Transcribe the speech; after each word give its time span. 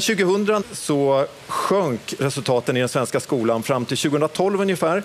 Sen 0.00 0.16
2000 0.16 0.64
så 0.72 1.26
sjönk 1.46 2.14
resultaten 2.18 2.76
i 2.76 2.80
den 2.80 2.88
svenska 2.88 3.20
skolan 3.20 3.62
fram 3.62 3.84
till 3.84 3.96
2012 3.96 4.60
ungefär 4.60 5.02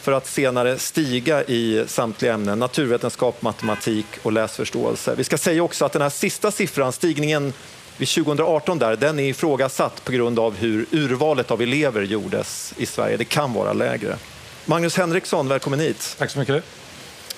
för 0.00 0.12
att 0.12 0.26
senare 0.26 0.78
stiga 0.78 1.44
i 1.44 1.84
samtliga 1.86 2.34
ämnen, 2.34 2.58
naturvetenskap, 2.58 3.42
matematik 3.42 4.06
och 4.22 4.32
läsförståelse. 4.32 5.14
Vi 5.14 5.24
ska 5.24 5.38
säga 5.38 5.62
också 5.62 5.84
att 5.84 5.92
den 5.92 6.02
här 6.02 6.10
sista 6.10 6.50
siffran, 6.50 6.92
stigningen 6.92 7.52
vid 7.96 8.08
2018 8.08 8.78
där, 8.78 8.96
den 8.96 9.18
är 9.18 9.24
ifrågasatt 9.24 10.04
på 10.04 10.12
grund 10.12 10.38
av 10.38 10.56
hur 10.56 10.86
urvalet 10.90 11.50
av 11.50 11.62
elever 11.62 12.02
gjordes 12.02 12.74
i 12.76 12.86
Sverige. 12.86 13.16
Det 13.16 13.24
kan 13.24 13.52
vara 13.52 13.72
lägre. 13.72 14.16
Magnus 14.64 14.96
Henriksson, 14.96 15.48
välkommen 15.48 15.80
hit. 15.80 16.16
Tack 16.18 16.30
så 16.30 16.38
mycket. 16.38 16.64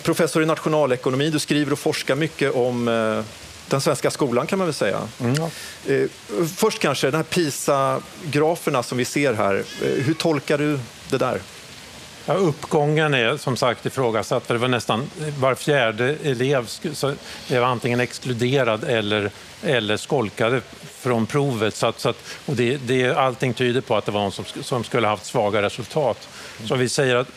Professor 0.03 0.43
i 0.43 0.47
nationalekonomi, 0.47 1.31
du 1.31 1.39
skriver 1.39 1.73
och 1.73 1.79
forskar 1.79 2.15
mycket 2.15 2.55
om 2.55 2.89
eh, 2.89 3.25
den 3.73 3.81
svenska 3.81 4.11
skolan 4.11 4.47
kan 4.47 4.59
man 4.59 4.67
väl 4.67 4.75
säga. 4.75 5.09
Mm, 5.21 5.35
ja. 5.35 5.51
Eh, 5.93 6.09
först 6.57 6.79
kanske, 6.79 7.11
de 7.11 7.17
här 7.17 7.25
PISA-graferna 7.25 8.83
som 8.83 8.99
vi 8.99 9.05
ser 9.05 9.35
här. 9.35 9.55
Eh, 9.83 9.89
hur 9.89 10.15
tolkar 10.15 10.59
du 10.59 10.79
det 11.11 11.19
där? 11.19 11.41
Ja, 12.27 12.35
uppgången 12.35 13.15
är 13.15 13.37
som 13.37 13.57
sagt 13.57 13.87
ifrågasatt. 13.87 14.47
För 14.47 14.55
det 14.55 14.61
var 14.61 14.69
nästan 14.69 15.11
var 15.39 15.55
fjärde 15.55 16.17
elev 16.23 16.69
blev 17.49 17.65
antingen 17.65 18.01
exkluderad 18.01 18.85
eller, 18.85 19.31
eller 19.63 19.97
skolkade 19.97 20.61
från 20.83 21.27
provet. 21.27 21.75
Så 21.75 21.87
att, 21.87 22.01
så 22.01 22.09
att, 22.09 22.17
och 22.47 22.57
det, 22.57 22.77
det, 22.77 23.11
allting 23.11 23.55
tyder 23.55 23.81
på 23.81 23.97
att 23.97 24.07
det 24.07 24.13
var 24.13 24.21
någon 24.21 24.33
som, 24.33 24.45
som 24.63 24.85
skulle 24.85 25.07
haft 25.07 25.27
svaga 25.27 25.63
resultat. 25.63 26.29
Så 26.65 26.75
vi 26.75 26.89
säger 26.89 27.17
att 27.17 27.29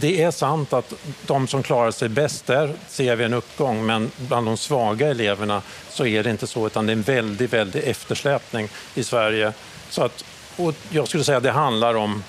det 0.00 0.22
är 0.22 0.30
sant 0.30 0.72
att 0.72 0.94
de 1.26 1.46
som 1.46 1.62
klarar 1.62 1.90
sig 1.90 2.08
bäst, 2.08 2.46
där 2.46 2.72
ser 2.88 3.16
vi 3.16 3.24
en 3.24 3.34
uppgång. 3.34 3.86
Men 3.86 4.10
bland 4.28 4.46
de 4.46 4.56
svaga 4.56 5.08
eleverna 5.08 5.62
så 5.88 6.06
är 6.06 6.22
det 6.22 6.30
inte 6.30 6.46
så, 6.46 6.66
utan 6.66 6.86
det 6.86 6.92
är 6.92 6.96
en 6.96 7.02
väldigt, 7.02 7.52
väldigt 7.52 7.84
eftersläpning 7.84 8.68
i 8.94 9.04
Sverige. 9.04 9.52
Så 9.90 10.02
att, 10.02 10.24
och 10.56 10.74
jag 10.90 11.08
skulle 11.08 11.24
säga 11.24 11.36
att 11.36 11.42
det 11.42 11.50
handlar 11.50 11.94
om 11.94 12.22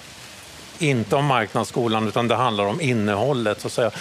inte 0.79 1.15
om 1.15 1.25
marknadsskolan 1.25 2.07
utan 2.07 2.27
det 2.27 2.35
handlar 2.35 2.65
om 2.65 2.81
innehållet. 2.81 3.61
Så 3.61 3.67
att 3.67 3.73
säga. 3.73 3.91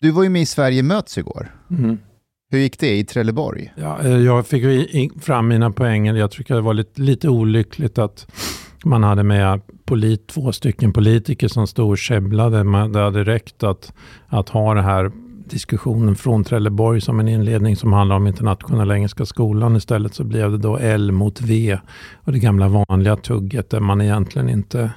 Du 0.00 0.10
var 0.10 0.22
ju 0.22 0.28
med 0.28 0.42
i 0.42 0.46
Sverige 0.46 0.82
möts 0.82 1.18
igår. 1.18 1.54
Mm. 1.70 1.98
Hur 2.50 2.58
gick 2.58 2.78
det 2.78 2.96
i 2.96 3.04
Trelleborg? 3.04 3.72
Ja, 3.76 4.00
eh, 4.00 4.18
jag 4.18 4.46
fick 4.46 5.22
fram 5.22 5.48
mina 5.48 5.70
poänger. 5.70 6.14
Jag 6.14 6.30
tycker 6.30 6.54
det 6.54 6.60
var 6.60 6.74
lite, 6.74 7.00
lite 7.00 7.28
olyckligt 7.28 7.98
att 7.98 8.26
man 8.84 9.02
hade 9.02 9.22
med 9.22 9.60
polit, 9.88 10.26
två 10.26 10.52
stycken 10.52 10.92
politiker 10.92 11.48
som 11.48 11.66
stod 11.66 11.90
och 11.90 11.98
käbblade. 11.98 12.88
Det 12.88 13.00
hade 13.00 13.24
räckt 13.24 13.62
att, 13.62 13.92
att 14.26 14.48
ha 14.48 14.74
den 14.74 14.84
här 14.84 15.10
diskussionen 15.50 16.16
från 16.16 16.44
Trelleborg 16.44 17.00
som 17.00 17.20
en 17.20 17.28
inledning 17.28 17.76
som 17.76 17.92
handlar 17.92 18.16
om 18.16 18.26
internationella 18.26 18.94
engelska 18.94 19.26
skolan. 19.26 19.76
Istället 19.76 20.14
så 20.14 20.24
blev 20.24 20.50
det 20.50 20.58
då 20.58 20.76
L 20.76 21.12
mot 21.12 21.40
V 21.40 21.78
och 22.14 22.32
det 22.32 22.38
gamla 22.38 22.68
vanliga 22.68 23.16
tugget 23.16 23.70
där 23.70 23.80
man 23.80 24.00
egentligen 24.00 24.48
inte 24.48 24.90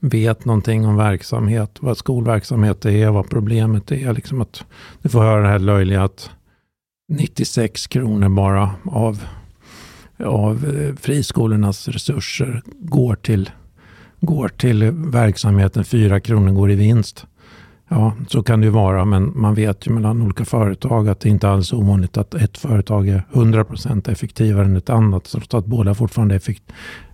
vet 0.00 0.44
någonting 0.44 0.86
om 0.86 0.96
verksamhet, 0.96 1.76
vad 1.80 1.96
skolverksamhet 1.96 2.84
är, 2.84 3.10
vad 3.10 3.30
problemet 3.30 3.92
är. 3.92 4.12
Liksom 4.12 4.40
att 4.40 4.64
du 5.02 5.08
får 5.08 5.20
höra 5.20 5.42
det 5.42 5.48
här 5.48 5.58
löjliga 5.58 6.04
att 6.04 6.30
96 7.08 7.86
kronor 7.86 8.28
bara 8.28 8.70
av, 8.84 9.22
av 10.24 10.64
eh, 10.64 10.94
friskolornas 10.94 11.88
resurser 11.88 12.62
går 12.74 13.14
till, 13.14 13.50
går 14.20 14.48
till 14.48 14.90
verksamheten, 14.90 15.84
4 15.84 16.20
kronor 16.20 16.52
går 16.52 16.70
i 16.70 16.74
vinst. 16.74 17.26
Ja, 17.88 18.14
så 18.28 18.42
kan 18.42 18.60
det 18.60 18.64
ju 18.64 18.70
vara, 18.70 19.04
men 19.04 19.32
man 19.34 19.54
vet 19.54 19.86
ju 19.86 19.92
mellan 19.92 20.22
olika 20.22 20.44
företag 20.44 21.08
att 21.08 21.20
det 21.20 21.28
inte 21.28 21.48
alls 21.48 21.72
är 21.72 21.76
ovanligt 21.76 22.16
att 22.16 22.34
ett 22.34 22.58
företag 22.58 23.08
är 23.08 23.22
100% 23.32 24.10
effektivare 24.10 24.64
än 24.64 24.76
ett 24.76 24.90
annat, 24.90 25.26
så 25.26 25.56
att 25.56 25.66
båda 25.66 25.94
fortfarande 25.94 26.40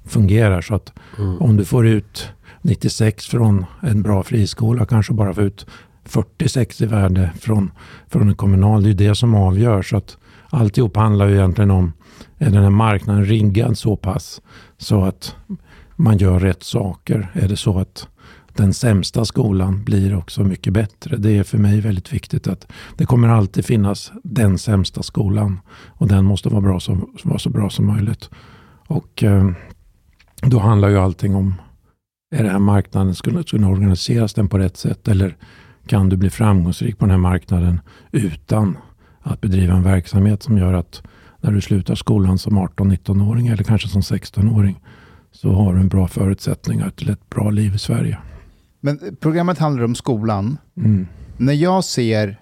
fungerar. 0.04 0.60
Så 0.60 0.74
att 0.74 0.92
mm. 1.18 1.38
om 1.38 1.56
du 1.56 1.64
får 1.64 1.86
ut 1.86 2.28
96 2.62 3.26
från 3.26 3.64
en 3.80 4.02
bra 4.02 4.22
friskola, 4.22 4.86
kanske 4.86 5.12
bara 5.12 5.34
får 5.34 5.44
ut 5.44 5.66
46 6.04 6.80
i 6.80 6.86
värde 6.86 7.30
från, 7.40 7.70
från 8.08 8.28
en 8.28 8.34
kommunal, 8.34 8.82
det 8.82 8.90
är 8.90 8.94
det 8.94 9.14
som 9.14 9.34
avgör. 9.34 9.82
Så 9.82 9.96
att 9.96 10.16
alltihop 10.50 10.96
handlar 10.96 11.28
ju 11.28 11.34
egentligen 11.34 11.70
om, 11.70 11.92
är 12.38 12.50
den 12.50 12.62
här 12.62 12.70
marknaden 12.70 13.24
riggad 13.24 13.78
så 13.78 13.96
pass 13.96 14.40
så 14.78 15.04
att 15.04 15.36
man 16.02 16.18
gör 16.18 16.40
rätt 16.40 16.62
saker? 16.62 17.30
Är 17.34 17.48
det 17.48 17.56
så 17.56 17.78
att 17.78 18.08
den 18.54 18.74
sämsta 18.74 19.24
skolan 19.24 19.84
blir 19.84 20.16
också 20.16 20.44
mycket 20.44 20.72
bättre. 20.72 21.16
Det 21.16 21.38
är 21.38 21.42
för 21.42 21.58
mig 21.58 21.80
väldigt 21.80 22.12
viktigt 22.12 22.46
att 22.46 22.66
det 22.96 23.06
kommer 23.06 23.28
alltid 23.28 23.64
finnas 23.64 24.12
den 24.24 24.58
sämsta 24.58 25.02
skolan 25.02 25.60
och 25.88 26.08
den 26.08 26.24
måste 26.24 26.48
vara, 26.48 26.60
bra 26.60 26.80
så, 26.80 27.08
vara 27.24 27.38
så 27.38 27.50
bra 27.50 27.70
som 27.70 27.86
möjligt. 27.86 28.30
Och 28.86 29.22
eh, 29.22 29.50
då 30.42 30.58
handlar 30.58 30.88
ju 30.88 30.98
allting 30.98 31.34
om, 31.34 31.54
är 32.34 32.42
den 32.42 32.52
här 32.52 32.58
marknaden, 32.58 33.14
skulle, 33.14 33.42
skulle 33.42 33.66
organiseras 33.66 34.34
den 34.34 34.48
på 34.48 34.58
rätt 34.58 34.76
sätt 34.76 35.08
eller 35.08 35.36
kan 35.86 36.08
du 36.08 36.16
bli 36.16 36.30
framgångsrik 36.30 36.98
på 36.98 37.04
den 37.04 37.10
här 37.10 37.18
marknaden 37.18 37.80
utan 38.10 38.76
att 39.22 39.40
bedriva 39.40 39.74
en 39.74 39.82
verksamhet 39.82 40.42
som 40.42 40.58
gör 40.58 40.72
att 40.72 41.02
när 41.40 41.52
du 41.52 41.60
slutar 41.60 41.94
skolan 41.94 42.38
som 42.38 42.58
18-19-åring 42.58 43.46
eller 43.46 43.64
kanske 43.64 43.88
som 43.88 44.00
16-åring 44.00 44.80
så 45.32 45.52
har 45.52 45.74
du 45.74 45.80
en 45.80 45.88
bra 45.88 46.08
förutsättningar 46.08 46.90
till 46.90 47.10
ett 47.10 47.30
bra 47.30 47.50
liv 47.50 47.74
i 47.74 47.78
Sverige. 47.78 48.18
Men 48.80 49.16
programmet 49.20 49.58
handlar 49.58 49.84
om 49.84 49.94
skolan. 49.94 50.58
Mm. 50.76 51.06
När 51.36 51.52
jag 51.52 51.84
ser 51.84 52.40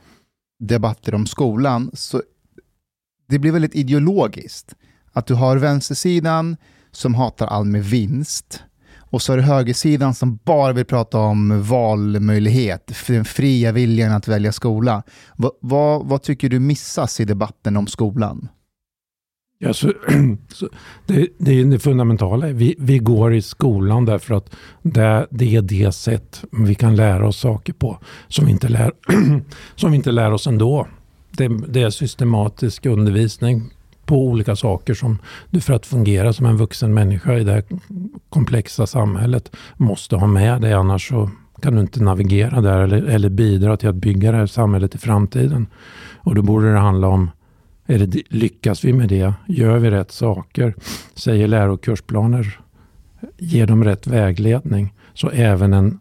debatter 0.58 1.14
om 1.14 1.26
skolan 1.26 1.90
så 1.94 2.22
det 3.28 3.38
blir 3.38 3.52
väldigt 3.52 3.74
ideologiskt. 3.74 4.74
Att 5.12 5.26
du 5.26 5.34
har 5.34 5.56
vänstersidan 5.56 6.56
som 6.90 7.14
hatar 7.14 7.46
all 7.46 7.64
med 7.64 7.84
vinst 7.84 8.62
och 9.10 9.22
så 9.22 9.32
är 9.32 9.36
det 9.36 9.42
högersidan 9.42 10.14
som 10.14 10.38
bara 10.44 10.72
vill 10.72 10.84
prata 10.84 11.18
om 11.18 11.62
valmöjlighet, 11.62 12.92
den 13.06 13.24
fria 13.24 13.72
viljan 13.72 14.12
att 14.12 14.28
välja 14.28 14.52
skola. 14.52 15.02
Va, 15.36 15.50
va, 15.60 15.98
vad 15.98 16.22
tycker 16.22 16.48
du 16.48 16.60
missas 16.60 17.20
i 17.20 17.24
debatten 17.24 17.76
om 17.76 17.86
skolan? 17.86 18.48
Ja, 19.62 19.72
så, 19.72 19.92
så 20.48 20.68
det, 21.06 21.28
det, 21.38 21.60
är 21.60 21.64
det 21.64 21.78
fundamentala. 21.78 22.46
Vi, 22.46 22.74
vi 22.78 22.98
går 22.98 23.34
i 23.34 23.42
skolan 23.42 24.04
därför 24.04 24.34
att 24.34 24.56
det, 24.82 25.26
det 25.30 25.56
är 25.56 25.62
det 25.62 25.92
sätt 25.94 26.44
vi 26.50 26.74
kan 26.74 26.96
lära 26.96 27.28
oss 27.28 27.36
saker 27.36 27.72
på 27.72 27.98
som 28.28 28.44
vi 28.44 28.50
inte 28.50 28.68
lär, 28.68 28.92
som 29.74 29.90
vi 29.90 29.96
inte 29.96 30.12
lär 30.12 30.32
oss 30.32 30.46
ändå. 30.46 30.86
Det, 31.30 31.48
det 31.68 31.82
är 31.82 31.90
systematisk 31.90 32.86
undervisning 32.86 33.70
på 34.04 34.26
olika 34.26 34.56
saker 34.56 34.94
som 34.94 35.18
du 35.50 35.60
för 35.60 35.72
att 35.72 35.86
fungera 35.86 36.32
som 36.32 36.46
en 36.46 36.56
vuxen 36.56 36.94
människa 36.94 37.38
i 37.38 37.44
det 37.44 37.52
här 37.52 37.64
komplexa 38.28 38.86
samhället 38.86 39.56
måste 39.76 40.16
ha 40.16 40.26
med 40.26 40.60
dig. 40.60 40.72
Annars 40.72 41.08
så 41.08 41.30
kan 41.62 41.74
du 41.74 41.80
inte 41.80 42.02
navigera 42.02 42.60
där 42.60 42.78
eller, 42.78 43.02
eller 43.02 43.28
bidra 43.28 43.76
till 43.76 43.88
att 43.88 43.94
bygga 43.94 44.32
det 44.32 44.38
här 44.38 44.46
samhället 44.46 44.94
i 44.94 44.98
framtiden. 44.98 45.66
Och 46.16 46.34
då 46.34 46.42
borde 46.42 46.72
det 46.72 46.78
handla 46.78 47.08
om 47.08 47.30
är 47.90 48.06
det, 48.06 48.22
lyckas 48.28 48.84
vi 48.84 48.92
med 48.92 49.08
det? 49.08 49.34
Gör 49.46 49.78
vi 49.78 49.90
rätt 49.90 50.12
saker? 50.12 50.74
Säger 51.14 51.48
läro 51.48 51.72
och 51.72 51.82
kursplaner? 51.82 52.60
Ger 53.38 53.66
de 53.66 53.84
rätt 53.84 54.06
vägledning? 54.06 54.94
Så 55.14 55.30
även 55.30 55.72
en 55.72 55.98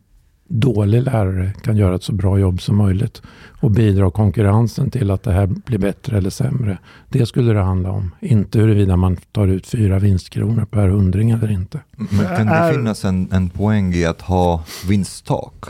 dålig 0.48 1.04
lärare 1.04 1.54
kan 1.64 1.78
göra 1.78 1.96
ett 1.96 2.04
så 2.04 2.14
bra 2.14 2.40
jobb 2.40 2.62
som 2.62 2.78
möjligt 2.78 3.22
och 3.60 3.72
bidra 3.72 4.12
konkurrensen 4.12 4.92
till 4.92 5.12
att 5.12 5.24
det 5.24 5.32
här 5.32 5.46
blir 5.46 5.78
bättre 5.78 6.18
eller 6.18 6.30
sämre. 6.30 6.78
Det 7.10 7.26
skulle 7.26 7.54
det 7.54 7.62
handla 7.62 7.92
om. 7.92 8.12
Inte 8.20 8.60
huruvida 8.60 8.98
man 8.98 9.18
tar 9.32 9.48
ut 9.48 9.68
fyra 9.68 10.00
vinstkronor 10.00 10.66
per 10.66 10.88
hundring 10.88 11.32
eller 11.32 11.52
inte. 11.52 11.80
Men 11.96 12.38
kan 12.38 12.46
det 12.46 12.74
finnas 12.74 13.06
en, 13.06 13.28
en 13.32 13.50
poäng 13.50 13.94
i 13.94 14.06
att 14.06 14.22
ha 14.22 14.64
vinsttak? 14.88 15.66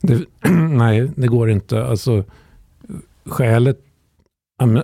Det, 0.00 0.24
nej, 0.70 1.10
det 1.16 1.26
går 1.26 1.50
inte. 1.50 1.84
Alltså, 1.84 2.24
skälet 3.24 3.85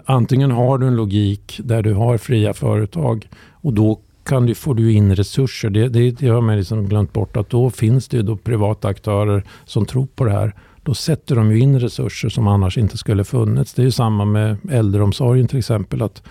Antingen 0.04 0.50
har 0.50 0.78
du 0.78 0.86
en 0.86 0.96
logik 0.96 1.60
där 1.64 1.82
du 1.82 1.94
har 1.94 2.18
fria 2.18 2.54
företag 2.54 3.28
och 3.52 3.72
då 3.72 4.00
kan 4.24 4.46
du, 4.46 4.54
får 4.54 4.74
du 4.74 4.92
in 4.92 5.16
resurser. 5.16 5.70
Det, 5.70 5.88
det, 5.88 6.10
det 6.10 6.28
har 6.28 6.40
man 6.40 6.56
liksom 6.56 6.88
glömt 6.88 7.12
bort 7.12 7.36
att 7.36 7.50
då 7.50 7.70
finns 7.70 8.08
det 8.08 8.22
då 8.22 8.36
privata 8.36 8.88
aktörer 8.88 9.44
som 9.64 9.86
tror 9.86 10.06
på 10.06 10.24
det 10.24 10.30
här. 10.30 10.54
Då 10.82 10.94
sätter 10.94 11.36
de 11.36 11.50
ju 11.50 11.58
in 11.58 11.80
resurser 11.80 12.28
som 12.28 12.48
annars 12.48 12.78
inte 12.78 12.98
skulle 12.98 13.24
funnits. 13.24 13.74
Det 13.74 13.82
är 13.82 13.84
ju 13.84 13.90
samma 13.90 14.24
med 14.24 14.56
äldreomsorgen 14.70 15.48
till 15.48 15.58
exempel. 15.58 16.02
att 16.02 16.22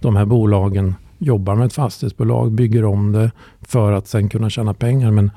De 0.00 0.16
här 0.16 0.24
bolagen 0.24 0.94
jobbar 1.18 1.54
med 1.54 1.66
ett 1.66 1.72
fastighetsbolag, 1.72 2.52
bygger 2.52 2.84
om 2.84 3.12
det 3.12 3.30
för 3.60 3.92
att 3.92 4.08
sen 4.08 4.28
kunna 4.28 4.50
tjäna 4.50 4.74
pengar. 4.74 5.10
Men, 5.10 5.30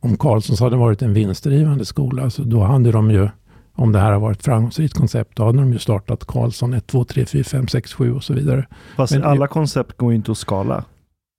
om 0.00 0.16
Carlssons 0.16 0.60
hade 0.60 0.76
varit 0.76 1.02
en 1.02 1.14
vinstdrivande 1.14 1.84
skola, 1.84 2.30
så 2.30 2.42
då 2.42 2.62
hade 2.62 2.92
de 2.92 3.10
ju, 3.10 3.28
om 3.72 3.92
det 3.92 3.98
här 3.98 4.12
har 4.12 4.20
varit 4.20 4.38
ett 4.38 4.44
framgångsrikt 4.44 4.94
koncept, 4.94 5.36
då 5.36 5.44
hade 5.44 5.58
de 5.58 5.72
ju 5.72 5.78
startat 5.78 6.26
Carlsson 6.26 6.74
1, 6.74 6.86
2, 6.86 7.04
3, 7.04 7.26
4, 7.26 7.44
5, 7.44 7.68
6, 7.68 7.92
7 7.92 8.14
och 8.14 8.24
så 8.24 8.34
vidare. 8.34 8.66
Fast 8.96 9.12
Men, 9.12 9.24
alla 9.24 9.46
koncept 9.46 9.96
går 9.96 10.12
ju 10.12 10.16
inte 10.16 10.32
att 10.32 10.38
skala. 10.38 10.84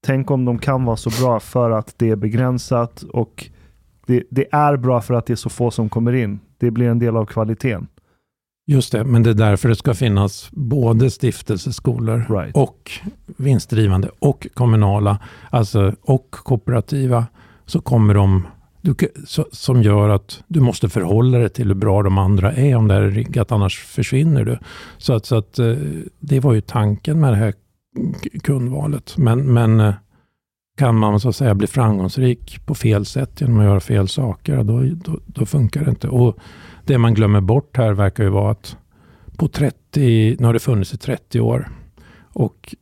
Tänk 0.05 0.31
om 0.31 0.45
de 0.45 0.59
kan 0.59 0.85
vara 0.85 0.97
så 0.97 1.23
bra 1.23 1.39
för 1.39 1.71
att 1.71 1.93
det 1.97 2.09
är 2.09 2.15
begränsat 2.15 3.03
och 3.03 3.49
det, 4.07 4.23
det 4.29 4.47
är 4.51 4.77
bra 4.77 5.01
för 5.01 5.13
att 5.13 5.25
det 5.25 5.33
är 5.33 5.35
så 5.35 5.49
få 5.49 5.71
som 5.71 5.89
kommer 5.89 6.13
in. 6.13 6.39
Det 6.57 6.71
blir 6.71 6.87
en 6.87 6.99
del 6.99 7.17
av 7.17 7.25
kvaliteten. 7.25 7.87
Just 8.65 8.91
det, 8.91 9.03
men 9.03 9.23
det 9.23 9.29
är 9.29 9.33
därför 9.33 9.69
det 9.69 9.75
ska 9.75 9.93
finnas 9.93 10.49
både 10.51 11.11
stiftelseskolor 11.11 12.25
right. 12.29 12.55
och 12.55 12.91
vinstdrivande 13.37 14.09
och 14.19 14.47
kommunala, 14.53 15.19
alltså 15.49 15.95
och 16.01 16.31
kooperativa 16.31 17.25
så 17.65 17.81
kommer 17.81 18.13
de 18.13 18.47
du, 18.81 18.95
så, 19.25 19.45
som 19.51 19.81
gör 19.81 20.09
att 20.09 20.43
du 20.47 20.59
måste 20.59 20.89
förhålla 20.89 21.37
dig 21.37 21.49
till 21.49 21.67
hur 21.67 21.75
bra 21.75 22.03
de 22.03 22.17
andra 22.17 22.53
är 22.53 22.75
om 22.75 22.87
det 22.87 22.93
här 22.93 23.01
är 23.01 23.11
riggat, 23.11 23.51
annars 23.51 23.79
försvinner 23.79 24.45
du. 24.45 24.57
Så 24.97 25.13
att, 25.13 25.25
så 25.25 25.35
att 25.35 25.59
eh, 25.59 25.75
det 26.19 26.39
var 26.39 26.53
ju 26.53 26.61
tanken 26.61 27.19
med 27.19 27.33
det 27.33 27.37
här 27.37 27.53
kundvalet. 28.43 29.17
Men, 29.17 29.53
men 29.53 29.79
eh, 29.79 29.93
kan 30.77 30.95
man 30.95 31.19
så 31.19 31.29
att 31.29 31.35
säga 31.35 31.55
bli 31.55 31.67
framgångsrik 31.67 32.65
på 32.65 32.75
fel 32.75 33.05
sätt 33.05 33.41
genom 33.41 33.59
att 33.59 33.65
göra 33.65 33.79
fel 33.79 34.07
saker, 34.07 34.63
då, 34.63 34.81
då, 34.81 35.19
då 35.25 35.45
funkar 35.45 35.83
det 35.83 35.89
inte. 35.89 36.07
Och 36.07 36.37
det 36.85 36.97
man 36.97 37.13
glömmer 37.13 37.41
bort 37.41 37.77
här 37.77 37.93
verkar 37.93 38.23
ju 38.23 38.29
vara 38.29 38.51
att 38.51 38.77
på 39.37 39.47
30, 39.47 40.35
nu 40.39 40.45
har 40.45 40.53
det 40.53 40.59
funnits 40.59 40.93
i 40.93 40.97
30 40.97 41.39
år 41.39 41.69
och 42.33 42.75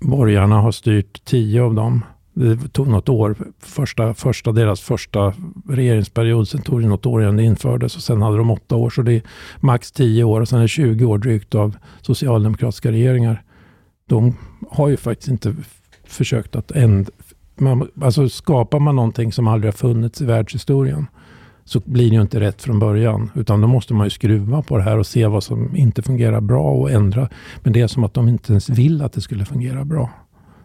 borgarna 0.00 0.60
har 0.60 0.72
styrt 0.72 1.24
10 1.24 1.62
av 1.62 1.74
dem. 1.74 2.04
Det 2.36 2.72
tog 2.72 2.88
något 2.88 3.08
år, 3.08 3.36
första, 3.60 4.14
första, 4.14 4.52
deras 4.52 4.80
första 4.80 5.34
regeringsperiod, 5.68 6.48
sen 6.48 6.62
tog 6.62 6.80
det 6.80 6.88
något 6.88 7.06
år 7.06 7.22
innan 7.22 7.36
det 7.36 7.42
infördes 7.42 7.96
och 7.96 8.02
sen 8.02 8.22
hade 8.22 8.36
de 8.36 8.50
åtta 8.50 8.76
år, 8.76 8.90
så 8.90 9.02
det 9.02 9.12
är 9.12 9.22
max 9.60 9.92
tio 9.92 10.24
år 10.24 10.40
och 10.40 10.48
sen 10.48 10.58
är 10.58 10.62
det 10.62 10.68
20 10.68 11.04
år 11.04 11.18
drygt 11.18 11.54
av 11.54 11.76
socialdemokratiska 12.02 12.92
regeringar. 12.92 13.42
De 14.08 14.36
har 14.70 14.88
ju 14.88 14.96
faktiskt 14.96 15.28
inte 15.28 15.56
försökt 16.04 16.56
att 16.56 16.70
ändra, 17.56 17.86
alltså 18.00 18.28
skapar 18.28 18.78
man 18.78 18.96
någonting 18.96 19.32
som 19.32 19.48
aldrig 19.48 19.72
har 19.72 19.76
funnits 19.76 20.20
i 20.20 20.24
världshistorien 20.24 21.06
så 21.64 21.80
blir 21.84 22.10
det 22.10 22.14
ju 22.16 22.22
inte 22.22 22.40
rätt 22.40 22.62
från 22.62 22.78
början. 22.78 23.30
Utan 23.34 23.60
då 23.60 23.68
måste 23.68 23.94
man 23.94 24.06
ju 24.06 24.10
skruva 24.10 24.62
på 24.62 24.76
det 24.76 24.82
här 24.82 24.98
och 24.98 25.06
se 25.06 25.26
vad 25.26 25.44
som 25.44 25.76
inte 25.76 26.02
fungerar 26.02 26.40
bra 26.40 26.72
och 26.72 26.90
ändra. 26.90 27.28
Men 27.62 27.72
det 27.72 27.80
är 27.80 27.86
som 27.86 28.04
att 28.04 28.14
de 28.14 28.28
inte 28.28 28.52
ens 28.52 28.68
vill 28.68 29.02
att 29.02 29.12
det 29.12 29.20
skulle 29.20 29.44
fungera 29.44 29.84
bra. 29.84 30.10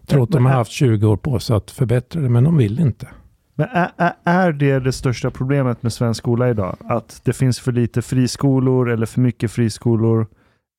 Trots 0.07 0.29
att 0.29 0.33
de 0.33 0.45
har 0.45 0.53
haft 0.53 0.71
20 0.71 1.07
år 1.07 1.17
på 1.17 1.39
sig 1.39 1.55
att 1.55 1.71
förbättra 1.71 2.21
det, 2.21 2.29
men 2.29 2.43
de 2.43 2.57
vill 2.57 2.79
inte. 2.79 3.07
Men 3.55 3.67
är, 3.71 4.13
är 4.23 4.51
det 4.51 4.79
det 4.79 4.91
största 4.91 5.31
problemet 5.31 5.83
med 5.83 5.93
svensk 5.93 6.17
skola 6.17 6.49
idag? 6.49 6.77
Att 6.85 7.21
det 7.23 7.33
finns 7.33 7.59
för 7.59 7.71
lite 7.71 8.01
friskolor 8.01 8.89
eller 8.89 9.05
för 9.05 9.21
mycket 9.21 9.51
friskolor? 9.51 10.27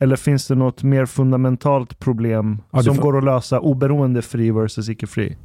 Eller 0.03 0.17
finns 0.17 0.47
det 0.47 0.55
något 0.55 0.83
mer 0.83 1.07
fundamentalt 1.07 1.99
problem 1.99 2.63
ja, 2.71 2.83
som 2.83 2.97
går 2.97 3.19
att 3.19 3.25
lösa 3.25 3.61
oberoende 3.61 4.23
fri 4.23 4.51
versus 4.51 4.89
icke-fri? 4.89 5.37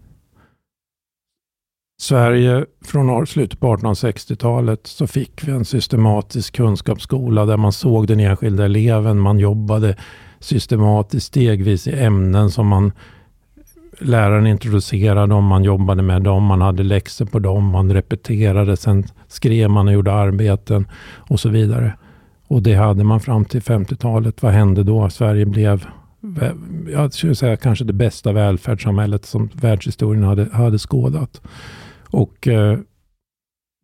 Sverige 1.98 2.66
från 2.86 3.28
slutet 3.28 3.60
på 3.60 3.76
1860-talet 3.76 4.88
så 4.88 5.08
fick 5.08 5.48
vi 5.48 5.52
en 5.52 5.66
systematisk 5.66 6.56
kunskapsskola 6.56 7.46
där 7.46 7.58
man 7.58 7.72
såg 7.72 8.08
den 8.08 8.20
enskilda 8.20 8.66
eleven. 8.66 9.20
Man 9.20 9.40
jobbade 9.40 9.96
systematiskt 10.40 11.28
stegvis 11.28 11.88
i 11.88 12.04
ämnen 12.04 12.52
som 12.52 12.68
man 12.68 12.92
läraren 14.00 14.48
introducerade 14.48 15.28
dem, 15.28 15.46
man 15.46 15.64
jobbade 15.64 16.02
med 16.02 16.22
dem, 16.22 16.44
man 16.44 16.62
hade 16.62 16.84
läxor 16.84 17.26
på 17.26 17.40
dem, 17.40 17.66
man 17.66 17.94
repeterade, 17.94 18.78
sen 18.78 19.04
skrev 19.28 19.70
man 19.70 19.88
och 19.88 19.94
gjorde 19.94 20.14
arbeten 20.14 20.88
och 21.18 21.40
så 21.40 21.50
vidare. 21.50 21.94
Och 22.48 22.62
det 22.62 22.74
hade 22.74 23.04
man 23.04 23.20
fram 23.20 23.46
till 23.46 23.62
50-talet. 23.62 24.44
Vad 24.44 24.52
hände 24.52 24.84
då? 24.84 25.10
Sverige 25.10 25.46
blev, 25.46 25.86
jag 26.92 27.14
skulle 27.14 27.36
säga 27.36 27.58
kanske 27.58 27.86
det 27.86 27.94
bästa 27.94 28.32
välfärdssamhället 28.32 29.26
som 29.26 29.50
världshistorien 29.54 30.24
hade, 30.24 30.50
hade 30.54 30.78
skådat. 30.78 31.42
Och 32.16 32.48
eh, 32.48 32.80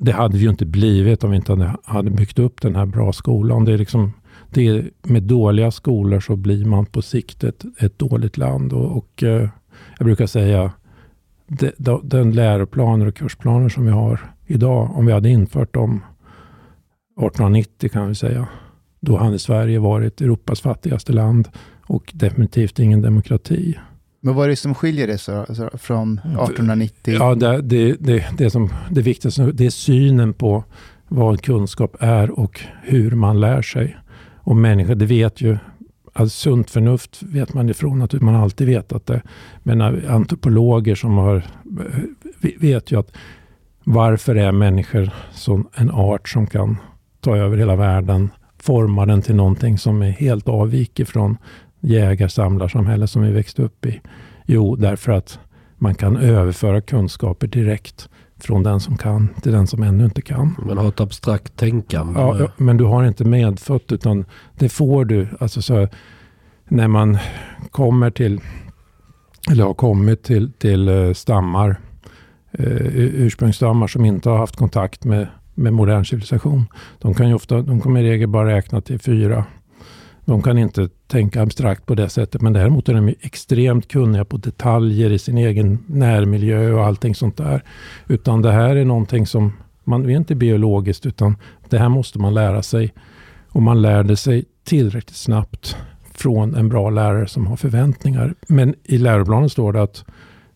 det 0.04 0.12
hade 0.12 0.38
ju 0.38 0.50
inte 0.50 0.66
blivit 0.66 1.24
om 1.24 1.32
vi 1.32 1.38
inte 1.38 1.76
hade 1.84 2.12
byggt 2.12 2.40
upp 2.40 2.62
den 2.62 2.76
här 2.76 2.86
bra 2.86 3.14
skolan. 3.14 3.66
Det 3.66 3.74
är 3.74 3.78
liksom, 3.78 4.14
det 4.50 4.68
är, 4.68 4.90
med 5.04 5.24
dåliga 5.24 5.72
skolor 5.72 6.20
så 6.20 6.36
blir 6.36 6.66
man 6.66 6.86
på 6.86 7.02
sikt 7.02 7.44
ett, 7.44 7.66
ett 7.78 8.00
dåligt 8.00 8.38
land. 8.38 8.74
Och, 8.74 8.98
och 8.98 9.24
eh, 9.24 9.50
jag 9.98 10.06
brukar 10.06 10.26
säga, 10.26 10.72
de, 11.48 11.72
de, 11.78 12.02
den 12.04 12.32
läroplaner 12.32 13.06
och 13.06 13.16
kursplaner 13.16 13.70
som 13.70 13.86
vi 13.86 13.92
har 13.92 14.20
idag, 14.48 14.98
om 14.98 15.06
vi 15.06 15.12
hade 15.12 15.30
infört 15.30 15.74
dem 15.74 15.96
1890 15.96 17.90
kan 17.90 18.08
vi 18.08 18.16
säga, 18.16 18.48
då 19.00 19.18
hade 19.18 19.40
Sverige 19.40 19.80
varit 19.80 20.22
Europas 20.22 20.62
fattigaste 20.62 21.14
land 21.14 21.50
och 21.88 22.12
definitivt 22.14 22.80
ingen 22.80 23.02
demokrati. 23.02 23.78
Men 24.24 24.36
vad 24.36 24.46
är 24.46 24.50
det 24.50 24.56
som 24.56 24.76
skiljer 24.76 25.08
det 25.08 25.18
så, 25.18 25.46
så, 25.50 25.70
från 25.78 26.18
1890? 26.18 27.14
Ja, 27.20 27.36
det, 27.36 27.62
det, 27.62 27.96
det, 28.00 28.26
det, 28.38 28.50
som, 28.50 28.70
det 28.92 29.02
viktigaste 29.02 29.52
det 29.52 29.66
är 29.66 29.70
synen 29.70 30.34
på 30.34 30.64
vad 31.08 31.42
kunskap 31.42 31.96
är 32.00 32.40
och 32.40 32.62
hur 32.84 33.12
man 33.12 33.40
lär 33.40 33.62
sig. 33.62 33.98
Och 34.38 34.56
människor, 34.56 34.96
det 34.96 35.06
vet 35.06 35.42
ju, 35.42 35.58
alltså 36.14 36.40
sunt 36.40 36.70
förnuft 36.70 37.24
vet 37.24 37.54
man 37.54 37.70
ifrån 37.70 38.02
att 38.02 38.14
man 38.14 38.36
alltid 38.36 38.68
vetat 38.68 39.06
det. 39.06 39.22
Men 39.64 39.82
antropologer 40.08 40.96
som 40.96 41.18
har, 41.18 41.44
vet 42.60 42.92
ju 42.92 43.00
att 43.00 43.12
varför 43.84 44.36
är 44.36 44.52
människor 44.52 45.10
som 45.32 45.68
en 45.76 45.92
art 45.92 46.30
som 46.30 46.48
kan 46.48 46.78
ta 47.20 47.38
över 47.38 47.58
hela 47.58 47.76
världen, 47.76 48.30
forma 48.58 49.06
den 49.06 49.22
till 49.22 49.36
någonting 49.36 49.78
som 49.78 50.02
är 50.02 50.12
helt 50.12 50.48
avviker 50.48 51.06
från 51.06 51.38
jägar-samlarsamhälle 51.82 53.08
som 53.08 53.22
vi 53.22 53.32
växte 53.32 53.62
upp 53.62 53.86
i? 53.86 54.02
Jo, 54.46 54.76
därför 54.76 55.12
att 55.12 55.40
man 55.78 55.96
kan 55.96 56.18
överföra 56.18 56.82
kunskaper 56.82 57.48
direkt 57.48 58.10
från 58.40 58.64
den 58.64 58.80
som 58.80 58.98
kan 58.98 59.30
till 59.42 59.52
den 59.52 59.68
som 59.68 59.84
ännu 59.84 60.06
inte 60.06 60.22
kan. 60.22 60.56
Man 60.68 60.78
har 60.78 60.88
ett 60.90 61.00
abstrakt 61.00 61.56
tänkande. 61.56 62.20
Ja, 62.20 62.48
men 62.58 62.78
du 62.78 62.84
har 62.84 63.04
inte 63.04 63.26
medfött 63.26 63.92
utan 63.92 64.26
det 64.58 64.70
får 64.70 65.06
du. 65.06 65.28
Alltså 65.40 65.62
så, 65.62 65.88
när 66.68 66.88
man 66.88 67.18
kommer 67.72 68.12
till, 68.12 68.42
eller 69.52 69.64
har 69.64 69.74
kommit 69.74 70.24
till, 70.24 70.52
till 70.52 70.88
eh, 70.88 71.14
stammar, 71.14 71.76
eh, 72.52 72.96
ursprungsstammar 72.96 73.88
som 73.88 74.06
inte 74.06 74.30
har 74.30 74.38
haft 74.38 74.56
kontakt 74.56 75.04
med, 75.04 75.28
med 75.56 75.74
modern 75.74 76.06
civilisation. 76.06 76.66
De 77.00 77.14
kan 77.14 77.28
ju 77.28 77.34
ofta, 77.34 77.62
de 77.62 77.82
kommer 77.82 78.02
i 78.02 78.10
regel 78.10 78.28
bara 78.28 78.56
räkna 78.56 78.82
till 78.82 79.00
fyra 79.00 79.46
de 80.26 80.42
kan 80.42 80.58
inte 80.58 80.90
tänka 81.08 81.42
abstrakt 81.42 81.86
på 81.86 81.96
det 81.96 82.10
sättet, 82.10 82.42
men 82.42 82.54
däremot 82.54 82.90
är 82.90 82.94
de 82.94 83.16
extremt 83.22 83.88
kunniga 83.88 84.26
på 84.26 84.38
detaljer 84.38 85.12
i 85.12 85.20
sin 85.20 85.38
egen 85.38 85.80
närmiljö 85.88 86.74
och 86.74 86.86
allting 86.86 87.16
sånt 87.16 87.38
där. 87.38 87.64
Utan 88.08 88.42
det 88.42 88.52
här 88.52 88.76
är 88.76 88.86
någonting 88.86 89.28
som, 89.28 89.54
man 89.84 90.10
är 90.10 90.18
inte 90.18 90.36
biologiskt, 90.36 91.06
utan 91.06 91.36
det 91.70 91.78
här 91.78 91.90
måste 91.90 92.20
man 92.20 92.34
lära 92.34 92.64
sig. 92.64 92.94
Och 93.50 93.62
man 93.62 93.82
lär 93.82 94.04
det 94.04 94.18
sig 94.18 94.46
tillräckligt 94.64 95.16
snabbt 95.16 95.78
från 96.14 96.56
en 96.56 96.70
bra 96.70 96.90
lärare 96.90 97.28
som 97.28 97.48
har 97.48 97.56
förväntningar. 97.56 98.36
Men 98.48 98.76
i 98.84 98.98
läroplanen 98.98 99.50
står 99.50 99.74
det 99.74 99.82
att 99.82 100.06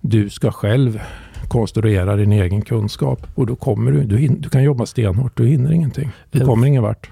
du 0.01 0.29
ska 0.29 0.51
själv 0.51 1.01
konstruera 1.47 2.15
din 2.15 2.31
egen 2.31 2.61
kunskap 2.61 3.27
och 3.35 3.45
då 3.45 3.55
kommer 3.55 3.91
du, 3.91 4.03
du, 4.03 4.27
du 4.27 4.49
kan 4.49 4.63
jobba 4.63 4.85
stenhårt, 4.85 5.37
du 5.37 5.47
hinner 5.47 5.71
ingenting. 5.71 6.11
Du 6.31 6.45
kommer 6.45 6.67
ingen 6.67 6.83
vart, 6.83 7.09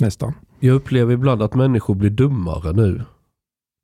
nästan. 0.00 0.34
Jag 0.64 0.74
upplever 0.74 1.14
ibland 1.14 1.42
att 1.42 1.54
människor 1.54 1.94
blir 1.94 2.10
dummare 2.10 2.72
nu. 2.72 3.02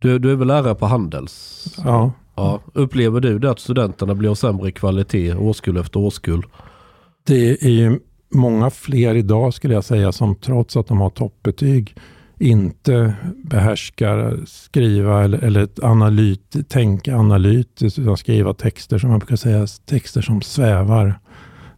Du, 0.00 0.18
du 0.18 0.32
är 0.32 0.37
väl 0.37 0.49
lärare 0.49 0.75
på 0.75 0.87
Handels? 0.87 1.64
Ja. 1.85 2.12
ja. 2.35 2.61
Upplever 2.73 3.20
du 3.20 3.38
det 3.38 3.50
att 3.50 3.58
studenterna 3.58 4.14
blir 4.14 4.30
av 4.30 4.35
sämre 4.35 4.70
kvalitet 4.70 5.35
årskull 5.35 5.76
efter 5.76 6.00
årskull? 6.00 6.42
Det 7.26 7.62
är 7.62 7.70
ju 7.70 7.99
många 8.35 8.70
fler 8.70 9.14
idag 9.14 9.54
skulle 9.54 9.75
jag 9.75 9.85
säga 9.85 10.12
som 10.12 10.35
trots 10.35 10.76
att 10.76 10.87
de 10.87 11.00
har 11.00 11.11
toppbetyg 11.11 11.97
inte 12.38 13.14
behärskar 13.44 14.38
skriva 14.47 15.25
eller, 15.25 15.38
eller 15.38 15.68
analyt, 15.82 16.68
tänka 16.68 17.16
analytiskt 17.16 17.99
utan 17.99 18.16
skriva 18.16 18.54
texter 18.54 18.99
som 18.99 19.11
man 19.11 19.18
brukar 19.18 19.37
säga, 19.37 19.66
texter 19.87 20.20
som 20.20 20.42
svävar. 20.42 21.20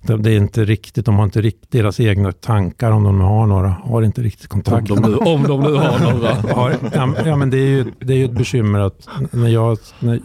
Det 0.02 0.30
är 0.30 0.37
inte 0.37 0.64
riktigt, 0.64 1.07
de 1.07 1.16
har 1.16 1.25
inte 1.25 1.40
riktigt 1.40 1.71
deras 1.71 2.00
egna 2.00 2.33
tankar 2.33 2.90
om 2.90 3.04
de 3.04 3.19
nu 3.19 3.25
har 3.25 3.47
några, 3.47 3.69
har 3.69 4.02
inte 4.02 4.23
riktigt 4.23 4.49
kontakt. 4.49 4.90
Om 4.90 5.02
de 5.02 5.11
nu, 5.11 5.16
om 5.16 5.42
de 5.42 5.61
nu 5.61 5.75
har 5.75 6.12
några. 6.12 6.35
Har, 6.54 6.76
ja, 7.26 7.37
men 7.37 7.50
det 7.50 7.57
är 7.57 7.69
ju, 7.69 7.85
det 7.99 8.12
är 8.12 8.16
ju 8.16 8.25
ett 8.25 8.33
bekymmer 8.33 8.80
att 8.80 9.09
när 9.30 9.49
jag, 9.49 9.78
när, 10.00 10.21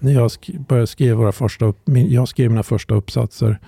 när 0.00 0.12
jag 0.12 0.30
började 0.68 0.86
skriva 0.86 1.16
våra 1.16 1.32
första, 1.32 1.64
upp, 1.64 1.78
jag 1.86 2.28
skrev 2.28 2.50
mina 2.50 2.62
första 2.62 2.94
uppsatser, 2.94 3.58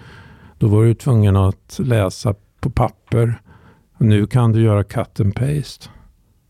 då 0.59 0.69
var 0.69 0.85
du 0.85 0.95
tvungen 0.95 1.37
att 1.37 1.81
läsa 1.83 2.35
på 2.61 2.71
papper. 2.71 3.41
Nu 3.99 4.27
kan 4.27 4.53
du 4.53 4.63
göra 4.63 4.85
cut 4.85 5.21
and 5.21 5.35
paste. 5.35 5.89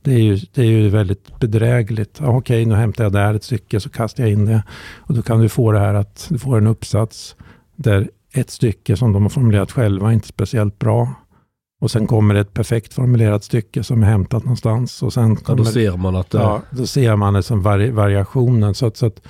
Det 0.03 0.15
är 0.15 0.19
ju, 0.19 0.38
det 0.55 0.62
är 0.62 0.67
ju 0.67 0.88
väldigt 0.88 1.41
bedrägligt. 1.41 2.21
Okej, 2.21 2.37
okay, 2.37 2.67
nu 2.67 2.75
hämtar 2.75 3.05
jag 3.05 3.12
där 3.12 3.35
ett 3.35 3.45
stycke 3.45 3.81
så 3.81 3.91
kastar 3.91 4.23
jag 4.23 4.33
in 4.33 4.45
det. 4.45 4.62
Och 4.97 5.15
då 5.15 5.23
kan 5.23 5.41
du 5.41 5.49
få 5.49 5.73
det 5.73 5.79
här 5.79 5.95
att 5.95 6.27
du 6.29 6.38
får 6.38 6.59
en 6.59 6.67
uppsats 6.67 7.37
där 7.77 8.11
ett 8.40 8.50
stycke 8.50 8.97
som 8.97 9.12
de 9.12 9.23
har 9.23 9.30
formulerat 9.30 9.73
själva 9.73 10.12
inte 10.12 10.28
speciellt 10.28 10.78
bra. 10.78 11.14
Och 11.80 11.90
sen 11.90 12.07
kommer 12.07 12.35
ett 12.35 12.54
perfekt 12.54 12.95
formulerat 12.95 13.45
stycke 13.45 13.85
som 13.85 14.02
är 14.02 14.07
hämtat 14.07 14.45
någonstans. 14.45 15.02
Och 15.02 15.12
sen 15.12 15.37
kommer, 15.37 15.59
ja, 15.59 15.64
då 15.64 15.71
ser 15.71 15.97
man 15.97 16.16
att 16.16 16.30
det... 16.30 16.38
Ja, 16.38 16.62
då 16.71 16.87
ser 16.87 17.16
man 17.16 17.35
det 17.35 17.42
som 17.42 17.62
vari, 17.62 17.90
variationen. 17.90 18.75
Så 18.75 18.87
att, 18.87 18.97
så 18.97 19.07
att, 19.07 19.23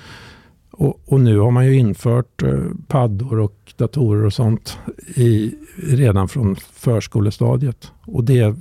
och, 0.71 1.01
och, 1.05 1.19
nu 1.19 1.39
har 1.39 1.51
man 1.51 1.65
ju 1.65 1.75
infört 1.75 2.43
eh, 2.43 2.59
paddor 2.87 3.39
och 3.39 3.73
datorer 3.77 4.25
och 4.25 4.33
sånt 4.33 4.77
i, 5.15 5.55
redan 5.75 6.27
från 6.27 6.55
förskolestadiet. 6.55 7.91
Och 8.05 8.23
det, 8.23 8.55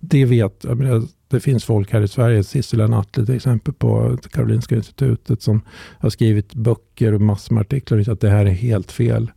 det 0.00 0.24
vet, 0.24 0.64
menar, 0.64 1.02
det 1.28 1.40
finns 1.40 1.64
folk 1.64 1.92
här 1.92 2.00
i 2.00 2.08
Sverige, 2.08 2.44
Sissela 2.44 2.86
Nattli 2.86 3.26
till 3.26 3.36
exempel 3.36 3.74
på 3.74 4.18
Karolinska 4.30 4.76
institutet 4.76 5.42
som 5.42 5.62
har 5.98 6.10
skrivit 6.10 6.54
böcker 6.54 7.12
och 7.12 7.20
massor 7.20 7.54
med 7.54 7.60
artiklar 7.60 7.98
och 7.98 8.08
att 8.08 8.20
det 8.20 8.30
här 8.30 8.46
är 8.46 8.50
helt 8.50 8.92
fel. 8.92 9.30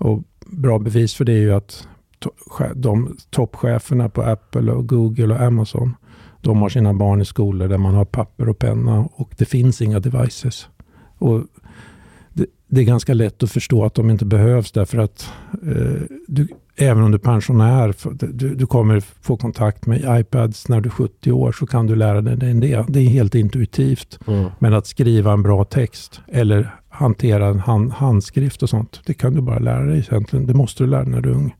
Och 0.00 0.22
bra 0.46 0.78
bevis 0.78 1.14
för 1.14 1.24
det 1.24 1.32
är 1.32 1.40
ju 1.40 1.54
att 1.54 1.88
de 2.74 3.16
toppcheferna 3.30 4.08
på 4.08 4.22
Apple 4.22 4.72
och 4.72 4.88
Google 4.88 5.34
och 5.34 5.40
Amazon, 5.40 5.94
de 6.40 6.62
har 6.62 6.68
sina 6.68 6.94
barn 6.94 7.20
i 7.20 7.24
skolor 7.24 7.68
där 7.68 7.78
man 7.78 7.94
har 7.94 8.04
papper 8.04 8.48
och 8.48 8.58
penna 8.58 9.08
och 9.12 9.34
det 9.38 9.44
finns 9.44 9.82
inga 9.82 10.00
devices. 10.00 10.68
Och 11.18 11.44
det, 12.32 12.46
det 12.66 12.80
är 12.80 12.84
ganska 12.84 13.14
lätt 13.14 13.42
att 13.42 13.50
förstå 13.50 13.84
att 13.84 13.94
de 13.94 14.10
inte 14.10 14.24
behövs 14.24 14.72
därför 14.72 14.98
att 14.98 15.30
eh, 15.52 16.02
du, 16.26 16.48
även 16.76 17.02
om 17.02 17.10
du 17.10 17.16
är 17.16 17.18
pensionär, 17.18 17.94
du, 18.32 18.54
du, 18.54 18.66
kommer 18.66 19.00
få 19.00 19.36
kontakt 19.36 19.86
med 19.86 20.20
iPads 20.20 20.68
när 20.68 20.80
du 20.80 20.88
är 20.88 20.92
70 20.92 21.32
år, 21.32 21.52
så 21.52 21.66
kan 21.66 21.86
du 21.86 21.96
lära 21.96 22.20
dig 22.20 22.36
det. 22.36 22.84
Det 22.88 23.00
är 23.00 23.08
helt 23.08 23.34
intuitivt. 23.34 24.18
Mm. 24.26 24.50
Men 24.58 24.74
att 24.74 24.86
skriva 24.86 25.32
en 25.32 25.42
bra 25.42 25.64
text 25.64 26.20
eller 26.28 26.74
hantera 27.02 27.46
en 27.46 27.60
hand, 27.60 27.92
handskrift 27.92 28.62
och 28.62 28.70
sånt, 28.70 29.00
det 29.04 29.14
kan 29.14 29.34
du 29.34 29.40
bara 29.40 29.58
lära 29.58 29.84
dig 29.84 29.98
egentligen. 29.98 30.46
Det 30.46 30.54
måste 30.54 30.82
du 30.82 30.90
lära 30.90 31.02
dig 31.04 31.12
när 31.12 31.20
du 31.20 31.30
är 31.30 31.34
ung. 31.34 31.56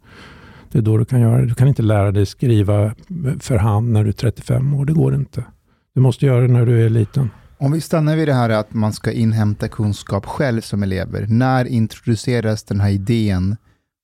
Det 0.72 0.78
är 0.78 0.82
då 0.82 0.96
du 0.96 1.04
kan 1.04 1.20
göra 1.20 1.40
det. 1.40 1.46
Du 1.46 1.54
kan 1.54 1.68
inte 1.68 1.82
lära 1.82 2.12
dig 2.12 2.26
skriva 2.26 2.94
för 3.40 3.56
hand 3.56 3.92
när 3.92 4.02
du 4.04 4.08
är 4.08 4.12
35 4.12 4.74
år. 4.74 4.84
Det 4.84 4.92
går 4.92 5.14
inte. 5.14 5.44
Du 5.94 6.00
måste 6.00 6.26
göra 6.26 6.40
det 6.40 6.52
när 6.52 6.66
du 6.66 6.84
är 6.86 6.88
liten. 6.90 7.30
Om 7.58 7.72
vi 7.72 7.80
stannar 7.80 8.16
vid 8.16 8.28
det 8.28 8.34
här 8.34 8.50
att 8.50 8.74
man 8.74 8.92
ska 8.92 9.12
inhämta 9.12 9.68
kunskap 9.68 10.26
själv 10.26 10.60
som 10.60 10.82
elever. 10.82 11.26
När 11.28 11.64
introduceras 11.64 12.64
den 12.64 12.80
här 12.80 12.90
idén 12.90 13.56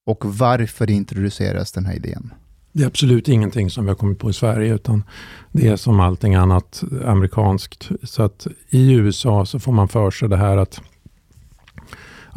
och 0.07 0.25
varför 0.25 0.91
introduceras 0.91 1.73
den 1.73 1.87
här 1.87 1.95
idén? 1.95 2.33
Det 2.73 2.83
är 2.83 2.87
absolut 2.87 3.29
ingenting 3.29 3.71
som 3.71 3.85
vi 3.85 3.91
har 3.91 3.97
kommit 3.97 4.19
på 4.19 4.31
i 4.31 4.33
Sverige, 4.33 4.75
utan 4.75 5.05
det 5.53 5.69
är 5.69 5.77
som 5.77 6.01
allting 6.01 6.35
annat 6.35 6.83
amerikanskt. 7.05 7.89
Så 8.03 8.23
att 8.23 8.47
i 8.69 8.93
USA 8.93 9.47
så 9.47 9.59
får 9.59 9.73
man 9.73 9.89
för 9.89 10.11
sig 10.11 10.29
det 10.29 10.37
här 10.37 10.57
att 10.57 10.81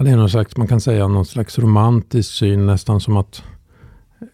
ja, 0.02 0.06
det 0.06 0.12
är 0.12 0.18
någon 0.18 0.30
slags, 0.30 0.58
man 0.58 0.68
kan 0.68 0.82
säga 0.82 1.08
någon 1.08 1.26
slags 1.26 1.60
romantisk 1.60 2.32
syn, 2.32 2.66
nästan 2.66 3.02
som 3.02 3.18
att 3.18 3.44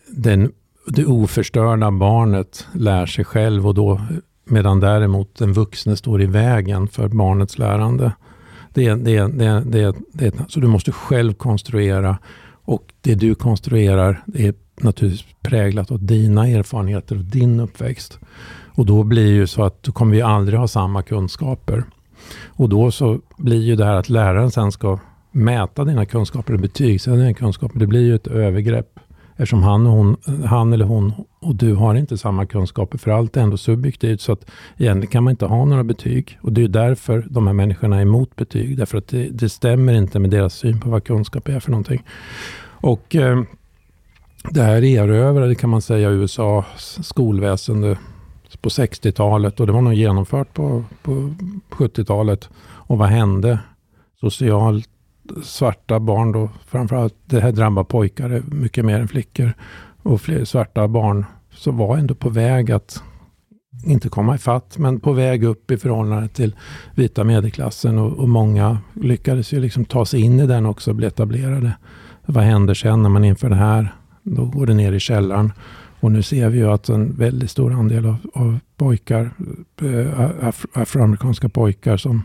den, 0.08 0.52
det 0.88 1.06
oförstörda 1.06 1.92
barnet 1.92 2.68
lär 2.74 3.06
sig 3.06 3.26
själv 3.26 3.68
och 3.68 3.74
då 3.74 4.02
medan 4.46 4.80
däremot 4.80 5.36
den 5.36 5.54
vuxne 5.54 5.98
står 5.98 6.22
i 6.22 6.26
vägen 6.26 6.88
för 6.88 7.08
barnets 7.08 7.58
lärande. 7.58 8.12
Det, 8.74 8.94
det, 8.94 9.28
det, 9.28 9.64
det, 9.66 9.96
det, 10.14 10.36
så 10.48 10.60
du 10.60 10.68
måste 10.68 10.92
själv 10.92 11.34
konstruera 11.34 12.18
och 12.64 12.84
det 13.02 13.16
du 13.16 13.36
konstruerar 13.36 14.24
är 14.36 14.54
naturligtvis 14.82 15.36
präglat 15.42 15.92
av 15.92 16.06
dina 16.06 16.48
erfarenheter 16.48 17.18
och 17.18 17.24
din 17.24 17.60
uppväxt. 17.60 18.20
Och 18.76 18.86
då 18.86 19.04
blir 19.04 19.32
ju 19.32 19.48
så 19.48 19.64
att 19.64 19.84
du 19.84 19.92
kommer 19.92 20.16
vi 20.16 20.22
aldrig 20.22 20.60
ha 20.60 20.68
samma 20.68 21.04
kunskaper. 21.04 21.84
Och 22.46 22.70
då 22.70 22.92
så 22.92 23.20
blir 23.38 23.62
ju 23.62 23.76
det 23.76 23.86
här 23.86 23.96
att 23.96 24.10
läraren 24.10 24.52
sen 24.52 24.72
ska 24.72 25.00
mäta 25.38 25.84
dina 25.84 26.06
kunskaper 26.06 26.54
och 26.54 26.60
betygsätta 26.60 27.18
dina 27.18 27.34
kunskaper. 27.34 27.80
Det 27.80 27.88
blir 27.88 28.02
ju 28.02 28.16
ett 28.16 28.28
övergrepp. 28.28 29.00
Eftersom 29.40 29.64
han, 29.64 29.88
och 29.88 29.94
hon, 29.94 30.18
han 30.46 30.74
eller 30.74 30.86
hon 30.86 31.14
och 31.42 31.56
du 31.56 31.74
har 31.74 31.96
inte 31.96 32.18
samma 32.18 32.46
kunskaper, 32.46 32.98
för 32.98 33.12
allt 33.12 33.38
är 33.38 33.42
ändå 33.42 33.58
subjektivt. 33.58 34.22
Så 34.22 34.32
att 34.32 34.52
egentligen 34.78 35.12
kan 35.12 35.24
man 35.24 35.32
inte 35.32 35.46
ha 35.46 35.66
några 35.66 35.84
betyg. 35.84 36.40
Och 36.42 36.54
det 36.54 36.64
är 36.64 36.68
därför 36.68 37.26
de 37.30 37.48
här 37.48 37.54
människorna 37.54 37.98
är 37.98 38.02
emot 38.02 38.36
betyg. 38.36 38.78
Därför 38.78 38.98
att 38.98 39.08
det, 39.08 39.30
det 39.30 39.50
stämmer 39.50 39.94
inte 39.94 40.20
med 40.20 40.30
deras 40.30 40.54
syn 40.54 40.80
på 40.80 40.90
vad 40.90 41.04
kunskap 41.04 41.50
är 41.50 41.60
för 41.60 41.72
någonting. 41.72 42.04
Och 42.70 43.16
eh, 43.16 43.42
det 44.50 44.62
här 44.62 44.84
erövrade 44.84 45.56
kan 45.56 45.70
man 45.70 45.82
säga 45.82 46.10
USAs 46.10 47.00
skolväsende 47.08 47.98
på 48.62 48.70
60-talet 48.70 49.60
och 49.60 49.68
det 49.68 49.74
var 49.74 49.82
nog 49.82 49.94
genomfört 49.94 50.54
på, 50.54 50.84
på 51.02 51.12
70-talet. 51.70 52.50
Och 52.60 52.98
vad 52.98 53.10
hände? 53.10 53.60
Socialt 54.20 54.90
svarta 55.44 56.00
barn 56.00 56.32
då, 56.32 56.50
framförallt, 56.66 57.16
det 57.26 57.40
här 57.40 57.52
drabbar 57.52 57.84
pojkar 57.84 58.42
mycket 58.48 58.86
mer 58.86 59.00
än 59.00 59.08
flickor. 59.08 59.54
Och 60.04 60.22
fler 60.22 60.46
svarta 60.46 60.88
barn 60.88 61.26
som 61.52 61.78
var 61.78 61.98
ändå 61.98 62.16
på 62.16 62.30
väg 62.30 62.72
att 62.72 63.04
inte 63.86 64.10
komma 64.10 64.36
ifatt, 64.36 64.78
men 64.78 65.00
på 65.00 65.14
väg 65.14 65.44
upp 65.44 65.72
i 65.72 65.78
förhållande 65.78 66.28
till 66.28 66.56
vita 66.96 67.24
medelklassen 67.24 67.98
och, 67.98 68.20
och 68.20 68.30
många 68.30 68.78
lyckades 68.94 69.54
ju 69.54 69.60
liksom 69.60 69.86
ta 69.86 70.06
sig 70.06 70.22
in 70.22 70.40
i 70.40 70.48
den 70.48 70.66
också 70.66 70.92
och 70.92 70.96
bli 70.96 71.08
etablerade. 71.08 71.72
Vad 72.26 72.44
händer 72.44 72.74
sen 72.74 73.04
när 73.04 73.10
man 73.10 73.24
inför 73.24 73.50
det 73.50 73.56
här? 73.56 73.96
Då 74.24 74.46
går 74.46 74.66
det 74.66 74.74
ner 74.74 74.94
i 74.94 75.00
källaren. 75.00 75.54
Och 76.00 76.12
nu 76.12 76.24
ser 76.24 76.50
vi 76.50 76.58
ju 76.58 76.72
att 76.72 76.90
en 76.90 77.16
väldigt 77.16 77.52
stor 77.52 77.74
andel 77.74 78.06
av, 78.06 78.18
av 78.34 78.60
pojkar, 78.78 79.32
eh, 79.82 80.50
afroamerikanska 80.74 81.50
pojkar 81.50 81.98
som, 81.98 82.24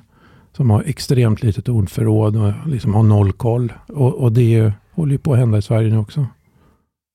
som 0.57 0.71
har 0.71 0.83
extremt 0.83 1.43
litet 1.43 1.69
ordförråd 1.69 2.37
och 2.37 2.53
liksom 2.67 2.95
har 2.95 3.03
noll 3.03 3.33
koll. 3.33 3.73
Och, 3.89 4.15
och 4.15 4.33
det 4.33 4.73
håller 4.93 5.13
ju 5.13 5.19
på 5.19 5.33
att 5.33 5.39
hända 5.39 5.59
i 5.59 5.63
Sverige 5.63 5.91
nu 5.91 5.99
också. 5.99 6.27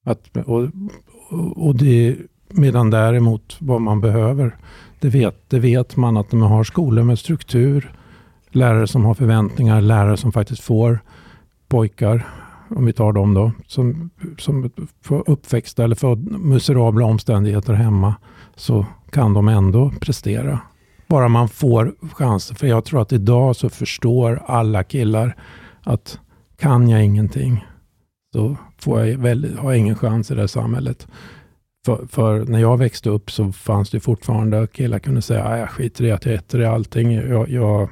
Att, 0.06 0.38
och, 0.46 0.70
och 1.56 1.76
det, 1.76 2.16
medan 2.50 2.90
däremot 2.90 3.58
vad 3.60 3.82
man 3.82 4.02
behöver, 4.02 4.56
det 5.00 5.10
vet, 5.10 5.50
det 5.50 5.60
vet 5.60 5.96
man 5.96 6.18
att 6.18 6.32
man 6.32 6.52
har 6.52 6.64
skolor 6.64 7.04
med 7.04 7.20
struktur, 7.20 7.92
lärare 8.50 8.88
som 8.88 9.06
har 9.06 9.14
förväntningar, 9.14 9.82
lärare 9.82 10.18
som 10.18 10.32
faktiskt 10.32 10.64
får 10.64 11.00
pojkar 11.68 12.26
om 12.70 12.86
vi 12.86 12.94
tar 12.94 13.14
dem 13.14 13.34
då, 13.34 13.52
som, 13.68 14.10
som 14.38 14.72
får 15.02 15.30
uppväxta 15.30 15.84
eller 15.84 15.96
får 15.96 16.16
miserabla 16.38 17.06
omständigheter 17.06 17.74
hemma, 17.74 18.16
så 18.56 18.86
kan 19.12 19.34
de 19.34 19.48
ändå 19.48 19.92
prestera. 20.00 20.60
Bara 21.08 21.28
man 21.28 21.50
får 21.50 21.96
chansen. 22.14 22.56
För 22.56 22.68
jag 22.68 22.86
tror 22.86 23.02
att 23.02 23.14
idag 23.14 23.56
så 23.56 23.70
förstår 23.70 24.44
alla 24.46 24.84
killar 24.84 25.36
att 25.84 26.20
kan 26.58 26.90
jag 26.90 27.06
ingenting, 27.06 27.66
så 28.34 28.58
får 28.80 29.06
jag 29.06 29.18
väl, 29.18 29.58
har 29.58 29.72
jag 29.72 29.80
ingen 29.80 29.96
chans 29.96 30.32
i 30.32 30.36
det 30.36 30.42
här 30.42 30.48
samhället. 30.48 31.08
För, 31.86 32.06
för, 32.10 32.46
när 32.46 32.60
jag 32.60 32.78
växte 32.78 33.10
upp 33.10 33.32
så 33.32 33.52
fanns 33.52 33.90
det 33.90 34.00
fortfarande 34.00 34.68
killar 34.68 35.00
kunde 35.00 35.22
säga, 35.22 35.46
ah, 35.46 35.58
jag 35.58 35.70
skiter 35.70 36.04
i 36.04 36.12
att 36.12 36.26
jag 36.26 36.36
äter 36.36 36.62
i 36.62 36.66
allting. 36.66 37.12
Jag, 37.12 37.50
jag, 37.50 37.90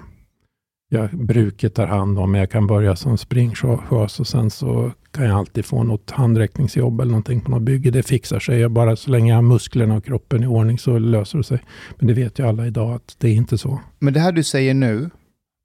jag 0.89 1.09
bruket 1.09 1.75
tar 1.75 1.87
hand 1.87 2.19
om. 2.19 2.35
Jag 2.35 2.51
kan 2.51 2.67
börja 2.67 2.95
som 2.95 3.17
springchaufför 3.17 4.03
och 4.19 4.27
sen 4.27 4.49
så 4.49 4.91
kan 5.11 5.25
jag 5.25 5.37
alltid 5.37 5.65
få 5.65 5.83
något 5.83 6.11
handräckningsjobb 6.11 7.01
eller 7.01 7.11
någonting 7.11 7.41
på 7.41 7.51
något 7.51 7.61
bygge. 7.61 7.91
Det 7.91 8.03
fixar 8.03 8.39
sig. 8.39 8.59
Jag 8.59 8.71
bara 8.71 8.95
så 8.95 9.11
länge 9.11 9.29
jag 9.29 9.37
har 9.37 9.41
musklerna 9.41 9.95
och 9.95 10.05
kroppen 10.05 10.43
i 10.43 10.47
ordning 10.47 10.79
så 10.79 10.99
löser 10.99 11.37
det 11.37 11.43
sig. 11.43 11.59
Men 11.97 12.07
det 12.07 12.13
vet 12.13 12.39
ju 12.39 12.47
alla 12.47 12.67
idag 12.67 12.91
att 12.91 13.15
det 13.19 13.27
är 13.27 13.33
inte 13.33 13.57
så. 13.57 13.81
Men 13.99 14.13
det 14.13 14.19
här 14.19 14.31
du 14.31 14.43
säger 14.43 14.73
nu 14.73 15.09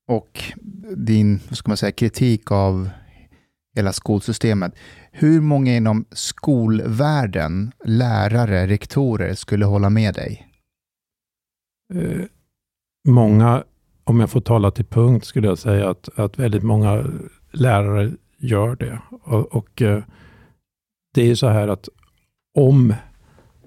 och 0.08 0.42
din 0.96 1.40
vad 1.48 1.56
ska 1.58 1.70
man 1.70 1.76
säga, 1.76 1.92
kritik 1.92 2.50
av 2.50 2.90
hela 3.76 3.92
skolsystemet. 3.92 4.74
Hur 5.12 5.40
många 5.40 5.76
inom 5.76 6.04
skolvärlden, 6.10 7.72
lärare, 7.84 8.66
rektorer 8.66 9.34
skulle 9.34 9.64
hålla 9.64 9.90
med 9.90 10.14
dig? 10.14 10.46
eh, 11.94 12.24
många, 13.08 13.64
om 14.04 14.20
jag 14.20 14.30
får 14.30 14.40
tala 14.40 14.70
till 14.70 14.84
punkt, 14.84 15.24
skulle 15.24 15.48
jag 15.48 15.58
säga 15.58 15.90
att, 15.90 16.08
att 16.16 16.38
väldigt 16.38 16.62
många 16.62 17.04
lärare 17.52 18.12
gör 18.38 18.76
det. 18.76 18.98
Och, 19.22 19.56
och 19.56 19.82
eh, 19.82 20.02
det 21.14 21.22
är 21.22 21.26
ju 21.26 21.36
så 21.36 21.48
här 21.48 21.68
att 21.68 21.88
om 22.54 22.94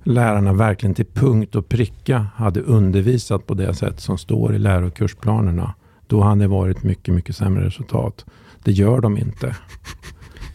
lärarna 0.04 0.54
verkligen 0.54 0.96
till 0.96 1.06
punkt 1.06 1.56
och 1.56 1.70
pricka 1.70 2.28
hade 2.36 2.62
undervisat 2.62 3.48
på 3.48 3.54
det 3.54 3.74
sätt 3.74 4.00
som 4.00 4.18
står 4.18 4.56
i 4.56 4.60
läro 4.60 4.88
och 4.88 4.94
kursplanerna, 4.94 5.74
då 6.08 6.22
hade 6.22 6.42
det 6.42 6.48
varit 6.48 6.84
mycket, 6.84 7.14
mycket 7.14 7.36
sämre 7.36 7.66
resultat. 7.66 8.26
Det 8.64 8.72
gör 8.72 9.02
de 9.02 9.18
inte. 9.18 9.56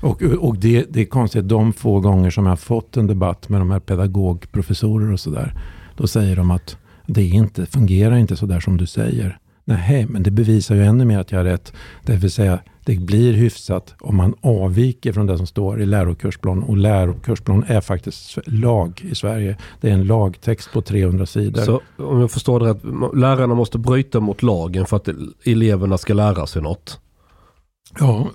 Och, 0.02 0.22
och 0.22 0.56
det, 0.56 0.86
det 0.90 1.00
är 1.00 1.04
konstigt, 1.04 1.48
de 1.48 1.72
få 1.72 2.00
gånger 2.00 2.30
som 2.30 2.44
jag 2.44 2.50
har 2.50 2.56
fått 2.56 2.96
en 2.96 3.06
debatt 3.06 3.48
med 3.48 3.60
de 3.60 3.70
här 3.70 3.80
pedagogprofessorer 3.80 5.12
och 5.12 5.20
sådär, 5.20 5.54
då 5.96 6.06
säger 6.06 6.36
de 6.36 6.50
att 6.50 6.76
det 7.06 7.24
inte, 7.24 7.66
fungerar 7.66 8.16
inte 8.16 8.36
så 8.36 8.46
där 8.46 8.60
som 8.60 8.76
du 8.76 8.86
säger. 8.86 9.38
Nej, 9.68 10.06
men 10.08 10.22
det 10.22 10.30
bevisar 10.30 10.74
ju 10.74 10.84
ännu 10.84 11.04
mer 11.04 11.18
att 11.18 11.32
jag 11.32 11.38
har 11.38 11.44
rätt. 11.44 11.72
Det 12.04 12.16
vill 12.16 12.30
säga, 12.30 12.58
det 12.84 12.96
blir 12.96 13.32
hyfsat 13.32 13.94
om 14.00 14.16
man 14.16 14.34
avviker 14.40 15.12
från 15.12 15.26
det 15.26 15.36
som 15.36 15.46
står 15.46 15.80
i 15.80 15.86
lärokursplan. 15.86 16.62
Och 16.62 16.76
lärokursplan 16.76 17.64
är 17.66 17.80
faktiskt 17.80 18.38
lag 18.46 19.00
i 19.10 19.14
Sverige. 19.14 19.56
Det 19.80 19.88
är 19.88 19.94
en 19.94 20.06
lagtext 20.06 20.72
på 20.72 20.82
300 20.82 21.26
sidor. 21.26 21.62
Så 21.62 21.80
om 21.96 22.20
jag 22.20 22.30
förstår 22.30 22.60
det 22.60 22.66
rätt, 22.70 22.82
lärarna 23.16 23.54
måste 23.54 23.78
bryta 23.78 24.20
mot 24.20 24.42
lagen 24.42 24.86
för 24.86 24.96
att 24.96 25.08
eleverna 25.44 25.98
ska 25.98 26.14
lära 26.14 26.46
sig 26.46 26.62
något? 26.62 27.00
Ja, 27.98 28.30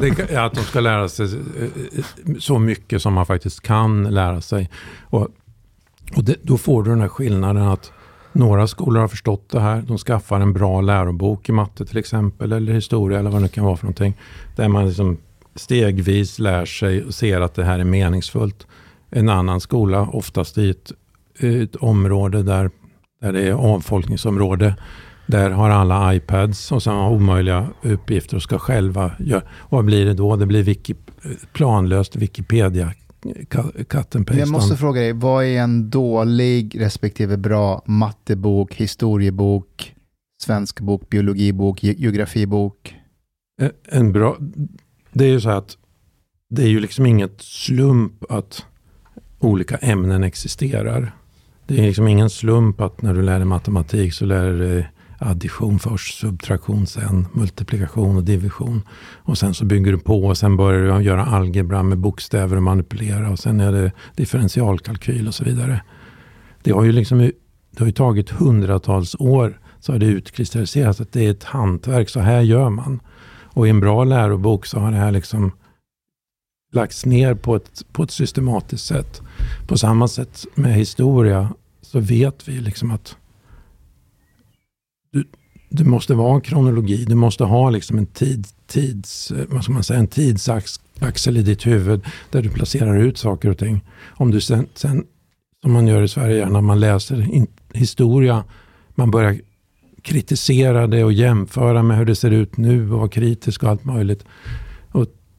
det, 0.00 0.36
att 0.36 0.54
de 0.54 0.60
ska 0.60 0.80
lära 0.80 1.08
sig 1.08 1.26
eh, 1.26 2.04
så 2.38 2.58
mycket 2.58 3.02
som 3.02 3.14
man 3.14 3.26
faktiskt 3.26 3.60
kan 3.60 4.14
lära 4.14 4.40
sig. 4.40 4.70
Och, 5.00 5.28
och 6.16 6.24
det, 6.24 6.36
då 6.42 6.58
får 6.58 6.82
du 6.82 6.90
den 6.90 7.00
här 7.00 7.08
skillnaden 7.08 7.62
att 7.62 7.92
några 8.32 8.66
skolor 8.66 9.00
har 9.00 9.08
förstått 9.08 9.48
det 9.50 9.60
här. 9.60 9.82
De 9.86 9.98
skaffar 9.98 10.40
en 10.40 10.52
bra 10.52 10.80
lärobok 10.80 11.48
i 11.48 11.52
matte 11.52 11.86
till 11.86 11.98
exempel, 11.98 12.52
eller 12.52 12.72
historia 12.72 13.18
eller 13.18 13.30
vad 13.30 13.42
det 13.42 13.48
kan 13.48 13.64
vara 13.64 13.76
för 13.76 13.84
någonting. 13.84 14.14
Där 14.56 14.68
man 14.68 14.86
liksom 14.86 15.18
stegvis 15.54 16.38
lär 16.38 16.64
sig 16.64 17.04
och 17.04 17.14
ser 17.14 17.40
att 17.40 17.54
det 17.54 17.64
här 17.64 17.78
är 17.78 17.84
meningsfullt. 17.84 18.66
En 19.10 19.28
annan 19.28 19.60
skola, 19.60 20.08
oftast 20.12 20.58
i 20.58 20.70
ett, 20.70 20.92
ett 21.38 21.76
område 21.76 22.42
där, 22.42 22.70
där 23.20 23.32
det 23.32 23.48
är 23.48 23.52
avfolkningsområde, 23.52 24.76
där 25.26 25.50
har 25.50 25.70
alla 25.70 26.14
iPads 26.14 26.72
och 26.72 26.82
sen 26.82 26.94
har 26.94 27.10
omöjliga 27.10 27.68
uppgifter 27.82 28.36
och 28.36 28.42
ska 28.42 28.58
själva 28.58 29.12
göra. 29.18 29.42
Vad 29.68 29.84
blir 29.84 30.06
det 30.06 30.14
då? 30.14 30.36
Det 30.36 30.46
blir 30.46 30.62
wiki, 30.62 30.94
planlöst 31.52 32.16
Wikipedia 32.16 32.92
and 34.14 34.30
Jag 34.30 34.48
måste 34.48 34.76
fråga 34.76 35.00
dig, 35.00 35.12
vad 35.12 35.44
är 35.44 35.60
en 35.60 35.90
dålig 35.90 36.80
respektive 36.80 37.36
bra 37.36 37.82
mattebok, 37.86 38.74
historiebok, 38.74 39.94
svensk 40.42 40.80
bok, 40.80 41.08
biologibok, 41.08 41.82
geografibok? 41.82 42.96
En 43.88 44.12
bra, 44.12 44.36
det 45.12 45.24
är 45.24 45.28
ju 45.28 45.40
så 45.40 45.50
att 45.50 45.76
det 46.48 46.62
är 46.62 46.68
ju 46.68 46.80
liksom 46.80 47.06
inget 47.06 47.42
slump 47.42 48.24
att 48.30 48.66
olika 49.38 49.76
ämnen 49.76 50.24
existerar. 50.24 51.12
Det 51.66 51.78
är 51.78 51.82
liksom 51.82 52.08
ingen 52.08 52.30
slump 52.30 52.80
att 52.80 53.02
när 53.02 53.14
du 53.14 53.22
lär 53.22 53.38
dig 53.38 53.44
matematik 53.44 54.14
så 54.14 54.24
lär 54.24 54.50
du 54.50 54.58
dig 54.58 54.90
addition 55.20 55.78
först, 55.78 56.18
subtraktion 56.18 56.86
sen, 56.86 57.26
multiplikation 57.32 58.16
och 58.16 58.24
division. 58.24 58.82
Och 59.22 59.38
sen 59.38 59.54
så 59.54 59.64
bygger 59.64 59.92
du 59.92 59.98
på 59.98 60.24
och 60.24 60.38
sen 60.38 60.56
börjar 60.56 60.98
du 60.98 61.04
göra 61.04 61.24
algebra 61.24 61.82
med 61.82 61.98
bokstäver 61.98 62.56
och 62.56 62.62
manipulera 62.62 63.30
och 63.30 63.38
sen 63.38 63.60
är 63.60 63.72
det 63.72 63.92
differentialkalkyl 64.16 65.28
och 65.28 65.34
så 65.34 65.44
vidare. 65.44 65.82
Det 66.62 66.70
har 66.70 66.84
ju 66.84 66.92
liksom 66.92 67.18
det 67.70 67.78
har 67.78 67.86
ju 67.86 67.92
tagit 67.92 68.30
hundratals 68.30 69.16
år 69.18 69.60
så 69.80 69.92
har 69.92 69.98
det 69.98 70.06
utkristalliserats 70.06 71.00
att 71.00 71.12
det 71.12 71.26
är 71.26 71.30
ett 71.30 71.44
hantverk, 71.44 72.08
så 72.08 72.20
här 72.20 72.40
gör 72.40 72.70
man. 72.70 73.00
Och 73.44 73.66
i 73.66 73.70
en 73.70 73.80
bra 73.80 74.04
lärobok 74.04 74.66
så 74.66 74.78
har 74.78 74.90
det 74.90 74.96
här 74.96 75.12
liksom 75.12 75.52
lagts 76.72 77.06
ner 77.06 77.34
på 77.34 77.56
ett, 77.56 77.82
på 77.92 78.02
ett 78.02 78.10
systematiskt 78.10 78.86
sätt. 78.86 79.22
På 79.66 79.78
samma 79.78 80.08
sätt 80.08 80.46
med 80.54 80.74
historia 80.74 81.54
så 81.82 82.00
vet 82.00 82.48
vi 82.48 82.60
liksom 82.60 82.90
att 82.90 83.16
du, 85.70 85.84
måste 85.84 86.14
vara 86.14 86.34
en 86.34 86.40
kronologi. 86.40 87.04
Du 87.04 87.14
måste 87.14 87.44
ha 87.44 87.70
liksom 87.70 87.98
en 87.98 88.06
tid, 88.06 88.46
tids, 88.66 89.30
eh, 89.30 89.44
vad 89.48 89.64
ska 89.64 89.72
man 89.72 89.84
säga, 89.84 90.00
en 90.00 90.06
tidsaxel 90.06 91.36
i 91.36 91.42
ditt 91.42 91.66
huvud 91.66 92.04
där 92.30 92.42
du 92.42 92.48
placerar 92.48 92.96
ut 92.96 93.18
saker 93.18 93.50
och 93.50 93.58
ting. 93.58 93.80
Om 94.08 94.30
du 94.30 94.40
sen, 94.40 94.66
sen 94.74 95.04
som 95.62 95.72
man 95.72 95.86
gör 95.86 96.02
i 96.02 96.08
Sverige 96.08 96.48
när 96.48 96.60
man 96.60 96.80
läser 96.80 97.34
in, 97.34 97.46
historia, 97.72 98.44
man 98.94 99.10
börjar 99.10 99.40
kritisera 100.02 100.86
det 100.86 101.04
och 101.04 101.12
jämföra 101.12 101.82
med 101.82 101.98
hur 101.98 102.04
det 102.04 102.16
ser 102.16 102.30
ut 102.30 102.56
nu 102.56 102.92
och 102.92 102.98
vara 102.98 103.08
kritisk 103.08 103.62
och 103.62 103.70
allt 103.70 103.84
möjligt 103.84 104.24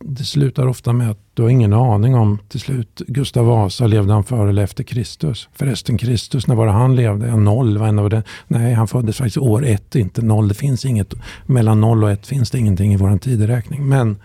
det 0.05 0.23
slutar 0.23 0.67
ofta 0.67 0.93
med 0.93 1.11
att 1.11 1.19
du 1.33 1.41
har 1.41 1.49
ingen 1.49 1.73
aning 1.73 2.15
om 2.15 2.39
till 2.49 2.59
slut 2.59 3.01
Gustav 3.07 3.45
Vasa, 3.45 3.87
levde 3.87 4.13
han 4.13 4.23
före 4.23 4.49
eller 4.49 4.63
efter 4.63 4.83
Kristus? 4.83 5.49
Förresten 5.53 5.97
Kristus, 5.97 6.47
när 6.47 6.55
var 6.55 6.65
det 6.65 6.71
han 6.71 6.95
levde? 6.95 7.27
Ja, 7.27 7.35
noll, 7.35 7.77
vad 7.77 7.95
var 7.95 8.09
det? 8.09 8.23
Nej, 8.47 8.73
han 8.73 8.87
föddes 8.87 9.17
faktiskt 9.17 9.37
år 9.37 9.65
ett, 9.65 9.95
inte 9.95 10.21
noll. 10.21 10.47
Det 10.47 10.53
finns 10.53 10.85
inget, 10.85 11.13
mellan 11.45 11.81
noll 11.81 12.03
och 12.03 12.11
ett 12.11 12.27
finns 12.27 12.51
det 12.51 12.59
ingenting 12.59 12.93
i 12.93 12.97
vår 12.97 13.17
tideräkning. 13.17 13.89
Men 13.89 14.17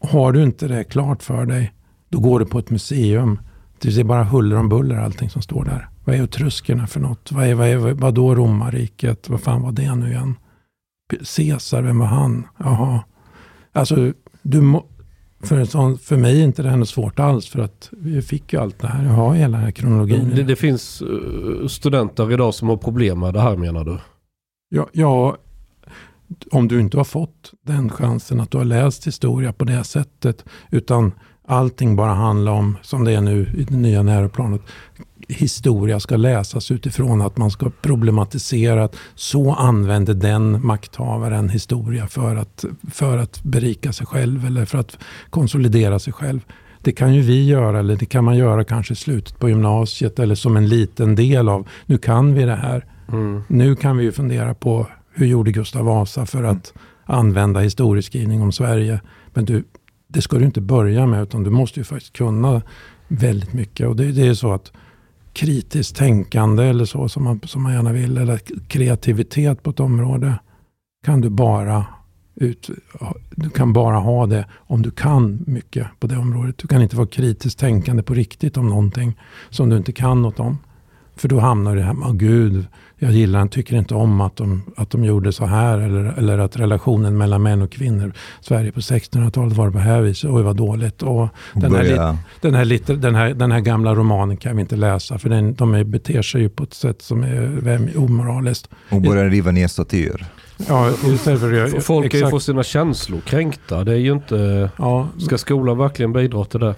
har 0.00 0.32
du 0.32 0.42
inte 0.42 0.68
det 0.68 0.84
klart 0.84 1.22
för 1.22 1.46
dig, 1.46 1.72
då 2.08 2.20
går 2.20 2.40
du 2.40 2.46
på 2.46 2.58
ett 2.58 2.70
museum. 2.70 3.38
Det 3.78 3.98
är 3.98 4.04
bara 4.04 4.24
huller 4.24 4.56
om 4.56 4.68
buller 4.68 4.96
allting 4.96 5.30
som 5.30 5.42
står 5.42 5.64
där. 5.64 5.88
Vad 6.04 6.16
är 6.16 6.24
etruskerna 6.24 6.86
för 6.86 7.00
något? 7.00 7.32
Vad, 7.32 7.46
är, 7.46 7.54
vad, 7.54 7.68
är, 7.68 7.76
vad 7.76 8.14
då 8.14 8.34
romarriket? 8.34 9.28
Vad 9.28 9.40
fan 9.40 9.62
var 9.62 9.72
det 9.72 9.94
nu 9.94 10.10
igen? 10.10 10.36
Caesar, 11.36 11.82
vem 11.82 11.98
var 11.98 12.06
han? 12.06 12.46
Jaha. 12.58 13.00
Alltså, 13.72 14.12
du 14.44 14.60
må, 14.60 14.86
för, 15.42 15.64
sån, 15.64 15.98
för 15.98 16.16
mig 16.16 16.40
är 16.40 16.44
inte 16.44 16.62
det 16.62 16.70
här 16.70 16.76
något 16.76 16.88
svårt 16.88 17.18
alls 17.18 17.48
för 17.48 17.58
att 17.58 17.88
vi 17.92 18.22
fick 18.22 18.52
ju 18.52 18.60
allt 18.60 18.78
det 18.78 18.86
här. 18.86 19.04
Jag 19.04 19.12
har 19.12 19.34
hela 19.34 19.56
den 19.56 19.64
här 19.64 19.70
kronologin. 19.70 20.32
Det, 20.34 20.42
det 20.42 20.56
finns 20.56 21.02
uh, 21.02 21.66
studenter 21.66 22.32
idag 22.32 22.54
som 22.54 22.68
har 22.68 22.76
problem 22.76 23.20
med 23.20 23.34
det 23.34 23.40
här 23.40 23.56
menar 23.56 23.84
du? 23.84 23.98
Ja, 24.68 24.88
ja, 24.92 25.36
om 26.50 26.68
du 26.68 26.80
inte 26.80 26.96
har 26.96 27.04
fått 27.04 27.52
den 27.62 27.90
chansen 27.90 28.40
att 28.40 28.50
du 28.50 28.58
har 28.58 28.64
läst 28.64 29.06
historia 29.06 29.52
på 29.52 29.64
det 29.64 29.84
sättet 29.84 30.44
utan 30.70 31.12
allting 31.46 31.96
bara 31.96 32.14
handlar 32.14 32.52
om, 32.52 32.76
som 32.82 33.04
det 33.04 33.12
är 33.12 33.20
nu 33.20 33.52
i 33.56 33.64
det 33.64 33.76
nya 33.76 34.02
läroplanet, 34.02 34.60
historia 35.28 36.00
ska 36.00 36.16
läsas 36.16 36.70
utifrån 36.70 37.22
att 37.22 37.36
man 37.36 37.50
ska 37.50 37.70
problematisera 37.82 38.84
att 38.84 38.96
så 39.14 39.52
använder 39.52 40.14
den 40.14 40.66
makthavaren 40.66 41.48
historia 41.48 42.06
för 42.06 42.36
att, 42.36 42.64
för 42.92 43.18
att 43.18 43.42
berika 43.42 43.92
sig 43.92 44.06
själv 44.06 44.46
eller 44.46 44.64
för 44.64 44.78
att 44.78 44.98
konsolidera 45.30 45.98
sig 45.98 46.12
själv. 46.12 46.40
Det 46.82 46.92
kan 46.92 47.14
ju 47.14 47.20
vi 47.20 47.46
göra 47.46 47.78
eller 47.78 47.96
det 47.96 48.06
kan 48.06 48.24
man 48.24 48.36
göra 48.36 48.64
kanske 48.64 48.92
i 48.92 48.96
slutet 48.96 49.38
på 49.38 49.48
gymnasiet 49.48 50.18
eller 50.18 50.34
som 50.34 50.56
en 50.56 50.68
liten 50.68 51.14
del 51.14 51.48
av, 51.48 51.68
nu 51.86 51.98
kan 51.98 52.34
vi 52.34 52.42
det 52.42 52.56
här. 52.56 52.84
Mm. 53.12 53.42
Nu 53.48 53.76
kan 53.76 53.96
vi 53.96 54.04
ju 54.04 54.12
fundera 54.12 54.54
på 54.54 54.86
hur 55.14 55.26
gjorde 55.26 55.52
Gustav 55.52 55.84
Vasa 55.84 56.26
för 56.26 56.44
att 56.44 56.72
använda 57.04 57.60
historieskrivning 57.60 58.42
om 58.42 58.52
Sverige. 58.52 59.00
Men 59.34 59.44
du, 59.44 59.64
det 60.14 60.22
ska 60.22 60.38
du 60.38 60.44
inte 60.44 60.60
börja 60.60 61.06
med 61.06 61.22
utan 61.22 61.42
du 61.42 61.50
måste 61.50 61.80
ju 61.80 61.84
faktiskt 61.84 62.12
kunna 62.12 62.62
väldigt 63.08 63.52
mycket. 63.52 63.88
Och 63.88 63.96
det, 63.96 64.12
det 64.12 64.26
är 64.26 64.34
så 64.34 64.52
att 64.52 64.72
kritiskt 65.32 65.96
tänkande 65.96 66.64
eller 66.64 66.84
så 66.84 67.08
som 67.08 67.24
man, 67.24 67.40
som 67.44 67.62
man 67.62 67.72
gärna 67.72 67.92
vill. 67.92 68.18
Eller 68.18 68.40
kreativitet 68.68 69.62
på 69.62 69.70
ett 69.70 69.80
område. 69.80 70.38
Kan 71.06 71.20
du 71.20 71.30
bara 71.30 71.86
ut, 72.34 72.70
du 73.30 73.50
kan 73.50 73.72
bara 73.72 73.96
ha 73.96 74.26
det 74.26 74.46
om 74.52 74.82
du 74.82 74.90
kan 74.90 75.44
mycket 75.46 75.86
på 76.00 76.06
det 76.06 76.16
området. 76.16 76.58
Du 76.58 76.68
kan 76.68 76.82
inte 76.82 76.96
vara 76.96 77.06
kritiskt 77.06 77.58
tänkande 77.58 78.02
på 78.02 78.14
riktigt 78.14 78.56
om 78.56 78.68
någonting 78.68 79.18
som 79.50 79.68
du 79.68 79.76
inte 79.76 79.92
kan 79.92 80.22
något 80.22 80.40
om. 80.40 80.58
För 81.16 81.28
då 81.28 81.40
hamnar 81.40 81.74
du 81.74 81.78
i 81.78 81.82
det 81.82 81.86
här, 81.86 81.94
oh, 81.94 82.12
gud, 82.12 82.66
jag 83.04 83.12
gillar 83.12 83.38
den, 83.38 83.48
tycker 83.48 83.76
inte 83.76 83.94
om 83.94 84.20
att 84.20 84.36
de, 84.36 84.62
att 84.76 84.90
de 84.90 85.04
gjorde 85.04 85.32
så 85.32 85.46
här. 85.46 85.78
Eller, 85.78 86.14
eller 86.18 86.38
att 86.38 86.56
relationen 86.56 87.18
mellan 87.18 87.42
män 87.42 87.62
och 87.62 87.72
kvinnor, 87.72 88.12
Sverige 88.40 88.72
på 88.72 88.80
1600-talet 88.80 89.56
var 89.56 89.66
det 89.66 89.72
på 89.72 89.78
här 89.78 90.00
viset, 90.00 90.30
oj 90.30 90.42
vad 90.42 90.56
dåligt. 90.56 91.02
Och 91.02 91.28
den, 91.54 91.74
här, 91.74 91.84
den, 92.40 92.54
här, 92.54 92.96
den, 92.96 93.14
här, 93.14 93.34
den 93.34 93.52
här 93.52 93.60
gamla 93.60 93.94
romanen 93.94 94.36
kan 94.36 94.56
vi 94.56 94.62
inte 94.62 94.76
läsa, 94.76 95.18
för 95.18 95.28
den, 95.28 95.54
de 95.54 95.90
beter 95.90 96.22
sig 96.22 96.40
ju 96.40 96.48
på 96.48 96.62
ett 96.62 96.74
sätt 96.74 97.02
som 97.02 97.22
är 97.22 97.98
omoraliskt. 97.98 98.68
Och 98.90 99.02
börjar 99.02 99.30
riva 99.30 99.50
ner 99.50 99.68
statyer. 99.68 100.26
Ja, 100.56 100.90
för, 100.92 101.80
Folk 101.80 102.10
kan 102.10 102.20
ju 102.20 102.26
få 102.26 102.40
sina 102.40 102.62
känslor 102.62 103.20
kränkta. 103.20 103.84
Det 103.84 103.92
är 103.92 103.96
ju 103.96 104.12
inte... 104.12 104.70
Ja. 104.76 105.08
Ska 105.18 105.38
skolan 105.38 105.78
verkligen 105.78 106.12
bidra 106.12 106.44
till 106.44 106.60
det? 106.60 106.74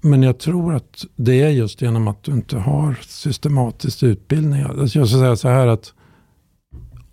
Men 0.00 0.22
jag 0.22 0.38
tror 0.38 0.74
att 0.74 1.04
det 1.16 1.42
är 1.42 1.48
just 1.48 1.82
genom 1.82 2.08
att 2.08 2.22
du 2.22 2.32
inte 2.32 2.58
har 2.58 2.98
systematisk 3.02 4.02
utbildning. 4.02 4.62
Alltså, 4.62 4.98
jag 4.98 5.08
ska 5.08 5.18
säga 5.18 5.36
så 5.36 5.48
här 5.48 5.66
att 5.66 5.92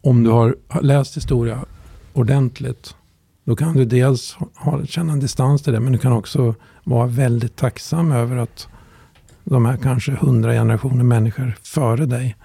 om 0.02 0.24
du 0.24 0.30
har 0.30 0.56
läst 0.82 1.17
historia 1.17 1.65
ordentligt. 2.13 2.95
Då 3.43 3.56
kan 3.56 3.74
du 3.74 3.86
dels 3.86 4.38
ha, 4.56 4.86
känna 4.86 5.13
en 5.13 5.19
distans 5.19 5.62
till 5.62 5.74
det. 5.74 5.80
Men 5.80 5.93
du 5.93 6.00
kan 6.00 6.12
också 6.12 6.56
vara 6.84 7.08
väldigt 7.08 7.56
tacksam 7.56 8.12
över 8.12 8.38
att 8.38 8.67
de 9.43 9.65
här 9.65 9.78
kanske 9.78 10.12
hundra 10.12 10.52
generationer 10.52 11.04
människor 11.04 11.58
före 11.63 12.06
dig 12.06 12.36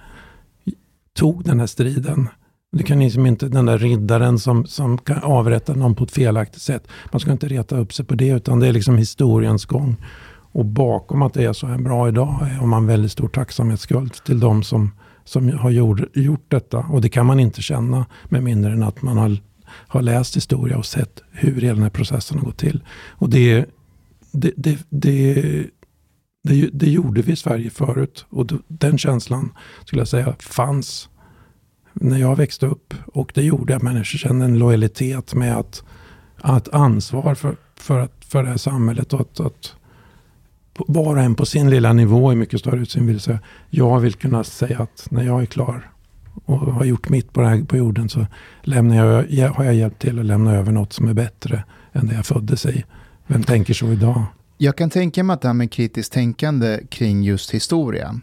tog 1.13 1.43
den 1.43 1.59
här 1.59 1.67
striden. 1.67 2.29
Du 2.71 2.83
kan 2.83 2.99
liksom 2.99 3.25
inte 3.25 3.47
den 3.47 3.65
där 3.65 3.77
riddaren 3.77 4.39
som, 4.39 4.65
som 4.65 4.97
kan 4.97 5.23
avrätta 5.23 5.73
någon 5.73 5.95
på 5.95 6.03
ett 6.03 6.11
felaktigt 6.11 6.61
sätt. 6.61 6.87
Man 7.11 7.19
ska 7.19 7.31
inte 7.31 7.47
reta 7.47 7.77
upp 7.77 7.93
sig 7.93 8.05
på 8.05 8.15
det 8.15 8.29
utan 8.29 8.59
det 8.59 8.67
är 8.67 8.73
liksom 8.73 8.97
historiens 8.97 9.65
gång. 9.65 9.95
Och 10.51 10.65
bakom 10.65 11.21
att 11.21 11.33
det 11.33 11.43
är 11.43 11.53
så 11.53 11.67
här 11.67 11.77
bra 11.77 12.07
idag 12.07 12.25
har 12.25 12.67
man 12.67 12.87
väldigt 12.87 13.11
stor 13.11 13.27
tacksamhetsskuld 13.27 14.13
till 14.13 14.39
de 14.39 14.63
som, 14.63 14.91
som 15.23 15.49
har 15.49 15.69
gjort, 15.69 15.99
gjort 16.13 16.45
detta. 16.51 16.77
Och 16.77 17.01
det 17.01 17.09
kan 17.09 17.25
man 17.25 17.39
inte 17.39 17.61
känna 17.61 18.05
med 18.29 18.43
mindre 18.43 18.71
än 18.71 18.83
att 18.83 19.01
man 19.01 19.17
har, 19.17 19.37
har 19.65 20.01
läst 20.01 20.35
historia 20.35 20.77
och 20.77 20.85
sett 20.85 21.21
hur 21.31 21.61
hela 21.61 21.73
den 21.73 21.83
här 21.83 21.89
processen 21.89 22.39
har 22.39 22.45
gått 22.45 22.57
till. 22.57 22.83
Och 23.09 23.29
det, 23.29 23.65
det, 24.31 24.53
det, 24.57 24.79
det, 24.89 25.43
det, 26.43 26.69
det 26.73 26.89
gjorde 26.89 27.21
vi 27.21 27.31
i 27.31 27.35
Sverige 27.35 27.69
förut. 27.69 28.25
Och 28.29 28.47
den 28.67 28.97
känslan 28.97 29.53
skulle 29.85 30.01
jag 30.01 30.07
säga 30.07 30.35
fanns 30.39 31.09
när 31.93 32.17
jag 32.17 32.35
växte 32.35 32.65
upp. 32.65 32.93
Och 33.05 33.31
det 33.35 33.43
gjorde 33.43 33.75
att 33.75 33.81
människor 33.81 34.17
kände 34.17 34.45
en 34.45 34.59
lojalitet 34.59 35.33
med 35.33 35.57
att, 35.57 35.83
att 36.37 36.69
ansvar 36.73 37.35
för, 37.35 37.55
för, 37.75 37.99
att, 37.99 38.25
för 38.25 38.43
det 38.43 38.49
här 38.49 38.57
samhället. 38.57 39.13
Och 39.13 39.21
att, 39.21 39.39
att 39.39 39.75
var 40.73 41.15
och 41.15 41.21
en 41.21 41.35
på 41.35 41.45
sin 41.45 41.69
lilla 41.69 41.93
nivå 41.93 42.33
i 42.33 42.35
mycket 42.35 42.59
större 42.59 42.79
utsträckning 42.79 43.07
vill 43.07 43.19
säga, 43.19 43.39
jag 43.69 43.99
vill 43.99 44.13
kunna 44.13 44.43
säga 44.43 44.79
att 44.79 45.07
när 45.11 45.23
jag 45.23 45.41
är 45.41 45.45
klar 45.45 45.91
och 46.45 46.57
har 46.57 46.85
gjort 46.85 47.09
mitt 47.09 47.33
på, 47.33 47.43
här, 47.43 47.63
på 47.63 47.77
jorden 47.77 48.09
så 48.09 48.25
lämnar 48.61 48.95
jag, 49.29 49.49
har 49.49 49.63
jag 49.63 49.73
hjälpt 49.73 50.01
till 50.01 50.19
att 50.19 50.25
lämna 50.25 50.55
över 50.55 50.71
något 50.71 50.93
som 50.93 51.07
är 51.07 51.13
bättre 51.13 51.63
än 51.91 52.07
det 52.07 52.15
jag 52.15 52.25
föddes 52.25 52.65
i. 52.65 52.85
Vem 53.27 53.43
tänker 53.43 53.73
så 53.73 53.91
idag? 53.91 54.23
Jag 54.57 54.75
kan 54.75 54.89
tänka 54.89 55.23
mig 55.23 55.33
att 55.33 55.41
det 55.41 55.47
här 55.47 55.53
med 55.53 55.71
kritiskt 55.71 56.13
tänkande 56.13 56.79
kring 56.89 57.23
just 57.23 57.51
historia, 57.51 58.19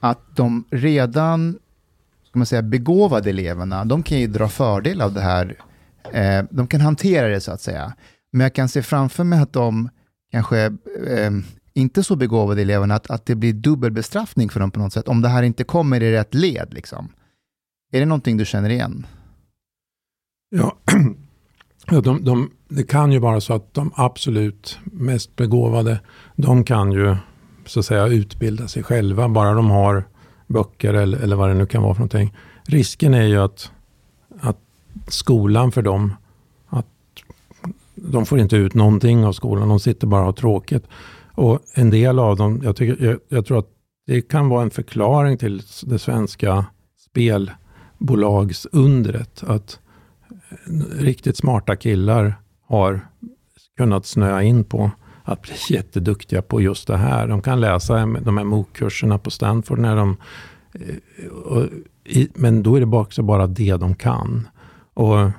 att 0.00 0.36
de 0.36 0.64
redan 0.70 1.58
ska 2.28 2.38
man 2.38 2.46
säga, 2.46 2.62
begåvade 2.62 3.30
eleverna, 3.30 3.84
de 3.84 4.02
kan 4.02 4.18
ju 4.18 4.26
dra 4.26 4.48
fördel 4.48 5.00
av 5.00 5.12
det 5.12 5.20
här. 5.20 5.56
Eh, 6.12 6.44
de 6.50 6.66
kan 6.66 6.80
hantera 6.80 7.28
det 7.28 7.40
så 7.40 7.52
att 7.52 7.60
säga. 7.60 7.92
Men 8.30 8.40
jag 8.40 8.54
kan 8.54 8.68
se 8.68 8.82
framför 8.82 9.24
mig 9.24 9.38
att 9.38 9.52
de 9.52 9.88
kanske 10.32 10.58
eh, 11.06 11.30
inte 11.76 12.02
så 12.02 12.16
begåvade 12.16 12.62
eleverna, 12.62 12.94
att, 12.94 13.10
att 13.10 13.26
det 13.26 13.34
blir 13.34 13.52
dubbelbestraffning 13.52 14.48
för 14.48 14.60
dem 14.60 14.70
på 14.70 14.80
något 14.80 14.92
sätt, 14.92 15.08
om 15.08 15.22
det 15.22 15.28
här 15.28 15.42
inte 15.42 15.64
kommer 15.64 16.02
i 16.02 16.12
rätt 16.12 16.34
led. 16.34 16.68
Liksom. 16.74 17.08
Är 17.92 18.00
det 18.00 18.06
någonting 18.06 18.36
du 18.36 18.44
känner 18.44 18.70
igen? 18.70 19.06
Ja, 20.50 20.76
ja 21.90 22.00
de, 22.00 22.24
de, 22.24 22.50
det 22.68 22.82
kan 22.82 23.12
ju 23.12 23.18
vara 23.18 23.40
så 23.40 23.54
att 23.54 23.74
de 23.74 23.92
absolut 23.94 24.78
mest 24.84 25.36
begåvade, 25.36 26.00
de 26.36 26.64
kan 26.64 26.92
ju 26.92 27.16
så 27.66 27.80
att 27.80 27.86
säga 27.86 28.06
utbilda 28.06 28.68
sig 28.68 28.82
själva, 28.82 29.28
bara 29.28 29.54
de 29.54 29.70
har 29.70 30.04
böcker 30.46 30.94
eller, 30.94 31.18
eller 31.18 31.36
vad 31.36 31.48
det 31.48 31.54
nu 31.54 31.66
kan 31.66 31.82
vara 31.82 31.94
för 31.94 32.00
någonting. 32.00 32.36
Risken 32.64 33.14
är 33.14 33.26
ju 33.26 33.36
att, 33.36 33.70
att 34.40 34.58
skolan 35.08 35.72
för 35.72 35.82
dem, 35.82 36.14
att 36.68 36.86
de 37.94 38.26
får 38.26 38.38
inte 38.38 38.56
ut 38.56 38.74
någonting 38.74 39.24
av 39.24 39.32
skolan, 39.32 39.68
de 39.68 39.80
sitter 39.80 40.06
bara 40.06 40.20
och 40.20 40.26
har 40.26 40.32
tråkigt. 40.32 40.84
Och 41.36 41.60
en 41.74 41.90
del 41.90 42.18
av 42.18 42.36
dem, 42.36 42.60
jag, 42.64 42.76
tycker, 42.76 43.04
jag, 43.04 43.18
jag 43.28 43.46
tror 43.46 43.58
att 43.58 43.68
det 44.06 44.22
kan 44.22 44.48
vara 44.48 44.62
en 44.62 44.70
förklaring 44.70 45.38
till 45.38 45.62
det 45.82 45.98
svenska 45.98 46.66
spelbolagsundret. 47.10 49.44
Att 49.46 49.80
eh, 50.30 50.36
riktigt 50.98 51.36
smarta 51.36 51.76
killar 51.76 52.34
har 52.66 53.00
kunnat 53.76 54.06
snöa 54.06 54.42
in 54.42 54.64
på 54.64 54.90
att 55.24 55.42
bli 55.42 55.52
jätteduktiga 55.74 56.42
på 56.42 56.60
just 56.60 56.86
det 56.86 56.96
här. 56.96 57.28
De 57.28 57.42
kan 57.42 57.60
läsa 57.60 58.06
de 58.06 58.38
här 58.38 58.44
MOOC-kurserna 58.44 59.18
på 59.18 59.30
Stanford. 59.30 59.78
När 59.78 59.96
de, 59.96 60.16
eh, 60.72 60.96
och, 61.26 61.64
i, 62.04 62.28
men 62.34 62.62
då 62.62 62.76
är 62.76 62.80
det 62.80 62.96
också 62.96 63.22
bara 63.22 63.46
det 63.46 63.76
de 63.76 63.94
kan. 63.94 64.48
Och, 64.94 65.30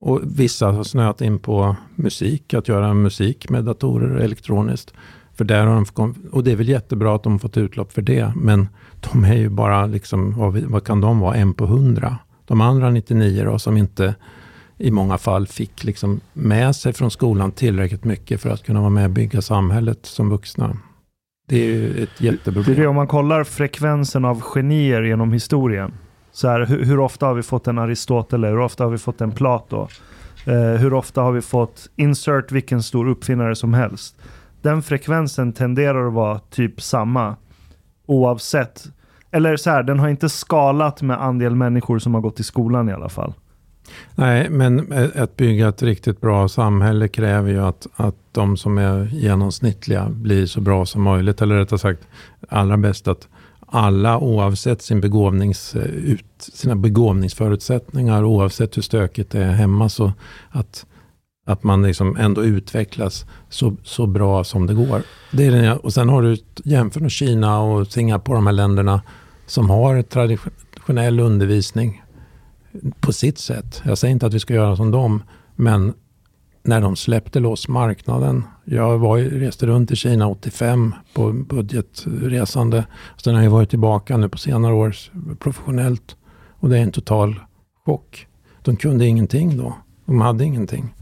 och 0.00 0.20
vissa 0.24 0.66
har 0.66 0.84
snöat 0.84 1.20
in 1.20 1.38
på 1.38 1.76
musik, 1.94 2.54
att 2.54 2.68
göra 2.68 2.94
musik 2.94 3.50
med 3.50 3.64
datorer 3.64 4.16
elektroniskt. 4.16 4.94
För 5.34 5.44
där 5.44 5.66
har 5.66 5.86
de, 5.94 6.14
och 6.32 6.44
det 6.44 6.52
är 6.52 6.56
väl 6.56 6.68
jättebra 6.68 7.14
att 7.14 7.22
de 7.22 7.32
har 7.32 7.38
fått 7.38 7.56
utlopp 7.56 7.92
för 7.92 8.02
det, 8.02 8.32
men 8.36 8.68
de 9.00 9.24
är 9.24 9.34
ju 9.34 9.48
bara, 9.48 9.86
liksom, 9.86 10.38
vad, 10.38 10.58
vad 10.58 10.84
kan 10.84 11.00
de 11.00 11.20
vara, 11.20 11.34
en 11.34 11.54
på 11.54 11.66
hundra? 11.66 12.18
De 12.46 12.60
andra 12.60 12.90
99 12.90 13.44
då, 13.44 13.58
som 13.58 13.76
inte 13.76 14.14
i 14.78 14.90
många 14.90 15.18
fall 15.18 15.46
fick 15.46 15.84
liksom 15.84 16.20
med 16.32 16.76
sig 16.76 16.92
från 16.92 17.10
skolan 17.10 17.52
tillräckligt 17.52 18.04
mycket 18.04 18.40
för 18.40 18.50
att 18.50 18.62
kunna 18.62 18.80
vara 18.80 18.90
med 18.90 19.04
och 19.04 19.10
bygga 19.10 19.42
samhället 19.42 20.06
som 20.06 20.30
vuxna. 20.30 20.76
Det 21.48 21.56
är 21.56 21.66
ju 21.66 22.02
ett 22.02 22.20
jätteproblem. 22.20 22.76
Det 22.76 22.82
är 22.82 22.86
om 22.86 22.96
man 22.96 23.06
kollar 23.06 23.44
frekvensen 23.44 24.24
av 24.24 24.40
genier 24.40 25.02
genom 25.02 25.32
historien. 25.32 25.92
Så 26.32 26.48
här, 26.48 26.66
hur, 26.66 26.84
hur, 26.84 26.98
ofta 26.98 27.26
har 27.26 27.34
vi 27.34 27.42
fått 27.42 27.66
en 27.66 27.78
Aristoteles? 27.78 28.50
Hur 28.50 28.60
ofta 28.60 28.84
har 28.84 28.90
vi 28.90 28.98
fått 28.98 29.20
en 29.20 29.32
Plato? 29.32 29.88
Eh, 30.46 30.80
hur 30.80 30.94
ofta 30.94 31.22
har 31.22 31.32
vi 31.32 31.42
fått 31.42 31.90
insert 31.96 32.52
vilken 32.52 32.82
stor 32.82 33.08
uppfinnare 33.08 33.56
som 33.56 33.74
helst? 33.74 34.16
Den 34.64 34.82
frekvensen 34.82 35.52
tenderar 35.52 36.06
att 36.06 36.12
vara 36.12 36.38
typ 36.38 36.82
samma 36.82 37.36
oavsett. 38.06 38.84
Eller 39.30 39.56
så 39.56 39.70
här, 39.70 39.82
den 39.82 39.98
har 39.98 40.08
inte 40.08 40.28
skalat 40.28 41.02
med 41.02 41.22
andel 41.22 41.54
människor 41.54 41.98
som 41.98 42.14
har 42.14 42.20
gått 42.20 42.40
i 42.40 42.42
skolan 42.42 42.88
i 42.88 42.92
alla 42.92 43.08
fall. 43.08 43.34
Nej, 44.14 44.50
men 44.50 44.92
att 45.16 45.36
bygga 45.36 45.68
ett 45.68 45.82
riktigt 45.82 46.20
bra 46.20 46.48
samhälle 46.48 47.08
kräver 47.08 47.50
ju 47.50 47.60
att, 47.60 47.86
att 47.96 48.14
de 48.32 48.56
som 48.56 48.78
är 48.78 49.04
genomsnittliga 49.12 50.08
blir 50.08 50.46
så 50.46 50.60
bra 50.60 50.86
som 50.86 51.02
möjligt. 51.02 51.42
Eller 51.42 51.56
rättare 51.56 51.78
sagt, 51.78 52.08
allra 52.48 52.76
bäst 52.76 53.08
att 53.08 53.28
alla 53.66 54.18
oavsett 54.18 54.82
sin 54.82 55.00
begåvnings, 55.00 55.76
ut, 55.94 56.24
sina 56.38 56.76
begåvningsförutsättningar, 56.76 58.24
oavsett 58.24 58.76
hur 58.76 58.82
stökigt 58.82 59.30
det 59.30 59.44
är 59.44 59.52
hemma, 59.52 59.88
så 59.88 60.12
att, 60.50 60.86
att 61.44 61.62
man 61.62 61.82
liksom 61.82 62.16
ändå 62.16 62.44
utvecklas 62.44 63.26
så, 63.48 63.76
så 63.82 64.06
bra 64.06 64.44
som 64.44 64.66
det 64.66 64.74
går. 64.74 65.02
Det 65.32 65.46
är 65.46 65.50
den, 65.50 65.76
och 65.76 65.92
sen 65.92 66.08
har 66.08 66.22
du 66.22 66.36
jämfört 66.64 67.02
med 67.02 67.10
Kina 67.10 67.60
och 67.60 67.86
Singapore, 67.86 68.36
de 68.36 68.46
här 68.46 68.52
länderna 68.52 69.02
som 69.46 69.70
har 69.70 70.02
traditionell 70.02 71.20
undervisning 71.20 72.02
på 73.00 73.12
sitt 73.12 73.38
sätt. 73.38 73.82
Jag 73.84 73.98
säger 73.98 74.12
inte 74.12 74.26
att 74.26 74.34
vi 74.34 74.40
ska 74.40 74.54
göra 74.54 74.76
som 74.76 74.90
dem, 74.90 75.22
men 75.56 75.94
när 76.62 76.80
de 76.80 76.96
släppte 76.96 77.40
loss 77.40 77.68
marknaden. 77.68 78.44
Jag 78.64 78.98
var, 78.98 79.18
reste 79.18 79.66
runt 79.66 79.90
i 79.90 79.96
Kina 79.96 80.28
85 80.28 80.94
på 81.14 81.32
budgetresande. 81.32 82.86
Sen 83.16 83.34
har 83.34 83.42
jag 83.42 83.50
varit 83.50 83.70
tillbaka 83.70 84.16
nu 84.16 84.28
på 84.28 84.38
senare 84.38 84.74
år 84.74 84.94
professionellt. 85.38 86.16
Och 86.60 86.68
det 86.68 86.78
är 86.78 86.82
en 86.82 86.92
total 86.92 87.40
chock. 87.84 88.26
De 88.62 88.76
kunde 88.76 89.06
ingenting 89.06 89.56
då. 89.56 89.76
De 90.06 90.20
hade 90.20 90.44
ingenting. 90.44 90.94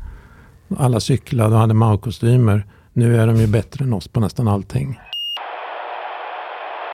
Alla 0.79 1.01
cyklade 1.01 1.55
och 1.55 1.61
hade 1.61 1.75
Mao-kostymer. 1.75 2.67
Nu 2.93 3.17
är 3.17 3.27
de 3.27 3.37
ju 3.37 3.47
bättre 3.47 3.85
än 3.85 3.93
oss 3.93 4.09
på 4.09 4.21
nästan 4.21 4.49
allting. 4.49 4.99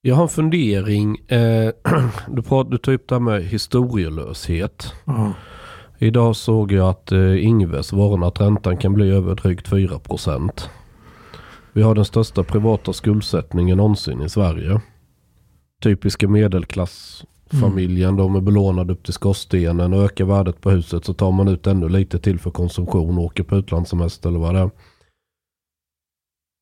Jag 0.03 0.15
har 0.15 0.23
en 0.23 0.29
fundering. 0.29 1.17
Eh, 1.29 1.71
du, 2.29 2.43
pratar, 2.43 2.71
du 2.71 2.79
tar 2.79 2.93
upp 2.93 3.09
det 3.09 3.15
här 3.15 3.21
med 3.21 3.43
historielöshet. 3.43 4.93
Mm. 5.07 5.33
Idag 5.99 6.37
såg 6.37 6.73
jag 6.73 6.89
att 6.89 7.13
eh, 7.13 7.45
Ingves 7.45 7.93
varnar 7.93 8.29
att 8.29 8.41
räntan 8.41 8.77
kan 8.77 8.95
bli 8.95 9.11
över 9.11 9.35
drygt 9.35 9.69
4 9.69 9.99
procent. 9.99 10.71
Vi 11.73 11.83
har 11.83 11.95
den 11.95 12.05
största 12.05 12.45
privata 12.45 12.93
skuldsättningen 12.93 13.77
någonsin 13.77 14.23
i 14.23 14.29
Sverige. 14.29 14.81
Typiska 15.83 16.29
medelklassfamiljen, 16.29 17.29
mm. 17.55 18.17
de 18.17 18.37
är 18.37 18.41
belånade 18.41 18.93
upp 18.93 19.03
till 19.05 19.13
skorstenen 19.13 19.93
och 19.93 20.05
ökar 20.05 20.25
värdet 20.25 20.61
på 20.61 20.71
huset 20.71 21.05
så 21.05 21.15
tar 21.15 21.33
man 21.33 21.49
ut 21.49 21.67
ännu 21.67 21.89
lite 21.89 22.19
till 22.19 22.39
för 22.39 22.51
konsumtion 22.51 23.19
och 23.19 23.25
åker 23.25 23.43
på 23.43 23.57
utlandssemester 23.57 24.29
eller 24.29 24.39
vad 24.39 24.55
det 24.55 24.61
är. 24.61 24.71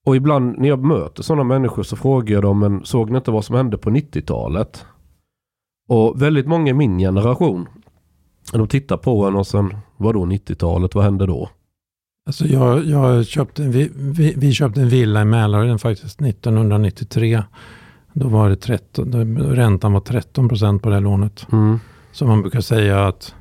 Och 0.07 0.17
ibland 0.17 0.59
när 0.59 0.69
jag 0.69 0.85
möter 0.85 1.23
sådana 1.23 1.45
människor 1.45 1.83
så 1.83 1.97
frågar 1.97 2.35
jag 2.35 2.43
dem, 2.43 2.59
men 2.59 2.85
såg 2.85 3.11
ni 3.11 3.17
inte 3.17 3.31
vad 3.31 3.45
som 3.45 3.57
hände 3.57 3.79
på 3.79 3.91
90-talet? 3.91 4.85
Och 5.89 6.23
väldigt 6.23 6.47
många 6.47 6.71
i 6.71 6.75
min 6.75 6.99
generation, 6.99 7.69
de 8.53 8.69
tittar 8.69 8.97
på 8.97 9.25
en 9.25 9.37
och 9.37 9.47
sen, 9.47 9.77
vadå 9.97 10.25
90-talet, 10.25 10.95
vad 10.95 11.05
hände 11.05 11.27
då? 11.27 11.51
Alltså 12.27 12.47
jag, 12.47 12.85
jag 12.85 13.27
köpte 13.27 13.65
en, 13.65 13.71
vi, 13.71 13.91
vi, 13.95 14.35
vi, 14.37 14.53
köpte 14.53 14.81
en 14.81 14.89
villa 14.89 15.23
i 15.23 15.25
Mälarhöjden 15.25 15.79
faktiskt 15.79 16.21
1993. 16.21 17.43
Då 18.19 18.29
var 18.29 18.49
det 18.49 18.57
13, 18.57 19.11
då, 19.11 19.19
räntan 19.45 19.93
var 19.93 20.01
13 20.01 20.49
procent 20.49 20.83
på 20.83 20.89
det 20.89 20.95
här 20.95 21.03
lånet. 21.03 21.47
Mm. 21.53 21.81
Så 22.13 22.27
man 22.27 22.43
brukar 22.43 22.61
säga 22.61 23.07
att 23.07 23.35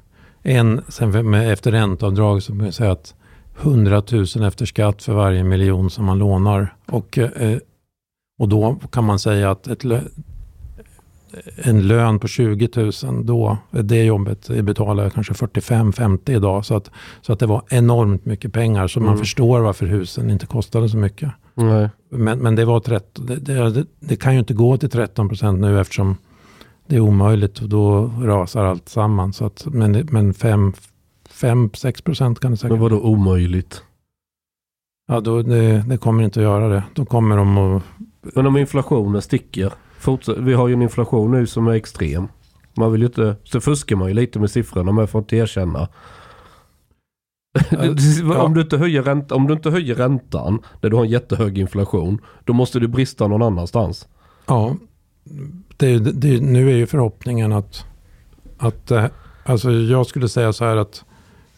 en, 0.44 0.82
sen 0.88 1.34
efter 1.34 1.72
ränteavdrag 1.72 2.44
så 2.44 2.52
brukar 2.52 2.66
man 2.66 2.74
säga 2.74 2.92
att 2.92 3.16
100 3.62 4.04
000 4.12 4.24
efter 4.48 4.66
skatt 4.66 5.04
för 5.04 5.14
varje 5.14 5.44
miljon 5.44 5.90
som 5.90 6.06
man 6.06 6.18
lånar. 6.18 6.76
Och, 6.86 7.18
eh, 7.18 7.58
och 8.40 8.50
då 8.50 8.80
kan 8.92 9.04
man 9.04 9.20
säga 9.20 9.52
att 9.52 9.68
ett 9.68 9.84
en 11.56 11.88
lön 11.88 12.20
på 12.20 12.28
20 12.28 12.70
000 13.04 13.26
då, 13.26 13.58
det 13.72 14.04
jobbet 14.04 14.50
betalar 14.64 15.04
jag 15.04 15.14
kanske 15.14 15.34
45-50 15.34 16.32
idag. 16.32 16.66
Så 16.66 16.76
att, 16.76 16.92
så 17.22 17.34
att 17.34 17.40
det 17.40 17.46
var 17.46 17.64
enormt 17.70 18.26
mycket 18.26 18.54
pengar. 18.54 18.88
Så 18.88 19.00
mm. 19.00 19.10
man 19.10 19.18
förstår 19.18 19.60
varför 19.60 19.86
husen 19.86 20.30
inte 20.30 20.46
kostade 20.46 20.90
så 20.90 20.98
mycket. 20.98 21.32
Nej. 21.56 21.90
Men, 22.10 22.40
men 22.40 22.56
det 22.56 22.66
var 22.66 22.80
13, 22.80 23.26
det, 23.26 23.36
det, 23.36 23.86
det, 24.00 24.16
kan 24.16 24.34
ju 24.34 24.40
inte 24.40 24.54
gå 24.54 24.78
till 24.78 24.90
13 24.90 25.30
procent 25.30 25.60
nu 25.60 25.82
eftersom 25.82 26.18
det 26.88 26.96
är 26.96 27.00
omöjligt 27.00 27.60
och 27.62 27.70
då 27.70 28.12
rasar 28.22 28.66
allt 28.66 28.90
samman. 28.90 29.34
Så 29.34 29.46
att, 29.46 29.66
men 29.66 29.92
men 30.12 30.34
5-6 30.34 32.04
procent 32.04 32.40
kan 32.40 32.52
det 32.52 32.58
säkert. 32.58 32.72
Men 32.72 32.82
vadå 32.82 33.00
omöjligt? 33.00 33.84
Ja, 35.08 35.20
då, 35.20 35.42
det, 35.42 35.84
det, 35.88 35.98
kommer 35.98 36.24
inte 36.24 36.40
att 36.40 36.44
göra 36.44 36.68
det. 36.68 36.84
Då 36.94 37.06
kommer 37.06 37.38
de 37.38 37.58
att... 37.58 37.84
Men 38.22 38.48
om 38.48 38.58
inflationen 38.58 39.22
sticker. 39.22 39.74
Fortsätt, 40.00 40.38
vi 40.38 40.54
har 40.54 40.68
ju 40.68 40.74
en 40.74 40.82
inflation 40.82 41.32
nu 41.32 41.48
som 41.48 41.68
är 41.68 41.72
extrem. 41.72 42.28
Man 42.78 42.92
vill 42.92 43.02
ju 43.02 43.08
inte... 43.08 43.36
Så 43.44 43.62
fuskar 43.62 43.96
man 43.96 44.08
ju 44.08 44.14
lite 44.14 44.40
med 44.40 44.52
siffrorna 44.52 44.92
men 44.92 45.08
får 45.08 45.20
inte 45.20 45.36
erkänna. 45.36 45.88
Ja. 48.24 48.44
om, 48.44 48.54
du 48.54 48.62
inte 48.62 48.78
höjer 48.78 49.04
ränta, 49.04 49.36
om 49.36 49.48
du 49.48 49.54
inte 49.54 49.70
höjer 49.70 49.96
räntan 49.96 50.60
när 50.82 50.90
du 50.90 50.96
har 50.96 51.04
en 51.04 51.10
jättehög 51.10 51.58
inflation. 51.58 52.22
Då 52.44 52.54
måste 52.54 52.80
du 52.80 52.88
brista 52.88 53.28
någon 53.28 53.42
annanstans. 53.42 54.08
Ja, 54.46 54.76
det, 55.78 56.00
det, 56.00 56.42
nu 56.42 56.72
är 56.72 56.76
ju 56.76 56.88
förhoppningen 56.88 57.54
att, 57.54 57.86
att 58.58 58.92
eh, 58.92 59.06
alltså 59.44 59.72
jag 59.72 60.06
skulle 60.08 60.30
säga 60.30 60.54
så 60.54 60.66
här 60.66 60.78
att 60.78 61.06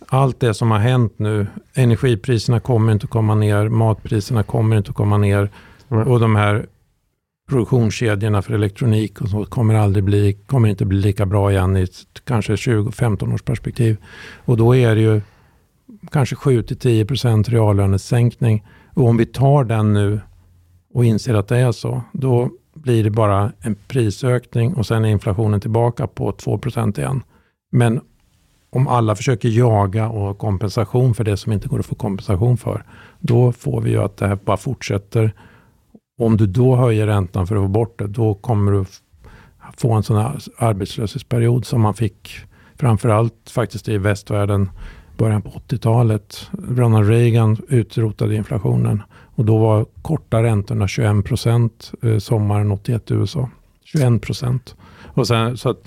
allt 0.08 0.40
det 0.40 0.54
som 0.54 0.72
har 0.72 0.80
hänt 0.80 1.14
nu, 1.20 1.48
energipriserna 1.74 2.60
kommer 2.60 2.92
inte 2.92 3.04
att 3.04 3.10
komma 3.10 3.36
ner, 3.36 3.70
matpriserna 3.70 4.44
kommer 4.44 4.78
inte 4.78 4.90
att 4.90 4.96
komma 4.96 5.18
ner 5.18 5.50
mm. 5.90 6.08
och 6.08 6.20
de 6.20 6.36
här 6.36 6.66
produktionskedjorna 7.50 8.42
för 8.42 8.54
elektronik 8.54 9.22
och 9.22 9.30
så 9.30 9.46
kommer 9.46 9.76
aldrig 9.76 10.04
bli, 10.04 10.34
kommer 10.34 10.70
inte 10.70 10.86
bli 10.86 10.98
lika 10.98 11.26
bra 11.26 11.52
igen 11.52 11.78
i 11.78 11.82
ett, 11.82 12.06
kanske 12.24 12.54
20-15 12.54 13.34
års 13.34 13.42
perspektiv. 13.42 13.98
Och 14.46 14.58
då 14.58 14.76
är 14.76 14.96
det 14.96 15.02
ju 15.02 15.22
kanske 16.12 16.36
7-10% 16.36 17.50
reallönesänkning. 17.50 18.66
Och 18.94 19.08
om 19.08 19.18
vi 19.18 19.26
tar 19.26 19.64
den 19.64 19.94
nu 19.94 20.22
och 20.94 21.06
inser 21.06 21.34
att 21.34 21.48
det 21.48 21.58
är 21.58 21.72
så, 21.72 22.02
då 22.12 22.50
blir 22.74 23.04
det 23.04 23.10
bara 23.10 23.52
en 23.60 23.76
prisökning 23.88 24.74
och 24.74 24.86
sen 24.86 25.06
är 25.06 25.10
inflationen 25.10 25.62
tillbaka 25.62 26.08
på 26.08 26.32
2% 26.32 27.00
igen. 27.00 27.24
Men 27.72 28.02
om 28.70 28.88
alla 28.88 29.16
försöker 29.16 29.50
jaga 29.50 30.10
och 30.10 30.22
ha 30.22 30.34
kompensation 30.34 31.14
för 31.14 31.24
det 31.24 31.38
som 31.38 31.52
inte 31.52 31.68
går 31.68 31.80
att 31.80 31.86
få 31.86 31.96
kompensation 31.96 32.58
för, 32.58 32.84
då 33.20 33.52
får 33.52 33.82
vi 33.82 33.90
ju 33.90 33.98
att 33.98 34.18
det 34.18 34.28
här 34.28 34.38
bara 34.46 34.58
fortsätter. 34.58 35.34
Om 36.20 36.38
du 36.38 36.48
då 36.48 36.76
höjer 36.76 37.08
räntan 37.08 37.48
för 37.48 37.56
att 37.56 37.64
få 37.64 37.68
bort 37.68 38.00
det, 38.00 38.08
då 38.08 38.34
kommer 38.34 38.72
du 38.72 38.86
få 39.78 39.94
en 39.94 40.04
sån 40.04 40.18
här 40.18 40.40
arbetslöshetsperiod 40.58 41.66
som 41.66 41.82
man 41.82 41.94
fick 41.94 42.30
framförallt 42.76 43.50
faktiskt 43.50 43.90
i 43.90 43.98
västvärlden 43.98 44.70
början 45.18 45.42
på 45.42 45.50
80-talet. 45.50 46.50
Ronald 46.70 47.10
Reagan 47.10 47.58
utrotade 47.68 48.36
inflationen 48.36 49.04
och 49.36 49.46
då 49.46 49.58
var 49.58 49.86
korta 50.02 50.44
räntorna 50.44 50.88
21 50.88 51.26
procent 51.26 51.92
eh, 52.02 52.18
sommaren 52.18 52.72
81 52.72 53.12
i 53.12 53.14
USA. 53.14 53.50
21 53.84 54.22
procent. 54.22 54.76
Och, 55.18 55.28
sen, 55.28 55.58
så 55.58 55.70
att, 55.70 55.78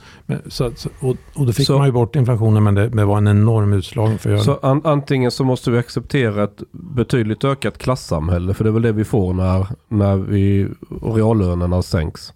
så, 0.49 0.71
och, 1.01 1.16
och 1.35 1.47
då 1.47 1.53
fick 1.53 1.66
så, 1.66 1.79
man 1.79 1.87
ju 1.87 1.93
bort 1.93 2.16
inflationen 2.16 2.64
men 2.64 2.75
det, 2.75 2.88
det 2.88 3.05
var 3.05 3.19
en 3.19 3.29
enorm 3.29 3.73
utslagning 3.73 4.19
för 4.19 4.37
Så 4.38 4.59
an, 4.62 4.81
antingen 4.85 5.31
så 5.31 5.45
måste 5.45 5.71
vi 5.71 5.79
acceptera 5.79 6.45
ett 6.45 6.62
betydligt 6.73 7.45
ökat 7.45 7.79
klassamhälle 7.79 8.55
för 8.55 8.64
det 8.64 8.71
är 8.71 8.73
väl 8.73 8.83
det 8.83 8.93
vi 8.93 9.05
får 9.05 9.35
när, 9.35 9.66
när 9.88 10.16
vi, 10.16 10.69
reallönerna 11.03 11.83
sänks. 11.83 12.33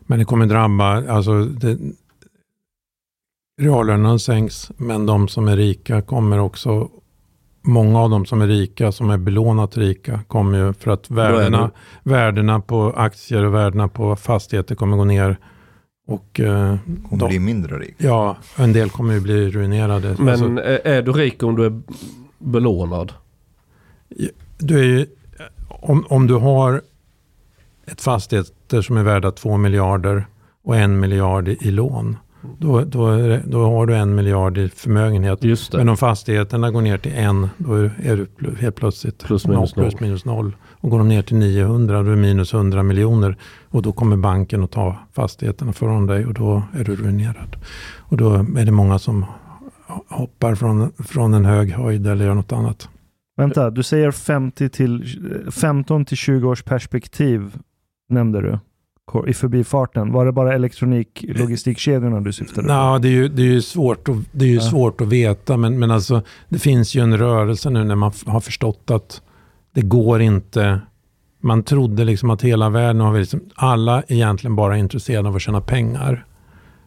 Men 0.00 0.18
det 0.18 0.24
kommer 0.24 0.46
drabba, 0.46 1.12
alltså 1.12 1.44
det, 1.44 1.78
reallönerna 3.60 4.18
sänks 4.18 4.70
men 4.76 5.06
de 5.06 5.28
som 5.28 5.48
är 5.48 5.56
rika 5.56 6.02
kommer 6.02 6.38
också 6.38 6.88
Många 7.66 8.00
av 8.00 8.10
de 8.10 8.26
som 8.26 8.42
är 8.42 8.46
rika, 8.46 8.92
som 8.92 9.10
är 9.10 9.18
belånat 9.18 9.76
rika, 9.76 10.20
kommer 10.28 10.58
ju 10.58 10.72
för 10.72 10.90
att 10.90 11.10
värdena, 11.10 11.70
värdena 12.02 12.60
på 12.60 12.92
aktier 12.96 13.44
och 13.44 13.54
värdena 13.54 13.88
på 13.88 14.16
fastigheter 14.16 14.74
kommer 14.74 14.96
gå 14.96 15.04
ner 15.04 15.36
och, 16.06 16.40
eh, 16.40 16.76
kommer 17.08 17.20
de, 17.20 17.28
bli 17.28 17.38
mindre 17.38 17.78
rik? 17.78 17.94
Ja, 17.98 18.36
en 18.56 18.72
del 18.72 18.90
kommer 18.90 19.14
ju 19.14 19.20
bli 19.20 19.50
ruinerade. 19.50 20.16
Men 20.18 20.28
alltså, 20.28 20.62
är 20.84 21.02
du 21.02 21.12
rik 21.12 21.42
om 21.42 21.56
du 21.56 21.64
är 21.66 21.80
belånad? 22.38 23.12
Du 24.58 24.78
är 24.78 24.84
ju, 24.84 25.06
om, 25.68 26.04
om 26.08 26.26
du 26.26 26.34
har 26.34 26.82
ett 27.86 28.00
fastigheter 28.00 28.82
som 28.82 28.96
är 28.96 29.02
värda 29.02 29.30
2 29.30 29.56
miljarder 29.56 30.26
och 30.64 30.76
en 30.76 31.00
miljard 31.00 31.48
i, 31.48 31.58
i 31.60 31.70
lån. 31.70 32.16
Då, 32.58 32.80
då, 32.80 33.38
då, 33.44 33.64
har 33.64 33.86
du 33.86 33.94
en 33.94 34.14
miljard 34.14 34.58
i 34.58 34.68
förmögenhet. 34.68 35.72
Men 35.72 35.88
om 35.88 35.96
fastigheterna 35.96 36.70
går 36.70 36.80
ner 36.80 36.98
till 36.98 37.12
en, 37.14 37.48
då 37.58 37.74
är 37.74 38.26
du 38.38 38.54
helt 38.60 38.76
plötsligt 38.76 39.24
plus 39.24 39.46
minus, 39.46 39.76
noll. 39.76 39.84
Plus 39.84 40.00
minus 40.00 40.24
noll. 40.24 40.56
Och 40.80 40.90
går 40.90 40.98
de 40.98 41.08
ner 41.08 41.22
till 41.22 41.36
900, 41.36 42.02
då 42.02 42.06
är 42.06 42.10
det 42.10 42.16
minus 42.16 42.54
100 42.54 42.82
miljoner. 42.82 43.36
Och 43.68 43.82
då 43.82 43.92
kommer 43.92 44.16
banken 44.16 44.64
att 44.64 44.70
ta 44.70 44.96
fastigheterna 45.12 45.72
från 45.72 46.06
dig 46.06 46.26
och 46.26 46.34
då 46.34 46.62
är 46.72 46.84
du 46.84 46.96
ruinerad. 46.96 47.56
Och 47.98 48.16
då 48.16 48.34
är 48.34 48.64
det 48.64 48.72
många 48.72 48.98
som 48.98 49.24
hoppar 50.08 50.54
från, 50.54 50.92
från 50.92 51.34
en 51.34 51.44
hög 51.44 51.72
höjd 51.72 52.06
eller 52.06 52.24
gör 52.24 52.34
något 52.34 52.52
annat. 52.52 52.88
Vänta, 53.36 53.70
du 53.70 53.82
säger 53.82 54.10
50 54.10 54.68
till, 54.68 55.04
15 55.50 56.04
till 56.04 56.16
20 56.16 56.48
års 56.48 56.62
perspektiv 56.62 57.58
nämnde 58.08 58.40
du 58.40 58.58
i 59.26 59.34
förbifarten. 59.34 60.12
Var 60.12 60.26
det 60.26 60.32
bara 60.32 60.54
elektronik, 60.54 61.24
logistikkedjorna 61.28 62.20
du 62.20 62.32
syftade 62.32 62.66
på? 62.66 62.72
Ja, 62.72 62.98
det 62.98 63.08
är 63.08 63.12
ju, 63.12 63.28
det 63.28 63.42
är 63.42 63.46
ju, 63.46 63.62
svårt, 63.62 64.08
att, 64.08 64.16
det 64.32 64.44
är 64.44 64.48
ju 64.48 64.54
ja. 64.54 64.60
svårt 64.60 65.00
att 65.00 65.08
veta, 65.08 65.56
men, 65.56 65.78
men 65.78 65.90
alltså, 65.90 66.22
det 66.48 66.58
finns 66.58 66.94
ju 66.94 67.02
en 67.02 67.18
rörelse 67.18 67.70
nu 67.70 67.84
när 67.84 67.94
man 67.94 68.12
har 68.26 68.40
förstått 68.40 68.90
att 68.90 69.22
det 69.74 69.82
går 69.82 70.20
inte. 70.20 70.80
Man 71.40 71.62
trodde 71.62 72.04
liksom 72.04 72.30
att 72.30 72.42
hela 72.42 72.70
världen 72.70 73.00
har 73.00 73.18
liksom, 73.18 73.40
alla 73.54 74.02
egentligen 74.08 74.56
bara 74.56 74.76
är 74.76 74.80
intresserade 74.80 75.28
av 75.28 75.36
att 75.36 75.42
tjäna 75.42 75.60
pengar. 75.60 76.26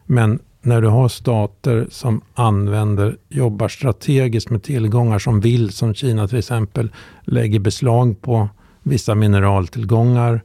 Men 0.06 0.38
när 0.62 0.82
du 0.82 0.88
har 0.88 1.08
stater 1.08 1.86
som 1.90 2.20
använder, 2.34 3.16
jobbar 3.28 3.68
strategiskt 3.68 4.50
med 4.50 4.62
tillgångar 4.62 5.18
som 5.18 5.40
vill, 5.40 5.70
som 5.70 5.94
Kina 5.94 6.28
till 6.28 6.38
exempel, 6.38 6.90
lägger 7.24 7.58
beslag 7.58 8.20
på 8.22 8.48
vissa 8.82 9.14
mineraltillgångar 9.14 10.40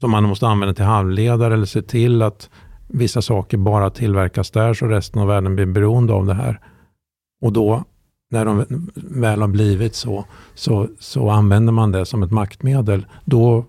som 0.00 0.10
man 0.10 0.24
måste 0.24 0.46
använda 0.46 0.74
till 0.74 0.84
halvledare 0.84 1.54
eller 1.54 1.66
se 1.66 1.82
till 1.82 2.22
att 2.22 2.50
vissa 2.88 3.22
saker 3.22 3.56
bara 3.56 3.90
tillverkas 3.90 4.50
där 4.50 4.74
så 4.74 4.86
resten 4.86 5.22
av 5.22 5.28
världen 5.28 5.54
blir 5.54 5.66
beroende 5.66 6.12
av 6.12 6.26
det 6.26 6.34
här. 6.34 6.60
Och 7.42 7.52
då 7.52 7.84
när 8.30 8.44
de 8.44 8.64
väl 8.94 9.40
har 9.40 9.48
blivit 9.48 9.94
så, 9.94 10.24
så, 10.54 10.88
så 10.98 11.30
använder 11.30 11.72
man 11.72 11.92
det 11.92 12.06
som 12.06 12.22
ett 12.22 12.30
maktmedel. 12.30 13.06
Då 13.24 13.64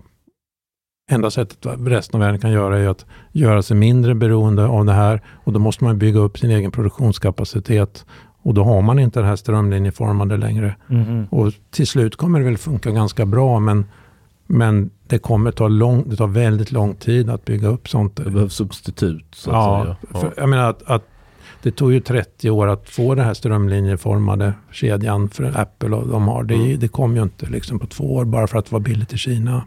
enda 1.11 1.31
sättet 1.31 1.65
resten 1.79 2.21
av 2.21 2.25
världen 2.25 2.39
kan 2.39 2.51
göra 2.51 2.79
är 2.79 2.87
att 2.87 3.05
göra 3.31 3.61
sig 3.61 3.77
mindre 3.77 4.15
beroende 4.15 4.65
av 4.65 4.85
det 4.85 4.93
här 4.93 5.21
och 5.43 5.53
då 5.53 5.59
måste 5.59 5.83
man 5.83 5.99
bygga 5.99 6.19
upp 6.19 6.37
sin 6.37 6.51
egen 6.51 6.71
produktionskapacitet 6.71 8.05
och 8.41 8.53
då 8.53 8.63
har 8.63 8.81
man 8.81 8.99
inte 8.99 9.19
det 9.19 9.25
här 9.25 9.35
strömlinjeformade 9.35 10.37
längre. 10.37 10.75
Mm. 10.89 11.25
Och 11.25 11.53
till 11.69 11.87
slut 11.87 12.15
kommer 12.15 12.39
det 12.39 12.45
väl 12.45 12.57
funka 12.57 12.91
ganska 12.91 13.25
bra 13.25 13.59
men, 13.59 13.85
men 14.51 14.89
det 15.07 15.19
kommer 15.19 15.51
ta 15.51 15.67
lång, 15.67 16.09
det 16.09 16.15
tar 16.15 16.27
väldigt 16.27 16.71
lång 16.71 16.95
tid 16.95 17.29
att 17.29 17.45
bygga 17.45 17.67
upp 17.67 17.89
sånt. 17.89 18.15
Det 18.15 18.31
behövs 18.31 18.53
substitut 18.53 19.35
så 19.35 19.49
att 19.49 19.55
ja, 19.55 19.83
säga. 19.83 19.95
Ja. 20.13 20.19
För, 20.19 20.33
jag 20.37 20.49
menar 20.49 20.69
att, 20.69 20.83
att 20.83 21.07
det 21.63 21.71
tog 21.71 21.93
ju 21.93 21.99
30 21.99 22.49
år 22.49 22.67
att 22.67 22.89
få 22.89 23.15
den 23.15 23.25
här 23.25 23.33
strömlinjeformade 23.33 24.53
kedjan 24.71 25.29
för 25.29 25.59
Apple 25.59 25.95
och 25.95 26.07
de 26.07 26.27
har. 26.27 26.43
Det, 26.43 26.55
mm. 26.55 26.79
det 26.79 26.87
kom 26.87 27.15
ju 27.15 27.23
inte 27.23 27.45
liksom 27.45 27.79
på 27.79 27.87
två 27.87 28.15
år 28.15 28.25
bara 28.25 28.47
för 28.47 28.59
att 28.59 28.65
det 28.65 28.71
var 28.73 28.79
billigt 28.79 29.13
i 29.13 29.17
Kina. 29.17 29.63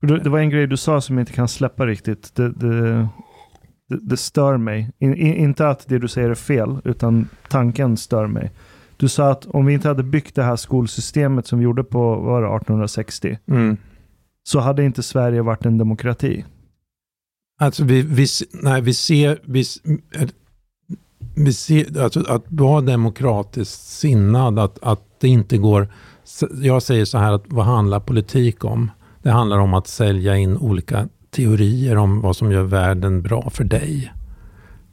Det 0.00 0.28
var 0.28 0.38
en 0.38 0.50
grej 0.50 0.66
du 0.66 0.76
sa 0.76 1.00
som 1.00 1.18
jag 1.18 1.22
inte 1.22 1.32
kan 1.32 1.48
släppa 1.48 1.86
riktigt. 1.86 2.34
Det, 2.34 2.52
det, 2.52 2.92
det, 3.88 3.98
det 4.00 4.16
stör 4.16 4.56
mig. 4.56 4.90
In, 4.98 5.14
in, 5.14 5.34
inte 5.34 5.68
att 5.68 5.88
det 5.88 5.98
du 5.98 6.08
säger 6.08 6.30
är 6.30 6.34
fel, 6.34 6.78
utan 6.84 7.28
tanken 7.48 7.96
stör 7.96 8.26
mig. 8.26 8.50
Du 8.96 9.08
sa 9.08 9.30
att 9.30 9.46
om 9.46 9.66
vi 9.66 9.72
inte 9.74 9.88
hade 9.88 10.02
byggt 10.02 10.34
det 10.34 10.42
här 10.42 10.56
skolsystemet 10.56 11.46
som 11.46 11.58
vi 11.58 11.64
gjorde 11.64 11.84
på 11.84 12.14
var 12.14 12.42
det, 12.42 12.46
1860, 12.46 13.38
mm 13.46 13.76
så 14.46 14.60
hade 14.60 14.84
inte 14.84 15.02
Sverige 15.02 15.42
varit 15.42 15.66
en 15.66 15.78
demokrati. 15.78 16.44
Alltså 17.60 17.84
vi, 17.84 18.02
vi, 18.02 18.26
nej, 18.52 18.82
vi 18.82 18.94
ser, 18.94 19.38
vi, 19.44 19.64
alltså 21.98 22.20
att 22.20 22.44
vara 22.48 22.80
demokratiskt 22.80 23.86
sinnad, 23.88 24.58
att, 24.58 24.78
att 24.82 25.20
det 25.20 25.28
inte 25.28 25.58
går... 25.58 25.88
Jag 26.62 26.82
säger 26.82 27.04
så 27.04 27.18
här, 27.18 27.32
att 27.32 27.44
vad 27.46 27.64
handlar 27.64 28.00
politik 28.00 28.64
om? 28.64 28.90
Det 29.22 29.30
handlar 29.30 29.58
om 29.58 29.74
att 29.74 29.86
sälja 29.86 30.36
in 30.36 30.56
olika 30.56 31.08
teorier 31.30 31.96
om 31.96 32.20
vad 32.20 32.36
som 32.36 32.52
gör 32.52 32.62
världen 32.62 33.22
bra 33.22 33.50
för 33.50 33.64
dig. 33.64 34.12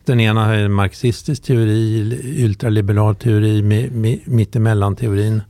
Den 0.05 0.19
ena 0.19 0.55
är 0.55 0.65
en 0.65 0.73
marxistisk 0.73 1.43
teori, 1.43 2.19
ultraliberal 2.45 3.15
teori, 3.15 3.61
mittemellan-teorin. 4.25 5.41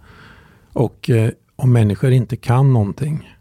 Och 0.74 1.10
eh, 1.10 1.30
om 1.56 1.74
människor 1.74 2.12
inte 2.12 2.36
kan 2.36 2.74
någonting, 2.74 3.33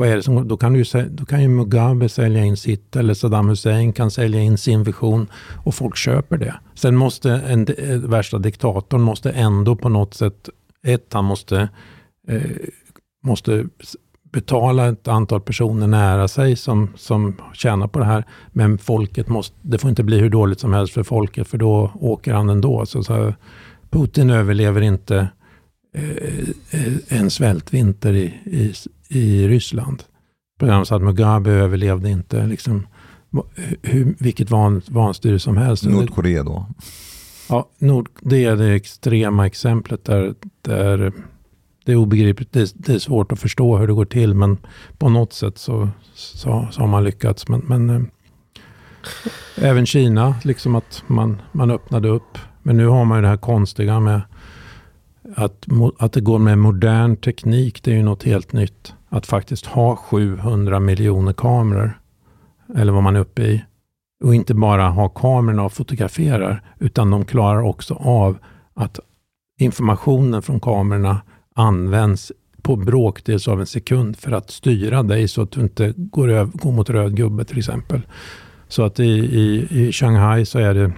vad 0.00 0.08
är 0.08 0.16
det 0.16 0.22
som, 0.22 0.48
då, 0.48 0.56
kan 0.56 0.74
ju, 0.74 0.84
då 1.10 1.24
kan 1.24 1.42
ju 1.42 1.48
Mugabe 1.48 2.08
sälja 2.08 2.44
in 2.44 2.56
sitt 2.56 2.96
eller 2.96 3.14
Saddam 3.14 3.48
Hussein 3.48 3.92
kan 3.92 4.10
sälja 4.10 4.40
in 4.40 4.58
sin 4.58 4.84
vision 4.84 5.30
och 5.64 5.74
folk 5.74 5.96
köper 5.96 6.38
det. 6.38 6.54
Sen 6.74 6.96
måste 6.96 7.32
en, 7.32 7.66
eh, 7.78 7.96
värsta 7.96 8.38
diktatorn 8.38 9.00
måste 9.00 9.30
ändå 9.30 9.76
på 9.76 9.88
något 9.88 10.14
sätt, 10.14 10.48
ett, 10.82 11.12
han 11.12 11.24
måste, 11.24 11.68
eh, 12.28 12.40
måste 13.24 13.64
betala 14.32 14.88
ett 14.88 15.08
antal 15.08 15.40
personer 15.40 15.86
nära 15.86 16.28
sig 16.28 16.56
som, 16.56 16.90
som 16.96 17.36
tjänar 17.52 17.88
på 17.88 17.98
det 17.98 18.04
här. 18.04 18.24
Men 18.52 18.78
folket 18.78 19.28
måste, 19.28 19.56
det 19.62 19.78
får 19.78 19.90
inte 19.90 20.02
bli 20.02 20.18
hur 20.18 20.30
dåligt 20.30 20.60
som 20.60 20.72
helst 20.72 20.94
för 20.94 21.02
folket 21.02 21.48
för 21.48 21.58
då 21.58 21.92
åker 21.94 22.34
han 22.34 22.50
ändå. 22.50 22.86
Så, 22.86 23.02
så 23.02 23.34
Putin 23.90 24.30
överlever 24.30 24.80
inte 24.80 25.28
eh, 25.94 26.38
eh, 26.70 26.92
en 27.08 27.30
svältvinter 27.30 28.12
i, 28.12 28.24
i, 28.44 28.72
i 29.10 29.48
Ryssland. 29.48 30.02
På 30.60 30.66
samma 30.66 30.84
sätt 30.84 31.02
Mugabe 31.02 31.50
överlevde 31.50 32.10
inte 32.10 32.46
liksom, 32.46 32.86
hur, 33.82 34.14
vilket 34.18 34.50
van, 34.50 34.82
vanstyre 34.88 35.38
som 35.38 35.56
helst. 35.56 35.84
Nordkorea 35.84 36.42
då? 36.42 36.66
Ja, 37.48 37.68
Nord, 37.78 38.08
det 38.20 38.44
är 38.44 38.56
det 38.56 38.74
extrema 38.74 39.46
exemplet 39.46 40.04
där, 40.04 40.34
där 40.62 41.12
det 41.84 41.92
är 41.92 41.96
obegripligt. 41.96 42.52
Det 42.52 42.60
är, 42.60 42.68
det 42.74 42.94
är, 42.94 42.98
svårt 42.98 43.32
att 43.32 43.40
förstå 43.40 43.76
hur 43.76 43.86
det 43.86 43.92
går 43.92 44.04
till, 44.04 44.34
men 44.34 44.58
på 44.98 45.08
något 45.08 45.32
sätt 45.32 45.58
så, 45.58 45.88
så, 46.14 46.68
så 46.70 46.80
har 46.80 46.86
man 46.86 47.04
lyckats. 47.04 47.48
Men, 47.48 47.60
men 47.60 47.90
äh, 47.90 48.02
även 49.56 49.86
Kina, 49.86 50.34
liksom 50.44 50.74
att 50.74 51.02
man, 51.06 51.42
man 51.52 51.70
öppnade 51.70 52.08
upp. 52.08 52.38
Men 52.62 52.76
nu 52.76 52.86
har 52.86 53.04
man 53.04 53.18
ju 53.18 53.22
det 53.22 53.28
här 53.28 53.36
konstiga 53.36 54.00
med 54.00 54.20
att, 55.36 55.66
att 55.98 56.12
det 56.12 56.20
går 56.20 56.38
med 56.38 56.58
modern 56.58 57.16
teknik. 57.16 57.82
Det 57.82 57.90
är 57.90 57.96
ju 57.96 58.02
något 58.02 58.22
helt 58.22 58.52
nytt. 58.52 58.94
Att 59.08 59.26
faktiskt 59.26 59.66
ha 59.66 59.96
700 59.96 60.80
miljoner 60.80 61.32
kameror, 61.32 62.00
eller 62.76 62.92
vad 62.92 63.02
man 63.02 63.16
är 63.16 63.20
uppe 63.20 63.42
i. 63.42 63.64
Och 64.24 64.34
inte 64.34 64.54
bara 64.54 64.88
ha 64.88 65.08
kamerorna 65.08 65.62
och 65.62 65.72
fotograferar, 65.72 66.62
utan 66.78 67.10
de 67.10 67.24
klarar 67.24 67.62
också 67.62 67.94
av 67.94 68.38
att 68.74 69.00
informationen 69.58 70.42
från 70.42 70.60
kamerorna 70.60 71.20
används 71.54 72.32
på 72.62 72.76
bråkdels 72.76 73.48
av 73.48 73.60
en 73.60 73.66
sekund 73.66 74.16
för 74.16 74.32
att 74.32 74.50
styra 74.50 75.02
dig 75.02 75.28
så 75.28 75.42
att 75.42 75.50
du 75.50 75.60
inte 75.60 75.94
går, 75.96 76.30
över, 76.30 76.52
går 76.54 76.72
mot 76.72 76.90
röd 76.90 77.16
gubbe 77.16 77.44
till 77.44 77.58
exempel. 77.58 78.00
Så 78.68 78.82
att 78.82 79.00
i, 79.00 79.04
i, 79.04 79.66
i 79.70 79.92
Shanghai 79.92 80.46
så 80.46 80.58
är 80.58 80.74
det 80.74 80.92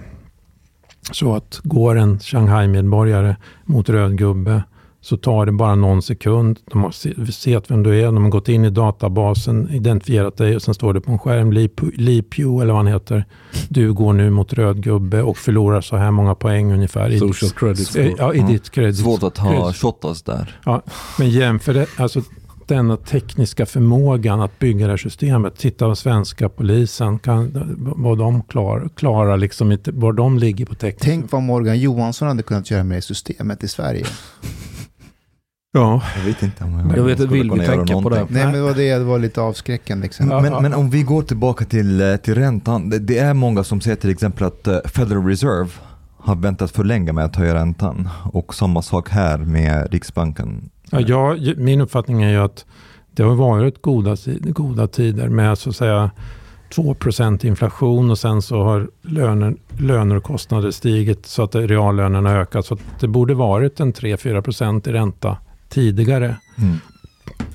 så 1.11 1.35
att 1.35 1.59
går 1.63 1.95
en 1.95 2.19
Shanghai-medborgare 2.19 3.35
mot 3.65 3.89
röd 3.89 4.17
gubbe 4.17 4.63
så 5.03 5.17
tar 5.17 5.45
det 5.45 5.51
bara 5.51 5.75
någon 5.75 6.01
sekund. 6.01 6.59
De 6.71 6.83
har 6.83 6.91
sett 7.31 7.71
vem 7.71 7.83
du 7.83 8.01
är, 8.01 8.05
de 8.05 8.23
har 8.23 8.29
gått 8.29 8.49
in 8.49 8.65
i 8.65 8.69
databasen, 8.69 9.69
identifierat 9.69 10.37
dig 10.37 10.55
och 10.55 10.61
sen 10.61 10.73
står 10.73 10.93
det 10.93 11.01
på 11.01 11.11
en 11.11 11.19
skärm, 11.19 11.51
Li 11.93 12.21
Pew 12.21 12.63
eller 12.63 12.73
vad 12.73 12.83
han 12.83 12.87
heter. 12.87 13.25
Du 13.69 13.93
går 13.93 14.13
nu 14.13 14.29
mot 14.29 14.53
röd 14.53 14.83
gubbe 14.83 15.21
och 15.21 15.37
förlorar 15.37 15.81
så 15.81 15.95
här 15.95 16.11
många 16.11 16.35
poäng 16.35 16.73
ungefär. 16.73 17.09
I 17.09 17.19
Social 17.19 17.49
ditt, 17.49 17.59
credit 17.59 17.87
score. 17.87 18.15
Ja, 18.17 18.33
i 18.33 18.39
mm. 18.39 18.51
ditt 18.51 18.69
credit. 18.69 18.97
Svårt 18.97 19.23
att 19.23 19.37
ha 19.37 19.73
shotas 19.73 20.23
där. 20.23 20.59
Ja, 20.65 20.81
men 21.19 21.29
jämför 21.29 21.73
det, 21.73 21.87
alltså 21.97 22.21
denna 22.67 22.97
tekniska 22.97 23.65
förmågan 23.65 24.41
att 24.41 24.59
bygga 24.59 24.85
det 24.85 24.91
här 24.91 24.97
systemet. 24.97 25.57
Titta 25.57 25.89
på 25.89 25.95
svenska 25.95 26.49
polisen, 26.49 27.19
kan, 27.19 27.51
vad 27.97 28.17
de 28.17 28.41
klarar, 28.43 28.89
klarar 28.89 29.37
liksom 29.37 29.71
inte, 29.71 29.91
var 29.91 30.13
de 30.13 30.39
ligger 30.39 30.65
på 30.65 30.75
teknik. 30.75 31.01
Tänk 31.01 31.31
vad 31.31 31.41
Morgan 31.41 31.79
Johansson 31.79 32.27
hade 32.27 32.43
kunnat 32.43 32.71
göra 32.71 32.83
med 32.83 32.97
det 32.97 33.01
systemet 33.01 33.63
i 33.63 33.67
Sverige. 33.67 34.05
Ja. 35.75 36.01
Jag 36.17 36.25
vet 36.25 36.43
inte 36.43 36.63
om 36.63 36.79
jag, 36.79 36.97
jag 36.97 37.03
vet, 37.03 37.19
vill 37.19 37.51
vi 37.51 37.65
tänka 37.65 38.01
på 38.01 38.09
det? 38.09 38.27
Nej, 38.29 38.45
men 38.45 38.53
det 38.53 38.61
var, 38.61 38.73
det, 38.73 38.93
det 38.97 39.03
var 39.03 39.19
lite 39.19 39.41
avskräckande 39.41 40.05
exempel. 40.05 40.41
Men, 40.41 40.61
men, 40.61 40.73
om 40.73 40.89
vi 40.89 41.03
går 41.03 41.21
tillbaka 41.21 41.65
till, 41.65 42.01
eh, 42.01 42.15
till 42.15 42.35
räntan. 42.35 42.89
Det, 42.89 42.99
det, 42.99 43.17
är 43.17 43.33
många 43.33 43.63
som 43.63 43.81
säger 43.81 43.97
till 43.97 44.09
exempel 44.09 44.43
att 44.43 44.67
eh, 44.67 44.79
Federal 44.85 45.25
Reserve 45.25 45.69
har 46.17 46.35
väntat 46.35 46.71
för 46.71 46.83
länge 46.83 47.11
med 47.11 47.25
att 47.25 47.35
höja 47.35 47.53
räntan. 47.53 48.09
Och 48.31 48.55
samma 48.55 48.81
sak 48.81 49.09
här 49.09 49.37
med 49.37 49.91
Riksbanken. 49.91 50.69
Ja, 50.93 51.35
jag, 51.35 51.57
min 51.57 51.81
uppfattning 51.81 52.23
är 52.23 52.29
ju 52.29 52.37
att 52.37 52.65
det 53.11 53.23
har 53.23 53.35
varit 53.35 53.81
goda, 53.81 54.15
goda 54.41 54.87
tider 54.87 55.29
med 55.29 55.57
så 55.57 55.69
att 55.69 55.75
säga 55.75 56.11
2% 56.75 57.45
inflation 57.45 58.11
och 58.11 58.19
sen 58.19 58.41
så 58.41 58.63
har 58.63 58.89
löner, 59.01 59.55
löner 59.77 60.15
och 60.15 60.23
kostnader 60.23 60.71
stigit 60.71 61.25
så 61.25 61.43
att 61.43 61.55
reallönerna 61.55 62.31
ökat. 62.31 62.65
Så 62.65 62.77
det 62.99 63.07
borde 63.07 63.33
varit 63.33 63.79
en 63.79 63.93
3-4% 63.93 64.89
i 64.89 64.91
ränta 64.91 65.37
tidigare. 65.69 66.37
Mm. 66.57 66.77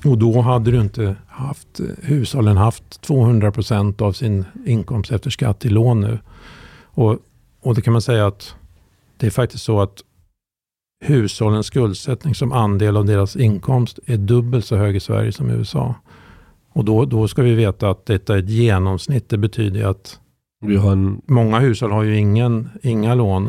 Och 0.05 0.17
då 0.17 0.41
hade 0.41 0.71
du 0.71 0.81
inte 0.81 1.15
haft, 1.27 1.79
hushållen 2.01 2.57
haft 2.57 3.01
200 3.01 3.51
procent 3.51 4.01
av 4.01 4.13
sin 4.13 4.45
inkomst 4.65 5.11
efter 5.11 5.29
skatt 5.29 5.65
i 5.65 5.69
lån 5.69 6.01
nu. 6.01 6.19
Och, 6.83 7.17
och 7.61 7.75
det 7.75 7.81
kan 7.81 7.93
man 7.93 8.01
säga 8.01 8.27
att 8.27 8.55
det 9.17 9.27
är 9.27 9.31
faktiskt 9.31 9.63
så 9.63 9.81
att 9.81 10.03
hushållens 11.01 11.67
skuldsättning 11.67 12.35
som 12.35 12.51
andel 12.51 12.97
av 12.97 13.05
deras 13.05 13.35
inkomst 13.35 13.99
är 14.05 14.17
dubbelt 14.17 14.65
så 14.65 14.75
hög 14.75 14.95
i 14.95 14.99
Sverige 14.99 15.31
som 15.31 15.49
i 15.49 15.53
USA. 15.53 15.95
Och 16.73 16.85
då, 16.85 17.05
då 17.05 17.27
ska 17.27 17.41
vi 17.41 17.55
veta 17.55 17.89
att 17.89 18.05
detta 18.05 18.35
är 18.35 18.39
ett 18.39 18.49
genomsnitt. 18.49 19.29
Det 19.29 19.37
betyder 19.37 19.85
att 19.85 20.19
vi 20.61 20.75
har 20.75 20.91
en, 20.91 21.21
Många 21.25 21.59
hushåll 21.59 21.91
har 21.91 22.03
ju 22.03 22.17
ingen, 22.17 22.69
inga 22.81 23.15
lån. 23.15 23.47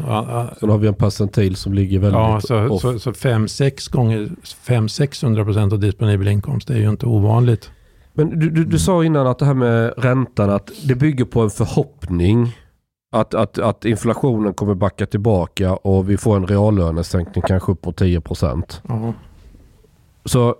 Sen 0.61 0.71
har 0.71 0.79
vi 0.79 0.89
en 0.89 0.95
percentil 0.95 1.57
som 1.57 1.75
ligger 1.75 1.99
väldigt 1.99 2.19
Ja, 2.19 2.41
så, 2.41 2.79
så, 2.79 2.99
så 2.99 3.11
5-6 3.11 3.93
gånger 3.93 4.31
500-600 4.67 5.45
procent 5.45 5.73
av 5.73 5.79
disponibel 5.79 6.29
inkomst 6.29 6.71
är 6.71 6.77
ju 6.77 6.89
inte 6.91 7.07
ovanligt. 7.07 7.71
Men 8.13 8.39
du, 8.39 8.51
du, 8.51 8.65
du 8.65 8.79
sa 8.79 9.05
innan 9.05 9.27
att 9.27 9.39
det 9.39 9.45
här 9.45 9.55
med 9.55 9.95
räntan, 9.97 10.51
att 10.51 10.71
det 10.85 10.95
bygger 10.95 11.25
på 11.25 11.41
en 11.43 11.51
förhoppning 11.51 12.57
att, 13.11 13.35
att, 13.35 13.59
att 13.59 13.85
inflationen 13.85 14.55
kommer 14.55 14.75
backa 14.75 15.07
tillbaka 15.07 15.75
och 15.75 16.11
vi 16.11 16.17
får 16.17 16.37
en 16.37 16.47
reallönesänkning 16.47 17.43
kanske 17.47 17.73
upp 17.73 17.83
på 17.83 17.93
10 17.93 18.21
procent. 18.21 18.83
Uh 18.91 19.11
Så 20.25 20.57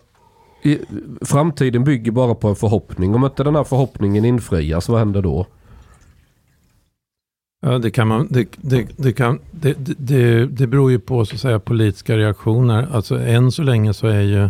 i, 0.63 0.79
framtiden 1.21 1.85
bygger 1.85 2.13
bara 2.13 2.35
på 2.35 2.49
en 2.49 2.57
förhoppning. 2.57 3.15
Om 3.15 3.25
inte 3.25 3.45
den 3.45 3.57
här 3.57 3.65
förhoppningen 3.65 4.25
infrias, 4.25 4.89
vad 4.89 4.99
händer 4.99 5.23
då? 5.23 5.47
Ja, 7.63 7.79
det, 7.79 7.91
kan 7.91 8.09
man, 8.09 8.29
det, 8.31 8.49
det, 8.57 8.89
det, 8.97 9.13
kan, 9.13 9.39
det, 9.51 9.75
det, 9.99 10.47
det 10.47 10.67
beror 10.67 10.91
ju 10.91 10.99
på 10.99 11.25
så 11.25 11.35
att 11.35 11.41
säga, 11.41 11.59
politiska 11.59 12.17
reaktioner. 12.17 12.89
Alltså, 12.93 13.19
än 13.19 13.53
så 13.53 13.63
länge 13.63 13.95
så 13.95 14.07
är 14.07 14.21
ju 14.21 14.49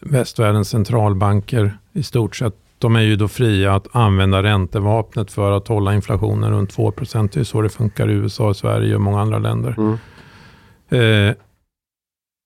västvärldens 0.00 0.68
centralbanker 0.68 1.78
i 1.92 2.02
stort 2.02 2.36
sett 2.36 2.63
de 2.84 2.96
är 2.96 3.00
ju 3.00 3.16
då 3.16 3.28
fria 3.28 3.74
att 3.74 3.96
använda 3.96 4.42
räntevapnet 4.42 5.32
för 5.32 5.52
att 5.52 5.68
hålla 5.68 5.94
inflationen 5.94 6.50
runt 6.50 6.70
2 6.70 6.92
Det 6.96 7.36
är 7.36 7.44
så 7.44 7.62
det 7.62 7.68
funkar 7.68 8.10
i 8.10 8.12
USA, 8.12 8.54
Sverige 8.54 8.94
och 8.94 9.00
många 9.00 9.20
andra 9.20 9.38
länder. 9.38 9.76
Mm. 9.78 9.98
Eh, 10.88 11.34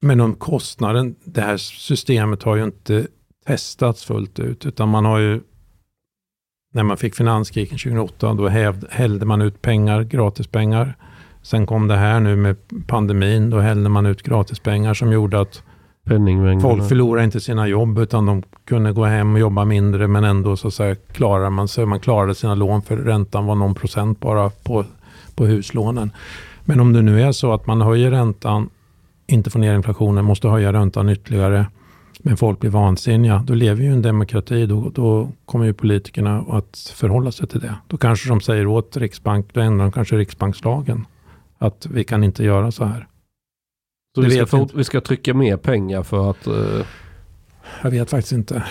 men 0.03 0.21
om 0.21 0.35
kostnaden, 0.35 1.17
det 1.25 1.41
här 1.41 1.57
systemet 1.57 2.43
har 2.43 2.57
ju 2.57 2.65
inte 2.65 3.07
testats 3.47 4.05
fullt 4.05 4.39
ut, 4.39 4.67
utan 4.67 4.89
man 4.89 5.05
har 5.05 5.19
ju 5.19 5.41
när 6.75 6.83
man 6.83 6.97
fick 6.97 7.15
finanskrisen 7.15 7.79
2008, 7.79 8.35
då 8.35 8.49
hävd, 8.49 8.85
hällde 8.91 9.27
man 9.27 9.43
ut 9.43 9.63
pengar, 9.63 10.03
gratispengar. 10.03 10.97
Sen 11.43 11.67
kom 11.67 11.89
det 11.89 11.97
här 11.97 12.21
nu 12.21 12.37
med 12.37 12.57
pandemin, 12.87 13.51
då 13.51 13.59
hällde 13.59 13.89
man 13.89 14.07
ut 14.07 14.23
gratispengar 14.23 14.95
som 14.95 15.13
gjorde 15.13 15.41
att 15.41 15.63
folk 16.61 16.89
förlorade 16.89 17.25
inte 17.25 17.41
sina 17.41 17.69
jobb, 17.69 17.99
utan 17.99 18.27
de 18.27 18.43
kunde 18.65 18.93
gå 18.93 19.05
hem 19.05 19.35
och 19.35 19.41
jobba 19.41 19.65
mindre, 19.65 20.09
men 20.09 20.25
ändå 20.25 20.57
så, 20.57 20.71
så 20.71 20.95
klarar 21.13 21.51
man 21.51 21.69
sig. 21.69 21.87
Man 21.87 22.01
klarade 22.01 22.35
sina 22.35 22.55
lån, 22.55 22.83
för 22.83 22.97
räntan 22.97 23.47
var 23.47 23.55
någon 23.55 23.75
procent 23.75 24.21
bara 24.21 24.51
på, 24.51 24.85
på 25.35 25.47
huslånen. 25.47 26.11
Men 26.65 26.81
om 26.81 26.93
det 26.93 27.03
nu 27.03 27.23
är 27.23 27.33
så 27.33 27.53
att 27.53 27.67
man 27.67 27.81
höjer 27.81 28.11
räntan, 28.11 28.71
inte 29.27 29.51
får 29.51 29.59
ner 29.59 29.75
inflationen, 29.75 30.25
måste 30.25 30.49
höja 30.49 30.73
räntan 30.73 31.09
ytterligare, 31.09 31.67
men 32.23 32.37
folk 32.37 32.61
blir 32.61 32.71
vansinniga, 32.71 33.45
då 33.47 33.55
lever 33.55 33.83
ju 33.83 33.93
en 33.93 34.03
demokrati. 34.03 34.67
Då, 34.67 34.91
då 34.95 35.29
kommer 35.45 35.65
ju 35.65 35.73
politikerna 35.73 36.45
att 36.49 36.93
förhålla 36.95 37.33
sig 37.33 37.49
till 37.49 37.61
det. 37.61 37.75
Då 37.87 37.97
kanske 37.97 38.29
de 38.29 38.41
säger 38.41 38.67
åt 38.67 38.97
Riksbank, 38.97 39.47
då 39.53 39.61
ändrar 39.61 39.85
de 39.85 39.93
kanske 39.93 40.17
Riksbankslagen. 40.17 41.07
Att 41.59 41.87
vi 41.91 42.05
kan 42.05 42.25
inte 42.25 42.45
göra 42.45 42.71
så 42.71 42.85
här. 42.85 43.07
Så 44.15 44.21
vi 44.21 44.47
ska, 44.47 44.69
vi 44.75 44.85
ska, 44.85 45.01
trycka 45.01 45.35
mer 45.35 45.57
pengar 45.57 46.03
för 46.03 46.31
att... 46.31 46.49
Uh... 46.49 46.87
Jag 47.83 47.91
vet 47.91 48.11
faktiskt 48.11 48.33
inte. 48.33 48.65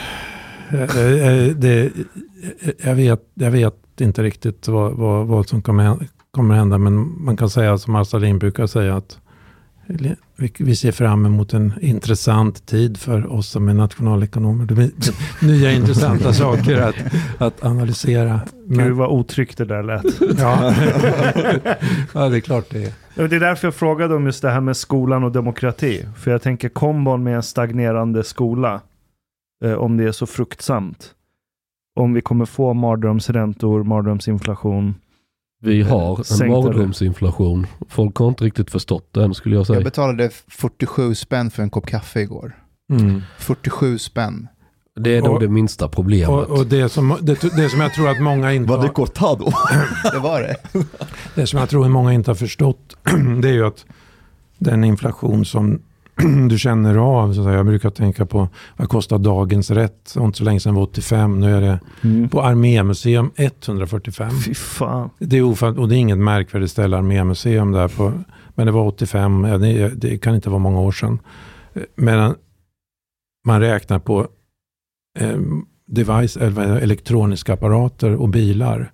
Det, 0.72 1.54
det, 1.54 1.92
jag, 2.84 2.96
vet, 2.96 3.22
jag 3.34 3.52
vet 3.52 4.02
inte 4.02 4.24
riktigt 4.24 4.68
vad, 4.68 4.94
vad, 4.94 5.28
vad 5.28 5.48
som 5.48 5.62
kommer, 5.62 6.08
kommer 6.32 6.56
hända, 6.56 6.78
men 6.78 7.24
man 7.24 7.38
kan 7.38 7.50
säga 7.50 7.78
som 7.78 7.96
Arsalin 7.96 8.40
brukar 8.40 8.68
säga 8.68 8.96
att 8.96 9.20
vi 10.58 10.76
ser 10.76 10.92
fram 10.92 11.26
emot 11.26 11.54
en 11.54 11.74
intressant 11.82 12.66
tid 12.66 12.98
för 12.98 13.34
oss 13.34 13.50
som 13.50 13.70
är 13.70 13.74
nationalekonomer. 13.74 14.66
Det 14.66 14.74
blir 14.74 14.92
nya 15.48 15.72
intressanta 15.72 16.34
saker 16.34 16.82
att, 16.82 16.96
att 17.38 17.64
analysera. 17.64 18.42
Men... 18.66 18.86
Gud 18.86 18.96
vad 18.96 19.10
otryggt 19.10 19.58
det 19.58 19.66
där 19.66 19.84
lät. 19.84 20.06
ja. 20.40 20.74
ja, 22.14 22.30
det 22.30 22.38
är 22.38 22.40
klart 22.40 22.66
det 22.70 22.84
är. 22.84 23.28
Det 23.28 23.36
är 23.36 23.40
därför 23.40 23.68
jag 23.68 23.76
frågade 23.76 24.16
om 24.16 24.26
just 24.26 24.42
det 24.42 24.50
här 24.50 24.62
med 24.62 24.78
skolan 24.78 25.24
och 25.24 25.32
demokrati. 25.32 26.06
För 26.18 26.32
jag 26.32 26.42
tänker 26.42 26.70
kombon 26.70 27.24
med 27.24 27.36
en 27.36 27.44
stagnerande 27.44 28.24
skola, 28.24 28.82
eh, 29.64 29.74
om 29.74 29.98
det 29.98 30.04
är 30.04 30.12
så 30.12 30.26
fruktsamt. 30.26 31.14
Om 31.96 32.14
vi 32.14 32.22
kommer 32.22 32.46
få 32.46 32.74
mardrömsräntor, 32.74 33.84
mardrömsinflation, 33.84 34.96
vi 35.60 35.80
eh, 35.80 35.88
har 35.88 36.42
en 36.42 36.50
mardrömsinflation. 36.50 37.68
Folk 37.90 38.16
har 38.16 38.28
inte 38.28 38.44
riktigt 38.44 38.72
förstått 38.72 39.14
den 39.14 39.34
skulle 39.34 39.56
jag 39.56 39.68
säga. 39.68 39.78
Jag 39.78 39.84
betalade 39.84 40.30
47 40.48 41.16
spänn 41.16 41.52
för 41.52 41.64
en 41.64 41.70
kopp 41.70 41.86
kaffe 41.86 42.20
igår. 42.22 42.56
Mm. 42.92 43.22
47 43.38 43.98
spänn. 43.98 44.48
Det 45.00 45.18
är 45.18 45.22
nog 45.22 45.40
det 45.40 45.48
minsta 45.48 45.88
problemet. 45.88 46.30
Och, 46.30 46.60
och, 46.60 46.66
det, 46.68 46.90
som, 46.90 47.18
det, 47.22 47.42
det 47.42 47.70
som 47.70 47.82
jag 47.82 47.94
tror 47.94 48.10
att 48.10 48.22
många 48.22 48.54
inte 48.54 48.70
Var 48.70 48.84
det 48.84 48.90
cortado? 48.90 49.46
det 50.14 50.20
var 50.20 50.42
det. 50.42 50.56
Det 51.36 51.48
som 51.48 51.60
jag 51.60 51.70
tror 51.70 51.86
att 51.86 51.92
många 51.92 52.14
inte 52.14 52.30
har 52.30 52.36
förstått 52.36 52.98
det 53.42 53.50
är 53.50 53.54
ju 53.54 53.66
att 53.68 53.86
den 54.58 54.84
inflation 54.84 55.46
som 55.46 55.82
du 56.50 56.58
känner 56.58 56.96
av. 56.96 57.34
Så 57.34 57.42
jag 57.42 57.66
brukar 57.66 57.90
tänka 57.90 58.26
på 58.26 58.50
vad 58.78 58.90
kostar 58.90 59.18
dagens 59.18 59.72
rätt? 59.72 60.16
Och 60.16 60.26
inte 60.26 60.38
så 60.38 60.44
länge 60.44 60.60
sedan 60.60 60.76
var 60.76 60.82
85. 60.82 61.40
Nu 61.40 61.56
är 61.56 61.62
det 61.62 61.80
mm. 62.04 62.30
på 62.30 62.42
Armémuseum 62.42 63.32
145. 63.36 64.32
Fy 64.46 64.54
fan. 64.54 65.10
Det 65.20 65.38
är 65.38 65.44
ofant, 65.44 65.78
och 65.78 65.90
det 65.90 65.96
är 65.96 65.98
inget 65.98 66.18
märkvärdigt 66.18 66.72
ställe 66.72 66.98
Armémuseum 66.98 67.72
där 67.72 67.88
på. 67.88 68.14
Men 68.56 68.66
det 68.66 68.72
var 68.72 68.88
85. 68.88 69.42
Det, 69.42 69.90
det 69.90 70.18
kan 70.18 70.36
inte 70.36 70.50
vara 70.50 70.60
många 70.60 70.80
år 70.80 70.92
sedan. 70.92 71.20
Medan 71.96 72.36
man 73.46 73.60
räknar 73.60 74.00
på 74.00 74.28
eh, 75.20 75.38
device, 75.88 76.38
eller 76.38 76.78
elektroniska 76.78 77.54
apparater 77.54 78.16
och 78.16 78.30
bilar. 78.30 78.92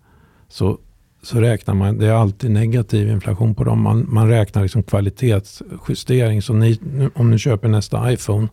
Så 0.47 0.77
så 1.23 1.41
räknar 1.41 1.73
man, 1.73 1.97
det 1.97 2.07
är 2.07 2.11
alltid 2.11 2.51
negativ 2.51 3.09
inflation 3.09 3.55
på 3.55 3.63
dem. 3.63 3.81
Man, 3.81 4.05
man 4.09 4.29
räknar 4.29 4.61
liksom 4.61 4.83
kvalitetsjustering. 4.83 6.41
Så 6.41 6.53
ni, 6.53 6.79
om 7.15 7.31
ni 7.31 7.37
köper 7.37 7.67
nästa 7.67 8.11
iPhone 8.11 8.47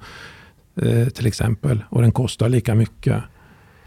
eh, 0.83 1.09
till 1.09 1.27
exempel 1.27 1.85
och 1.89 2.03
den 2.03 2.13
kostar 2.13 2.49
lika 2.49 2.75
mycket. 2.75 3.23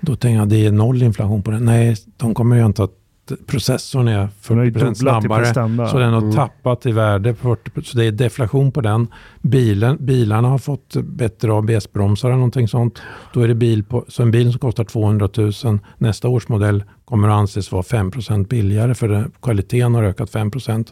Då 0.02 0.16
tänker 0.16 0.36
jag 0.36 0.44
att 0.44 0.50
det 0.50 0.66
är 0.66 0.72
noll 0.72 1.04
inflation 1.04 1.44
på 1.44 1.52
den. 1.52 1.66
Nej, 1.66 1.96
de 2.18 2.34
kommer 2.34 2.56
ju 2.56 2.66
inte 2.66 2.84
att 2.84 3.03
processorn 3.48 4.08
är 4.08 4.30
40% 4.42 4.94
snabbare. 4.94 5.46
Så 5.90 5.98
den 5.98 6.14
har 6.14 6.22
mm. 6.22 6.34
tappat 6.34 6.86
i 6.86 6.92
värde. 6.92 7.36
40, 7.36 7.84
så 7.84 7.98
det 7.98 8.06
är 8.06 8.12
deflation 8.12 8.72
på 8.72 8.82
den. 8.82 9.08
Bilen, 9.42 9.98
bilarna 10.00 10.48
har 10.48 10.58
fått 10.58 10.96
bättre 10.96 11.52
ABS-bromsar 11.52 12.28
eller 12.28 12.36
någonting 12.36 12.68
sånt. 12.68 13.02
Då 13.34 13.42
är 13.42 13.48
det 13.48 13.56
bil 13.56 13.84
på, 13.84 14.06
så 14.08 14.24
en 14.24 14.32
bil 14.32 14.52
som 14.52 14.60
kostar 14.60 14.84
200 14.84 15.30
000 15.38 15.80
nästa 15.98 16.28
års 16.28 16.48
modell 16.48 16.84
kommer 17.06 17.28
att 17.28 17.34
anses 17.34 17.72
vara 17.72 17.82
5% 17.82 18.48
billigare 18.48 18.96
för 18.96 19.08
det, 19.08 19.26
kvaliteten 19.42 19.96
har 19.96 20.04
ökat 20.04 20.32
5% 20.32 20.88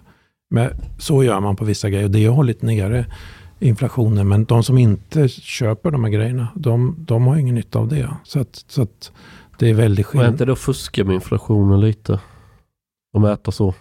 Men 0.50 0.70
så 0.98 1.24
gör 1.24 1.40
man 1.40 1.56
på 1.56 1.66
vissa 1.66 1.90
grejer 1.90 2.06
och 2.06 2.12
det 2.12 2.26
har 2.26 2.36
hållit 2.36 2.62
nere 2.62 3.06
inflationen. 3.62 4.28
Men 4.28 4.46
de 4.46 4.64
som 4.64 4.78
inte 4.78 5.28
köper 5.28 5.92
de 5.92 6.04
här 6.04 6.12
grejerna, 6.12 6.48
de, 6.56 6.96
de 6.98 7.28
har 7.28 7.38
ingen 7.38 7.56
nytta 7.56 7.80
av 7.80 7.88
det. 7.88 8.10
Så 8.24 8.40
att, 8.40 8.66
så 8.68 8.82
att 8.82 9.12
det 9.60 9.70
är 9.70 9.74
väldigt 9.74 10.06
skillnad. 10.06 10.26
Men 10.26 10.34
inte 10.34 10.46
då 10.46 10.56
fuska 10.56 11.06
med 11.06 11.14
inflationen 11.14 11.82
lite? 11.82 12.20
Och 13.14 13.22
mäta 13.22 13.52
så? 13.52 13.74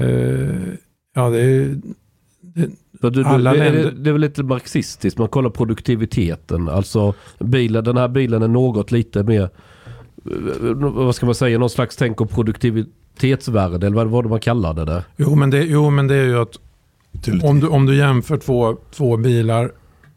Uh, 0.00 0.74
ja, 1.14 1.30
det 1.30 1.40
är... 1.40 1.80
Det, 2.40 2.70
du, 3.00 3.10
du, 3.10 3.24
alla 3.24 3.52
det, 3.52 3.58
länder... 3.58 3.90
det 3.90 4.10
är 4.10 4.12
väl 4.12 4.20
lite 4.20 4.42
marxistiskt, 4.42 5.18
man 5.18 5.28
kollar 5.28 5.50
produktiviteten. 5.50 6.68
Alltså 6.68 7.14
bilen, 7.38 7.84
den 7.84 7.96
här 7.96 8.08
bilen 8.08 8.42
är 8.42 8.48
något 8.48 8.90
lite 8.90 9.22
mer, 9.22 9.50
vad 10.92 11.14
ska 11.14 11.26
man 11.26 11.34
säga, 11.34 11.58
någon 11.58 11.70
slags 11.70 11.96
tänk 11.96 12.20
och 12.20 12.30
produktivitetsvärde 12.30 13.86
eller 13.86 13.96
vad 13.96 14.06
var 14.06 14.22
det 14.22 14.28
man 14.28 14.40
kallade 14.40 14.84
det? 14.84 15.04
Jo 15.16 15.34
men 15.34 15.50
det, 15.50 15.64
jo, 15.64 15.90
men 15.90 16.06
det 16.06 16.14
är 16.14 16.24
ju 16.24 16.38
att 16.38 16.58
om 17.42 17.60
du, 17.60 17.68
om 17.68 17.86
du 17.86 17.96
jämför 17.96 18.36
två, 18.36 18.76
två 18.90 19.16
bilar 19.16 19.72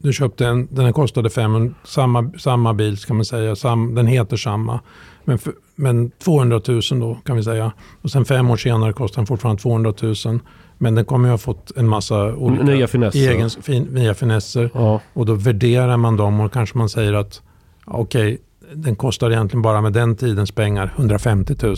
du 0.05 0.13
köpte 0.13 0.47
en, 0.47 0.67
den 0.71 0.93
kostade 0.93 1.29
500, 1.29 1.75
samma, 1.83 2.31
samma 2.37 2.73
bil 2.73 2.97
kan 2.97 3.15
man 3.15 3.25
säga, 3.25 3.55
sam, 3.55 3.95
den 3.95 4.07
heter 4.07 4.37
samma. 4.37 4.79
Men, 5.23 5.37
för, 5.37 5.53
men 5.75 6.11
200 6.11 6.61
000 6.67 6.81
då 6.89 7.17
kan 7.25 7.35
vi 7.35 7.43
säga. 7.43 7.71
Och 8.01 8.11
sen 8.11 8.25
fem 8.25 8.49
år 8.49 8.57
senare 8.57 8.93
kostar 8.93 9.21
den 9.21 9.27
fortfarande 9.27 9.61
200 9.61 9.93
000. 10.01 10.39
Men 10.77 10.95
den 10.95 11.05
kommer 11.05 11.27
ju 11.27 11.31
ha 11.31 11.37
fått 11.37 11.71
en 11.75 11.87
massa 11.87 12.35
olika 12.35 12.63
nya 12.63 12.87
finesser. 12.87 13.31
Egen, 13.31 13.49
fin, 13.49 13.83
nya 13.83 14.13
finesser. 14.13 14.69
Ja. 14.73 15.01
Och 15.13 15.25
då 15.25 15.33
värderar 15.33 15.97
man 15.97 16.17
dem 16.17 16.39
och 16.39 16.53
kanske 16.53 16.77
man 16.77 16.89
säger 16.89 17.13
att 17.13 17.41
okej, 17.85 18.33
okay, 18.33 18.37
den 18.73 18.95
kostar 18.95 19.31
egentligen 19.31 19.61
bara 19.61 19.81
med 19.81 19.93
den 19.93 20.15
tidens 20.15 20.51
pengar 20.51 20.93
150 20.95 21.55
000. 21.63 21.75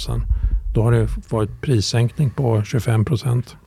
Då 0.73 0.81
har 0.83 0.91
det 0.91 1.07
varit 1.29 1.61
prissänkning 1.61 2.29
på 2.29 2.63
25 2.63 3.05
procent. 3.05 3.57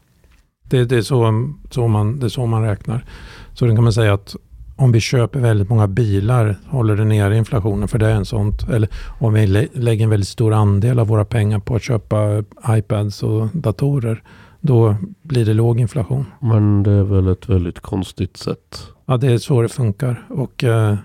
Det, 0.62 0.84
det, 0.84 0.96
är 0.96 1.02
så, 1.02 1.50
så 1.70 1.88
man, 1.88 2.18
det 2.18 2.26
är 2.26 2.28
så 2.28 2.46
man 2.46 2.62
räknar. 2.62 3.04
Så 3.52 3.66
då 3.66 3.74
kan 3.74 3.84
man 3.84 3.92
säga 3.92 4.14
att 4.14 4.36
om 4.80 4.92
vi 4.92 5.00
köper 5.00 5.40
väldigt 5.40 5.68
många 5.68 5.88
bilar 5.88 6.56
håller 6.66 6.96
det 6.96 7.04
nere 7.04 7.36
inflationen 7.36 7.88
för 7.88 7.98
det 7.98 8.06
är 8.06 8.14
en 8.14 8.24
sånt. 8.24 8.68
Eller 8.68 8.88
om 9.20 9.34
vi 9.34 9.46
lägger 9.72 10.04
en 10.04 10.10
väldigt 10.10 10.28
stor 10.28 10.52
andel 10.52 10.98
av 10.98 11.06
våra 11.06 11.24
pengar 11.24 11.58
på 11.58 11.74
att 11.76 11.82
köpa 11.82 12.44
iPads 12.68 13.22
och 13.22 13.48
datorer. 13.52 14.22
Då 14.60 14.96
blir 15.22 15.44
det 15.44 15.54
låg 15.54 15.80
inflation. 15.80 16.26
Men 16.40 16.82
det 16.82 16.90
är 16.90 17.02
väl 17.02 17.28
ett 17.28 17.48
väldigt 17.48 17.80
konstigt 17.80 18.36
sätt. 18.36 18.82
Ja, 19.06 19.16
det 19.16 19.32
är 19.32 19.38
så 19.38 19.62
det 19.62 19.68
funkar. 19.68 20.26
Och, 20.28 20.64
eh, 20.64 20.96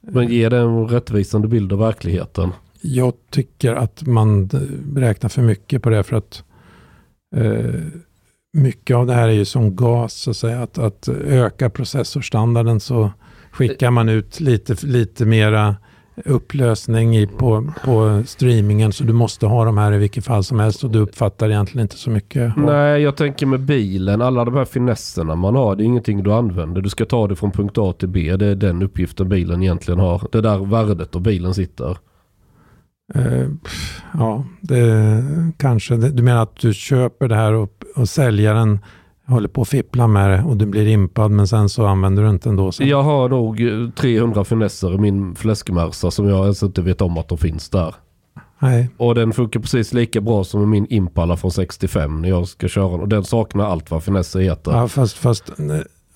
Men 0.00 0.28
ger 0.28 0.50
det 0.50 0.58
en 0.58 0.88
rättvisande 0.88 1.48
bild 1.48 1.72
av 1.72 1.78
verkligheten? 1.78 2.52
Jag 2.80 3.12
tycker 3.30 3.74
att 3.74 4.06
man 4.06 4.50
räknar 4.96 5.28
för 5.28 5.42
mycket 5.42 5.82
på 5.82 5.90
det 5.90 6.02
för 6.02 6.16
att 6.16 6.44
eh, 7.36 7.80
mycket 8.54 8.96
av 8.96 9.06
det 9.06 9.14
här 9.14 9.28
är 9.28 9.32
ju 9.32 9.44
som 9.44 9.76
gas, 9.76 10.14
så 10.14 10.30
att, 10.30 10.36
säga. 10.36 10.62
att, 10.62 10.78
att 10.78 11.08
öka 11.26 11.70
processorstandarden 11.70 12.80
så 12.80 13.10
skickar 13.50 13.90
man 13.90 14.08
ut 14.08 14.40
lite, 14.40 14.86
lite 14.86 15.24
mera 15.24 15.76
upplösning 16.24 17.16
i, 17.16 17.26
på, 17.26 17.72
på 17.84 18.22
streamingen 18.26 18.92
så 18.92 19.04
du 19.04 19.12
måste 19.12 19.46
ha 19.46 19.64
de 19.64 19.78
här 19.78 19.92
i 19.92 19.98
vilket 19.98 20.24
fall 20.24 20.44
som 20.44 20.60
helst 20.60 20.84
och 20.84 20.90
du 20.90 20.98
uppfattar 20.98 21.50
egentligen 21.50 21.84
inte 21.84 21.96
så 21.96 22.10
mycket. 22.10 22.56
Nej, 22.56 23.02
jag 23.02 23.16
tänker 23.16 23.46
med 23.46 23.60
bilen, 23.60 24.22
alla 24.22 24.44
de 24.44 24.54
här 24.54 24.64
finesserna 24.64 25.34
man 25.34 25.56
har, 25.56 25.76
det 25.76 25.82
är 25.82 25.86
ingenting 25.86 26.22
du 26.22 26.32
använder. 26.32 26.80
Du 26.80 26.88
ska 26.88 27.04
ta 27.04 27.28
det 27.28 27.36
från 27.36 27.50
punkt 27.50 27.78
A 27.78 27.94
till 27.98 28.08
B, 28.08 28.36
det 28.36 28.46
är 28.46 28.54
den 28.54 28.82
uppgiften 28.82 29.28
bilen 29.28 29.62
egentligen 29.62 30.00
har. 30.00 30.22
Det 30.32 30.38
är 30.38 30.42
där 30.42 30.64
värdet 30.64 31.16
av 31.16 31.22
bilen 31.22 31.54
sitter. 31.54 31.96
Uh, 33.16 33.48
ja, 34.14 34.44
det 34.60 35.24
kanske. 35.56 35.96
Du 35.96 36.22
menar 36.22 36.42
att 36.42 36.56
du 36.56 36.74
köper 36.74 37.28
det 37.28 37.34
här 37.34 37.52
och, 37.52 37.70
och 37.96 38.08
säljaren 38.08 38.78
håller 39.26 39.48
på 39.48 39.62
att 39.62 39.68
fippla 39.68 40.06
med 40.06 40.30
det 40.30 40.42
och 40.42 40.56
du 40.56 40.66
blir 40.66 40.86
impad 40.86 41.30
men 41.30 41.48
sen 41.48 41.68
så 41.68 41.86
använder 41.86 42.22
du 42.22 42.30
inte 42.30 42.48
ändå. 42.48 42.72
Sen. 42.72 42.88
Jag 42.88 43.02
har 43.02 43.28
nog 43.28 43.60
300 43.96 44.44
finesser 44.44 44.94
i 44.94 44.98
min 44.98 45.34
fläskmärsa 45.34 46.10
som 46.10 46.28
jag 46.28 46.42
ens 46.42 46.62
inte 46.62 46.82
vet 46.82 47.00
om 47.00 47.18
att 47.18 47.28
de 47.28 47.38
finns 47.38 47.70
där. 47.70 47.94
Nej. 48.58 48.90
Och 48.96 49.14
den 49.14 49.32
funkar 49.32 49.60
precis 49.60 49.92
lika 49.92 50.20
bra 50.20 50.44
som 50.44 50.70
min 50.70 50.86
Impala 50.90 51.36
från 51.36 51.50
65 51.50 52.22
när 52.22 52.28
jag 52.28 52.48
ska 52.48 52.68
köra 52.68 52.90
den. 52.90 53.00
Och 53.00 53.08
den 53.08 53.24
saknar 53.24 53.64
allt 53.64 53.90
vad 53.90 54.04
finesser 54.04 54.40
heter. 54.40 54.72
Ja, 54.72 54.88
fast, 54.88 55.16
fast 55.16 55.44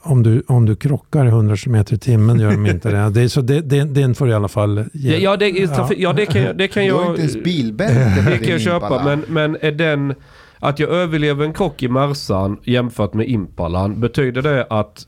om 0.08 0.22
du, 0.22 0.42
om 0.46 0.66
du 0.66 0.76
krockar 0.76 1.26
100 1.26 1.56
km 1.56 1.74
i 1.74 1.84
timmen 1.98 2.40
gör 2.40 2.50
de 2.50 2.66
inte 2.66 2.90
det. 2.90 3.10
det, 3.10 3.28
så 3.28 3.40
det, 3.40 3.60
det 3.60 3.84
den 3.84 4.14
får 4.14 4.28
i 4.28 4.32
alla 4.32 4.48
fall 4.48 4.84
ge. 4.92 5.16
Ja, 5.16 5.36
det, 5.36 5.48
ja. 5.48 5.90
ja, 5.96 6.12
det 6.12 6.26
kan, 6.26 6.56
det 6.56 6.68
kan 6.68 6.86
jag... 6.86 6.98
Du 6.98 7.02
har 7.02 7.10
inte 7.10 7.20
ens 7.20 7.42
bilbälte 7.44 8.30
Det 8.30 8.38
kan 8.38 8.48
jag 8.48 8.60
köpa. 8.60 9.04
Men, 9.04 9.24
men 9.28 9.56
är 9.60 9.72
den... 9.72 10.14
Att 10.60 10.78
jag 10.78 10.90
överlever 10.90 11.44
en 11.44 11.52
krock 11.52 11.82
i 11.82 11.88
Mercan 11.88 12.56
jämfört 12.64 13.14
med 13.14 13.28
Impalan. 13.28 14.00
Betyder 14.00 14.42
det 14.42 14.66
att 14.70 15.06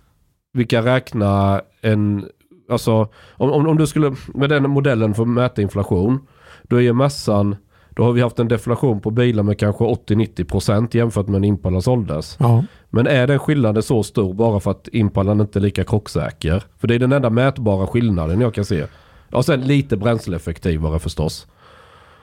vi 0.52 0.64
kan 0.64 0.84
räkna 0.84 1.60
en... 1.82 2.24
Alltså 2.70 3.08
om, 3.32 3.50
om, 3.50 3.66
om 3.66 3.76
du 3.76 3.86
skulle 3.86 4.14
med 4.34 4.48
den 4.48 4.70
modellen 4.70 5.14
få 5.14 5.24
mäta 5.24 5.62
inflation. 5.62 6.20
Då 6.62 6.76
är 6.76 6.80
ju 6.80 6.92
Mercan 6.92 7.56
då 8.00 8.04
har 8.06 8.12
vi 8.12 8.20
haft 8.20 8.38
en 8.38 8.48
deflation 8.48 9.00
på 9.00 9.10
bilar 9.10 9.42
med 9.42 9.58
kanske 9.58 9.84
80-90% 9.84 10.96
jämfört 10.96 11.28
med 11.28 11.40
när 11.40 11.48
Impalan 11.48 11.82
såldes. 11.82 12.36
Ja. 12.40 12.64
Men 12.90 13.06
är 13.06 13.26
den 13.26 13.38
skillnaden 13.38 13.82
så 13.82 14.02
stor 14.02 14.34
bara 14.34 14.60
för 14.60 14.70
att 14.70 14.88
Impalan 14.92 15.40
inte 15.40 15.58
är 15.58 15.60
lika 15.60 15.84
krocksäker? 15.84 16.62
För 16.78 16.88
det 16.88 16.94
är 16.94 16.98
den 16.98 17.12
enda 17.12 17.30
mätbara 17.30 17.86
skillnaden 17.86 18.40
jag 18.40 18.54
kan 18.54 18.64
se. 18.64 18.86
Och 19.32 19.44
sen 19.44 19.60
lite 19.60 19.96
bränsleeffektivare 19.96 20.98
förstås. 20.98 21.46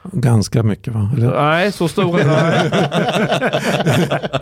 Ganska 0.04 0.64
mycket 0.64 0.94
va? 0.94 1.10
Eller? 1.18 1.32
Nej, 1.32 1.72
så 1.72 1.88
stor 1.88 2.20
är 2.20 2.24
den 2.24 2.72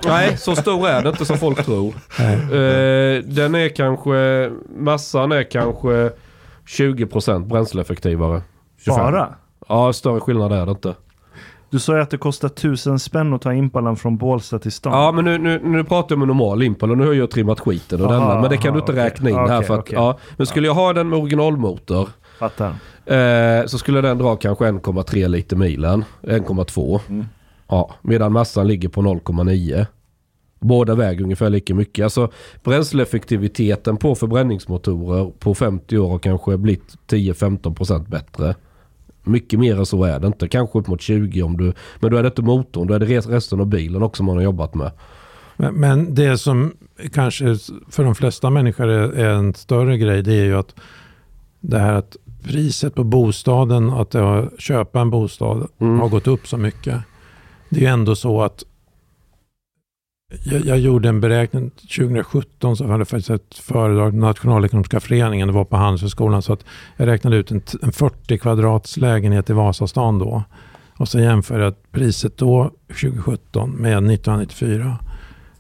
Nej, 0.05 0.37
så 0.37 0.55
stor 0.55 0.87
är 0.87 1.01
den 1.01 1.11
inte 1.11 1.25
som 1.25 1.37
folk 1.37 1.65
tror. 1.65 1.87
Uh, 1.87 3.23
den 3.23 3.55
är 3.55 3.75
kanske, 3.75 4.51
massan 4.77 5.31
är 5.31 5.51
kanske 5.51 6.11
20% 6.67 7.47
bränsleeffektivare. 7.47 8.41
25. 8.85 8.97
Bara? 8.97 9.35
Ja, 9.67 9.93
större 9.93 10.19
skillnad 10.19 10.51
är 10.51 10.65
det 10.65 10.71
inte. 10.71 10.93
Du 11.75 11.79
sa 11.79 11.95
ju 11.95 12.01
att 12.01 12.09
det 12.09 12.17
kostar 12.17 12.49
tusen 12.49 12.99
spänn 12.99 13.33
att 13.33 13.41
ta 13.41 13.53
Impalan 13.53 13.95
från 13.95 14.17
Bålsta 14.17 14.59
till 14.59 14.71
stan. 14.71 14.93
Ja, 14.93 15.11
men 15.11 15.25
nu, 15.25 15.37
nu, 15.37 15.59
nu 15.63 15.83
pratar 15.83 16.15
jag 16.15 16.21
om 16.21 16.27
normal 16.27 16.63
Impala. 16.63 16.95
Nu 16.95 17.05
har 17.05 17.13
jag 17.13 17.31
trimmat 17.31 17.59
skiten 17.59 18.01
och 18.01 18.11
denna. 18.11 18.41
Men 18.41 18.49
det 18.49 18.57
kan 18.57 18.73
du 18.73 18.79
inte 18.79 18.91
räkna 18.91 19.29
in 19.29 19.35
okay, 19.35 19.55
här. 19.55 19.61
För 19.61 19.73
att, 19.73 19.79
okay. 19.79 19.95
ja, 19.95 20.17
men 20.37 20.47
skulle 20.47 20.67
jag 20.67 20.73
ha 20.73 20.93
den 20.93 21.09
med 21.09 21.19
originalmotor. 21.19 22.09
Fattar. 22.39 22.75
Eh, 23.05 23.65
så 23.65 23.77
skulle 23.77 24.01
den 24.01 24.17
dra 24.17 24.35
kanske 24.35 24.65
1,3 24.65 25.27
liter 25.27 25.55
milen. 25.55 26.05
1,2. 26.21 26.99
Mm. 27.09 27.25
Ja, 27.67 27.95
medan 28.01 28.31
massan 28.31 28.67
ligger 28.67 28.89
på 28.89 29.01
0,9. 29.01 29.85
Båda 30.59 30.95
väger 30.95 31.23
ungefär 31.23 31.49
lika 31.49 31.75
mycket. 31.75 32.03
Alltså 32.03 32.31
bränsleeffektiviteten 32.63 33.97
på 33.97 34.15
förbränningsmotorer 34.15 35.31
på 35.39 35.55
50 35.55 35.97
år 35.97 36.09
har 36.09 36.19
kanske 36.19 36.57
blivit 36.57 36.95
10-15% 37.07 38.09
bättre. 38.09 38.55
Mycket 39.25 39.59
mer 39.59 39.79
än 39.79 39.85
så 39.85 40.03
är 40.03 40.19
det 40.19 40.27
inte. 40.27 40.47
Kanske 40.47 40.79
upp 40.79 40.87
mot 40.87 41.01
20 41.01 41.41
om 41.41 41.57
du... 41.57 41.73
Men 41.99 42.11
då 42.11 42.17
är 42.17 42.23
det 42.23 42.27
inte 42.27 42.41
motorn. 42.41 42.87
Då 42.87 42.93
är 42.93 42.99
det 42.99 43.05
resten 43.05 43.59
av 43.59 43.67
bilen 43.67 44.03
också 44.03 44.23
man 44.23 44.35
har 44.35 44.43
jobbat 44.43 44.75
med. 44.75 44.91
Men, 45.57 45.73
men, 45.73 46.15
det 46.15 46.37
som 46.37 46.73
kanske 47.13 47.55
för 47.89 48.03
de 48.03 48.15
flesta 48.15 48.49
människor 48.49 48.87
är, 48.87 49.09
är, 49.11 49.33
en 49.33 49.53
större 49.53 49.97
grej, 49.97 50.21
det 50.21 50.33
är 50.33 50.45
ju 50.45 50.57
att 50.57 50.75
det 51.59 51.79
här 51.79 51.93
att 51.93 52.17
priset 52.43 52.95
på 52.95 53.03
bostaden, 53.03 53.89
att 53.89 54.13
har, 54.13 54.51
köpa 54.59 55.01
en 55.01 55.09
bostad, 55.09 55.67
mm. 55.79 55.99
har 55.99 56.09
gått 56.09 56.27
upp 56.27 56.47
så 56.47 56.57
mycket. 56.57 57.01
Det 57.69 57.77
är 57.77 57.81
ju 57.81 57.87
ändå 57.87 58.15
så 58.15 58.41
att 58.41 58.63
jag, 60.43 60.65
jag, 60.65 60.79
gjorde 60.79 61.09
en 61.09 61.21
beräkning 61.21 61.69
2017 61.69 62.77
så 62.77 62.83
hade 62.83 62.97
jag 62.97 63.07
faktiskt 63.07 63.29
ett 63.29 63.55
föredrag 63.55 64.11
på 64.11 64.17
Nationalekonomiska 64.17 64.99
föreningen, 64.99 65.47
det 65.47 65.53
var 65.53 65.65
på 65.65 65.75
Handelshögskolan, 65.75 66.41
så 66.41 66.53
att 66.53 66.65
jag 66.97 67.07
räknade 67.07 67.37
ut 67.37 67.51
en, 67.51 67.61
en 67.81 67.91
40 67.91 68.37
kvadrats 68.37 68.97
lägenhet 68.97 69.49
i 69.49 69.53
Vasastan 69.53 70.19
då. 70.19 70.43
Och 70.97 71.07
så 71.07 71.19
jämför 71.19 71.59
jag 71.59 71.91
priset 71.91 72.37
då, 72.37 72.71
2017, 72.87 73.71
med 73.71 73.91
1994. 73.91 74.97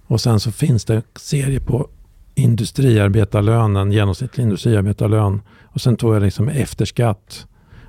Och 0.07 0.21
sen 0.21 0.39
så 0.39 0.51
finns 0.51 0.85
det 0.85 1.01
serie 1.15 1.59
på 1.59 1.87
industriarbetarlönen, 2.35 3.91
genomsnittlig 3.91 4.43
industriarbetarlön. 4.43 5.41
Och 5.63 5.81
sen 5.81 5.97
tog 5.97 6.15
jag 6.15 6.23
liksom 6.23 6.49
efter 6.49 6.85
skatt. 6.85 7.47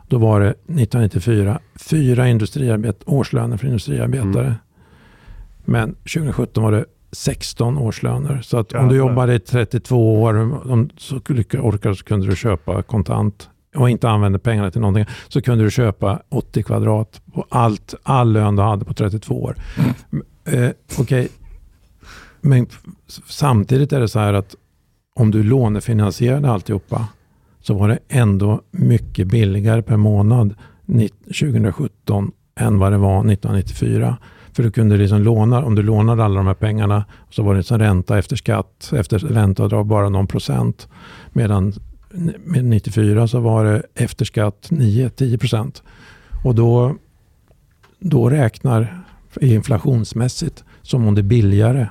Då 0.09 0.19
var 0.19 0.41
det 0.41 0.51
1994 0.51 1.61
fyra 1.75 2.29
industriarbet 2.29 3.03
årslöner 3.07 3.57
för 3.57 3.67
industriarbetare. 3.67 4.47
Mm. 4.47 4.55
Men 5.67 5.95
2017 5.95 6.63
var 6.63 6.73
det 6.73 6.85
16 7.13 7.79
årslöner. 7.79 8.41
Så 8.43 8.59
att 8.59 8.73
om 8.73 8.89
du 8.89 8.97
jobbade 8.97 9.35
i 9.35 9.39
32 9.39 10.23
år 10.23 10.35
om 10.73 10.91
så 10.97 11.17
orkade 11.17 11.97
så 11.97 12.05
kunde 12.05 12.27
du 12.27 12.37
köpa 12.37 12.83
kontant 12.83 13.51
och 13.77 13.91
inte 13.91 14.09
använde 14.09 14.39
pengarna 14.39 14.71
till 14.71 14.81
någonting 14.81 15.07
så 15.29 15.43
kunde 15.43 15.65
du 15.65 15.71
köpa 15.71 16.23
80 16.29 16.63
kvadrat 16.63 17.21
på 17.33 17.47
allt, 17.49 17.95
all 18.03 18.33
lön 18.33 18.57
du 18.57 18.63
hade 18.63 18.85
på 18.85 18.95
32 18.95 19.43
år. 19.43 19.57
Mm. 19.77 20.25
Eh, 20.45 20.71
Okej, 20.99 21.03
okay. 21.03 21.29
men 22.41 22.67
samtidigt 23.29 23.93
är 23.93 24.01
det 24.01 24.09
så 24.09 24.19
här 24.19 24.33
att 24.33 24.55
om 25.15 25.31
du 25.31 25.43
lånefinansierade 25.43 26.51
alltihopa 26.51 27.09
så 27.61 27.75
var 27.75 27.89
det 27.89 27.99
ändå 28.09 28.61
mycket 28.71 29.27
billigare 29.27 29.83
per 29.83 29.97
månad 29.97 30.55
2017 31.27 32.33
än 32.61 32.79
vad 32.79 32.93
det 32.93 32.99
var 32.99 33.19
1994. 33.19 34.17
För 34.57 34.63
du 34.63 34.71
kunde 34.71 34.97
liksom 34.97 35.23
låna, 35.23 35.65
om 35.65 35.75
du 35.75 35.83
lånade 35.83 36.25
alla 36.25 36.37
de 36.37 36.47
här 36.47 36.55
pengarna 36.55 37.05
så 37.31 37.43
var 37.43 37.55
det 37.55 37.63
som 37.63 37.79
ränta 37.79 38.19
efter 38.19 38.37
skatt, 38.37 38.93
efter 38.97 39.19
ränteavdrag 39.19 39.87
bara 39.87 40.09
någon 40.09 40.27
procent. 40.27 40.89
Medan 41.33 41.73
med 42.45 42.65
94 42.65 43.29
så 43.29 43.41
var 43.41 43.65
det 43.65 43.83
efter 43.95 44.25
skatt 44.25 44.69
9-10 44.71 45.39
procent. 45.39 45.83
Och 46.45 46.55
då, 46.55 46.97
då 47.99 48.31
räknar 48.31 49.05
inflationsmässigt 49.41 50.65
som 50.83 51.07
om 51.07 51.15
det 51.15 51.21
är 51.21 51.23
billigare. 51.23 51.89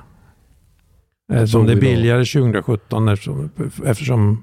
Eh, 1.32 1.44
som 1.44 1.66
det 1.66 1.72
är 1.72 1.80
billigare 1.80 2.24
2017 2.24 3.08
eftersom, 3.08 3.50
eftersom 3.84 4.42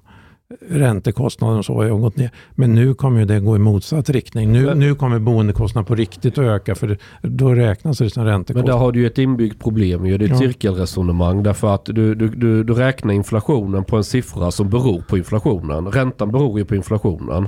räntekostnaden 0.62 1.58
och 1.58 1.66
så 1.66 1.74
har 1.74 1.89
gått 1.89 2.18
ner. 2.18 2.32
Men 2.51 2.76
nu 2.76 2.93
kommer 2.93 3.20
ju 3.20 3.26
det 3.26 3.39
gå 3.39 3.56
i 3.56 3.60
motsatt 3.60 4.10
riktning. 4.10 4.51
Nu, 4.51 4.76
nu 4.76 4.95
kommer 4.95 5.20
boendekostnaden 5.20 5.86
på 5.86 5.95
riktigt 5.95 6.38
att 6.38 6.45
öka 6.45 6.76
för 6.76 6.97
då 7.22 7.54
räknas 7.54 7.97
det 7.97 8.10
som 8.10 8.26
räntekostnad. 8.26 8.66
Men 8.66 8.74
där 8.74 8.80
har 8.80 8.91
du 8.91 8.99
ju 8.99 9.08
ett 9.08 9.18
inbyggt 9.18 9.64
problem 9.64 10.06
ju. 10.06 10.18
Det 10.18 10.26
är 10.26 10.28
ett 10.28 10.32
ja. 10.32 10.38
cirkelresonemang 10.38 11.43
därför 11.43 11.76
att 11.76 11.86
du, 11.86 12.16
du, 12.16 12.30
du, 12.30 12.64
du 12.64 12.74
räknar 12.74 13.14
inflationen 13.14 13.84
på 13.84 13.97
en 13.97 14.04
siffra 14.04 14.51
som 14.51 14.70
beror 14.70 15.01
på 15.01 15.18
inflationen. 15.18 15.88
Räntan 15.88 16.32
beror 16.32 16.60
ju 16.60 16.66
på 16.66 16.76
inflationen. 16.76 17.47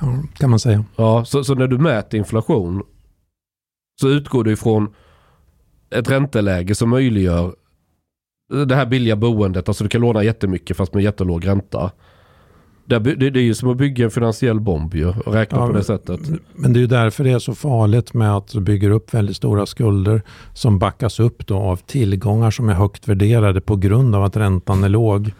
Ja, 0.00 0.22
kan 0.34 0.50
man 0.50 0.58
säga. 0.58 0.84
Ja, 0.96 1.24
så, 1.24 1.44
så 1.44 1.54
när 1.54 1.66
du 1.66 1.78
mäter 1.78 2.18
inflation 2.18 2.82
så 4.00 4.08
utgår 4.08 4.44
du 4.44 4.52
ifrån 4.52 4.94
ett 5.90 6.10
ränteläge 6.10 6.74
som 6.74 6.90
möjliggör 6.90 7.54
det 8.66 8.74
här 8.74 8.86
billiga 8.86 9.16
boendet. 9.16 9.68
Alltså 9.68 9.84
du 9.84 9.90
kan 9.90 10.00
låna 10.00 10.22
jättemycket 10.22 10.76
fast 10.76 10.94
med 10.94 11.02
jättelåg 11.02 11.46
ränta. 11.46 11.90
Det, 12.86 12.98
det, 12.98 13.30
det 13.30 13.40
är 13.40 13.44
ju 13.44 13.54
som 13.54 13.70
att 13.70 13.76
bygga 13.76 14.04
en 14.04 14.10
finansiell 14.10 14.60
bomb 14.60 14.94
ju, 14.94 15.08
och 15.08 15.32
räkna 15.32 15.58
ja, 15.58 15.66
på 15.66 15.72
det 15.72 15.84
sättet. 15.84 16.20
Men 16.54 16.72
det 16.72 16.78
är 16.78 16.80
ju 16.80 16.86
därför 16.86 17.24
det 17.24 17.30
är 17.30 17.38
så 17.38 17.54
farligt 17.54 18.14
med 18.14 18.36
att 18.36 18.48
du 18.48 18.60
bygger 18.60 18.90
upp 18.90 19.14
väldigt 19.14 19.36
stora 19.36 19.66
skulder 19.66 20.22
som 20.54 20.78
backas 20.78 21.20
upp 21.20 21.46
då 21.46 21.56
av 21.56 21.76
tillgångar 21.76 22.50
som 22.50 22.68
är 22.68 22.74
högt 22.74 23.08
värderade 23.08 23.60
på 23.60 23.76
grund 23.76 24.14
av 24.14 24.24
att 24.24 24.36
räntan 24.36 24.84
är 24.84 24.88
låg. 24.88 25.32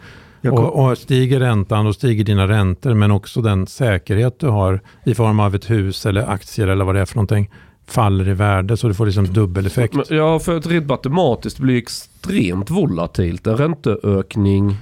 Och, 0.43 0.85
och, 0.85 0.97
stiger 0.97 1.39
räntan, 1.39 1.85
då 1.85 1.93
stiger 1.93 2.23
dina 2.23 2.47
räntor, 2.47 2.93
men 2.93 3.11
också 3.11 3.41
den 3.41 3.67
säkerhet 3.67 4.39
du 4.39 4.47
har 4.47 4.81
i 5.05 5.15
form 5.15 5.39
av 5.39 5.55
ett 5.55 5.69
hus 5.69 6.05
eller 6.05 6.29
aktier 6.29 6.67
eller 6.67 6.85
vad 6.85 6.95
det 6.95 7.01
är 7.01 7.05
för 7.05 7.15
någonting 7.15 7.49
faller 7.87 8.29
i 8.29 8.33
värde 8.33 8.77
så 8.77 8.87
du 8.87 8.93
får 8.93 9.05
liksom 9.05 9.33
dubbeleffekt. 9.33 9.95
Ja, 10.09 10.39
för 10.39 10.57
att 10.57 10.67
rent 10.67 10.87
matematiskt 10.87 11.59
blir 11.59 11.77
extremt 11.77 12.69
volatilt. 12.69 13.47
En 13.47 13.57
ränteökning 13.57 14.75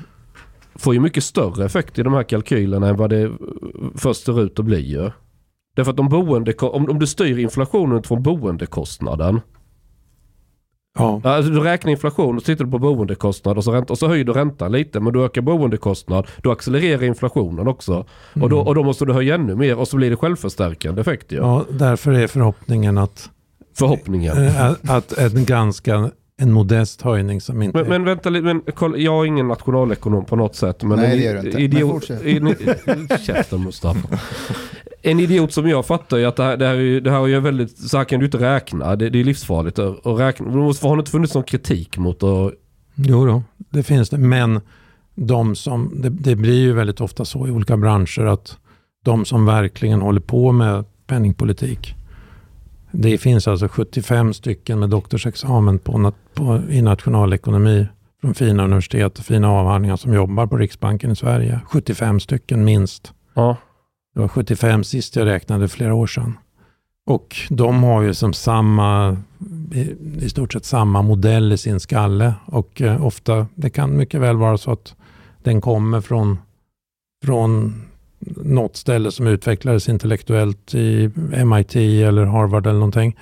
får 0.76 0.94
ju 0.94 1.00
mycket 1.00 1.24
större 1.24 1.66
effekt 1.66 2.00
i 2.00 2.04
de 2.04 2.14
här 2.14 2.24
kalkylerna 2.24 2.90
än 2.90 2.96
vad 2.96 3.10
det 3.10 3.32
först 3.96 4.26
ser 4.26 4.42
ut 4.42 4.60
att 4.60 4.66
bli 4.66 4.80
ju. 4.80 5.12
Därför 5.76 5.92
att 5.92 6.00
om, 6.00 6.10
boende, 6.10 6.54
om, 6.54 6.90
om 6.90 7.00
du 7.00 7.08
styr 7.08 7.40
inflationen 7.40 8.04
från 8.04 8.24
boendekostnaden. 8.24 9.42
Ja. 10.98 11.22
Alltså 11.24 11.52
du 11.52 11.60
räknar 11.60 11.92
inflation 11.92 12.36
och 12.36 12.42
så 12.42 12.46
tittar 12.46 12.66
du 12.66 12.72
på 12.72 12.80
boendekostnad 12.80 13.58
och 13.58 13.64
så, 13.64 13.72
ränta, 13.72 13.94
och 13.94 14.00
så 14.00 14.08
höjer 14.08 14.24
du 14.24 14.34
räntan 14.34 14.72
lite. 14.72 15.00
Men 15.00 15.14
du 15.14 15.26
ökar 15.26 15.42
boendekostnad, 15.42 16.28
då 16.38 16.52
accelererar 16.52 17.04
inflationen 17.04 17.68
också. 17.68 17.94
Mm. 17.94 18.44
Och, 18.44 18.50
då, 18.50 18.60
och 18.60 18.76
då 18.76 18.84
måste 18.84 19.06
du 19.06 19.14
höja 19.14 19.36
ännu 19.36 19.56
mer 19.56 19.78
och 19.78 19.88
så 19.88 19.98
blir 19.98 20.10
det 20.10 20.16
självförstärkande 20.16 21.02
effekt. 21.02 21.32
Ja, 21.32 21.66
därför 21.70 22.12
är 22.12 22.28
förhoppningen 22.28 22.98
att 22.98 23.30
Förhoppningen. 23.78 24.38
Att, 24.58 24.90
att 24.90 25.18
en 25.18 25.46
ganska 25.46 26.12
en 26.38 26.52
modest 26.52 27.02
höjning 27.02 27.42
som 27.42 27.62
inte... 27.62 27.78
Men, 27.78 27.90
men 27.90 28.04
vänta 28.04 28.30
lite, 28.30 28.44
men, 28.44 28.62
kolla, 28.74 28.98
jag 28.98 29.24
är 29.24 29.26
ingen 29.26 29.48
nationalekonom 29.48 30.26
på 30.26 30.36
något 30.36 30.56
sätt. 30.56 30.84
Men 30.84 31.00
Nej, 31.00 31.20
det 31.20 31.28
är 31.28 31.42
du 31.42 31.48
inte. 31.48 31.62
Idiot, 31.62 32.10
men 32.86 33.08
Käften 33.26 33.64
Mustafa. 33.64 34.20
En 35.02 35.20
idiot 35.20 35.54
som 35.54 35.70
jag 35.70 35.86
fattar 35.86 36.18
ju 36.18 36.26
att 36.26 36.36
det 36.36 36.44
här, 36.44 36.58
det 36.58 36.68
här, 36.68 36.76
är, 36.76 37.02
det 37.02 37.12
här 37.12 37.24
är 37.24 37.28
ju 37.28 37.40
väldigt, 37.40 37.78
så 37.78 37.98
här 37.98 38.06
kan 38.06 38.20
du 38.20 38.26
inte 38.26 38.38
räkna. 38.38 38.96
Det, 38.96 39.10
det 39.10 39.20
är 39.20 39.24
livsfarligt 39.24 39.80
att 39.80 40.06
räkna. 40.06 40.52
Har 40.52 40.96
det 40.96 41.00
inte 41.00 41.12
funnits 41.12 41.34
någon 41.34 41.44
kritik 41.44 41.98
mot 41.98 42.24
att... 42.24 42.54
Jo 42.96 43.26
då, 43.26 43.44
det 43.58 43.84
finns 43.84 44.10
det. 44.10 44.18
Men 44.18 44.62
de 45.16 45.56
som, 45.56 45.92
det, 46.02 46.10
det 46.10 46.36
blir 46.36 46.60
ju 46.60 46.74
väldigt 46.74 47.02
ofta 47.02 47.26
så 47.26 47.48
i 47.48 47.52
olika 47.52 47.78
branscher 47.78 48.26
att 48.26 48.58
de 49.06 49.26
som 49.26 49.46
verkligen 49.46 50.02
håller 50.02 50.22
på 50.22 50.52
med 50.52 50.86
penningpolitik 51.08 51.96
det 52.98 53.18
finns 53.18 53.48
alltså 53.48 53.68
75 53.68 54.34
stycken 54.34 54.80
med 54.80 54.90
doktorsexamen 54.90 55.80
på, 55.80 56.14
på, 56.34 56.62
i 56.70 56.82
nationalekonomi 56.82 57.88
från 58.22 58.34
fina 58.34 58.64
universitet 58.64 59.20
och 59.20 59.26
fina 59.26 59.52
avhandlingar 59.52 59.96
som 59.96 60.14
jobbar 60.14 60.48
på 60.48 60.58
Riksbanken 60.58 61.12
i 61.12 61.16
Sverige. 61.16 61.60
75 61.66 62.20
stycken 62.20 62.66
minst. 62.66 63.14
Ja. 63.34 63.58
Det 64.14 64.20
var 64.20 64.28
75 64.28 64.84
sist 64.84 65.16
jag 65.16 65.26
räknade 65.26 65.68
flera 65.68 65.94
år 65.94 66.08
sedan. 66.08 66.38
Och 67.06 67.36
de 67.50 67.84
har 67.84 68.02
ju 68.02 68.14
som 68.14 68.34
samma, 68.34 69.18
i 70.22 70.30
stort 70.30 70.54
sett 70.54 70.66
samma 70.66 71.02
modell 71.02 71.52
i 71.52 71.58
sin 71.58 71.80
skalle. 71.80 72.34
Och 72.46 72.82
eh, 72.82 73.06
ofta, 73.06 73.48
det 73.56 73.70
kan 73.70 73.98
mycket 73.98 74.22
väl 74.22 74.38
vara 74.38 74.58
så 74.58 74.72
att 74.72 74.96
den 75.44 75.62
kommer 75.62 76.02
från, 76.02 76.38
från 77.26 77.74
något 78.36 78.76
ställe 78.76 79.12
som 79.12 79.28
utvecklades 79.28 79.90
intellektuellt 79.90 80.76
i 80.76 81.12
MIT 81.46 81.76
eller 81.76 82.26
Harvard 82.26 82.68
eller 82.68 82.80
någonting. 82.80 83.18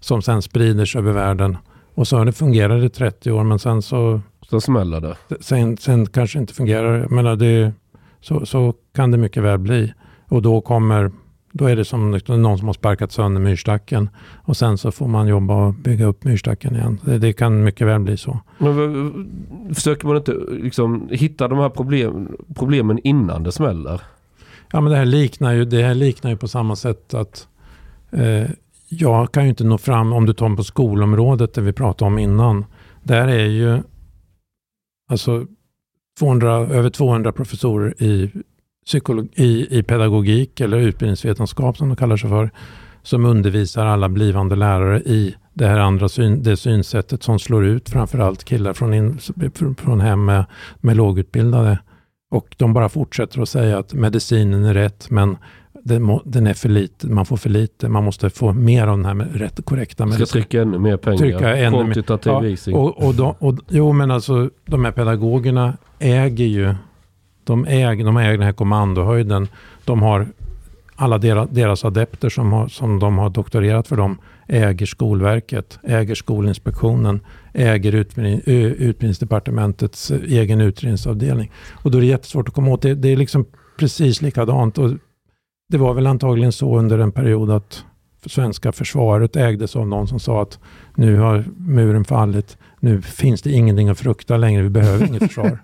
Som 0.00 0.22
sen 0.22 0.42
sprider 0.42 0.84
sig 0.84 0.98
över 0.98 1.12
världen. 1.12 1.56
Och 1.94 2.08
så 2.08 2.16
har 2.16 2.24
det 2.24 2.32
fungerat 2.32 2.82
i 2.84 2.88
30 2.88 3.32
år 3.32 3.44
men 3.44 3.58
sen 3.58 3.82
så... 3.82 4.20
Så 4.50 4.60
smäller 4.60 5.00
det. 5.00 5.16
Sen, 5.40 5.76
sen 5.76 6.06
kanske 6.06 6.38
inte 6.38 6.54
fungerar. 6.54 7.06
Men 7.10 7.38
det, 7.38 7.72
så, 8.20 8.46
så 8.46 8.74
kan 8.94 9.10
det 9.10 9.18
mycket 9.18 9.42
väl 9.42 9.58
bli. 9.58 9.92
Och 10.28 10.42
då 10.42 10.60
kommer 10.60 11.10
då 11.56 11.66
är 11.66 11.76
det 11.76 11.84
som 11.84 12.10
någon 12.26 12.58
som 12.58 12.66
har 12.66 12.72
sparkat 12.72 13.12
sönder 13.12 13.40
myrstacken. 13.40 14.10
Och 14.44 14.56
sen 14.56 14.78
så 14.78 14.90
får 14.90 15.08
man 15.08 15.28
jobba 15.28 15.66
och 15.66 15.74
bygga 15.74 16.06
upp 16.06 16.24
myrstacken 16.24 16.76
igen. 16.76 17.00
Det, 17.04 17.18
det 17.18 17.32
kan 17.32 17.64
mycket 17.64 17.86
väl 17.86 18.00
bli 18.00 18.16
så. 18.16 18.40
Men, 18.58 19.74
försöker 19.74 20.06
man 20.06 20.16
inte 20.16 20.34
liksom 20.48 21.08
hitta 21.10 21.48
de 21.48 21.58
här 21.58 21.68
problem, 21.68 22.36
problemen 22.54 22.98
innan 23.04 23.42
det 23.42 23.52
smäller? 23.52 24.00
Ja, 24.72 24.80
men 24.80 24.92
det 24.92 24.98
här 24.98 25.04
liknar 25.04 25.52
ju, 25.52 25.64
det 25.64 25.82
här 25.82 25.94
liknar 25.94 26.30
ju 26.30 26.36
på 26.36 26.48
samma 26.48 26.76
sätt 26.76 27.14
att 27.14 27.48
eh, 28.10 28.50
jag 28.88 29.32
kan 29.32 29.42
ju 29.42 29.48
inte 29.48 29.64
nå 29.64 29.78
fram, 29.78 30.12
om 30.12 30.26
du 30.26 30.32
tar 30.32 30.56
på 30.56 30.64
skolområdet 30.64 31.54
det 31.54 31.60
vi 31.60 31.72
pratade 31.72 32.06
om 32.06 32.18
innan. 32.18 32.64
Där 33.02 33.28
är 33.28 33.46
ju 33.46 33.82
alltså 35.10 35.46
200, 36.18 36.54
över 36.54 36.90
200 36.90 37.32
professorer 37.32 38.02
i, 38.02 38.30
i, 39.34 39.78
i 39.78 39.82
pedagogik 39.82 40.60
eller 40.60 40.78
utbildningsvetenskap 40.78 41.76
som 41.76 41.88
de 41.88 41.96
kallar 41.96 42.16
sig 42.16 42.30
för. 42.30 42.50
Som 43.02 43.24
undervisar 43.24 43.86
alla 43.86 44.08
blivande 44.08 44.56
lärare 44.56 45.00
i 45.00 45.34
det 45.54 45.66
här 45.66 45.78
andra 45.78 46.08
syn, 46.08 46.42
det 46.42 46.56
synsättet 46.56 47.22
som 47.22 47.38
slår 47.38 47.64
ut 47.64 47.90
framförallt 47.90 48.44
killar 48.44 48.72
från, 48.72 48.94
in, 48.94 49.18
från 49.78 50.00
hem 50.00 50.24
med, 50.24 50.44
med 50.80 50.96
lågutbildade 50.96 51.78
och 52.36 52.54
de 52.56 52.72
bara 52.72 52.88
fortsätter 52.88 53.42
att 53.42 53.48
säga 53.48 53.78
att 53.78 53.94
medicinen 53.94 54.64
är 54.64 54.74
rätt, 54.74 55.10
men 55.10 55.36
den, 56.24 56.46
är 56.46 56.54
för 56.54 56.68
lite, 56.68 57.06
man 57.06 57.26
får 57.26 57.36
för 57.36 57.50
lite. 57.50 57.88
Man 57.88 58.04
måste 58.04 58.30
få 58.30 58.52
mer 58.52 58.86
av 58.86 58.96
den 58.96 59.04
här 59.04 59.14
rätt 59.14 59.64
korrekta 59.64 60.06
medicin. 60.06 60.26
Ska 60.26 60.32
trycka 60.32 60.62
ännu 60.62 60.78
mer 60.78 60.96
pengar. 60.96 61.18
Trycka 61.18 61.56
ännu 61.56 61.76
Kvantitativ 61.76 62.32
ja, 62.32 62.40
vising. 62.40 62.74
Och, 62.74 63.06
och, 63.06 63.14
de, 63.14 63.34
och, 63.38 63.54
jo, 63.68 63.92
men 63.92 64.10
alltså 64.10 64.50
de 64.66 64.84
här 64.84 64.92
pedagogerna 64.92 65.76
äger 65.98 66.46
ju 66.46 66.74
de 67.44 67.64
äger, 67.64 68.04
de 68.04 68.16
äger 68.16 68.32
den 68.32 68.46
här 68.46 68.52
kommandohöjden. 68.52 69.48
De 69.84 70.02
har 70.02 70.26
alla 70.96 71.18
deras, 71.18 71.48
deras 71.50 71.84
adepter 71.84 72.28
som, 72.28 72.52
har, 72.52 72.68
som 72.68 72.98
de 72.98 73.18
har 73.18 73.30
doktorerat 73.30 73.88
för 73.88 73.96
dem 73.96 74.18
äger 74.48 74.86
Skolverket, 74.86 75.78
äger 75.82 76.14
Skolinspektionen, 76.14 77.20
äger 77.56 77.94
utbildning, 77.94 78.40
eh, 78.46 78.66
Utbildningsdepartementets 78.66 80.10
egen 80.10 80.60
utredningsavdelning. 80.60 81.52
Och 81.72 81.90
då 81.90 81.98
är 81.98 82.02
det 82.02 82.08
jättesvårt 82.08 82.48
att 82.48 82.54
komma 82.54 82.70
åt 82.70 82.82
det. 82.82 82.94
Det 82.94 83.08
är 83.08 83.16
liksom 83.16 83.46
precis 83.78 84.22
likadant. 84.22 84.78
Och 84.78 84.90
det 85.68 85.78
var 85.78 85.94
väl 85.94 86.06
antagligen 86.06 86.52
så 86.52 86.78
under 86.78 86.98
en 86.98 87.12
period 87.12 87.50
att 87.50 87.84
svenska 88.26 88.72
försvaret 88.72 89.36
ägdes 89.36 89.76
av 89.76 89.88
någon 89.88 90.08
som 90.08 90.20
sa 90.20 90.42
att 90.42 90.58
nu 90.94 91.16
har 91.16 91.44
muren 91.56 92.04
fallit, 92.04 92.58
nu 92.80 93.02
finns 93.02 93.42
det 93.42 93.50
ingenting 93.50 93.88
att 93.88 93.98
frukta 93.98 94.36
längre, 94.36 94.62
vi 94.62 94.70
behöver 94.70 95.06
inget 95.06 95.22
försvar. 95.22 95.58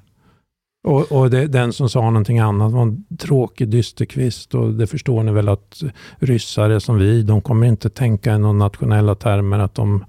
Och, 0.84 1.12
och 1.12 1.30
det, 1.30 1.46
den 1.46 1.72
som 1.72 1.88
sa 1.88 2.00
någonting 2.00 2.38
annat 2.38 2.72
var 2.72 2.82
en 2.82 3.04
tråkig 3.18 3.68
dysterkvist 3.68 4.54
och 4.54 4.72
det 4.72 4.86
förstår 4.86 5.22
ni 5.22 5.32
väl 5.32 5.48
att 5.48 5.82
ryssar 6.18 6.70
är 6.70 6.78
som 6.78 6.98
vi, 6.98 7.22
de 7.22 7.40
kommer 7.40 7.66
inte 7.66 7.90
tänka 7.90 8.34
i 8.34 8.38
några 8.38 8.52
nationella 8.52 9.14
termer 9.14 9.58
att 9.58 9.74
de 9.74 10.04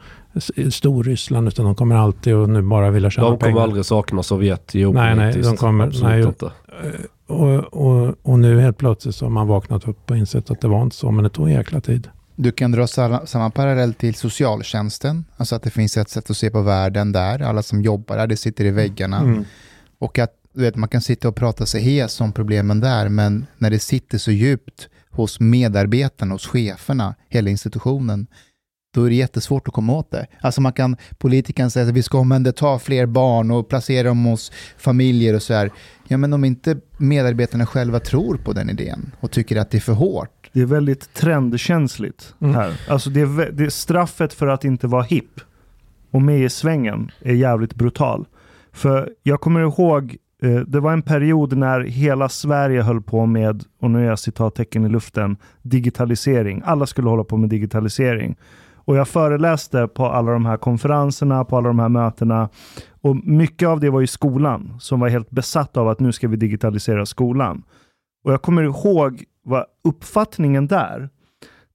Storryssland 0.72 1.48
utan 1.48 1.66
de 1.66 1.76
kommer 1.76 1.96
alltid 1.96 2.36
och 2.36 2.50
nu 2.50 2.62
bara 2.62 2.92
vilja 2.92 3.10
tjäna 3.10 3.26
pengar. 3.26 3.38
De 3.38 3.40
kommer 3.40 3.52
pengar. 3.52 3.64
aldrig 3.64 3.86
sakna 3.86 4.24
Sovjet 4.24 4.72
Nej, 4.74 5.16
nej, 5.16 5.42
de 5.42 5.58
kommer, 5.58 6.04
nej, 6.04 6.24
inte. 6.24 6.52
Och, 7.28 7.74
och, 7.74 8.16
och, 8.22 8.40
nu 8.40 8.60
helt 8.60 8.78
plötsligt 8.78 9.16
så 9.16 9.26
har 9.26 9.30
man 9.30 9.48
vaknat 9.48 9.88
upp 9.88 10.12
och 10.12 10.18
insett 10.18 10.52
att 10.52 10.62
det 10.62 10.68
var 10.68 10.84
inte 10.84 10.96
så, 10.96 11.12
men 11.12 11.24
det 11.24 11.30
tog 11.30 11.48
en 11.48 11.54
jäkla 11.54 11.82
tid. 11.82 12.08
Du 12.36 12.52
kan 12.52 12.72
dra 12.72 12.88
samma, 12.88 13.26
samma 13.26 13.50
parallell 13.50 13.94
till 13.94 14.16
socialtjänsten, 14.16 15.26
alltså 15.38 15.56
att 15.56 15.64
det 15.64 15.70
finns 15.70 15.98
ett 15.98 16.10
sätt 16.10 16.30
att 16.30 16.38
se 16.38 16.50
på 16.50 16.62
världen 16.62 17.12
där, 17.12 17.42
alla 17.42 17.64
som 17.64 17.82
jobbar 17.82 18.18
där, 18.18 18.28
det 18.28 18.38
sitter 18.38 18.66
i 18.66 18.72
väggarna. 18.72 19.18
Mm. 19.18 19.46
Och 20.00 20.20
att 20.20 20.32
du 20.54 20.62
vet, 20.62 20.76
man 20.76 20.90
kan 20.90 21.02
sitta 21.02 21.28
och 21.28 21.36
prata 21.36 21.66
sig 21.66 21.82
hes 21.82 22.22
om 22.22 22.32
problemen 22.32 22.80
där, 22.80 23.10
men 23.10 23.46
när 23.58 23.70
det 23.70 23.80
sitter 23.80 24.18
så 24.18 24.32
djupt 24.32 24.90
hos 25.10 25.40
medarbetarna, 25.40 26.34
hos 26.34 26.48
cheferna, 26.48 27.16
hela 27.30 27.50
institutionen, 27.50 28.28
då 28.94 29.04
är 29.04 29.10
det 29.10 29.16
jättesvårt 29.16 29.68
att 29.68 29.74
komma 29.74 29.94
åt 29.94 30.12
det. 30.12 30.28
Alltså 30.42 30.62
man 30.62 30.74
kan, 30.74 30.98
politikern 31.18 31.70
säga 31.70 31.88
att 31.88 31.94
vi 31.94 32.04
ska 32.04 32.20
omhänderta 32.20 32.80
fler 32.80 33.06
barn 33.06 33.52
och 33.52 33.70
placera 33.70 34.08
dem 34.08 34.26
hos 34.26 34.52
familjer 34.78 35.36
och 35.36 35.44
så 35.44 35.54
här. 35.54 35.72
Ja, 36.08 36.18
men 36.18 36.34
om 36.34 36.46
inte 36.46 36.78
medarbetarna 36.98 37.66
själva 37.66 38.00
tror 38.00 38.38
på 38.38 38.54
den 38.54 38.70
idén 38.70 39.12
och 39.20 39.32
tycker 39.32 39.58
att 39.58 39.72
det 39.72 39.78
är 39.78 39.82
för 39.82 39.94
hårt. 39.94 40.50
Det 40.54 40.62
är 40.62 40.66
väldigt 40.66 41.14
trendkänsligt 41.14 42.36
mm. 42.42 42.56
här. 42.56 42.82
Alltså 42.88 43.10
det 43.10 43.22
är, 43.22 43.52
det 43.52 43.66
är 43.66 43.70
straffet 43.70 44.34
för 44.34 44.48
att 44.48 44.66
inte 44.66 44.88
vara 44.88 45.04
hipp 45.04 45.40
och 46.12 46.22
med 46.22 46.40
i 46.40 46.50
svängen 46.50 47.12
är 47.22 47.34
jävligt 47.34 47.76
brutal. 47.76 48.26
För 48.72 49.10
jag 49.24 49.42
kommer 49.42 49.62
ihåg 49.62 50.18
Eh, 50.44 50.60
det 50.60 50.80
var 50.80 50.94
en 50.94 51.02
period 51.02 51.58
när 51.58 51.82
hela 51.82 52.30
Sverige 52.30 52.82
höll 52.82 53.02
på 53.02 53.26
med, 53.26 53.64
och 53.82 53.92
nu 53.92 54.00
är 54.00 54.10
jag 54.10 54.20
citattecken 54.20 54.86
i 54.86 54.90
luften, 54.90 55.38
digitalisering. 55.62 56.62
Alla 56.66 56.86
skulle 56.86 57.10
hålla 57.10 57.24
på 57.24 57.38
med 57.38 57.50
digitalisering. 57.50 58.36
Och 58.86 58.96
jag 58.96 59.08
föreläste 59.08 59.88
på 59.88 60.06
alla 60.06 60.32
de 60.32 60.46
här 60.46 60.58
konferenserna, 60.58 61.46
på 61.46 61.58
alla 61.58 61.68
de 61.68 61.80
här 61.80 61.90
mötena. 61.90 62.50
Och 63.02 63.16
mycket 63.16 63.68
av 63.68 63.80
det 63.80 63.90
var 63.90 64.02
i 64.02 64.08
skolan, 64.08 64.76
som 64.80 65.00
var 65.00 65.10
helt 65.10 65.32
besatt 65.32 65.78
av 65.78 65.90
att 65.90 66.00
nu 66.00 66.12
ska 66.12 66.28
vi 66.28 66.36
digitalisera 66.36 67.06
skolan. 67.06 67.64
Och 68.24 68.34
jag 68.34 68.42
kommer 68.42 68.64
ihåg 68.64 69.24
vad 69.44 69.66
uppfattningen 69.84 70.68
där, 70.68 71.10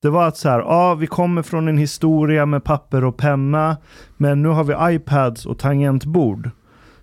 det 0.03 0.11
var 0.11 0.29
att 0.29 0.37
så 0.37 0.49
här, 0.49 0.59
ja, 0.59 0.95
vi 0.95 1.07
kommer 1.07 1.43
från 1.43 1.69
en 1.69 1.79
historia 1.79 2.47
med 2.47 2.65
papper 2.65 3.05
och 3.05 3.17
penna, 3.17 3.77
men 4.17 4.43
nu 4.43 4.49
har 4.49 4.65
vi 4.65 4.95
iPads 4.95 5.47
och 5.47 5.59
tangentbord. 5.59 6.51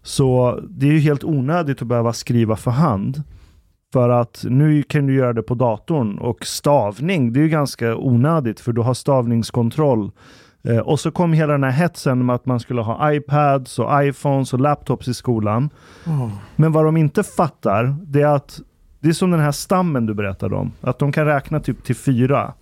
Så 0.05 0.59
det 0.69 0.87
är 0.87 0.91
ju 0.91 0.99
helt 0.99 1.23
onödigt 1.23 1.81
att 1.81 1.87
behöva 1.87 2.13
skriva 2.13 2.55
för 2.55 2.71
hand. 2.71 3.23
För 3.93 4.09
att 4.09 4.45
nu 4.49 4.83
kan 4.83 5.07
du 5.07 5.15
göra 5.15 5.33
det 5.33 5.41
på 5.41 5.55
datorn 5.55 6.17
och 6.17 6.45
stavning, 6.45 7.33
det 7.33 7.39
är 7.39 7.41
ju 7.41 7.49
ganska 7.49 7.95
onödigt 7.95 8.59
för 8.59 8.73
du 8.73 8.81
har 8.81 8.93
stavningskontroll. 8.93 10.11
Eh, 10.63 10.77
och 10.77 10.99
så 10.99 11.11
kom 11.11 11.33
hela 11.33 11.51
den 11.51 11.63
här 11.63 11.71
hetsen 11.71 12.25
med 12.25 12.35
att 12.35 12.45
man 12.45 12.59
skulle 12.59 12.81
ha 12.81 13.13
iPads 13.13 13.79
och 13.79 14.03
iPhones 14.03 14.53
och 14.53 14.59
laptops 14.59 15.07
i 15.07 15.13
skolan. 15.13 15.69
Oh. 16.05 16.29
Men 16.55 16.71
vad 16.71 16.85
de 16.85 16.97
inte 16.97 17.23
fattar, 17.23 17.95
det 18.03 18.21
är 18.21 18.35
att 18.35 18.61
det 18.99 19.09
är 19.09 19.13
som 19.13 19.31
den 19.31 19.39
här 19.39 19.51
stammen 19.51 20.05
du 20.05 20.13
berättade 20.13 20.55
om. 20.55 20.71
Att 20.81 20.99
de 20.99 21.11
kan 21.11 21.25
räkna 21.25 21.59
typ 21.59 21.83
till 21.83 21.95
fyra. 21.95 22.53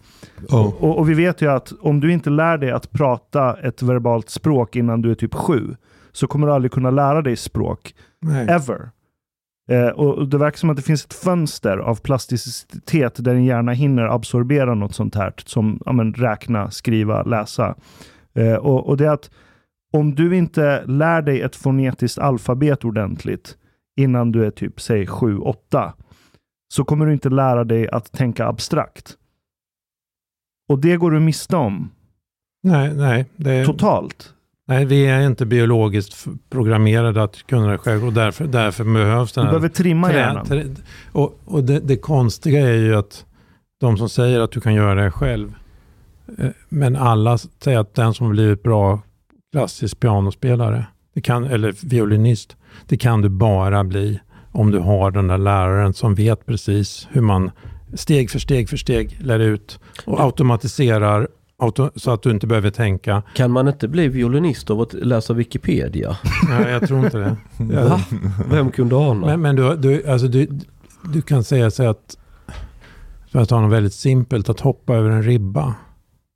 Oh. 0.49 0.83
Och, 0.83 0.97
och, 0.97 1.09
vi 1.09 1.13
vet 1.13 1.41
ju 1.41 1.51
att 1.51 1.73
om 1.81 1.99
du 1.99 2.11
inte 2.11 2.29
lär 2.29 2.57
dig 2.57 2.71
att 2.71 2.91
prata 2.91 3.59
ett 3.59 3.81
verbalt 3.81 4.29
språk 4.29 4.75
innan 4.75 5.01
du 5.01 5.11
är 5.11 5.15
typ 5.15 5.33
sju, 5.33 5.75
så 6.13 6.27
kommer 6.27 6.47
du 6.47 6.53
aldrig 6.53 6.71
kunna 6.71 6.91
lära 6.91 7.21
dig 7.21 7.35
språk. 7.35 7.95
Nej. 8.19 8.47
Ever. 8.49 8.91
Eh, 9.69 9.87
och 9.87 10.27
Det 10.27 10.37
verkar 10.37 10.57
som 10.57 10.69
att 10.69 10.75
det 10.75 10.81
finns 10.81 11.05
ett 11.05 11.13
fönster 11.13 11.77
av 11.77 11.95
plasticitet 11.95 13.23
där 13.23 13.33
din 13.33 13.45
hjärna 13.45 13.71
hinner 13.71 14.03
absorbera 14.03 14.73
något 14.73 14.95
sånt 14.95 15.15
här 15.15 15.33
som 15.45 15.79
ja, 15.85 15.91
men, 15.91 16.13
räkna, 16.13 16.71
skriva, 16.71 17.23
läsa. 17.23 17.75
Eh, 18.33 18.55
och, 18.55 18.87
och 18.87 18.97
det 18.97 19.05
är 19.05 19.11
att 19.11 19.31
om 19.93 20.15
du 20.15 20.37
inte 20.37 20.85
lär 20.85 21.21
dig 21.21 21.41
ett 21.41 21.55
fonetiskt 21.55 22.19
alfabet 22.19 22.85
ordentligt 22.85 23.57
innan 23.97 24.31
du 24.31 24.45
är 24.45 24.51
typ, 24.51 24.81
säg 24.81 25.05
7-8, 25.05 25.91
så 26.73 26.83
kommer 26.83 27.05
du 27.05 27.13
inte 27.13 27.29
lära 27.29 27.63
dig 27.63 27.89
att 27.89 28.11
tänka 28.11 28.47
abstrakt. 28.47 29.17
Och 30.69 30.79
det 30.79 30.97
går 30.97 31.11
du 31.11 31.19
miste 31.19 31.55
om. 31.55 31.91
Nej, 32.63 32.95
nej. 32.95 33.25
Det... 33.35 33.65
Totalt. 33.65 34.33
Nej, 34.67 34.85
vi 34.85 35.05
är 35.05 35.27
inte 35.27 35.45
biologiskt 35.45 36.27
programmerade 36.49 37.23
att 37.23 37.47
kunna 37.47 37.71
det 37.71 37.77
själv 37.77 38.05
och 38.05 38.13
därför, 38.13 38.45
därför 38.45 38.83
behövs 38.83 39.33
den 39.33 39.43
här... 39.43 39.51
Du 39.51 39.59
behöver 39.59 39.75
trimma 39.75 40.07
trä, 40.07 40.17
hjärnan. 40.17 40.45
Trä, 40.45 40.65
och 41.11 41.39
och 41.45 41.63
det, 41.63 41.79
det, 41.79 41.97
konstiga 41.97 42.67
är 42.67 42.77
ju 42.77 42.95
att 42.95 43.25
de 43.79 43.97
som 43.97 44.09
säger 44.09 44.39
att 44.39 44.51
du 44.51 44.61
kan 44.61 44.73
göra 44.73 45.03
det 45.03 45.11
själv, 45.11 45.53
eh, 46.37 46.49
men 46.69 46.95
alla 46.95 47.37
säger 47.37 47.79
att 47.79 47.95
den 47.95 48.13
som 48.13 48.29
blivit 48.29 48.63
bra 48.63 49.01
klassisk 49.51 49.99
pianospelare, 49.99 50.85
det 51.13 51.21
kan, 51.21 51.43
eller 51.43 51.75
violinist, 51.89 52.57
det 52.87 52.97
kan 52.97 53.21
du 53.21 53.29
bara 53.29 53.83
bli 53.83 54.19
om 54.51 54.71
du 54.71 54.79
har 54.79 55.11
den 55.11 55.27
där 55.27 55.37
läraren 55.37 55.93
som 55.93 56.15
vet 56.15 56.45
precis 56.45 57.07
hur 57.11 57.21
man 57.21 57.51
steg 57.93 58.31
för 58.31 58.39
steg 58.39 58.69
för 58.69 58.77
steg 58.77 59.17
lär 59.21 59.39
ut 59.39 59.79
och 60.05 60.19
automatiserar 60.19 61.27
så 61.95 62.11
att 62.11 62.21
du 62.21 62.31
inte 62.31 62.47
behöver 62.47 62.69
tänka. 62.69 63.23
Kan 63.35 63.51
man 63.51 63.67
inte 63.67 63.87
bli 63.87 64.07
violinist 64.07 64.69
av 64.69 64.81
att 64.81 64.93
läsa 64.93 65.33
Wikipedia? 65.33 66.17
Nej, 66.49 66.71
jag 66.71 66.87
tror 66.87 67.05
inte 67.05 67.17
det. 67.17 67.35
Va? 67.83 68.01
Vem 68.49 68.71
kunde 68.71 68.95
ana? 68.95 69.25
Men, 69.25 69.41
men 69.41 69.55
du, 69.55 69.75
du, 69.75 70.07
alltså 70.07 70.27
du, 70.27 70.47
du 71.13 71.21
kan 71.21 71.43
säga 71.43 71.71
så 71.71 71.89
att, 71.89 72.17
för 73.31 73.39
att 73.39 73.49
ta 73.49 73.61
något 73.61 73.71
väldigt 73.71 73.93
simpelt, 73.93 74.49
att 74.49 74.59
hoppa 74.59 74.95
över 74.95 75.09
en 75.09 75.23
ribba. 75.23 75.75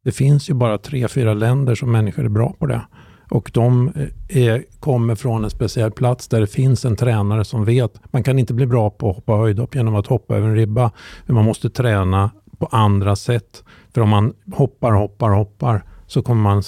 Det 0.04 0.12
finns 0.12 0.50
ju 0.50 0.54
bara 0.54 0.78
tre, 0.78 1.08
fyra 1.08 1.34
länder 1.34 1.76
som 1.76 1.92
människor 1.92 2.26
är 2.26 2.30
bra 2.30 2.54
på 2.60 2.66
det. 2.66 2.82
Och 3.30 3.52
de 3.54 3.92
är, 4.28 4.64
kommer 4.80 5.16
från 5.16 5.44
en 5.44 5.50
speciell 5.50 5.92
plats 5.92 6.28
där 6.28 6.42
det 6.42 6.48
finns 6.48 6.86
en 6.86 6.96
tränare 6.96 7.46
som 7.46 7.66
vet. 7.66 8.02
Man 8.12 8.24
kan 8.24 8.40
inte 8.40 8.54
bli 8.54 8.66
bra 8.66 8.90
på 8.90 9.10
att 9.10 9.16
hoppa 9.16 9.34
höjdhopp 9.34 9.76
genom 9.76 9.96
att 9.96 10.08
hoppa 10.08 10.36
över 10.36 10.48
en 10.48 10.56
ribba. 10.56 10.92
Men 11.26 11.36
man 11.36 11.46
måste 11.46 11.70
träna 11.70 12.32
på 12.58 12.66
andra 12.66 13.16
sätt. 13.16 13.64
För 13.94 14.02
om 14.02 14.10
man 14.10 14.34
hoppar, 14.54 14.92
hoppar, 14.92 15.30
hoppar 15.30 15.84
så 16.08 16.22
kommer 16.22 16.42
man 16.42 16.64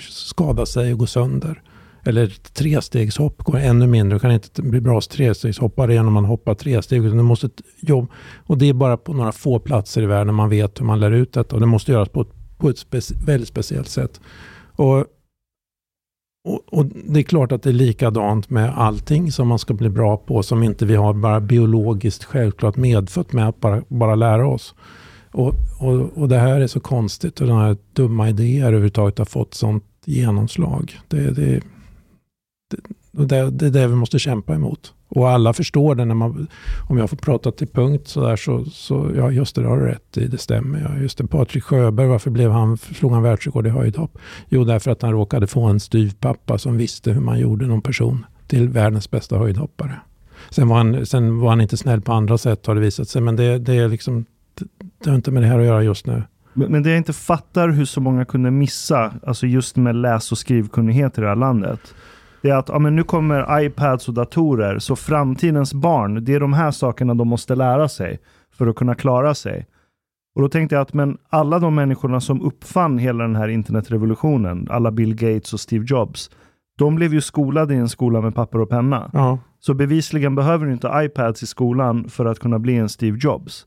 skada 0.00 0.66
sig 0.66 0.92
och 0.92 0.98
gå 0.98 1.06
sönder. 1.06 1.62
Eller 2.04 2.26
trestegshopp 2.52 3.42
går 3.42 3.58
ännu 3.58 3.86
mindre. 3.86 4.16
Du 4.16 4.20
kan 4.20 4.32
inte 4.32 4.62
bli 4.62 4.80
bra 4.80 5.00
trestegshoppare 5.00 5.94
genom 5.94 6.16
att 6.16 6.26
hoppa 6.26 6.54
tre 6.54 6.82
steg. 6.82 7.02
du 7.02 7.14
måste 7.14 7.50
jobba. 7.80 8.08
Och 8.46 8.58
det 8.58 8.68
är 8.68 8.72
bara 8.72 8.96
på 8.96 9.12
några 9.12 9.32
få 9.32 9.58
platser 9.58 10.02
i 10.02 10.06
världen 10.06 10.34
man 10.34 10.48
vet 10.48 10.80
hur 10.80 10.84
man 10.84 11.00
lär 11.00 11.10
ut 11.10 11.32
detta. 11.32 11.56
Och 11.56 11.60
det 11.60 11.66
måste 11.66 11.92
göras 11.92 12.08
på 12.08 12.20
ett, 12.20 12.58
på 12.58 12.68
ett 12.68 12.78
speci 12.78 13.14
väldigt 13.26 13.48
speciellt 13.48 13.88
sätt. 13.88 14.20
Och, 14.76 14.98
och, 16.44 16.60
och, 16.70 16.86
Det 16.86 17.20
är 17.20 17.24
klart 17.24 17.52
att 17.52 17.62
det 17.62 17.70
är 17.70 17.74
likadant 17.74 18.50
med 18.50 18.78
allting 18.78 19.32
som 19.32 19.48
man 19.48 19.58
ska 19.58 19.74
bli 19.74 19.88
bra 19.88 20.16
på. 20.16 20.42
Som 20.42 20.62
inte 20.62 20.86
vi 20.86 20.96
har 20.96 21.14
bara 21.14 21.40
biologiskt 21.40 22.24
självklart 22.24 22.76
medfött 22.76 23.32
med 23.32 23.48
att 23.48 23.60
bara, 23.60 23.82
bara 23.88 24.14
lära 24.14 24.46
oss. 24.46 24.74
Och, 25.32 25.54
och, 25.78 26.18
och 26.18 26.28
det 26.28 26.38
här 26.38 26.60
är 26.60 26.66
så 26.66 26.80
konstigt 26.80 27.40
och 27.40 27.46
den 27.46 27.56
här 27.56 27.76
dumma 27.92 28.28
idéer 28.28 28.66
överhuvudtaget 28.66 29.18
har 29.18 29.24
fått 29.24 29.54
sånt 29.54 29.84
genomslag. 30.04 31.00
Det, 31.08 31.30
det, 31.30 31.60
det, 32.70 33.24
det, 33.24 33.50
det 33.50 33.66
är 33.66 33.70
det 33.70 33.86
vi 33.86 33.94
måste 33.94 34.18
kämpa 34.18 34.54
emot. 34.54 34.94
Och 35.08 35.30
alla 35.30 35.52
förstår 35.52 35.94
det 35.94 36.04
när 36.04 36.14
man, 36.14 36.46
om 36.88 36.98
jag 36.98 37.10
får 37.10 37.16
prata 37.16 37.52
till 37.52 37.68
punkt 37.68 38.08
så 38.08 38.20
där 38.20 38.36
så, 38.36 38.64
så 38.64 39.10
ja 39.16 39.30
just 39.30 39.54
det, 39.54 39.62
det 39.62 39.68
har 39.68 39.78
du 39.78 39.86
rätt 39.86 40.16
i, 40.16 40.26
det 40.26 40.38
stämmer. 40.38 40.80
Ja, 40.80 41.02
just 41.02 41.18
det, 41.18 41.26
Patrik 41.26 41.64
Sjöberg, 41.64 42.06
varför 42.06 42.30
blev 42.30 42.50
han, 42.50 42.76
slog 42.76 43.12
han 43.12 43.22
världsrekord 43.22 43.66
i 43.66 43.70
höjdhopp? 43.70 44.18
Jo, 44.48 44.64
därför 44.64 44.90
att 44.90 45.02
han 45.02 45.12
råkade 45.12 45.46
få 45.46 45.62
en 45.62 45.80
styvpappa 45.80 46.58
som 46.58 46.76
visste 46.76 47.12
hur 47.12 47.20
man 47.20 47.38
gjorde 47.38 47.66
någon 47.66 47.82
person 47.82 48.26
till 48.46 48.68
världens 48.68 49.10
bästa 49.10 49.38
höjdhoppare. 49.38 50.00
Sen 50.50 50.68
var 50.68 50.76
han, 50.76 51.06
sen 51.06 51.38
var 51.38 51.48
han 51.48 51.60
inte 51.60 51.76
snäll 51.76 52.00
på 52.00 52.12
andra 52.12 52.38
sätt 52.38 52.66
har 52.66 52.74
det 52.74 52.80
visat 52.80 53.08
sig, 53.08 53.22
men 53.22 53.36
det, 53.36 53.58
det 53.58 53.74
är 53.74 53.88
liksom 53.88 54.24
det 55.04 55.10
har 55.10 55.16
inte 55.16 55.30
med 55.30 55.42
det 55.42 55.46
här 55.46 55.58
att 55.58 55.64
göra 55.64 55.82
just 55.82 56.06
nu. 56.06 56.22
Men, 56.52 56.82
det 56.82 56.90
jag 56.90 56.96
inte 56.96 57.12
fattar 57.12 57.68
hur 57.68 57.84
så 57.84 58.00
många 58.00 58.24
kunde 58.24 58.50
missa, 58.50 59.12
alltså 59.26 59.46
just 59.46 59.76
med 59.76 59.96
läs 59.96 60.32
och 60.32 60.38
skrivkunnighet 60.38 61.18
i 61.18 61.20
det 61.20 61.28
här 61.28 61.36
landet, 61.36 61.94
det 62.42 62.50
är 62.50 62.56
att 62.56 62.68
ja, 62.68 62.78
men 62.78 62.96
nu 62.96 63.02
kommer 63.02 63.60
iPads 63.60 64.08
och 64.08 64.14
datorer, 64.14 64.78
så 64.78 64.96
framtidens 64.96 65.74
barn, 65.74 66.24
det 66.24 66.34
är 66.34 66.40
de 66.40 66.52
här 66.52 66.70
sakerna 66.70 67.14
de 67.14 67.28
måste 67.28 67.54
lära 67.54 67.88
sig 67.88 68.18
för 68.52 68.66
att 68.66 68.76
kunna 68.76 68.94
klara 68.94 69.34
sig. 69.34 69.66
Och 70.34 70.42
då 70.42 70.48
tänkte 70.48 70.74
jag 70.74 70.82
att 70.82 70.92
men 70.92 71.18
alla 71.28 71.58
de 71.58 71.74
människorna 71.74 72.20
som 72.20 72.42
uppfann 72.42 72.98
hela 72.98 73.24
den 73.24 73.36
här 73.36 73.48
internetrevolutionen, 73.48 74.66
alla 74.70 74.90
Bill 74.90 75.14
Gates 75.14 75.52
och 75.52 75.60
Steve 75.60 75.84
Jobs, 75.88 76.30
de 76.78 76.94
blev 76.94 77.14
ju 77.14 77.20
skolade 77.20 77.74
i 77.74 77.76
en 77.76 77.88
skola 77.88 78.20
med 78.20 78.34
papper 78.34 78.60
och 78.60 78.68
penna. 78.68 79.10
Ja. 79.12 79.38
Så 79.60 79.74
bevisligen 79.74 80.34
behöver 80.34 80.66
du 80.66 80.72
inte 80.72 80.90
iPads 80.94 81.42
i 81.42 81.46
skolan 81.46 82.08
för 82.08 82.24
att 82.24 82.38
kunna 82.38 82.58
bli 82.58 82.76
en 82.76 82.88
Steve 82.88 83.18
Jobs. 83.20 83.66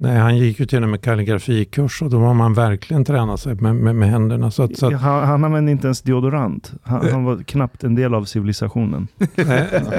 Nej, 0.00 0.16
han 0.16 0.36
gick 0.36 0.60
ju 0.60 0.66
till 0.66 0.82
och 0.82 0.88
med 0.88 1.02
kalligrafikurs 1.02 2.02
och 2.02 2.10
då 2.10 2.18
var 2.18 2.34
man 2.34 2.54
verkligen 2.54 3.04
tränat 3.04 3.40
sig 3.40 3.54
med, 3.54 3.76
med, 3.76 3.96
med 3.96 4.10
händerna. 4.10 4.50
Så 4.50 4.62
att, 4.62 4.78
så 4.78 4.86
att, 4.86 4.92
han, 4.92 5.24
han 5.24 5.44
använde 5.44 5.72
inte 5.72 5.86
ens 5.86 6.02
deodorant. 6.02 6.72
Han, 6.82 7.10
han, 7.10 7.24
var 7.24 7.42
knappt 7.42 7.84
en 7.84 7.94
del 7.94 8.14
av 8.14 8.24
civilisationen. 8.24 9.08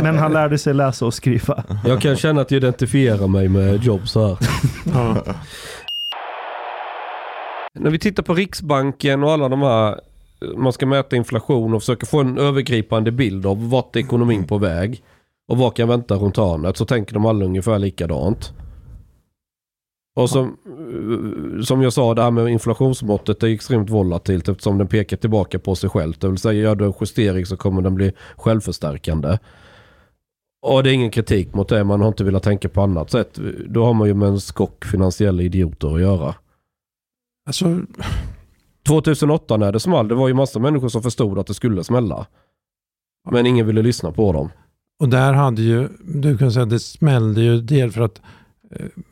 Men 0.01 0.17
han 0.17 0.33
lärde 0.33 0.57
sig 0.57 0.73
läsa 0.73 1.05
och 1.05 1.13
skriva. 1.13 1.63
Jag 1.85 2.01
kan 2.01 2.15
känna 2.15 2.41
att 2.41 2.51
jag 2.51 2.57
identifierar 2.57 3.27
mig 3.27 3.49
med 3.49 3.83
Jobs 3.83 4.15
här. 4.15 4.37
ja. 4.93 5.23
När 7.79 7.91
vi 7.91 7.99
tittar 7.99 8.23
på 8.23 8.33
Riksbanken 8.33 9.23
och 9.23 9.31
alla 9.31 9.49
de 9.49 9.61
här, 9.61 9.99
man 10.57 10.73
ska 10.73 10.85
mäta 10.85 11.15
inflation 11.15 11.73
och 11.73 11.81
försöka 11.81 12.05
få 12.05 12.19
en 12.21 12.37
övergripande 12.37 13.11
bild 13.11 13.45
av 13.45 13.69
vart 13.69 13.95
ekonomin 13.95 14.47
på 14.47 14.57
väg 14.57 15.03
och 15.47 15.57
vad 15.57 15.75
kan 15.75 15.87
vänta 15.87 16.15
runt 16.15 16.37
hörnet 16.37 16.77
så 16.77 16.85
tänker 16.85 17.13
de 17.13 17.25
alla 17.25 17.45
ungefär 17.45 17.79
likadant. 17.79 18.53
Och 20.15 20.29
som, 20.29 20.57
som 21.63 21.81
jag 21.81 21.93
sa, 21.93 22.13
det 22.13 22.21
här 22.21 22.31
med 22.31 22.47
inflationsmåttet 22.47 23.43
är 23.43 23.47
extremt 23.47 23.89
volatilt 23.89 24.49
eftersom 24.49 24.77
den 24.77 24.87
pekar 24.87 25.17
tillbaka 25.17 25.59
på 25.59 25.75
sig 25.75 25.89
själv. 25.89 26.13
Det 26.19 26.27
vill 26.27 26.37
säga, 26.37 26.61
gör 26.61 26.75
du 26.75 26.85
en 26.85 26.93
justering 27.01 27.45
så 27.45 27.57
kommer 27.57 27.81
den 27.81 27.95
bli 27.95 28.11
självförstärkande. 28.37 29.37
Och 30.61 30.83
det 30.83 30.89
är 30.89 30.93
ingen 30.93 31.11
kritik 31.11 31.53
mot 31.53 31.69
det, 31.69 31.83
man 31.83 32.01
har 32.01 32.07
inte 32.07 32.23
velat 32.23 32.43
tänka 32.43 32.69
på 32.69 32.81
annat 32.81 33.11
sätt. 33.11 33.39
Då 33.67 33.85
har 33.85 33.93
man 33.93 34.07
ju 34.07 34.13
med 34.13 34.29
en 34.29 34.39
skock 34.39 34.85
finansiella 34.85 35.41
idioter 35.41 35.95
att 35.95 36.01
göra. 36.01 36.35
Alltså, 37.45 37.79
2008 38.87 39.57
när 39.57 39.71
det 39.71 39.79
small, 39.79 40.07
det 40.07 40.15
var 40.15 40.27
ju 40.27 40.33
massa 40.33 40.59
människor 40.59 40.89
som 40.89 41.01
förstod 41.01 41.39
att 41.39 41.47
det 41.47 41.53
skulle 41.53 41.83
smälla. 41.83 42.25
Men 43.31 43.45
ingen 43.45 43.67
ville 43.67 43.81
lyssna 43.81 44.11
på 44.11 44.33
dem. 44.33 44.49
och 44.99 45.09
där 45.09 45.33
hade 45.33 45.61
ju, 45.61 45.89
du 45.99 46.37
kan 46.37 46.51
säga 46.51 46.63
att 46.63 46.69
det 46.69 46.79
smällde 46.79 47.41
ju 47.41 47.61
del 47.61 47.91
för 47.91 48.01
att 48.01 48.17
eh, 48.17 48.23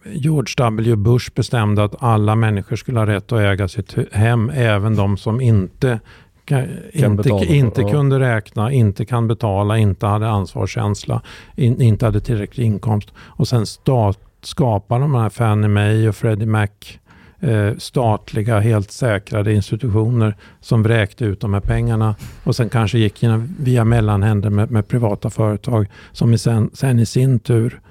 George 0.06 0.54
W. 0.58 0.96
Bush 0.96 1.32
bestämde 1.36 1.84
att 1.84 1.96
alla 2.04 2.36
människor 2.36 2.76
skulle 2.76 3.00
ha 3.00 3.06
rätt 3.08 3.32
att 3.32 3.40
äga 3.40 3.68
sitt 3.68 3.96
hem, 4.12 4.50
även 4.50 4.96
de 4.96 5.18
som 5.18 5.42
inte, 5.42 6.00
ka- 6.48 6.68
inte, 6.94 7.10
betala 7.10 7.46
för- 7.46 7.54
inte 7.54 7.82
ja. 7.82 7.90
kunde 7.90 8.20
räkna, 8.20 8.72
inte 8.72 9.06
kan 9.06 9.28
betala, 9.28 9.78
inte 9.78 10.06
hade 10.06 10.30
ansvarskänsla, 10.30 11.22
in, 11.56 11.82
inte 11.82 12.06
hade 12.06 12.20
tillräcklig 12.20 12.66
inkomst. 12.66 13.14
Och 13.18 13.48
sen 13.48 13.66
stat, 13.66 14.20
skapade 14.42 15.02
de 15.02 15.16
här 15.16 15.30
Fannie 15.30 15.68
Mae 15.68 16.10
och 16.10 16.16
Freddie 16.16 16.46
Mac 16.46 16.68
eh, 17.40 17.76
statliga, 17.78 18.60
helt 18.60 18.92
säkrade 18.92 19.54
institutioner 19.54 20.36
som 20.60 20.84
vräkte 20.84 21.26
ut 21.26 21.42
de 21.42 21.54
här 21.54 21.62
pengarna 21.62 22.16
och 22.44 22.56
sen 22.56 22.70
kanske 22.70 23.00
gick 23.00 23.24
via 23.60 23.86
mellanhänder 23.86 24.50
med, 24.50 24.72
med 24.72 24.88
privata 24.88 25.30
företag 25.30 25.88
som 26.12 26.38
sen, 26.38 26.70
sen 26.74 27.00
i 27.00 27.06
sin 27.06 27.40
tur 27.40 27.74
eh, 27.74 27.87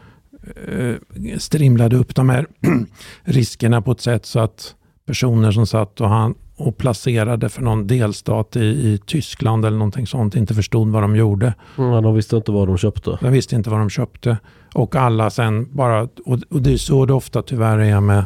strimlade 1.39 1.97
upp 1.97 2.15
de 2.15 2.29
här 2.29 2.47
riskerna 3.25 3.83
på 3.83 3.93
ett 3.93 4.01
sätt 4.01 4.27
så 4.27 4.41
att 4.41 4.75
personer 5.07 5.53
som 5.53 5.67
satt 5.67 6.01
och, 6.01 6.09
han, 6.09 6.35
och 6.57 6.77
placerade 6.77 7.49
för 7.49 7.63
någon 7.63 7.87
delstat 7.87 8.57
i, 8.57 8.61
i 8.61 9.01
Tyskland 9.07 9.65
eller 9.65 9.79
någonting 9.79 10.07
sånt 10.07 10.37
inte 10.37 10.55
förstod 10.55 10.89
vad 10.89 11.03
de 11.03 11.17
gjorde. 11.17 11.55
Mm, 11.79 12.03
de 12.03 12.15
visste 12.15 12.37
inte 12.37 12.53
vad 12.53 12.69
de 12.69 12.79
köpte. 12.79 13.19
De 13.21 13.33
visste 13.33 13.57
inte 13.57 13.71
vad 13.71 13.79
de 13.79 13.91
köpte. 13.91 14.39
Och 14.75 14.97
alla 14.97 15.31
sen 15.31 15.77
bara, 15.77 16.03
och, 16.03 16.39
och 16.51 16.63
det 16.63 16.73
är 16.73 16.77
så 16.77 17.07
det 17.07 17.13
ofta 17.13 17.43
tyvärr 17.43 17.79
är 17.79 18.01
med 18.01 18.25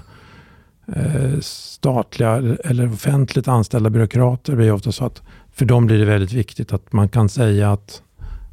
eh, 0.97 1.41
statliga 1.41 2.57
eller 2.65 2.93
offentligt 2.93 3.49
anställda 3.49 3.91
byråkrater. 3.91 4.53
Det 4.53 4.57
blir 4.57 4.73
ofta 4.73 4.93
så 4.93 5.05
att 5.05 5.23
för 5.53 5.65
dem 5.65 5.87
blir 5.87 5.99
det 5.99 6.05
väldigt 6.05 6.33
viktigt 6.33 6.73
att 6.73 6.93
man 6.93 7.09
kan 7.09 7.29
säga 7.29 7.73
att, 7.73 8.03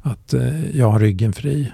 att 0.02 0.34
eh, 0.34 0.76
jag 0.76 0.90
har 0.90 0.98
ryggen 1.00 1.32
fri. 1.32 1.72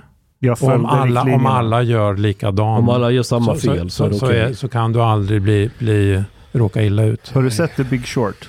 Om 0.51 0.87
alla, 0.87 1.23
om 1.23 1.47
alla 1.47 1.83
gör 1.83 2.17
likadant 2.17 2.79
Om 2.79 2.89
alla 2.89 3.11
gör 3.11 3.23
samma 3.23 3.55
så, 3.55 3.61
fel 3.61 3.91
så, 3.91 4.13
så, 4.13 4.19
så, 4.19 4.27
okej. 4.27 4.41
är, 4.41 4.53
så 4.53 4.69
kan 4.69 4.93
du 4.93 5.03
aldrig 5.03 5.43
bli, 5.43 5.71
bli, 5.79 6.23
råka 6.53 6.83
illa 6.83 7.05
ut. 7.05 7.31
Har 7.35 7.43
du 7.43 7.51
sett 7.51 7.77
The 7.77 7.85
Big 7.85 8.07
Short? 8.07 8.49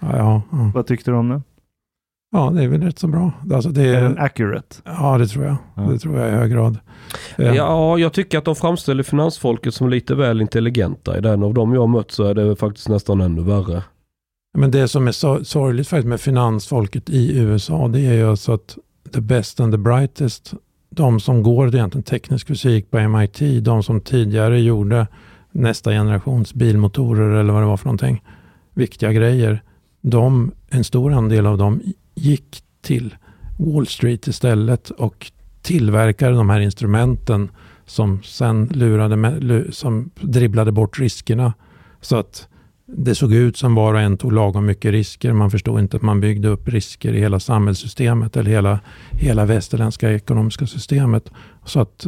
Ja, 0.00 0.16
ja, 0.16 0.42
ja. 0.52 0.70
Vad 0.74 0.86
tyckte 0.86 1.10
du 1.10 1.16
om 1.16 1.28
den? 1.28 1.42
ja, 2.32 2.50
det 2.54 2.64
är 2.64 2.68
väl 2.68 2.82
rätt 2.82 2.98
så 2.98 3.06
bra. 3.06 3.32
Alltså 3.52 3.70
det 3.70 3.82
Är 3.82 4.02
den 4.02 4.18
är, 4.18 4.22
accurate? 4.22 4.76
ja, 4.84 5.18
det 5.18 5.26
tror 5.26 5.44
jag. 5.44 5.56
Ja. 5.74 5.82
Det 5.82 5.98
tror 5.98 6.18
jag 6.18 6.28
i 6.28 6.30
hög 6.30 6.52
grad. 6.52 6.78
Eh, 7.36 7.54
Ja, 7.54 7.98
jag 7.98 8.12
tycker 8.12 8.38
att 8.38 8.44
de 8.44 8.56
framställer 8.56 9.02
finansfolket 9.02 9.74
som 9.74 9.88
lite 9.88 10.14
väl 10.14 10.40
intelligenta. 10.40 11.18
I 11.18 11.20
den 11.20 11.42
av 11.42 11.54
dem 11.54 11.74
jag 11.74 11.80
har 11.80 11.86
mött 11.86 12.10
så 12.10 12.24
är 12.24 12.34
det 12.34 12.56
faktiskt 12.56 12.88
nästan 12.88 13.20
ännu 13.20 13.42
värre. 13.42 13.82
Men 14.58 14.70
det 14.70 14.88
som 14.88 15.08
är 15.08 15.12
så, 15.12 15.44
sorgligt 15.44 15.88
faktiskt 15.88 16.08
med 16.08 16.20
finansfolket 16.20 17.10
i 17.10 17.38
USA, 17.38 17.88
det 17.88 18.00
är 18.00 18.14
ju 18.14 18.30
alltså 18.30 18.52
att 18.52 18.78
the 19.14 19.20
best 19.20 19.60
and 19.60 19.72
the 19.72 19.78
brightest, 19.78 20.54
de 20.98 21.20
som 21.20 21.42
går 21.42 21.74
egentligen 21.74 22.02
teknisk 22.02 22.46
fysik 22.48 22.90
på 22.90 23.08
MIT, 23.08 23.64
de 23.64 23.82
som 23.82 24.00
tidigare 24.00 24.60
gjorde 24.60 25.06
nästa 25.52 25.90
generations 25.90 26.54
bilmotorer 26.54 27.40
eller 27.40 27.52
vad 27.52 27.62
det 27.62 27.66
var 27.66 27.76
för 27.76 27.86
någonting, 27.86 28.22
viktiga 28.74 29.12
grejer, 29.12 29.62
de, 30.00 30.52
en 30.70 30.84
stor 30.84 31.12
andel 31.12 31.46
av 31.46 31.58
dem 31.58 31.82
gick 32.14 32.62
till 32.82 33.14
Wall 33.58 33.86
Street 33.86 34.26
istället 34.26 34.90
och 34.90 35.32
tillverkade 35.62 36.36
de 36.36 36.50
här 36.50 36.60
instrumenten 36.60 37.50
som 37.86 38.22
sen 38.22 38.66
lurade, 38.66 39.72
som 39.72 40.10
dribblade 40.20 40.72
bort 40.72 40.98
riskerna. 40.98 41.52
Så 42.00 42.16
att 42.16 42.48
det 42.96 43.14
såg 43.14 43.34
ut 43.34 43.56
som 43.56 43.74
var 43.74 43.94
och 43.94 44.00
en 44.00 44.16
tog 44.16 44.32
lagom 44.32 44.66
mycket 44.66 44.92
risker. 44.92 45.32
Man 45.32 45.50
förstod 45.50 45.80
inte 45.80 45.96
att 45.96 46.02
man 46.02 46.20
byggde 46.20 46.48
upp 46.48 46.68
risker 46.68 47.12
i 47.12 47.20
hela 47.20 47.40
samhällssystemet 47.40 48.36
eller 48.36 48.50
hela, 48.50 48.80
hela 49.10 49.44
västerländska 49.44 50.12
ekonomiska 50.12 50.66
systemet. 50.66 51.30
Så 51.64 51.80
att 51.80 52.06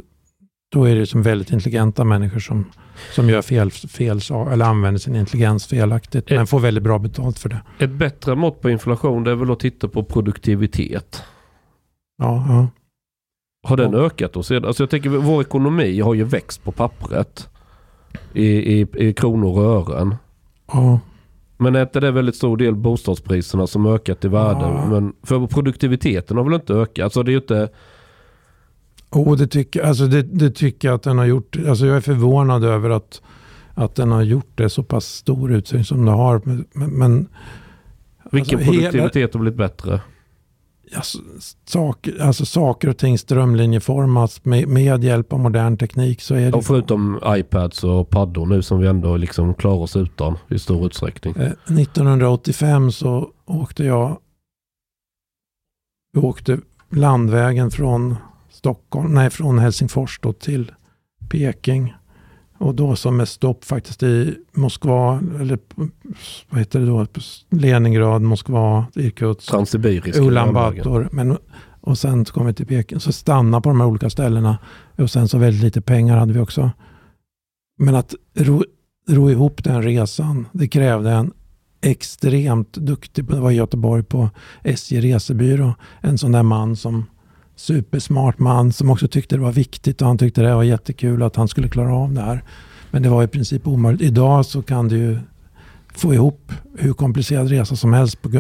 då 0.73 0.85
är 0.85 0.97
det 0.97 1.07
som 1.07 1.23
väldigt 1.23 1.53
intelligenta 1.53 2.05
människor 2.05 2.41
som, 2.41 2.65
som 3.13 3.31
gör 3.31 3.43
fel, 3.43 3.71
fel 3.71 4.21
eller 4.53 4.65
använder 4.65 4.99
sin 4.99 5.17
intelligens 5.17 5.67
felaktigt, 5.67 6.31
men 6.31 6.47
får 6.47 6.61
väldigt 6.61 6.85
bra 6.85 6.99
betalt 6.99 7.39
för 7.39 7.49
det. 7.49 7.61
Ett 7.79 7.91
bättre 7.91 8.35
mått 8.35 8.61
på 8.61 8.71
inflation 8.71 9.25
det 9.25 9.31
är 9.31 9.35
väl 9.35 9.51
att 9.51 9.61
titta 9.61 9.89
på 9.89 10.05
produktivitet. 10.05 11.23
Ja, 12.19 12.47
ja. 12.49 12.69
Har 13.69 13.77
den 13.77 13.95
ökat 13.95 14.33
då? 14.33 14.39
Alltså 14.39 14.83
jag 14.83 14.91
tänker 14.91 15.11
vår 15.11 15.41
ekonomi 15.41 16.01
har 16.01 16.15
ju 16.15 16.25
växt 16.25 16.65
på 16.65 16.73
pappret. 16.73 17.49
I, 18.33 18.47
i, 18.81 18.87
i 18.95 19.13
kronor 19.13 19.59
och 19.59 19.65
ören. 19.65 20.15
Ja. 20.73 21.01
Men 21.57 21.77
är 21.77 21.83
inte 21.83 22.01
det 22.01 22.11
väldigt 22.11 22.37
stor 22.37 22.57
del 22.57 22.75
bostadspriserna 22.75 23.67
som 23.67 23.87
ökat 23.87 24.25
i 24.25 24.29
värde? 24.29 24.61
Ja. 24.61 24.87
Men 24.87 25.13
för 25.23 25.47
produktiviteten 25.47 26.37
har 26.37 26.45
väl 26.45 26.55
inte 26.55 26.75
ökat? 26.75 27.05
Alltså 27.05 27.23
det 27.23 27.31
är 27.31 27.33
ju 27.33 27.39
inte... 27.39 27.69
Oh, 29.11 29.37
det, 29.37 29.47
tycker, 29.47 29.83
alltså 29.83 30.07
det, 30.07 30.23
det 30.23 30.51
tycker 30.51 30.89
jag 30.89 30.95
att 30.95 31.03
den 31.03 31.19
har 31.19 31.25
gjort. 31.25 31.57
Alltså 31.69 31.87
jag 31.87 31.97
är 31.97 32.01
förvånad 32.01 32.65
över 32.65 32.91
att, 32.91 33.23
att 33.75 33.95
den 33.95 34.11
har 34.13 34.23
gjort 34.23 34.51
det 34.55 34.69
så 34.71 34.83
pass 34.83 35.07
stor 35.07 35.53
utsträckning 35.53 35.85
som 35.85 35.99
den 36.05 36.15
har. 36.15 36.41
Men, 36.45 36.67
men 36.73 37.27
Vilken 38.31 38.59
Alltså, 38.59 38.73
hela- 38.73 38.91
produktivitet 38.91 39.35
har 39.35 39.41
blivit 39.41 39.59
bättre? 39.59 40.01
Alltså, 40.95 41.19
saker, 41.65 42.23
alltså 42.23 42.47
saker 42.47 42.89
och 42.89 42.99
ting 42.99 43.19
strömlinjeformas 43.19 44.45
med, 44.45 44.69
med 44.69 45.05
hjälp 45.05 45.33
av 45.33 45.41
modern 45.41 45.77
teknik 45.77 46.21
så 46.21 46.35
är 46.35 46.51
det... 46.51 46.57
Och 46.57 46.65
förutom 46.65 47.21
iPads 47.27 47.85
och 47.85 48.11
paddor 48.11 48.47
nu 48.47 48.63
som 48.63 48.79
vi 48.81 48.87
ändå 48.87 49.17
liksom 49.17 49.55
klarar 49.55 49.79
oss 49.79 49.97
utan 49.97 50.39
i 50.49 50.59
stor 50.59 50.87
utsträckning. 50.87 51.35
Eh, 51.37 51.53
1985 51.79 52.93
så 52.93 53.31
åkte 53.47 53.85
jag 53.85 54.19
vi 56.13 56.21
åkte 56.21 56.59
landvägen 56.91 57.71
från 57.71 58.17
Stockholm, 58.51 59.15
nej 59.15 59.31
från 59.31 59.59
Helsingfors 59.59 60.21
till 60.41 60.73
Peking. 61.29 61.95
Och 62.61 62.75
då 62.75 62.97
som 62.97 63.17
med 63.17 63.29
stopp 63.29 63.65
faktiskt 63.65 64.03
i 64.03 64.35
Moskva, 64.53 65.21
eller 65.41 65.59
vad 66.51 66.59
heter 66.59 66.81
det 66.81 66.87
då, 66.87 67.07
Leningrad, 67.51 68.23
Moskva, 68.23 68.87
Irkutsk, 68.95 69.51
Ulan. 70.17 70.55
Bator. 70.55 71.09
Men, 71.13 71.39
och 71.81 71.99
sen 71.99 72.27
så 72.27 72.33
kom 72.33 72.47
vi 72.47 72.55
till 72.55 72.67
Peking. 72.67 73.01
Så 73.01 73.13
stanna 73.13 73.61
på 73.61 73.69
de 73.69 73.81
här 73.81 73.89
olika 73.89 74.11
ställena. 74.11 74.59
Och 74.97 75.11
sen 75.11 75.29
så 75.29 75.39
väldigt 75.39 75.63
lite 75.63 75.81
pengar 75.81 76.17
hade 76.17 76.33
vi 76.33 76.41
också. 76.41 76.71
Men 77.79 77.95
att 77.95 78.15
ro, 78.35 78.65
ro 79.09 79.31
ihop 79.31 79.65
den 79.65 79.83
resan, 79.83 80.49
det 80.53 80.69
krävde 80.69 81.11
en 81.11 81.33
extremt 81.83 82.73
duktig, 82.73 83.25
det 83.25 83.41
var 83.41 83.51
i 83.51 83.55
Göteborg 83.55 84.03
på 84.03 84.31
SJ 84.63 85.01
resebyrå, 85.01 85.75
en 86.01 86.19
sån 86.19 86.33
där 86.33 86.43
man 86.43 86.77
som 86.77 87.07
supersmart 87.61 88.39
man 88.39 88.73
som 88.73 88.91
också 88.91 89.09
tyckte 89.09 89.37
det 89.37 89.43
var 89.43 89.53
viktigt 89.53 90.01
och 90.03 90.09
han 90.09 90.19
tyckte 90.19 90.43
det 90.43 90.55
var 90.55 90.63
jättekul 90.63 91.23
att 91.23 91.37
han 91.37 91.49
skulle 91.49 91.69
klara 91.69 91.95
av 91.95 92.13
det 92.13 92.21
här. 92.21 92.45
Men 92.91 93.03
det 93.03 93.09
var 93.09 93.23
i 93.23 93.29
princip 93.29 93.67
omöjligt. 93.67 94.03
Idag 94.03 94.47
så 94.47 94.63
kan 94.63 94.89
du 94.89 94.97
ju 94.97 95.19
få 95.95 96.15
ihop 96.15 96.53
hur 96.79 96.93
komplicerad 96.93 97.49
resa 97.49 97.77
som 97.77 97.93
helst 97.93 98.23
på, 98.23 98.31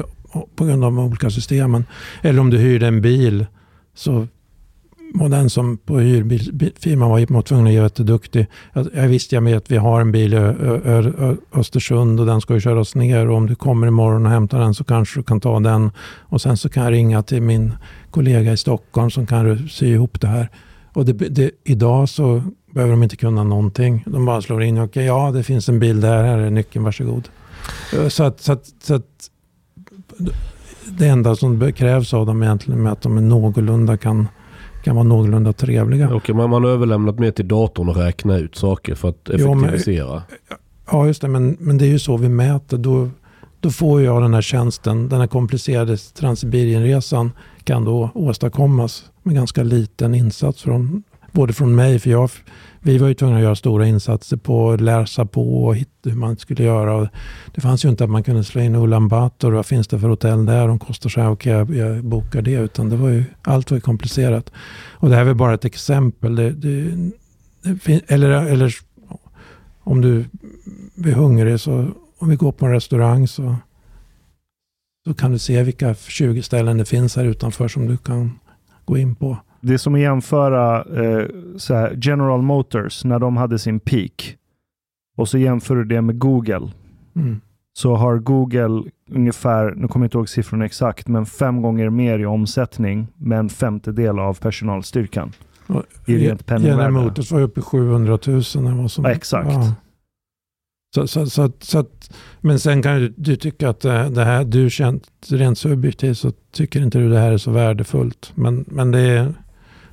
på 0.57 0.65
grund 0.65 0.85
av 0.85 0.93
de 0.93 0.99
olika 0.99 1.31
systemen. 1.31 1.85
Eller 2.23 2.41
om 2.41 2.51
du 2.51 2.59
hyrde 2.59 2.87
en 2.87 3.03
bil 3.03 3.47
så 3.95 4.27
och 5.21 5.31
den 5.31 5.51
som 5.51 5.79
på 5.79 5.99
hyrbilsfirman 5.99 7.11
var, 7.11 7.43
tvungen 7.43 7.67
att 7.67 7.73
vara 7.75 7.83
jätteduktig. 7.83 8.47
Jag, 8.73 8.89
jag 8.95 9.09
visste 9.09 9.35
jag 9.37 9.43
med 9.43 9.57
att 9.57 9.71
vi 9.71 9.77
har 9.77 10.01
en 10.01 10.13
bil 10.13 10.35
i 10.35 10.55
Östersund 11.53 12.21
och 12.21 12.27
den 12.27 12.41
ska 12.41 12.55
ju 12.55 12.61
köras 12.61 12.95
ner 12.95 13.29
och 13.29 13.37
om 13.37 13.47
du 13.47 13.55
kommer 13.55 13.87
imorgon 13.87 14.27
och 14.27 14.33
hämtar 14.33 14.61
den 14.61 14.75
så 14.75 14.85
kanske 14.85 15.21
du 15.21 15.25
kan 15.25 15.41
ta 15.41 15.61
den. 15.61 15.91
Och 16.19 16.41
sen 16.41 16.57
så 16.57 16.69
kan 16.69 16.85
jag 16.85 16.93
ringa 16.93 17.23
till 17.23 17.43
min 17.43 17.73
kollega 18.11 18.53
i 18.53 18.57
Stockholm 18.57 19.11
som 19.11 19.27
kan 19.27 19.69
sy 19.69 19.87
ihop 19.87 20.21
det 20.21 20.29
här. 20.29 20.49
Och 20.93 21.05
det, 21.05 21.13
det, 21.13 21.51
idag 21.65 22.09
så 22.09 22.43
behöver 22.75 22.91
de 22.91 23.03
inte 23.03 23.17
kunna 23.17 23.45
någonting. 23.45 24.05
De 24.07 24.25
bara 24.25 24.43
slår 24.43 24.63
in, 24.63 24.79
okej 24.79 24.85
okay, 24.85 25.05
ja 25.05 25.31
det 25.31 25.43
finns 25.43 25.69
en 25.69 25.81
bil 25.81 26.01
där, 26.01 26.25
här 26.25 26.39
är 26.39 26.51
nyckeln, 26.51 26.85
varsågod. 26.85 27.29
Eh, 27.97 28.09
så 28.09 28.25
att, 28.25 28.41
så 28.41 28.53
att, 28.53 28.67
så 28.83 28.95
att 28.95 29.31
det 30.85 31.09
enda 31.09 31.37
som 31.37 31.73
krävs 31.73 32.15
av 32.15 32.27
dem 32.27 32.43
egentligen 32.43 32.87
är 32.87 32.91
att 32.91 33.03
de 33.03 33.17
är 33.17 33.23
någorlunda 33.23 33.97
kan, 33.97 34.29
kan 34.83 34.97
vara 34.97 35.05
någorlunda 35.05 35.53
trevliga. 35.53 36.15
Okej, 36.15 36.35
men 36.35 36.51
man 36.51 36.65
har 36.65 36.71
överlämnat 36.71 37.19
mer 37.19 37.31
till 37.31 37.49
datorn 37.49 37.89
att 37.89 37.97
räkna 37.97 38.39
ut 38.39 38.57
saker 38.57 38.95
för 38.95 39.09
att 39.09 39.29
effektivisera. 39.29 39.95
Jo, 39.95 40.37
men, 40.49 40.59
ja, 40.91 41.07
just 41.07 41.23
det. 41.23 41.29
Men, 41.29 41.57
men 41.61 41.79
det 41.79 41.85
är 41.85 41.91
ju 41.91 41.99
så 41.99 42.17
vi 42.17 42.29
mäter. 42.29 42.79
Då, 42.79 43.09
då 43.61 43.71
får 43.71 44.03
jag 44.03 44.23
den 44.23 44.35
här 44.35 44.43
tjänsten, 44.43 45.09
den 45.09 45.21
här 45.21 45.27
komplicerade 45.27 45.97
Transsibirienresan 45.97 47.33
kan 47.65 47.85
då 47.85 48.11
åstadkommas 48.15 49.05
med 49.23 49.35
ganska 49.35 49.63
liten 49.63 50.15
insats 50.15 50.63
från 50.63 51.03
både 51.33 51.53
från 51.53 51.75
mig, 51.75 51.99
för 51.99 52.11
jag, 52.11 52.31
vi 52.81 52.99
var 52.99 53.09
ju 53.09 53.15
tvungna 53.15 53.37
att 53.37 53.43
göra 53.43 53.55
stora 53.55 53.87
insatser 53.87 54.37
på 54.37 54.71
att 54.71 54.81
läsa 54.81 55.27
på 55.27 55.65
och 55.65 55.77
hitta 55.77 56.11
hur 56.11 56.17
man 56.17 56.37
skulle 56.37 56.65
göra. 56.65 57.09
Det 57.55 57.61
fanns 57.61 57.85
ju 57.85 57.89
inte 57.89 58.05
att 58.05 58.11
man 58.11 58.23
kunde 58.23 58.45
slå 58.45 58.61
in 58.61 58.75
Ulan 58.75 59.09
Bator, 59.09 59.53
vad 59.53 59.67
finns 59.67 59.89
det 59.89 59.99
för 59.99 60.09
hotell 60.09 60.47
där? 60.47 60.69
De 60.69 60.79
kostar 60.79 61.11
så 61.11 61.21
här, 61.21 61.31
okej 61.31 61.63
okay, 61.63 61.77
jag, 61.77 61.97
jag 61.97 62.05
bokar 62.05 62.43
det. 62.43 62.53
Utan 62.53 62.89
det 62.89 62.97
var 62.97 63.09
ju, 63.09 63.25
allt 63.43 63.71
var 63.71 63.77
ju 63.77 63.81
komplicerat. 63.81 64.53
Och 64.91 65.09
det 65.09 65.15
här 65.15 65.23
är 65.23 65.27
väl 65.27 65.35
bara 65.35 65.55
ett 65.55 65.65
exempel. 65.65 66.37
Det, 66.37 66.51
det, 66.51 66.91
det, 67.63 68.01
eller, 68.07 68.31
eller 68.31 68.75
om 69.81 70.01
du 70.01 70.25
är 71.05 71.13
hungrig, 71.13 71.61
så 71.61 71.89
om 72.19 72.29
vi 72.29 72.37
går 72.37 72.53
på 72.53 72.67
en 72.67 72.73
restaurang 72.73 73.29
så, 73.29 73.57
så 75.07 75.15
kan 75.15 75.33
du 75.33 75.39
se 75.39 75.63
vilka 75.63 75.95
20 75.95 76.43
ställen 76.43 76.79
det 76.79 76.85
finns 76.85 77.17
här 77.17 77.25
utanför 77.25 77.69
som 77.69 77.87
du 77.87 77.97
kan 77.97 78.39
gå 78.85 78.99
in 78.99 79.15
på. 79.15 79.37
Det 79.61 79.75
är 79.75 79.79
som 79.79 79.95
att 79.95 80.01
jämföra 80.01 80.79
eh, 80.79 81.27
så 81.57 81.89
General 82.03 82.43
Motors 82.43 83.05
när 83.05 83.19
de 83.19 83.37
hade 83.37 83.59
sin 83.59 83.81
peak. 83.81 84.37
Och 85.17 85.29
så 85.29 85.39
jämför 85.39 85.77
du 85.77 85.85
det 85.85 86.03
med 86.03 86.19
Google. 86.19 86.71
Mm. 87.17 87.41
Så 87.73 87.95
har 87.95 88.19
Google 88.19 88.91
ungefär, 89.11 89.75
nu 89.77 89.89
kommer 89.89 90.05
jag 90.05 90.07
inte 90.07 90.19
ihåg 90.19 90.29
siffrorna 90.29 90.65
exakt, 90.65 91.09
men 91.09 91.27
fem 91.27 91.63
gånger 91.63 91.91
mer 91.91 92.19
i 92.19 92.27
omsättning 92.27 93.07
med 93.17 93.39
en 93.39 93.49
femtedel 93.49 94.19
av 94.19 94.35
personalstyrkan. 94.35 95.33
I 96.07 96.19
rent 96.19 96.47
penningvärde. 96.47 96.83
General 96.83 97.05
Motors 97.05 97.33
var 97.33 97.41
uppe 97.41 97.61
i 97.61 97.63
700 97.63 98.19
000. 98.27 98.43
Vad 98.81 98.91
som, 98.91 99.05
ja, 99.05 99.11
exakt. 99.11 99.53
Ja. 99.53 99.75
Så, 100.95 101.07
så, 101.07 101.27
så, 101.27 101.53
så, 101.61 101.85
men 102.41 102.59
sen 102.59 102.83
kan 102.83 102.97
du, 102.97 103.15
du 103.17 103.37
tycka 103.37 103.69
att 103.69 103.81
det 103.81 104.25
här, 104.25 104.45
du 104.45 104.71
känt 104.71 105.09
rent 105.29 105.59
subjektivt 105.59 106.19
så 106.19 106.33
tycker 106.53 106.81
inte 106.81 106.99
du 106.99 107.09
det 107.09 107.19
här 107.19 107.33
är 107.33 107.39
så 107.39 107.51
värdefullt. 107.51 108.33
Men, 108.35 108.65
men 108.69 108.91
det 108.91 109.01
är 109.01 109.35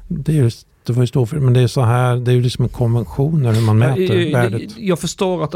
det, 0.07 0.31
är 0.31 0.35
just, 0.35 0.67
det 0.83 0.93
får 0.93 1.03
ju 1.03 1.07
stå 1.07 1.25
för 1.25 1.39
men 1.39 1.53
det 1.53 1.61
är 1.61 1.67
så 1.67 1.81
här, 1.81 2.15
det 2.15 2.31
är 2.31 2.35
ju 2.35 2.41
liksom 2.41 2.69
konventioner 2.69 3.53
hur 3.53 3.61
man 3.61 3.77
mäter 3.77 4.15
jag, 4.15 4.31
värdet. 4.31 4.77
Jag 4.77 4.99
förstår 4.99 5.43
att, 5.43 5.51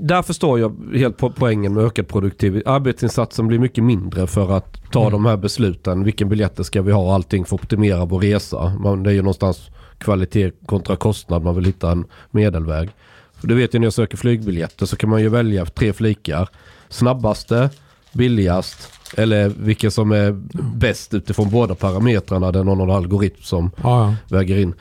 där 0.00 0.22
förstår 0.22 0.60
jag 0.60 0.76
helt 0.94 1.16
poängen 1.36 1.74
med 1.74 1.84
ökad 1.84 2.08
produktivitet. 2.08 2.66
Arbetsinsatsen 2.66 3.46
blir 3.46 3.58
mycket 3.58 3.84
mindre 3.84 4.26
för 4.26 4.56
att 4.56 4.90
ta 4.90 5.00
mm. 5.00 5.12
de 5.12 5.26
här 5.26 5.36
besluten. 5.36 6.04
Vilken 6.04 6.28
biljetter 6.28 6.62
ska 6.62 6.82
vi 6.82 6.92
ha? 6.92 7.14
Allting 7.14 7.44
för 7.44 7.56
att 7.56 7.62
optimera 7.62 8.04
vår 8.04 8.20
resa. 8.20 8.74
Man, 8.80 9.02
det 9.02 9.10
är 9.10 9.14
ju 9.14 9.22
någonstans 9.22 9.70
kvalitet 9.98 10.50
kontra 10.66 10.96
kostnad. 10.96 11.42
Man 11.42 11.54
vill 11.54 11.64
hitta 11.64 11.90
en 11.90 12.04
medelväg. 12.30 12.90
För 13.34 13.48
du 13.48 13.54
vet 13.54 13.74
ju 13.74 13.78
när 13.78 13.86
jag 13.86 13.92
söker 13.92 14.16
flygbiljetter 14.16 14.86
så 14.86 14.96
kan 14.96 15.10
man 15.10 15.20
ju 15.20 15.28
välja 15.28 15.66
tre 15.66 15.92
flikar. 15.92 16.48
Snabbaste, 16.88 17.70
billigast 18.12 18.88
eller 19.16 19.48
vilken 19.48 19.90
som 19.90 20.12
är 20.12 20.32
bäst 20.76 21.14
utifrån 21.14 21.50
båda 21.50 21.74
parametrarna. 21.74 22.52
Det 22.52 22.58
är 22.58 22.64
någon 22.64 22.90
algoritm 22.90 23.42
som 23.42 23.70
ja, 23.82 24.14
ja. 24.28 24.36
väger 24.36 24.58
in. 24.58 24.74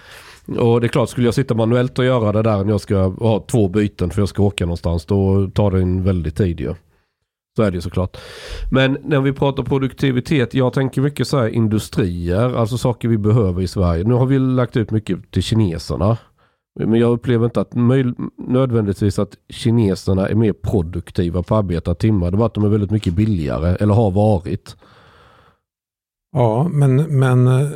Och 0.58 0.82
det 0.82 0.88
är 0.88 0.90
klart, 0.90 1.10
skulle 1.10 1.28
jag 1.28 1.34
sitta 1.34 1.54
manuellt 1.54 2.00
och 2.00 2.06
göra 2.06 2.32
det 2.32 2.42
där 2.42 2.64
när 2.64 2.72
jag 2.72 2.82
ska 2.82 3.08
ha 3.08 3.46
två 3.48 3.68
byten 3.68 4.10
för 4.10 4.22
jag 4.22 4.30
ska 4.30 4.44
åka 4.44 4.66
någonstans, 4.66 5.06
då 5.06 5.48
tar 5.48 5.72
det 5.72 5.82
en 5.82 6.04
väldigt 6.04 6.36
tid 6.36 6.60
ju. 6.60 6.74
Så 7.56 7.64
är 7.64 7.72
det 7.72 7.76
ju 7.76 7.82
såklart. 7.82 8.18
Men 8.72 8.98
när 9.04 9.22
vi 9.22 9.34
pratar 9.34 9.64
produktivitet, 9.64 10.54
jag 10.54 10.74
tänker 10.74 11.02
mycket 11.02 11.28
så 11.28 11.40
här 11.40 11.48
industrier, 11.48 12.56
alltså 12.56 12.78
saker 12.78 13.08
vi 13.08 13.18
behöver 13.18 13.62
i 13.62 13.68
Sverige. 13.68 14.04
Nu 14.04 14.14
har 14.14 14.26
vi 14.26 14.40
lagt 14.40 14.78
ut 14.78 14.92
mycket 14.92 15.32
till 15.32 15.44
kineserna. 15.44 16.18
Men 16.80 17.00
jag 17.00 17.12
upplever 17.12 17.46
inte 17.46 17.62
att 17.62 17.74
nödvändigtvis 18.38 19.20
att 19.20 19.38
kineserna 19.50 20.28
är 20.28 20.36
mer 20.36 20.54
produktiva 20.54 21.44
på 21.44 21.56
arbetade 21.56 21.96
timmar. 21.96 22.32
Det 22.32 22.38
var 22.38 22.46
att 22.46 22.54
de 22.54 22.64
är 22.64 22.70
väldigt 22.70 22.92
mycket 22.92 23.14
billigare, 23.14 23.76
eller 23.76 23.94
har 23.94 24.12
varit. 24.12 24.76
Ja, 26.32 26.68
men, 26.72 27.20
men 27.20 27.48
eh, 27.48 27.70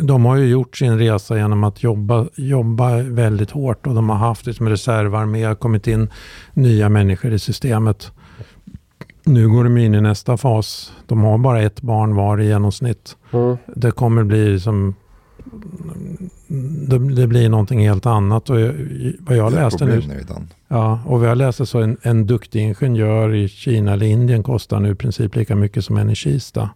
de 0.00 0.24
har 0.24 0.36
ju 0.36 0.46
gjort 0.46 0.76
sin 0.76 0.98
resa 0.98 1.36
genom 1.36 1.64
att 1.64 1.82
jobba, 1.82 2.26
jobba 2.34 3.02
väldigt 3.02 3.50
hårt 3.50 3.86
och 3.86 3.94
de 3.94 4.08
har 4.08 4.16
haft 4.16 4.46
liksom 4.46 4.68
reservarmé, 4.68 5.54
kommit 5.54 5.86
in 5.86 6.10
nya 6.54 6.88
människor 6.88 7.32
i 7.32 7.38
systemet. 7.38 8.12
Nu 9.24 9.48
går 9.48 9.64
de 9.64 9.76
in 9.76 9.94
i 9.94 10.00
nästa 10.00 10.36
fas. 10.36 10.92
De 11.06 11.24
har 11.24 11.38
bara 11.38 11.62
ett 11.62 11.82
barn 11.82 12.14
var 12.14 12.40
i 12.40 12.46
genomsnitt. 12.46 13.16
Mm. 13.32 13.56
Det 13.74 13.90
kommer 13.90 14.24
bli 14.24 14.60
som 14.60 14.94
det, 16.88 17.14
det, 17.14 17.26
blir 17.26 17.48
någonting 17.48 17.88
helt 17.88 18.06
annat. 18.06 18.50
Och 18.50 18.56
vad 19.18 19.36
jag 19.36 19.52
läste 19.52 19.84
nu, 19.84 20.02
ja, 20.68 21.00
och 21.06 21.20
vad 21.20 21.28
jag 21.28 21.38
läste 21.38 21.66
så 21.66 21.80
en, 21.80 21.96
en 22.02 22.26
duktig 22.26 22.60
ingenjör 22.60 23.34
i 23.34 23.48
Kina 23.48 23.92
eller 23.92 24.06
Indien 24.06 24.42
kostar 24.42 24.80
nu 24.80 24.90
i 24.90 24.94
princip 24.94 25.36
lika 25.36 25.56
mycket 25.56 25.84
som 25.84 25.96
en 25.96 26.10
i 26.10 26.14
Kista. 26.14 26.70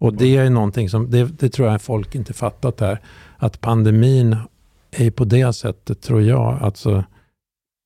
Och 0.00 0.14
det 0.14 0.36
är 0.36 0.50
någonting 0.50 0.88
som, 0.88 1.10
det, 1.10 1.24
det 1.24 1.48
tror 1.48 1.68
jag 1.68 1.82
folk 1.82 2.14
inte 2.14 2.32
fattat 2.32 2.80
här, 2.80 3.00
att 3.36 3.60
pandemin 3.60 4.36
är 4.90 5.10
på 5.10 5.24
det 5.24 5.52
sättet, 5.52 6.02
tror 6.02 6.22
jag, 6.22 6.58
alltså 6.60 7.04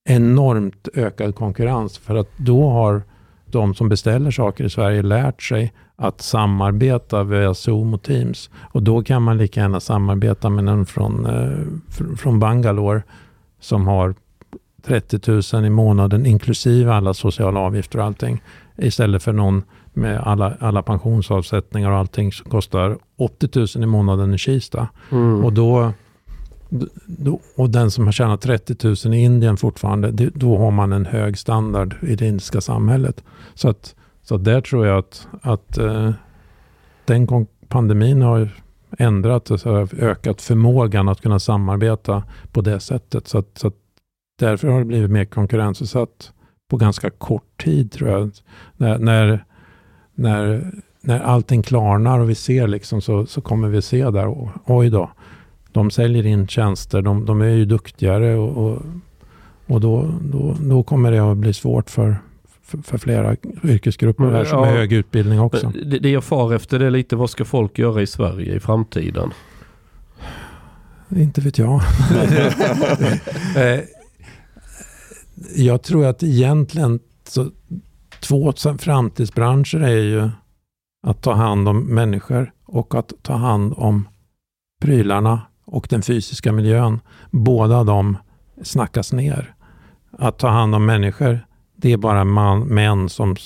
enormt 0.09 0.89
ökad 0.95 1.35
konkurrens. 1.35 1.99
För 1.99 2.15
att 2.15 2.29
då 2.37 2.71
har 2.71 3.03
de 3.47 3.75
som 3.75 3.89
beställer 3.89 4.31
saker 4.31 4.65
i 4.65 4.71
Sverige 4.71 5.03
lärt 5.03 5.43
sig 5.43 5.73
att 5.99 6.21
samarbeta 6.21 7.25
via 7.25 7.55
Zoom 7.55 7.95
och 7.95 8.03
Teams. 8.03 8.51
Och 8.61 8.83
då 8.83 9.03
kan 9.03 9.23
man 9.23 9.39
lika 9.39 9.61
gärna 9.61 9.81
samarbeta 9.81 10.51
med 10.51 10.65
någon 10.65 10.87
från, 10.87 11.27
eh, 11.27 12.17
från 12.17 12.39
Bangalore 12.39 13.03
som 13.61 13.87
har 13.87 14.15
30 14.87 15.57
000 15.57 15.65
i 15.65 15.71
månaden 15.71 16.27
inklusive 16.27 16.93
alla 16.93 17.15
sociala 17.15 17.61
avgifter 17.61 17.99
och 17.99 18.05
allting. 18.05 18.43
Istället 18.77 19.23
för 19.23 19.33
någon 19.33 19.63
med 19.93 20.21
alla, 20.21 20.55
alla 20.61 20.83
pensionsavsättningar 20.83 21.91
och 21.91 21.99
allting 21.99 22.33
som 22.33 22.51
kostar 22.51 22.99
80 23.17 23.79
000 23.79 23.85
i 23.85 23.87
månaden 23.87 24.35
i 24.35 24.39
Kista. 24.39 24.89
Mm. 25.11 25.45
Och 25.45 25.53
då 25.53 25.93
och 27.57 27.71
den 27.71 27.91
som 27.91 28.05
har 28.05 28.13
tjänat 28.13 28.41
30 28.41 29.07
000 29.07 29.15
i 29.15 29.19
Indien 29.19 29.57
fortfarande, 29.57 30.31
då 30.35 30.59
har 30.59 30.71
man 30.71 30.93
en 30.93 31.07
hög 31.07 31.39
standard 31.39 31.95
i 32.03 32.15
det 32.15 32.27
indiska 32.27 32.61
samhället. 32.61 33.25
Så 33.55 33.69
att 33.69 33.95
så 34.29 34.37
där 34.37 34.61
tror 34.61 34.87
jag 34.87 34.99
att, 34.99 35.29
att 35.43 35.79
eh, 35.79 36.11
den 37.05 37.47
pandemin 37.69 38.23
har 38.23 38.49
ändrat 38.99 39.51
och 39.51 39.67
ökat 39.99 40.43
förmågan 40.43 41.09
att 41.09 41.21
kunna 41.21 41.39
samarbeta 41.39 42.23
på 42.53 42.61
det 42.61 42.81
sättet. 42.81 43.29
Så, 43.29 43.39
att, 43.39 43.59
så 43.59 43.69
att 43.69 43.75
därför 44.39 44.69
har 44.69 44.79
det 44.79 44.85
blivit 44.85 45.11
mer 45.11 45.25
konkurrensutsatt 45.25 46.33
på 46.71 46.77
ganska 46.77 47.11
kort 47.11 47.65
tid 47.65 47.93
tror 47.93 48.11
jag. 48.11 48.31
När, 48.77 48.99
när, 48.99 49.45
när, 50.15 50.73
när 51.01 51.21
allting 51.21 51.63
klarnar 51.63 52.19
och 52.19 52.31
vi 52.31 52.35
ser 52.35 52.69
liksom 52.69 53.01
så, 53.01 53.27
så 53.27 53.41
kommer 53.41 53.69
vi 53.69 53.83
se 53.83 54.11
där, 54.11 54.27
och, 54.27 54.49
oj 54.65 54.91
då, 54.91 55.11
de 55.73 55.91
säljer 55.91 56.27
in 56.27 56.47
tjänster, 56.47 57.03
de, 57.03 57.27
de 57.27 57.41
är 57.41 57.47
ju 57.47 57.65
duktigare 57.65 58.37
och, 58.37 58.67
och, 58.67 58.83
och 59.67 59.81
då, 59.81 60.15
då, 60.21 60.57
då 60.61 60.83
kommer 60.83 61.13
det 61.13 61.31
att 61.31 61.37
bli 61.37 61.53
svårt 61.53 61.91
för, 61.91 62.17
för, 62.69 62.79
för 62.79 62.99
flera 62.99 63.37
yrkesgrupper 63.65 64.25
här 64.25 64.45
som 64.45 64.59
ja, 64.59 64.65
har 64.65 64.73
hög 64.73 64.93
utbildning 64.93 65.41
också. 65.41 65.73
Det, 65.85 65.99
det 65.99 66.11
jag 66.11 66.25
far 66.25 66.55
efter 66.55 66.79
det 66.79 66.87
är 66.87 66.91
lite 66.91 67.17
vad 67.17 67.31
ska 67.31 67.45
folk 67.45 67.79
göra 67.79 68.03
i 68.03 68.07
Sverige 68.07 68.55
i 68.55 68.61
framtiden? 68.61 69.33
Inte 71.17 71.41
vet 71.41 71.59
jag. 71.59 71.81
Eh, 73.57 73.81
jag 75.57 75.83
tror 75.83 76.07
att 76.07 76.23
egentligen 76.23 77.01
så, 77.29 77.51
två 78.21 78.53
framtidsbranscher 78.79 79.81
är 79.81 80.03
ju 80.03 80.31
att 81.07 81.23
ta 81.23 81.33
hand 81.33 81.69
om 81.69 81.95
människor 81.95 82.53
och 82.67 82.95
att 82.95 83.13
ta 83.23 83.35
hand 83.35 83.75
om 83.77 84.09
prylarna 84.81 85.41
och 85.65 85.87
den 85.91 86.03
fysiska 86.03 86.53
miljön. 86.53 87.01
Båda 87.31 87.85
de 87.85 88.17
snackas 88.63 89.13
ner. 89.13 89.55
Att 90.13 90.39
ta 90.39 90.49
hand 90.49 90.75
om 90.75 90.87
människor, 90.87 91.47
det 91.81 91.93
är 91.93 91.97
bara 91.97 92.25
man, 92.25 92.61
män 92.61 93.09
som... 93.09 93.37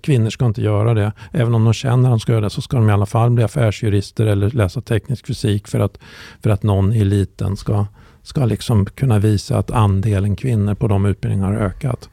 Kvinnor 0.00 0.30
ska 0.30 0.46
inte 0.46 0.62
göra 0.62 0.94
det. 0.94 1.12
Även 1.32 1.54
om 1.54 1.64
de 1.64 1.72
känner 1.72 2.08
att 2.08 2.12
de 2.12 2.20
ska 2.20 2.32
göra 2.32 2.44
det 2.44 2.50
så 2.50 2.62
ska 2.62 2.76
de 2.76 2.88
i 2.88 2.92
alla 2.92 3.06
fall 3.06 3.30
bli 3.30 3.44
affärsjurister 3.44 4.26
eller 4.26 4.50
läsa 4.50 4.80
teknisk 4.80 5.26
fysik 5.26 5.68
för 5.68 5.80
att, 5.80 5.98
för 6.42 6.50
att 6.50 6.62
någon 6.62 6.92
i 6.92 7.00
eliten 7.00 7.56
ska, 7.56 7.86
ska 8.22 8.44
liksom 8.44 8.86
kunna 8.86 9.18
visa 9.18 9.58
att 9.58 9.70
andelen 9.70 10.36
kvinnor 10.36 10.74
på 10.74 10.88
de 10.88 11.06
utbildningarna 11.06 11.58
har 11.58 11.66
ökat. 11.66 12.08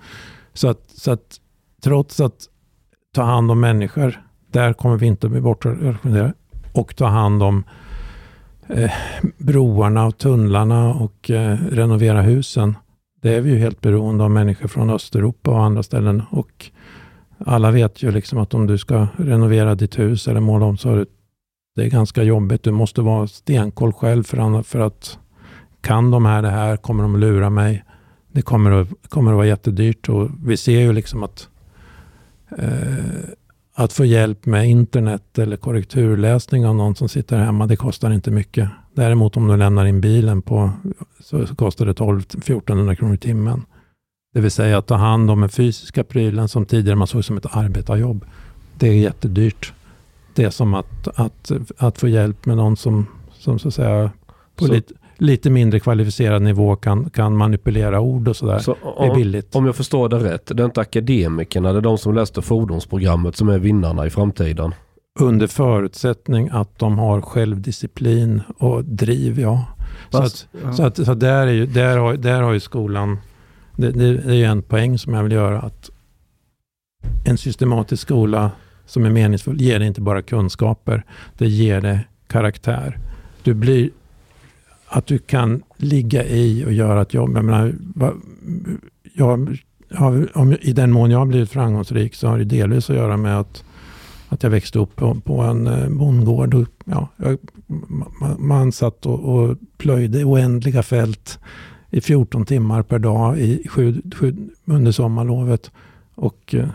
Så 0.54 0.68
att, 0.68 0.82
så 0.88 1.12
att 1.12 1.40
trots 1.84 2.20
att 2.20 2.46
ta 3.16 3.24
hand 3.24 3.52
om 3.52 3.60
människor, 3.60 4.22
där 4.52 4.74
kommer 4.74 4.98
vi 4.98 5.06
inte 5.06 5.30
bli 5.30 5.42
bortrepresenterade. 5.42 6.34
Och 6.74 6.96
ta 6.96 7.06
hand 7.06 7.44
om 7.44 7.64
eh, 8.68 8.92
broarna 9.38 10.06
och 10.06 10.18
tunnlarna 10.18 10.94
och 10.94 11.30
eh, 11.32 11.58
renovera 11.72 12.22
husen 12.22 12.76
det 13.22 13.36
är 13.36 13.42
vi 13.42 13.50
ju 13.50 13.58
helt 13.58 13.82
beroende 13.82 14.24
av 14.24 14.32
människor 14.32 14.68
från 14.68 14.90
Östeuropa 14.90 15.52
och 15.52 15.64
andra 15.64 15.84
ställen. 15.84 16.24
Och 16.30 16.72
alla 17.46 17.72
vet 17.72 18.04
ju 18.04 18.12
liksom 18.12 18.40
att 18.40 18.54
om 18.54 18.68
du 18.68 18.78
ska 18.78 19.08
renovera 19.18 19.76
ditt 19.76 20.00
hus 20.00 20.28
eller 20.28 20.40
måla 20.40 20.66
om 20.66 20.78
så 20.78 20.90
är 20.90 20.96
det, 20.98 21.06
det 21.76 21.84
är 21.84 21.90
ganska 21.90 22.24
jobbigt. 22.24 22.64
Du 22.64 22.72
måste 22.72 23.02
vara 23.02 23.28
stenkoll 23.28 23.94
själv 23.94 24.24
för, 24.24 24.62
för 24.62 24.80
att 24.80 25.20
kan 25.82 26.12
de 26.12 26.26
här 26.26 26.42
det 26.42 26.50
här? 26.50 26.78
Kommer 26.78 27.04
de 27.04 27.20
lura 27.20 27.50
mig? 27.50 27.84
Det 28.32 28.42
kommer 28.42 28.72
att, 28.72 28.88
kommer 29.10 29.32
att 29.32 29.36
vara 29.36 29.48
jättedyrt 29.48 30.10
och 30.10 30.30
vi 30.46 30.58
ser 30.58 30.80
ju 30.80 30.94
liksom 30.94 31.24
att 31.24 31.50
eh, 32.58 33.30
att 33.80 33.94
få 33.94 34.06
hjälp 34.06 34.46
med 34.46 34.70
internet 34.70 35.40
eller 35.40 35.58
korrekturläsning 35.58 36.66
av 36.66 36.76
någon 36.76 36.96
som 36.96 37.10
sitter 37.10 37.38
hemma, 37.38 37.68
det 37.68 37.76
kostar 37.76 38.12
inte 38.12 38.32
mycket. 38.32 38.70
Däremot 38.98 39.38
om 39.38 39.48
du 39.48 39.58
lämnar 39.58 39.86
in 39.86 40.02
bilen 40.02 40.42
på, 40.42 40.72
så, 41.20 41.56
kostar 41.56 41.86
det 41.86 41.94
12-1400 41.94 42.96
kronor 42.96 43.14
i 43.14 43.18
timmen. 43.18 43.66
Det 44.34 44.42
vill 44.42 44.52
säga 44.52 44.78
att 44.78 44.88
ta 44.88 44.96
hand 44.96 45.32
om 45.32 45.42
den 45.42 45.50
fysiska 45.50 46.04
prylen 46.04 46.48
som 46.48 46.66
tidigare 46.66 46.96
man 46.96 47.08
såg 47.08 47.26
som 47.26 47.38
ett 47.38 47.56
arbetarjobb. 47.56 48.26
Det 48.78 48.88
är 48.88 48.94
jättedyrt. 48.94 49.74
Det 50.34 50.44
är 50.44 50.50
som 50.50 50.74
att, 50.74 51.08
att, 51.16 51.52
att 51.78 51.98
få 51.98 52.08
hjälp 52.08 52.46
med 52.46 52.58
någon 52.58 52.78
som, 52.78 53.06
som 53.34 53.60
så 53.60 53.68
att 53.68 53.74
säga 53.74 54.12
på 54.56 54.66
så, 54.66 54.74
lite, 54.74 54.94
lite 55.18 55.50
mindre 55.50 55.80
kvalificerad 55.80 56.42
nivå 56.42 56.76
kan, 56.76 57.10
kan 57.10 57.38
manipulera 57.38 58.00
ord 58.00 58.28
och 58.28 58.36
sådär. 58.36 58.60
Så 58.60 58.76
det 59.00 59.06
är 59.06 59.16
billigt. 59.16 59.56
Om 59.56 59.66
jag 59.66 59.76
förstår 59.76 60.10
det 60.10 60.18
rätt, 60.18 60.52
det 60.56 60.64
är 60.64 60.66
inte 60.66 60.82
akademikerna, 60.82 61.72
det 61.72 61.80
är 61.80 61.82
de 61.82 61.98
som 61.98 62.16
läste 62.16 62.42
fordonsprogrammet 62.42 63.36
som 63.36 63.50
är 63.50 63.60
vinnarna 63.60 64.06
i 64.06 64.10
framtiden? 64.10 64.74
Under 65.20 65.48
förutsättning 65.48 66.50
att 66.52 66.80
de 66.80 67.00
har 67.00 67.22
självdisciplin 67.22 68.42
och 68.58 68.84
driv, 68.86 69.40
ja. 69.40 69.66
Fast, 70.12 70.38
så, 70.38 70.58
att, 70.58 70.64
ja. 70.64 70.74
så, 70.74 70.84
att, 70.84 71.06
så 71.06 71.14
där, 71.14 71.48
är 71.48 71.52
ju, 71.52 71.66
där, 71.66 71.98
har, 71.98 72.14
där 72.14 72.42
har 72.42 72.54
ju 72.54 72.60
skolan, 72.60 73.20
det, 73.76 73.92
det, 73.92 74.06
är 74.06 74.34
ju 74.34 74.44
en 74.44 74.62
poäng 74.62 74.98
som 74.98 75.14
jag 75.14 75.24
vill 75.24 75.32
göra, 75.32 75.60
att 75.60 75.90
en 77.26 77.38
systematisk 77.38 78.04
skola 78.04 78.52
som 78.86 79.06
är 79.06 79.10
meningsfull 79.10 79.62
ger 79.62 79.80
dig 79.80 79.88
inte 79.88 80.02
bara 80.02 80.22
kunskaper, 80.22 81.04
det 81.38 81.48
ger 81.48 81.82
dig 81.82 82.08
karaktär. 82.28 82.98
Du 83.44 83.54
blir, 83.54 83.90
att 84.88 85.06
du 85.06 85.18
kan 85.18 85.64
ligga 85.78 86.26
i 86.26 86.66
och 86.66 86.74
göra 86.74 87.02
ett 87.02 87.14
jobb. 87.14 87.38
Jag 87.38 87.46
menar, 87.46 87.74
jag, 89.14 89.58
jag, 89.90 90.28
om, 90.34 90.58
I 90.62 90.74
den 90.74 90.92
mån 90.92 91.12
jag 91.12 91.20
har 91.20 91.26
blivit 91.26 91.52
framgångsrik 91.52 92.16
så 92.16 92.28
har 92.28 92.38
det 92.38 92.44
delvis 92.44 92.90
att 92.90 92.96
göra 92.96 93.18
med 93.18 93.40
att 93.40 93.64
att 94.30 94.44
jag 94.44 94.50
växte 94.50 94.80
upp 94.80 94.96
på, 94.96 95.16
på 95.16 95.42
en 95.42 95.68
eh, 95.68 95.90
bondgård. 95.90 96.54
Och, 96.54 96.68
ja, 96.86 97.08
jag, 97.18 97.38
man, 97.68 98.36
man 98.40 98.72
satt 98.72 99.06
och, 99.06 99.20
och 99.20 99.58
plöjde 99.78 100.24
oändliga 100.24 100.84
fält 100.84 101.40
i 101.90 102.02
14 102.02 102.46
timmar 102.46 102.84
per 102.84 103.00
dag 103.00 103.40
i 103.40 103.68
sju, 103.68 104.02
sju, 104.16 104.36
under 104.66 104.92
sommarlovet. 104.92 105.72
Och 106.16 106.56
eh, 106.56 106.68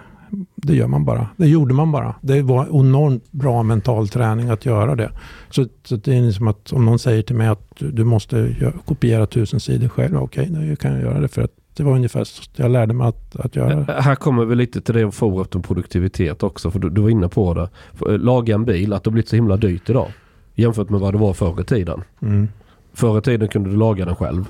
det 0.56 0.74
gör 0.74 0.86
man 0.86 1.04
bara. 1.04 1.28
Det 1.36 1.48
gjorde 1.48 1.74
man 1.74 1.92
bara. 1.92 2.14
Det 2.20 2.42
var 2.42 2.80
enormt 2.80 3.32
bra 3.32 3.62
mental 3.62 4.08
träning 4.08 4.48
att 4.48 4.66
göra 4.66 4.94
det. 4.94 5.10
Så, 5.50 5.66
så 5.84 5.96
det 5.96 6.14
är 6.16 6.30
som 6.30 6.48
att 6.48 6.72
om 6.72 6.84
någon 6.84 6.98
säger 6.98 7.22
till 7.22 7.36
mig 7.36 7.48
att 7.48 7.72
du 7.76 8.04
måste 8.04 8.56
kopiera 8.84 9.26
tusen 9.26 9.60
sidor 9.60 9.88
själv. 9.88 10.16
Okej, 10.16 10.50
okay, 10.50 10.70
då 10.70 10.76
kan 10.76 10.92
jag 10.92 11.02
göra 11.02 11.20
det 11.20 11.28
för 11.28 11.42
att 11.42 11.61
det 11.76 11.82
var 11.82 11.92
ungefär 11.92 12.24
så 12.24 12.42
jag 12.56 12.70
lärde 12.70 12.94
mig 12.94 13.06
att, 13.06 13.36
att 13.36 13.56
göra. 13.56 14.00
Här 14.00 14.14
kommer 14.14 14.44
vi 14.44 14.54
lite 14.54 14.80
till 14.80 14.94
det 14.94 15.04
om 15.04 15.12
forumet 15.12 15.54
om 15.54 15.62
produktivitet 15.62 16.42
också. 16.42 16.70
För 16.70 16.78
du, 16.78 16.90
du 16.90 17.00
var 17.00 17.10
inne 17.10 17.28
på 17.28 17.54
det. 17.54 17.68
Eh, 18.10 18.18
laga 18.18 18.54
en 18.54 18.64
bil, 18.64 18.92
att 18.92 19.04
det 19.04 19.08
har 19.08 19.12
blivit 19.12 19.28
så 19.28 19.36
himla 19.36 19.56
dyrt 19.56 19.90
idag. 19.90 20.08
Jämfört 20.54 20.90
med 20.90 21.00
vad 21.00 21.14
det 21.14 21.18
var 21.18 21.32
förr 21.32 21.60
i 21.60 21.64
tiden. 21.64 22.02
Mm. 22.22 22.48
Förr 22.92 23.18
i 23.18 23.22
tiden 23.22 23.48
kunde 23.48 23.70
du 23.70 23.76
laga 23.76 24.04
den 24.04 24.16
själv. 24.16 24.44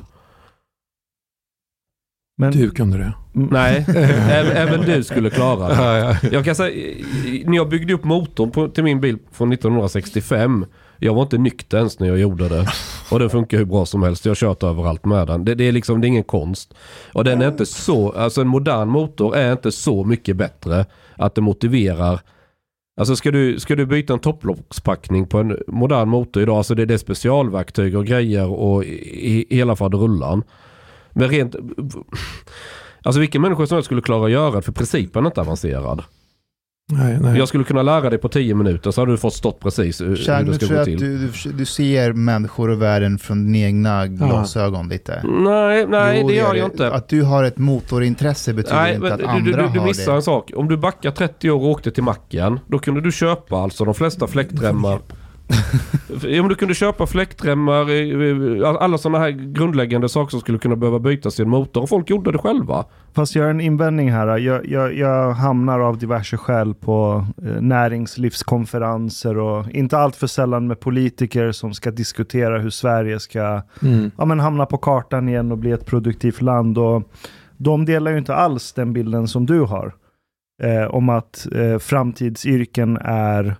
Men, 2.36 2.52
du 2.52 2.70
kunde 2.70 2.98
det? 2.98 3.12
Nej, 3.32 3.84
även 4.54 4.80
du 4.80 5.04
skulle 5.04 5.30
klara 5.30 5.68
det. 5.68 6.18
Jag 6.32 6.44
kan 6.44 6.54
säga, 6.54 6.96
när 7.44 7.56
jag 7.56 7.68
byggde 7.68 7.94
upp 7.94 8.04
motorn 8.04 8.50
på, 8.50 8.68
till 8.68 8.84
min 8.84 9.00
bil 9.00 9.18
från 9.32 9.52
1965 9.52 10.66
jag 11.02 11.14
var 11.14 11.22
inte 11.22 11.38
nykter 11.38 11.78
ens 11.78 11.98
när 11.98 12.08
jag 12.08 12.18
gjorde 12.18 12.48
det. 12.48 12.66
Och 13.10 13.18
den 13.18 13.30
funkar 13.30 13.58
hur 13.58 13.64
bra 13.64 13.86
som 13.86 14.02
helst. 14.02 14.24
Jag 14.24 14.30
har 14.30 14.34
kört 14.34 14.62
överallt 14.62 15.04
med 15.04 15.26
den. 15.26 15.44
Det, 15.44 15.54
det, 15.54 15.64
är 15.64 15.72
liksom 15.72 16.00
det 16.00 16.06
är 16.06 16.08
ingen 16.08 16.24
konst. 16.24 16.74
Och 17.12 17.24
den 17.24 17.42
är 17.42 17.48
inte 17.48 17.66
så, 17.66 18.12
alltså 18.12 18.40
en 18.40 18.48
modern 18.48 18.88
motor 18.88 19.36
är 19.36 19.52
inte 19.52 19.72
så 19.72 20.04
mycket 20.04 20.36
bättre 20.36 20.86
att 21.16 21.34
det 21.34 21.40
motiverar 21.40 22.20
Alltså 22.96 23.16
ska 23.16 23.30
du, 23.30 23.60
ska 23.60 23.76
du 23.76 23.86
byta 23.86 24.12
en 24.12 24.18
topplockspackning 24.18 25.26
på 25.26 25.38
en 25.38 25.58
modern 25.66 26.08
motor 26.08 26.42
idag, 26.42 26.56
alltså 26.56 26.74
det, 26.74 26.86
det 26.86 26.94
är 26.94 26.98
specialverktyg 26.98 27.96
och 27.96 28.06
grejer 28.06 28.50
och 28.50 28.84
i, 28.84 29.46
i 29.50 29.56
hela 29.56 29.76
faderullan. 29.76 30.42
Men 31.10 31.28
rent... 31.28 31.56
Alltså 33.02 33.20
vilken 33.20 33.42
människa 33.42 33.66
som 33.66 33.74
helst 33.74 33.86
skulle 33.86 34.02
klara 34.02 34.24
att 34.24 34.30
göra 34.30 34.56
det 34.56 34.62
för 34.62 34.72
principen 34.72 35.24
är 35.24 35.30
inte 35.30 35.40
avancerad. 35.40 36.02
Nej, 36.98 37.18
nej. 37.20 37.38
Jag 37.38 37.48
skulle 37.48 37.64
kunna 37.64 37.82
lära 37.82 38.10
dig 38.10 38.18
på 38.18 38.28
tio 38.28 38.54
minuter 38.54 38.90
så 38.90 39.00
hade 39.00 39.12
du 39.12 39.18
fått 39.18 39.34
stått 39.34 39.60
precis 39.60 40.00
hur, 40.00 40.16
Chang, 40.16 40.44
hur 40.44 40.52
det 40.52 40.66
ska 40.66 40.78
gå 40.78 40.84
till. 40.84 40.98
Du, 40.98 41.18
du, 41.18 41.52
du, 41.52 41.64
ser 41.64 42.12
människor 42.12 42.70
och 42.70 42.82
världen 42.82 43.18
från 43.18 43.52
dina 43.52 43.66
egna 43.66 44.06
glasögon 44.06 44.88
lite? 44.88 45.22
Nej, 45.24 45.86
nej 45.86 46.18
jo, 46.20 46.28
det 46.28 46.34
gör 46.34 46.54
jag 46.54 46.66
inte. 46.66 46.90
Att 46.92 47.08
du 47.08 47.22
har 47.22 47.44
ett 47.44 47.58
motorintresse 47.58 48.52
betyder 48.52 48.76
nej, 48.76 48.94
inte 48.94 49.14
att 49.14 49.20
du, 49.20 49.26
andra 49.26 49.56
du, 49.56 49.62
har 49.62 49.68
det. 49.68 49.78
Du 49.78 49.84
missar 49.84 50.14
en 50.14 50.22
sak. 50.22 50.50
Om 50.56 50.68
du 50.68 50.76
backar 50.76 51.10
30 51.10 51.50
år 51.50 51.60
och 51.60 51.70
åkte 51.70 51.90
till 51.90 52.02
macken, 52.02 52.60
då 52.66 52.78
kunde 52.78 53.00
du 53.00 53.12
köpa 53.12 53.56
alltså 53.56 53.84
de 53.84 53.94
flesta 53.94 54.26
fläktremmar 54.26 54.98
Om 56.40 56.48
du 56.48 56.54
kunde 56.54 56.74
köpa 56.74 57.06
fläktremmar, 57.06 57.86
alla 58.76 58.98
sådana 58.98 59.18
här 59.18 59.30
grundläggande 59.30 60.08
saker 60.08 60.30
som 60.30 60.40
skulle 60.40 60.58
kunna 60.58 60.76
behöva 60.76 60.98
bytas 60.98 61.40
i 61.40 61.42
en 61.42 61.48
motor. 61.48 61.82
Och 61.82 61.88
folk 61.88 62.10
gjorde 62.10 62.32
det 62.32 62.38
själva. 62.38 62.84
Fast 63.12 63.34
jag 63.34 63.42
har 63.42 63.50
en 63.50 63.60
invändning 63.60 64.12
här. 64.12 64.38
Jag, 64.38 64.66
jag, 64.66 64.96
jag 64.96 65.32
hamnar 65.32 65.80
av 65.80 65.98
diverse 65.98 66.36
skäl 66.36 66.74
på 66.74 67.26
eh, 67.42 67.60
näringslivskonferenser 67.60 69.38
och 69.38 69.70
inte 69.70 69.98
allt 69.98 70.16
för 70.16 70.26
sällan 70.26 70.66
med 70.66 70.80
politiker 70.80 71.52
som 71.52 71.74
ska 71.74 71.90
diskutera 71.90 72.58
hur 72.58 72.70
Sverige 72.70 73.20
ska 73.20 73.62
mm. 73.82 74.10
ja, 74.18 74.24
men 74.24 74.40
hamna 74.40 74.66
på 74.66 74.78
kartan 74.78 75.28
igen 75.28 75.52
och 75.52 75.58
bli 75.58 75.70
ett 75.70 75.86
produktivt 75.86 76.40
land. 76.40 76.78
Och 76.78 77.02
de 77.56 77.84
delar 77.84 78.10
ju 78.10 78.18
inte 78.18 78.34
alls 78.34 78.72
den 78.72 78.92
bilden 78.92 79.28
som 79.28 79.46
du 79.46 79.60
har. 79.60 79.94
Eh, 80.62 80.94
om 80.94 81.08
att 81.08 81.46
eh, 81.54 81.78
framtidsyrken 81.78 82.98
är 83.04 83.44
eh, 83.46 83.54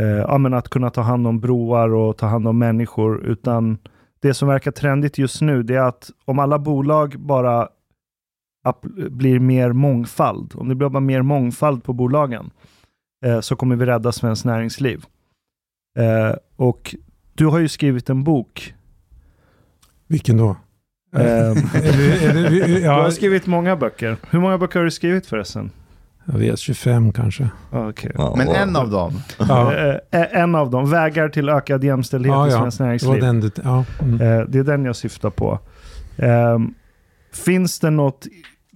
ja, 0.00 0.38
men 0.38 0.54
att 0.54 0.68
kunna 0.68 0.90
ta 0.90 1.00
hand 1.00 1.26
om 1.26 1.40
broar 1.40 1.94
och 1.94 2.16
ta 2.16 2.26
hand 2.26 2.48
om 2.48 2.58
människor. 2.58 3.26
Utan 3.26 3.78
det 4.20 4.34
som 4.34 4.48
verkar 4.48 4.70
trendigt 4.70 5.18
just 5.18 5.40
nu 5.40 5.62
det 5.62 5.74
är 5.74 5.80
att 5.80 6.10
om 6.24 6.38
alla 6.38 6.58
bolag 6.58 7.14
bara 7.18 7.68
blir 9.10 9.38
mer 9.38 9.72
mångfald, 9.72 10.52
om 10.54 10.68
det 10.68 10.74
blir 10.74 10.88
bara 10.88 11.00
mer 11.00 11.22
mångfald 11.22 11.84
på 11.84 11.92
bolagen, 11.92 12.50
eh, 13.26 13.40
så 13.40 13.56
kommer 13.56 13.76
vi 13.76 13.86
rädda 13.86 14.12
svenskt 14.12 14.44
näringsliv. 14.44 15.04
Eh, 15.98 16.36
och 16.56 16.94
du 17.34 17.46
har 17.46 17.58
ju 17.58 17.68
skrivit 17.68 18.10
en 18.10 18.24
bok. 18.24 18.74
Vilken 20.06 20.36
då? 20.36 20.56
Ehm, 21.16 21.54
du 22.66 22.88
har 22.88 23.10
skrivit 23.10 23.46
många 23.46 23.76
böcker. 23.76 24.16
Hur 24.30 24.40
många 24.40 24.58
böcker 24.58 24.78
har 24.78 24.84
du 24.84 24.90
skrivit 24.90 25.26
förresten? 25.26 25.70
Jag 26.24 26.38
vet, 26.38 26.58
25 26.58 27.12
kanske. 27.12 27.48
Okay. 27.70 28.10
Ja, 28.14 28.34
Men 28.36 28.48
en 28.48 28.76
av 28.76 28.90
dem? 28.90 29.12
Ja. 29.38 29.72
Eh, 29.74 30.20
eh, 30.20 30.42
en 30.42 30.54
av 30.54 30.70
dem, 30.70 30.90
vägar 30.90 31.28
till 31.28 31.48
ökad 31.48 31.84
jämställdhet 31.84 32.34
ja, 32.34 32.48
i 32.48 32.50
svenskt 32.50 32.80
näringsliv. 32.80 33.20
Det, 33.20 33.26
den, 33.26 33.50
ja. 33.64 33.84
Mm. 34.02 34.20
Eh, 34.20 34.46
det 34.48 34.58
är 34.58 34.64
den 34.64 34.84
jag 34.84 34.96
syftar 34.96 35.30
på. 35.30 35.58
Um, 36.16 36.74
finns 37.32 37.80
det 37.80 37.90
något 37.90 38.26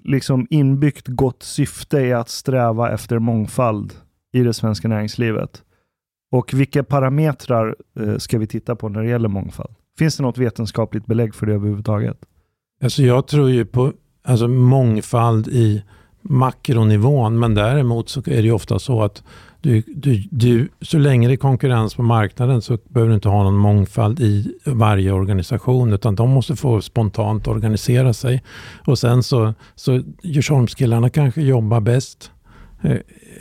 liksom 0.05 0.47
inbyggt 0.51 1.09
gott 1.09 1.43
syfte 1.43 1.99
i 1.99 2.13
att 2.13 2.29
sträva 2.29 2.93
efter 2.93 3.19
mångfald 3.19 3.93
i 4.33 4.43
det 4.43 4.55
svenska 4.55 4.89
näringslivet? 4.89 5.63
Och 6.33 6.55
vilka 6.55 6.85
parametrar 6.85 7.77
ska 8.19 8.39
vi 8.39 8.47
titta 8.47 8.77
på 8.77 8.89
när 8.89 9.03
det 9.03 9.09
gäller 9.09 9.29
mångfald? 9.29 9.75
Finns 9.99 10.17
det 10.17 10.23
något 10.23 10.39
vetenskapligt 10.39 11.07
belägg 11.07 11.35
för 11.35 11.47
det 11.47 11.55
överhuvudtaget? 11.55 12.19
Alltså 12.83 13.03
jag 13.03 13.27
tror 13.27 13.51
ju 13.51 13.67
på 13.67 13.93
alltså 14.25 14.49
mångfald 14.49 15.49
i 15.49 15.85
makronivån. 16.29 17.39
Men 17.39 17.55
däremot 17.55 18.09
så 18.09 18.21
är 18.21 18.23
det 18.25 18.43
ju 18.43 18.53
ofta 18.53 18.79
så 18.79 19.03
att 19.03 19.23
du, 19.61 19.83
du, 19.87 20.23
du, 20.31 20.69
så 20.81 20.99
länge 20.99 21.29
det 21.29 21.35
är 21.35 21.37
konkurrens 21.37 21.95
på 21.95 22.03
marknaden 22.03 22.63
så 22.63 22.79
behöver 22.89 23.09
du 23.09 23.15
inte 23.15 23.29
ha 23.29 23.43
någon 23.43 23.57
mångfald 23.57 24.21
i 24.21 24.55
varje 24.65 25.13
organisation 25.13 25.93
utan 25.93 26.15
de 26.15 26.31
måste 26.31 26.57
få 26.57 26.81
spontant 26.81 27.49
organisera 27.49 28.13
sig. 28.13 28.43
Och 28.87 28.99
sen 28.99 29.23
så, 29.23 29.55
så 29.75 30.03
Djursholmskillarna 30.23 31.11
kanske 31.11 31.43
jobbar 31.43 31.81
bäst 31.81 32.31
eh, 32.83 32.97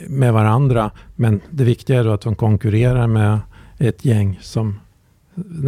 med 0.08 0.32
varandra 0.32 0.90
men 1.16 1.40
det 1.50 1.64
viktiga 1.64 1.98
är 1.98 2.04
då 2.04 2.12
att 2.12 2.20
de 2.20 2.34
konkurrerar 2.34 3.06
med 3.06 3.38
ett 3.78 4.04
gäng 4.04 4.38
som 4.42 4.80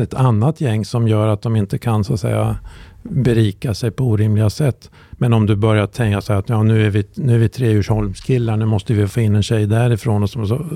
ett 0.02 0.14
annat 0.14 0.60
gäng 0.60 0.84
som 0.84 1.08
gör 1.08 1.28
att 1.28 1.42
de 1.42 1.56
inte 1.56 1.78
kan 1.78 2.04
så 2.04 2.14
att 2.14 2.20
säga 2.20 2.56
berika 3.02 3.74
sig 3.74 3.90
på 3.90 4.04
orimliga 4.04 4.50
sätt. 4.50 4.90
Men 5.12 5.32
om 5.32 5.46
du 5.46 5.56
börjar 5.56 5.86
tänka 5.86 6.20
så 6.20 6.32
här 6.32 6.40
att 6.40 6.48
ja, 6.48 6.62
nu 6.62 6.86
är 6.86 6.90
vi, 6.90 7.04
nu 7.14 7.34
är 7.34 7.38
vi 7.38 7.48
tre 7.48 7.70
Djursholmskillar, 7.70 8.56
nu 8.56 8.66
måste 8.66 8.94
vi 8.94 9.08
få 9.08 9.20
in 9.20 9.34
en 9.34 9.42
tjej 9.42 9.66
därifrån 9.66 10.22
och 10.22 10.30
så, 10.30 10.68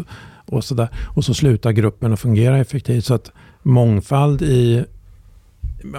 och 0.47 0.65
så, 0.65 0.75
där. 0.75 0.89
Och 1.17 1.25
så 1.25 1.35
slutar 1.35 1.73
gruppen 1.73 2.13
att 2.13 2.21
fungera 2.21 2.59
effektivt. 2.59 3.05
Så 3.05 3.15
att 3.15 3.33
mångfald 3.63 4.43
i 4.43 4.85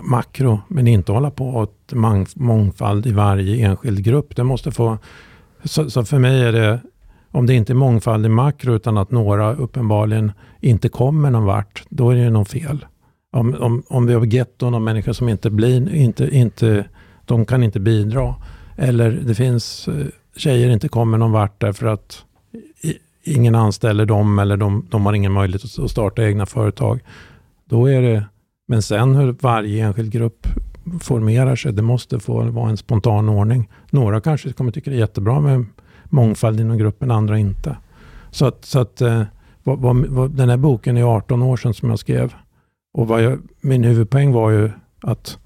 makro, 0.01 0.59
men 0.67 0.87
inte 0.87 1.11
hålla 1.11 1.31
på 1.31 1.61
att 1.61 1.93
mångfald 2.35 3.07
i 3.07 3.11
varje 3.11 3.65
enskild 3.65 4.03
grupp. 4.03 4.35
Det 4.35 4.43
måste 4.43 4.71
få... 4.71 4.97
Så, 5.63 5.89
så 5.89 6.05
för 6.05 6.19
mig 6.19 6.41
är 6.41 6.51
det, 6.51 6.79
om 7.31 7.45
det 7.45 7.53
inte 7.53 7.73
är 7.73 7.75
mångfald 7.75 8.25
i 8.25 8.29
makro 8.29 8.75
utan 8.75 8.97
att 8.97 9.11
några 9.11 9.53
uppenbarligen 9.53 10.31
inte 10.61 10.89
kommer 10.89 11.31
någon 11.31 11.45
vart, 11.45 11.83
då 11.89 12.09
är 12.09 12.15
det 12.15 12.29
något 12.29 12.49
fel 12.49 12.85
om, 13.35 13.55
om, 13.59 13.83
om 13.87 14.05
vi 14.05 14.13
har 14.13 14.25
getton 14.25 14.75
av 14.75 14.81
människor 14.81 15.13
som 15.13 15.29
inte 15.29 15.49
blir, 15.49 15.93
inte, 15.93 16.37
inte, 16.37 16.85
de 17.25 17.45
kan 17.45 17.63
inte 17.63 17.79
bidra. 17.79 18.35
Eller 18.75 19.11
det 19.11 19.35
finns 19.35 19.87
eh, 19.87 20.05
tjejer 20.35 20.69
inte 20.69 20.87
kommer 20.87 21.17
någon 21.17 21.31
vart 21.31 21.61
därför 21.61 21.87
att 21.87 22.25
ingen 23.23 23.55
anställer 23.55 24.05
dem 24.05 24.39
eller 24.39 24.57
de, 24.57 24.87
de 24.89 25.05
har 25.05 25.13
ingen 25.13 25.31
möjlighet 25.31 25.79
att 25.79 25.91
starta 25.91 26.23
egna 26.23 26.45
företag. 26.45 26.99
Då 27.65 27.89
är 27.89 28.01
det, 28.01 28.25
men 28.67 28.81
sen 28.81 29.15
hur 29.15 29.35
varje 29.41 29.85
enskild 29.85 30.11
grupp 30.11 30.47
formerar 31.01 31.55
sig, 31.55 31.73
det 31.73 31.81
måste 31.81 32.19
få 32.19 32.43
vara 32.43 32.69
en 32.69 32.77
spontan 32.77 33.29
ordning. 33.29 33.69
Några 33.89 34.21
kanske 34.21 34.53
kommer 34.53 34.71
tycka 34.71 34.89
det 34.91 34.97
är 34.97 34.99
jättebra 34.99 35.39
med 35.39 35.65
mångfald 36.05 36.59
inom 36.59 36.77
gruppen, 36.77 37.11
andra 37.11 37.39
inte. 37.39 37.77
Så 38.31 38.45
att, 38.45 38.65
så 38.65 38.79
att 38.79 39.01
eh, 39.01 39.23
vad, 39.63 39.79
vad, 39.79 40.05
vad, 40.05 40.31
den 40.31 40.49
här 40.49 40.57
boken 40.57 40.97
är 40.97 41.03
18 41.03 41.41
år 41.41 41.57
sedan 41.57 41.73
som 41.73 41.89
jag 41.89 41.99
skrev. 41.99 42.33
Och 42.95 43.07
vad 43.07 43.23
jag, 43.23 43.39
min 43.61 43.83
huvudpoäng 43.83 44.31
var 44.31 44.49
ju 44.49 44.71
att 45.01 45.37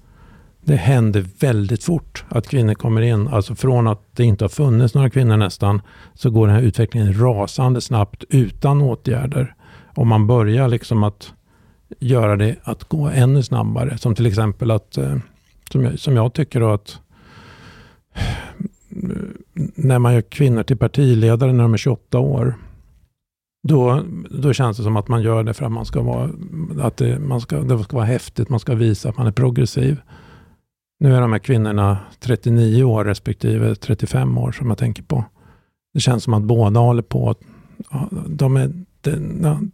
det 0.60 0.76
händer 0.76 1.26
väldigt 1.40 1.84
fort 1.84 2.24
att 2.28 2.48
kvinnor 2.48 2.74
kommer 2.74 3.02
in. 3.02 3.28
Alltså 3.28 3.54
från 3.54 3.86
att 3.86 4.16
det 4.16 4.24
inte 4.24 4.44
har 4.44 4.48
funnits 4.48 4.94
några 4.94 5.10
kvinnor 5.10 5.36
nästan, 5.36 5.82
så 6.14 6.30
går 6.30 6.46
den 6.46 6.56
här 6.56 6.62
utvecklingen 6.62 7.20
rasande 7.20 7.80
snabbt 7.80 8.24
utan 8.28 8.80
åtgärder. 8.80 9.54
Om 9.94 10.08
man 10.08 10.26
börjar 10.26 10.68
liksom 10.68 11.02
att 11.02 11.32
göra 11.98 12.36
det 12.36 12.56
att 12.62 12.84
gå 12.84 13.08
ännu 13.08 13.42
snabbare. 13.42 13.98
Som 13.98 14.14
till 14.14 14.26
exempel 14.26 14.70
att, 14.70 14.96
eh, 14.96 15.16
som 15.72 15.84
jag, 15.84 15.98
som 15.98 16.16
jag 16.16 16.32
tycker 16.32 16.60
då 16.60 16.70
att 16.70 16.98
eh, 18.14 18.22
när 19.74 19.98
man 19.98 20.14
gör 20.14 20.22
kvinnor 20.22 20.62
till 20.62 20.76
partiledare 20.76 21.52
när 21.52 21.62
de 21.62 21.72
är 21.72 21.78
28 21.78 22.18
år, 22.18 22.54
då, 23.62 24.04
då 24.30 24.52
känns 24.52 24.76
det 24.76 24.82
som 24.82 24.96
att 24.96 25.08
man 25.08 25.22
gör 25.22 25.44
det 25.44 25.54
för 25.54 25.64
att 25.64 25.72
man 25.72 25.86
ska 25.86 26.02
vara, 26.02 26.30
att 26.80 26.96
det, 26.96 27.18
man 27.18 27.40
ska, 27.40 27.60
det 27.60 27.84
ska 27.84 27.96
vara 27.96 28.06
häftigt, 28.06 28.48
man 28.48 28.60
ska 28.60 28.74
visa 28.74 29.08
att 29.08 29.16
man 29.16 29.26
är 29.26 29.32
progressiv. 29.32 30.00
Nu 31.00 31.16
är 31.16 31.20
de 31.20 31.32
här 31.32 31.38
kvinnorna 31.38 31.98
39 32.20 32.84
år 32.84 33.04
respektive 33.04 33.74
35 33.74 34.38
år 34.38 34.52
som 34.52 34.68
jag 34.68 34.78
tänker 34.78 35.02
på. 35.02 35.24
Det 35.94 36.00
känns 36.00 36.24
som 36.24 36.34
att 36.34 36.42
båda 36.42 36.80
håller 36.80 37.02
på. 37.02 37.34
De 38.26 38.56
är, 38.56 38.72
de, 39.00 39.70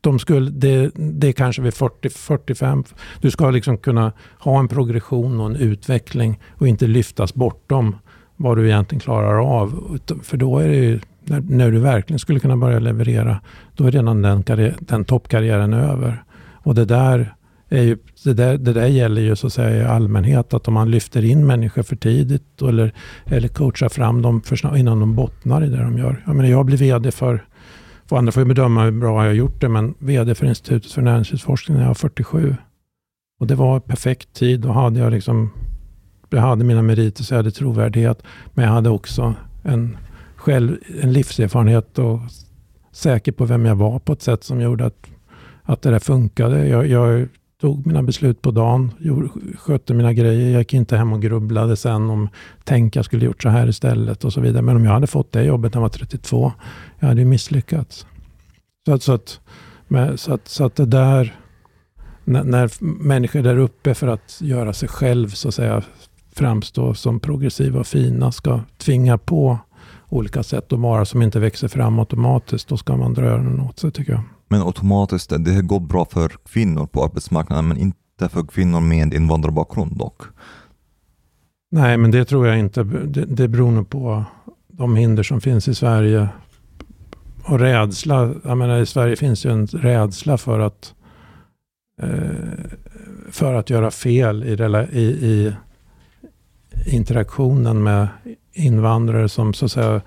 de 0.00 0.18
skulle, 0.18 0.50
det, 0.50 0.90
det 0.94 1.28
är 1.28 1.32
kanske 1.32 1.62
vid 1.62 1.72
40-45. 1.72 2.94
Du 3.20 3.30
ska 3.30 3.50
liksom 3.50 3.78
kunna 3.78 4.12
ha 4.38 4.58
en 4.58 4.68
progression 4.68 5.40
och 5.40 5.46
en 5.46 5.56
utveckling 5.56 6.40
och 6.58 6.68
inte 6.68 6.86
lyftas 6.86 7.34
bortom 7.34 7.96
vad 8.36 8.56
du 8.56 8.66
egentligen 8.68 9.00
klarar 9.00 9.60
av. 9.60 9.98
För 10.22 10.36
då 10.36 10.58
är 10.58 10.68
det 10.68 10.76
ju 10.76 11.00
när, 11.28 11.40
när 11.40 11.70
du 11.70 11.78
verkligen 11.78 12.18
skulle 12.18 12.40
kunna 12.40 12.56
börja 12.56 12.78
leverera, 12.78 13.40
då 13.74 13.86
är 13.86 13.90
redan 13.90 14.22
den, 14.22 14.44
den 14.78 15.04
toppkarriären 15.04 15.74
över. 15.74 16.24
Och 16.52 16.74
det 16.74 16.84
där, 16.84 17.34
är 17.68 17.82
ju, 17.82 17.98
det, 18.24 18.32
där, 18.32 18.58
det 18.58 18.72
där 18.72 18.86
gäller 18.86 19.22
ju 19.22 19.36
så 19.36 19.46
att 19.46 19.52
säga 19.52 19.82
i 19.82 19.84
allmänhet, 19.84 20.54
att 20.54 20.68
om 20.68 20.74
man 20.74 20.90
lyfter 20.90 21.24
in 21.24 21.46
människor 21.46 21.82
för 21.82 21.96
tidigt 21.96 22.62
eller, 22.62 22.92
eller 23.24 23.48
coachar 23.48 23.88
fram 23.88 24.22
dem 24.22 24.42
för, 24.42 24.76
innan 24.76 25.00
de 25.00 25.14
bottnar 25.14 25.64
i 25.64 25.68
det 25.68 25.82
de 25.82 25.98
gör. 25.98 26.22
Jag, 26.26 26.36
menar, 26.36 26.50
jag 26.50 26.66
blir 26.66 26.76
VD 26.76 27.10
för, 27.10 27.44
för 28.06 28.16
andra 28.16 28.32
får 28.32 28.42
ju 28.42 28.48
bedöma 28.48 28.84
hur 28.84 28.90
bra 28.90 29.22
jag 29.22 29.30
har 29.30 29.34
gjort 29.34 29.60
det, 29.60 29.68
men 29.68 29.94
VD 29.98 30.34
för 30.34 30.46
Institutet 30.46 30.92
för 30.92 31.02
näringslivsforskning 31.02 31.76
när 31.76 31.84
jag 31.84 31.90
var 31.90 31.94
47. 31.94 32.56
Och 33.40 33.46
det 33.46 33.54
var 33.54 33.80
perfekt 33.80 34.32
tid. 34.32 34.60
Då 34.60 34.72
hade 34.72 35.00
jag 35.00 35.12
liksom 35.12 35.50
jag 36.30 36.40
hade 36.40 36.64
mina 36.64 36.82
meriter 36.82 37.24
så 37.24 37.34
jag 37.34 37.38
hade 37.38 37.50
trovärdighet. 37.50 38.22
Men 38.54 38.64
jag 38.64 38.72
hade 38.72 38.90
också 38.90 39.34
en 39.62 39.96
själv 40.46 40.76
en 41.02 41.12
livserfarenhet 41.12 41.98
och 41.98 42.20
säker 42.92 43.32
på 43.32 43.44
vem 43.44 43.66
jag 43.66 43.76
var 43.76 43.98
på 43.98 44.12
ett 44.12 44.22
sätt 44.22 44.44
som 44.44 44.60
gjorde 44.60 44.86
att, 44.86 45.06
att 45.62 45.82
det 45.82 45.90
där 45.90 45.98
funkade. 45.98 46.68
Jag, 46.68 46.86
jag 46.86 47.28
tog 47.60 47.86
mina 47.86 48.02
beslut 48.02 48.42
på 48.42 48.50
dagen, 48.50 48.92
gjorde, 48.98 49.28
skötte 49.58 49.94
mina 49.94 50.12
grejer. 50.12 50.50
Jag 50.50 50.58
gick 50.58 50.74
inte 50.74 50.96
hem 50.96 51.12
och 51.12 51.22
grubblade 51.22 51.76
sen 51.76 52.10
om 52.10 52.28
tänk 52.64 52.96
jag 52.96 53.04
skulle 53.04 53.24
gjort 53.24 53.42
så 53.42 53.48
här 53.48 53.68
istället 53.68 54.24
och 54.24 54.32
så 54.32 54.40
vidare. 54.40 54.62
Men 54.62 54.76
om 54.76 54.84
jag 54.84 54.92
hade 54.92 55.06
fått 55.06 55.32
det 55.32 55.44
jobbet 55.44 55.74
när 55.74 55.80
jag 55.80 55.82
var 55.82 55.88
32, 55.88 56.52
jag 56.98 57.08
hade 57.08 57.20
ju 57.20 57.26
misslyckats. 57.26 58.06
Så 58.86 58.94
att, 58.94 59.02
så 59.02 59.12
att, 59.12 59.40
med, 59.88 60.20
så 60.20 60.34
att, 60.34 60.48
så 60.48 60.64
att 60.64 60.76
det 60.76 60.86
där, 60.86 61.36
när, 62.24 62.44
när 62.44 62.70
människor 63.04 63.42
där 63.42 63.58
uppe 63.58 63.94
för 63.94 64.06
att 64.08 64.38
göra 64.40 64.72
sig 64.72 64.88
själv 64.88 65.28
så 65.28 65.48
att 65.48 65.54
säga 65.54 65.82
framstå 66.34 66.94
som 66.94 67.20
progressiva 67.20 67.80
och 67.80 67.86
fina 67.86 68.32
ska 68.32 68.60
tvinga 68.78 69.18
på 69.18 69.58
olika 70.08 70.42
sätt 70.42 70.72
att 70.72 70.78
vara 70.78 71.04
som 71.04 71.22
inte 71.22 71.40
växer 71.40 71.68
fram 71.68 71.98
automatiskt. 71.98 72.68
Då 72.68 72.76
ska 72.76 72.96
man 72.96 73.14
dra 73.14 73.24
öronen 73.24 73.60
åt 73.60 73.78
sig 73.78 73.90
tycker 73.90 74.12
jag. 74.12 74.22
Men 74.48 74.62
automatiskt, 74.62 75.32
det 75.38 75.62
gått 75.62 75.82
bra 75.82 76.04
för 76.04 76.32
kvinnor 76.48 76.86
på 76.86 77.04
arbetsmarknaden 77.04 77.68
men 77.68 77.76
inte 77.76 78.28
för 78.28 78.42
kvinnor 78.42 78.80
med 78.80 79.14
invandrarbakgrund 79.14 79.96
dock? 79.96 80.22
Nej, 81.70 81.96
men 81.96 82.10
det 82.10 82.24
tror 82.24 82.46
jag 82.46 82.58
inte. 82.58 82.82
Det, 82.84 83.24
det 83.24 83.48
beror 83.48 83.70
nog 83.70 83.90
på 83.90 84.24
de 84.68 84.96
hinder 84.96 85.22
som 85.22 85.40
finns 85.40 85.68
i 85.68 85.74
Sverige. 85.74 86.28
Och 87.44 87.58
rädsla. 87.58 88.34
Jag 88.44 88.58
menar, 88.58 88.78
i 88.78 88.86
Sverige 88.86 89.16
finns 89.16 89.46
ju 89.46 89.50
en 89.50 89.66
rädsla 89.66 90.38
för 90.38 90.60
att 90.60 90.94
eh, 92.02 92.10
för 93.30 93.54
att 93.54 93.70
göra 93.70 93.90
fel 93.90 94.44
i, 94.44 94.52
i, 94.92 95.02
i 95.02 95.52
interaktionen 96.84 97.82
med 97.82 98.08
invandrare 98.52 99.28
som 99.28 99.54
så 99.54 99.64
att 99.64 99.72
säga 99.72 100.00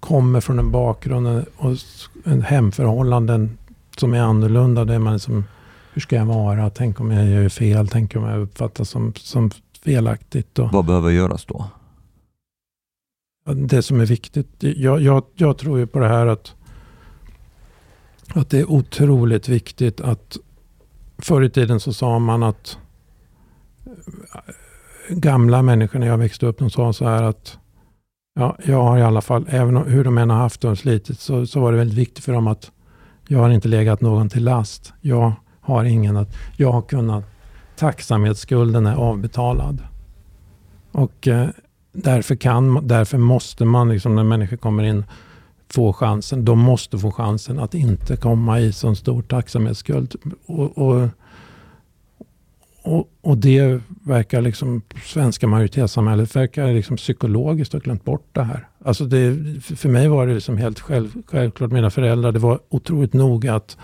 kommer 0.00 0.40
från 0.40 0.58
en 0.58 0.70
bakgrund 0.70 1.44
och 1.56 1.76
en 2.24 2.42
hemförhållanden 2.42 3.58
som 3.96 4.14
är 4.14 4.20
annorlunda. 4.20 4.84
Där 4.84 4.98
man 4.98 5.12
liksom, 5.12 5.44
hur 5.92 6.00
ska 6.00 6.16
jag 6.16 6.26
vara? 6.26 6.70
Tänk 6.70 7.00
om 7.00 7.10
jag 7.10 7.26
gör 7.26 7.48
fel? 7.48 7.88
Tänk 7.88 8.16
om 8.16 8.24
jag 8.24 8.40
uppfattas 8.40 8.90
som, 8.90 9.12
som 9.16 9.50
felaktigt? 9.82 10.58
Och 10.58 10.72
Vad 10.72 10.84
behöver 10.84 11.10
göras 11.10 11.44
då? 11.44 11.64
Det 13.54 13.82
som 13.82 14.00
är 14.00 14.06
viktigt. 14.06 14.48
Jag, 14.58 15.00
jag, 15.00 15.24
jag 15.34 15.58
tror 15.58 15.78
ju 15.78 15.86
på 15.86 15.98
det 15.98 16.08
här 16.08 16.26
att, 16.26 16.54
att 18.34 18.50
det 18.50 18.58
är 18.58 18.70
otroligt 18.70 19.48
viktigt 19.48 20.00
att 20.00 20.36
förr 21.18 21.42
i 21.42 21.50
tiden 21.50 21.80
så 21.80 21.92
sa 21.92 22.18
man 22.18 22.42
att 22.42 22.78
gamla 25.08 25.62
människor 25.62 25.98
när 25.98 26.06
jag 26.06 26.18
växte 26.18 26.46
upp, 26.46 26.58
de 26.58 26.70
sa 26.70 26.92
så 26.92 27.04
här 27.04 27.22
att 27.22 27.58
ja, 28.34 28.56
jag 28.64 28.82
har 28.82 28.98
i 28.98 29.02
alla 29.02 29.20
fall, 29.20 29.46
även 29.48 29.76
hur 29.76 30.04
de 30.04 30.18
än 30.18 30.30
har 30.30 30.36
haft 30.36 30.64
och 30.64 30.78
slitit, 30.78 31.20
så, 31.20 31.46
så 31.46 31.60
var 31.60 31.72
det 31.72 31.78
väldigt 31.78 31.98
viktigt 31.98 32.24
för 32.24 32.32
dem 32.32 32.46
att 32.46 32.70
jag 33.28 33.38
har 33.38 33.50
inte 33.50 33.68
legat 33.68 34.00
någon 34.00 34.28
till 34.28 34.44
last. 34.44 34.92
Jag 35.00 35.32
har 35.60 35.84
ingen 35.84 36.16
att, 36.16 36.36
jag 36.56 36.72
har 36.72 36.82
kunnat, 36.82 37.24
tacksamhetsskulden 37.76 38.86
är 38.86 38.94
avbetalad. 38.94 39.82
Och 40.92 41.28
eh, 41.28 41.48
därför, 41.92 42.36
kan, 42.36 42.86
därför 42.86 43.18
måste 43.18 43.64
man, 43.64 43.88
liksom, 43.88 44.16
när 44.16 44.24
människor 44.24 44.56
kommer 44.56 44.82
in, 44.82 45.04
få 45.70 45.92
chansen. 45.92 46.44
De 46.44 46.58
måste 46.58 46.98
få 46.98 47.12
chansen 47.12 47.58
att 47.58 47.74
inte 47.74 48.16
komma 48.16 48.60
i 48.60 48.72
så 48.72 48.94
stor 48.94 49.22
tacksamhetsskuld. 49.22 50.14
Och, 50.46 50.78
och 50.78 51.08
och, 52.88 53.08
och, 53.20 53.38
det 53.38 53.80
verkar 54.04 54.40
liksom, 54.40 54.82
svenska 55.04 55.46
majoritetssamhället 55.46 56.36
verkar 56.36 56.72
liksom 56.72 56.96
psykologiskt 56.96 57.72
ha 57.72 57.80
glömt 57.80 58.04
bort 58.04 58.28
det 58.32 58.42
här. 58.42 58.68
Alltså 58.84 59.04
det, 59.04 59.36
för 59.62 59.88
mig 59.88 60.08
var 60.08 60.26
det 60.26 60.34
liksom 60.34 60.56
helt 60.56 60.80
själv, 60.80 61.12
självklart, 61.26 61.70
mina 61.70 61.90
föräldrar, 61.90 62.32
det 62.32 62.38
var 62.38 62.60
otroligt 62.68 63.12
noga 63.12 63.54
att 63.54 63.76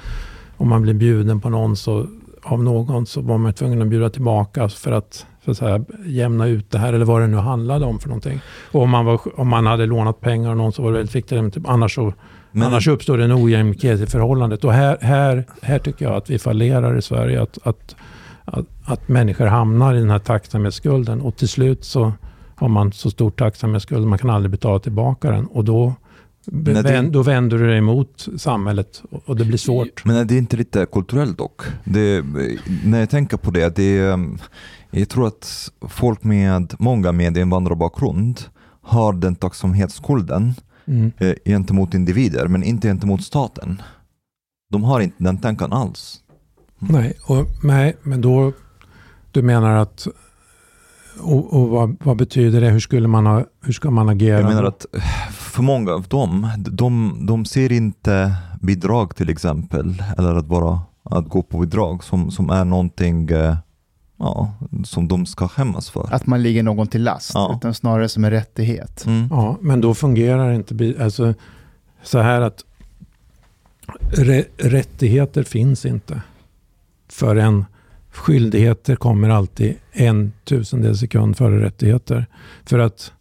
om 0.57 0.69
man 0.69 0.83
blir 0.83 0.95
bjuden 0.95 1.41
på 1.41 1.51
någon 1.51 1.77
så, 1.77 2.07
av 2.43 2.65
någon 2.65 3.07
så 3.07 3.21
var 3.21 3.39
man 3.39 3.53
tvungen 3.53 3.83
att 3.83 3.89
bjuda 3.89 4.11
tillbaka 4.11 4.69
för 4.69 4.93
att, 4.93 5.27
så 5.45 5.51
att 5.51 5.57
säga, 5.57 5.85
jämna 6.07 6.47
ut 6.47 6.71
det 6.71 6.79
här 6.79 6.93
eller 6.93 7.05
vad 7.05 7.21
det 7.21 7.27
nu 7.27 7.37
handlade 7.37 7.85
om 7.85 7.99
för 7.99 8.09
någonting. 8.09 8.41
Och 8.73 8.83
om 8.83 8.91
man, 8.91 9.05
var, 9.05 9.41
om 9.41 9.49
man 9.49 9.67
hade 9.67 9.87
lånat 9.87 10.21
pengar 10.21 10.51
av 10.51 10.57
någon 10.57 10.73
så 10.73 10.83
var 10.83 10.91
det 10.91 10.97
väldigt 10.97 11.17
viktigt. 11.17 11.55
Typ, 11.55 11.69
annars, 11.69 11.95
så, 11.95 12.13
men, 12.53 12.63
annars 12.63 12.89
uppstår 12.89 13.19
det 13.19 13.25
en 13.25 13.45
ojämlikhet 13.45 14.01
i 14.01 14.07
förhållandet. 14.07 14.65
Och 14.65 14.73
här, 14.73 14.99
här, 15.01 15.45
här 15.63 15.79
tycker 15.79 16.05
jag 16.05 16.15
att 16.15 16.31
vi 16.31 16.39
fallerar 16.39 16.99
i 16.99 17.03
Sverige. 17.03 17.43
Att, 17.43 17.59
att, 17.63 17.97
att, 18.45 18.67
att 18.85 19.09
människor 19.09 19.47
hamnar 19.47 19.95
i 19.95 19.99
den 19.99 20.11
här 20.11 20.19
tacksamhetsskulden 20.19 21.21
och 21.21 21.37
till 21.37 21.49
slut 21.49 21.85
så 21.85 22.13
har 22.55 22.69
man 22.69 22.93
så 22.93 23.11
stor 23.11 23.31
tacksamhetsskuld 23.31 24.07
man 24.07 24.19
kan 24.19 24.31
aldrig 24.31 24.51
betala 24.51 24.79
tillbaka 24.79 25.31
den. 25.31 25.47
Och 25.47 25.65
då 25.65 25.95
det, 26.47 27.11
då 27.11 27.23
vänder 27.23 27.59
du 27.59 27.67
dig 27.67 27.79
emot 27.79 28.29
samhället 28.37 29.03
och 29.25 29.37
det 29.37 29.45
blir 29.45 29.59
svårt. 29.59 30.05
Men 30.05 30.17
är 30.17 30.25
det 30.25 30.37
inte 30.37 30.57
lite 30.57 30.87
kulturellt 30.93 31.39
dock? 31.39 31.63
Det, 31.85 32.25
när 32.85 33.01
jag 33.01 33.11
tänker 33.11 33.37
på 33.37 33.51
det, 33.51 33.77
det, 33.77 34.19
jag 34.91 35.09
tror 35.09 35.27
att 35.27 35.71
folk 35.89 36.25
med 36.25 36.75
många 36.79 37.13
med 37.13 37.37
invandrarbakgrund 37.37 38.41
har 38.83 39.13
den 39.13 39.35
tacksamhetsskulden 39.35 40.55
mm. 40.87 41.13
Eh, 41.19 41.35
gentemot 41.45 41.95
individer, 41.95 42.49
men 42.49 42.63
inte 42.63 42.89
gentemot 42.89 43.25
staten. 43.25 43.83
De 44.71 44.85
har 44.85 45.01
inte 45.01 45.17
den 45.19 45.39
tanken 45.39 45.73
alls. 45.73 46.24
Nej, 46.89 47.13
och, 47.25 47.47
nej 47.63 47.97
men 48.03 48.21
då, 48.21 48.53
du 49.31 49.43
menar 49.43 49.77
att 49.77 50.07
och, 51.21 51.55
och 51.55 51.69
vad, 51.69 51.97
vad, 52.05 52.17
betyder 52.17 52.61
det? 52.61 52.71
Hur, 52.71 52.81
skulle 52.81 53.09
man 53.09 53.27
ha, 53.27 53.45
hur 53.65 53.73
ska 53.73 53.91
man 53.91 54.09
agera? 54.09 54.41
Jag 54.41 54.49
menar 54.49 54.65
att 54.65 54.87
för 55.31 55.63
många 55.63 55.93
av 55.93 56.03
dem, 56.03 56.49
de, 56.57 57.19
de 57.27 57.45
ser 57.45 57.73
inte 57.73 58.35
bidrag 58.61 59.17
till 59.17 59.29
exempel, 59.29 60.03
eller 60.19 60.35
att 60.35 60.47
bara 60.47 60.81
att 61.03 61.29
gå 61.29 61.43
på 61.43 61.59
bidrag 61.59 62.05
som, 62.05 62.31
som 62.31 62.51
är 62.51 62.65
någonting 62.65 63.31
eh, 63.31 63.57
ja, 64.19 64.53
som 64.85 65.09
de 65.09 65.27
ska 65.27 65.49
skämmas 65.49 65.91
för. 65.91 66.09
Att 66.11 66.27
man 66.27 66.43
ligger 66.43 66.63
någon 66.63 66.87
till 66.87 67.03
last, 67.03 67.31
ja. 67.35 67.55
utan 67.59 67.75
snarare 67.75 68.09
som 68.09 68.25
en 68.25 68.31
rättighet. 68.31 69.07
Mm. 69.07 69.29
Ja, 69.31 69.57
men 69.61 69.81
då 69.81 69.95
fungerar 69.95 70.53
inte 70.53 70.95
alltså, 71.01 71.35
så 72.03 72.19
här 72.19 72.41
att 72.41 72.65
rättigheter 74.59 75.43
finns 75.43 75.87
inte 75.87 76.23
förrän 77.15 77.65
skyldigheter 78.11 78.97
kommer 78.97 79.29
alltid 79.29 79.77
en 79.93 80.33
tusendel 80.45 80.99
sekund 80.99 81.37
före 81.37 81.65
rättigheter. 81.65 82.27
För 82.65 82.79
att 82.79 83.13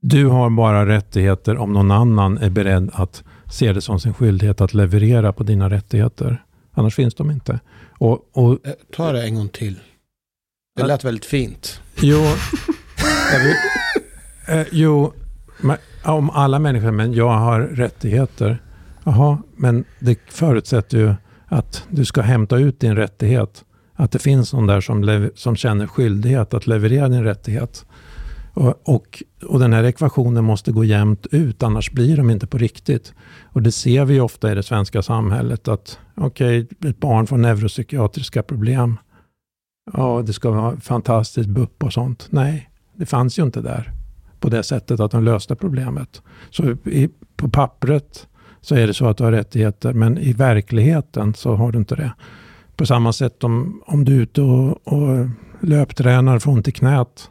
du 0.00 0.26
har 0.26 0.50
bara 0.50 0.86
rättigheter 0.86 1.56
om 1.56 1.72
någon 1.72 1.90
annan 1.90 2.38
är 2.38 2.50
beredd 2.50 2.90
att 2.92 3.24
se 3.52 3.72
det 3.72 3.80
som 3.80 4.00
sin 4.00 4.14
skyldighet 4.14 4.60
att 4.60 4.74
leverera 4.74 5.32
på 5.32 5.42
dina 5.42 5.70
rättigheter. 5.70 6.44
Annars 6.70 6.94
finns 6.94 7.14
de 7.14 7.30
inte. 7.30 7.60
Och, 7.98 8.30
och, 8.32 8.66
eh, 8.66 8.72
Ta 8.92 9.12
det 9.12 9.22
en 9.22 9.34
gång 9.34 9.48
till. 9.48 9.78
Det 10.76 10.86
lät 10.86 11.04
väldigt 11.04 11.24
fint. 11.24 11.80
Jo, 12.00 12.20
eh, 14.48 14.66
jo 14.72 15.12
om 16.04 16.30
alla 16.30 16.58
människor, 16.58 16.90
men 16.90 17.12
jag 17.12 17.30
har 17.30 17.60
rättigheter. 17.60 18.62
Jaha, 19.04 19.38
men 19.56 19.84
det 19.98 20.18
förutsätter 20.26 20.98
ju 20.98 21.14
att 21.52 21.86
du 21.90 22.04
ska 22.04 22.20
hämta 22.20 22.56
ut 22.56 22.80
din 22.80 22.96
rättighet. 22.96 23.64
Att 23.94 24.12
det 24.12 24.18
finns 24.18 24.52
någon 24.52 24.66
där 24.66 24.80
som, 24.80 25.30
som 25.34 25.56
känner 25.56 25.86
skyldighet 25.86 26.54
att 26.54 26.66
leverera 26.66 27.08
din 27.08 27.24
rättighet. 27.24 27.86
Och, 28.54 28.88
och, 28.88 29.22
och, 29.46 29.60
den 29.60 29.72
här 29.72 29.84
ekvationen 29.84 30.44
måste 30.44 30.72
gå 30.72 30.84
jämnt 30.84 31.26
ut, 31.30 31.62
annars 31.62 31.92
blir 31.92 32.16
de 32.16 32.30
inte 32.30 32.46
på 32.46 32.58
riktigt. 32.58 33.14
Och 33.44 33.62
det 33.62 33.72
ser 33.72 34.04
vi 34.04 34.20
ofta 34.20 34.52
i 34.52 34.54
det 34.54 34.62
svenska 34.62 35.02
samhället 35.02 35.68
att 35.68 35.98
okej, 36.14 36.62
okay, 36.62 36.90
ett 36.90 37.00
barn 37.00 37.26
får 37.26 37.36
neuropsykiatriska 37.36 38.42
problem. 38.42 38.98
Ja, 39.92 40.22
det 40.26 40.32
ska 40.32 40.50
vara 40.50 40.80
fantastiskt 40.80 41.48
BUP 41.48 41.84
och 41.84 41.92
sånt. 41.92 42.26
Nej, 42.30 42.70
det 42.96 43.06
fanns 43.06 43.38
ju 43.38 43.42
inte 43.42 43.60
där 43.60 43.92
på 44.40 44.48
det 44.48 44.62
sättet 44.62 45.00
att 45.00 45.10
de 45.10 45.24
löste 45.24 45.56
problemet. 45.56 46.22
Så 46.50 46.76
i, 46.84 47.08
på 47.36 47.48
pappret 47.48 48.26
så 48.62 48.74
är 48.74 48.86
det 48.86 48.94
så 48.94 49.06
att 49.06 49.16
du 49.16 49.24
har 49.24 49.32
rättigheter, 49.32 49.92
men 49.92 50.18
i 50.18 50.32
verkligheten 50.32 51.34
så 51.34 51.54
har 51.54 51.72
du 51.72 51.78
inte 51.78 51.94
det. 51.94 52.12
På 52.76 52.86
samma 52.86 53.12
sätt 53.12 53.44
om, 53.44 53.82
om 53.86 54.04
du 54.04 54.16
är 54.16 54.20
ute 54.20 54.42
och, 54.42 54.88
och 54.88 55.28
löptränar 55.60 56.38
får 56.38 56.52
ont 56.52 56.68
i 56.68 56.72
knät, 56.72 57.30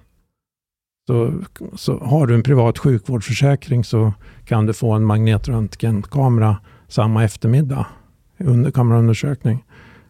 så, 1.08 1.34
så 1.76 2.00
har 2.00 2.28
du 2.28 2.36
en 2.36 2.44
privat 2.44 2.78
sjukvårdsförsäkring 2.78 3.84
så 3.84 4.14
kan 4.46 4.66
du 4.66 4.74
få 4.74 4.92
en 4.92 5.06
magnetröntgenkamera 5.06 6.58
samma 6.88 7.24
eftermiddag 7.24 7.86
under 8.38 8.72
kameraundersökning. 8.72 9.64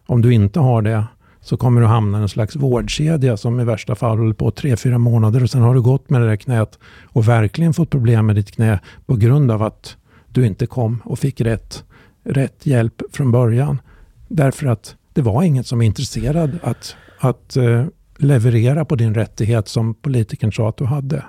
Om 0.05 0.21
du 0.21 0.33
inte 0.33 0.59
har 0.59 0.81
det 0.81 1.05
så 1.41 1.57
kommer 1.57 1.81
du 1.81 1.87
hamna 1.87 2.19
i 2.19 2.21
en 2.21 2.29
slags 2.29 2.55
vårdkedja 2.55 3.37
som 3.37 3.59
i 3.59 3.63
värsta 3.63 3.95
fall 3.95 4.17
håller 4.17 4.33
på 4.33 4.51
tre, 4.51 4.77
fyra 4.77 4.97
månader 4.97 5.43
och 5.43 5.49
sen 5.49 5.61
har 5.61 5.73
du 5.73 5.81
gått 5.81 6.09
med 6.09 6.21
det 6.21 6.27
där 6.27 6.35
knät 6.35 6.79
och 7.03 7.27
verkligen 7.27 7.73
fått 7.73 7.89
problem 7.89 8.25
med 8.25 8.35
ditt 8.35 8.51
knä 8.51 8.79
på 9.05 9.15
grund 9.15 9.51
av 9.51 9.63
att 9.63 9.97
du 10.33 10.45
inte 10.45 10.65
kom 10.65 11.01
och 11.05 11.19
fick 11.19 11.41
rätt, 11.41 11.83
rätt 12.23 12.65
hjälp 12.65 13.01
från 13.11 13.31
början. 13.31 13.81
Därför 14.27 14.67
att 14.67 14.95
det 15.13 15.21
var 15.21 15.43
ingen 15.43 15.63
som 15.63 15.79
var 15.79 15.85
intresserad 15.85 16.59
att, 16.63 16.95
att 17.19 17.57
uh, 17.57 17.85
leverera 18.17 18.85
på 18.85 18.95
din 18.95 19.13
rättighet 19.13 19.67
som 19.67 19.93
politikern 19.93 20.51
sa 20.51 20.69
att 20.69 20.77
du 20.77 20.85
hade. 20.85 21.25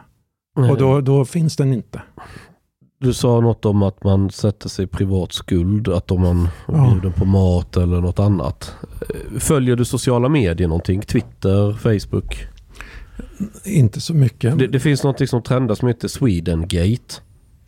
Mm. 0.58 0.70
Och 0.70 0.78
då, 0.78 1.00
då 1.00 1.24
finns 1.24 1.56
den 1.56 1.72
inte. 1.72 2.02
Du 2.98 3.12
sa 3.12 3.40
något 3.40 3.64
om 3.64 3.82
att 3.82 4.04
man 4.04 4.30
sätter 4.30 4.68
sig 4.68 4.84
i 4.84 4.88
privat 4.88 5.32
skuld, 5.32 5.88
att 5.88 6.10
om 6.10 6.20
man 6.20 6.48
ja. 6.68 6.90
bjuder 6.90 7.10
på 7.10 7.24
mat 7.24 7.76
eller 7.76 8.00
något 8.00 8.18
annat. 8.18 8.74
Följer 9.38 9.76
du 9.76 9.84
sociala 9.84 10.28
medier 10.28 10.68
någonting? 10.68 11.00
Twitter, 11.00 11.72
Facebook? 11.72 12.46
Inte 13.64 14.00
så 14.00 14.14
mycket. 14.14 14.58
Det, 14.58 14.66
det 14.66 14.80
finns 14.80 15.04
något 15.04 15.28
som 15.28 15.42
trendar 15.42 15.74
som 15.74 15.88
heter 15.88 16.08
Swedengate. 16.08 17.14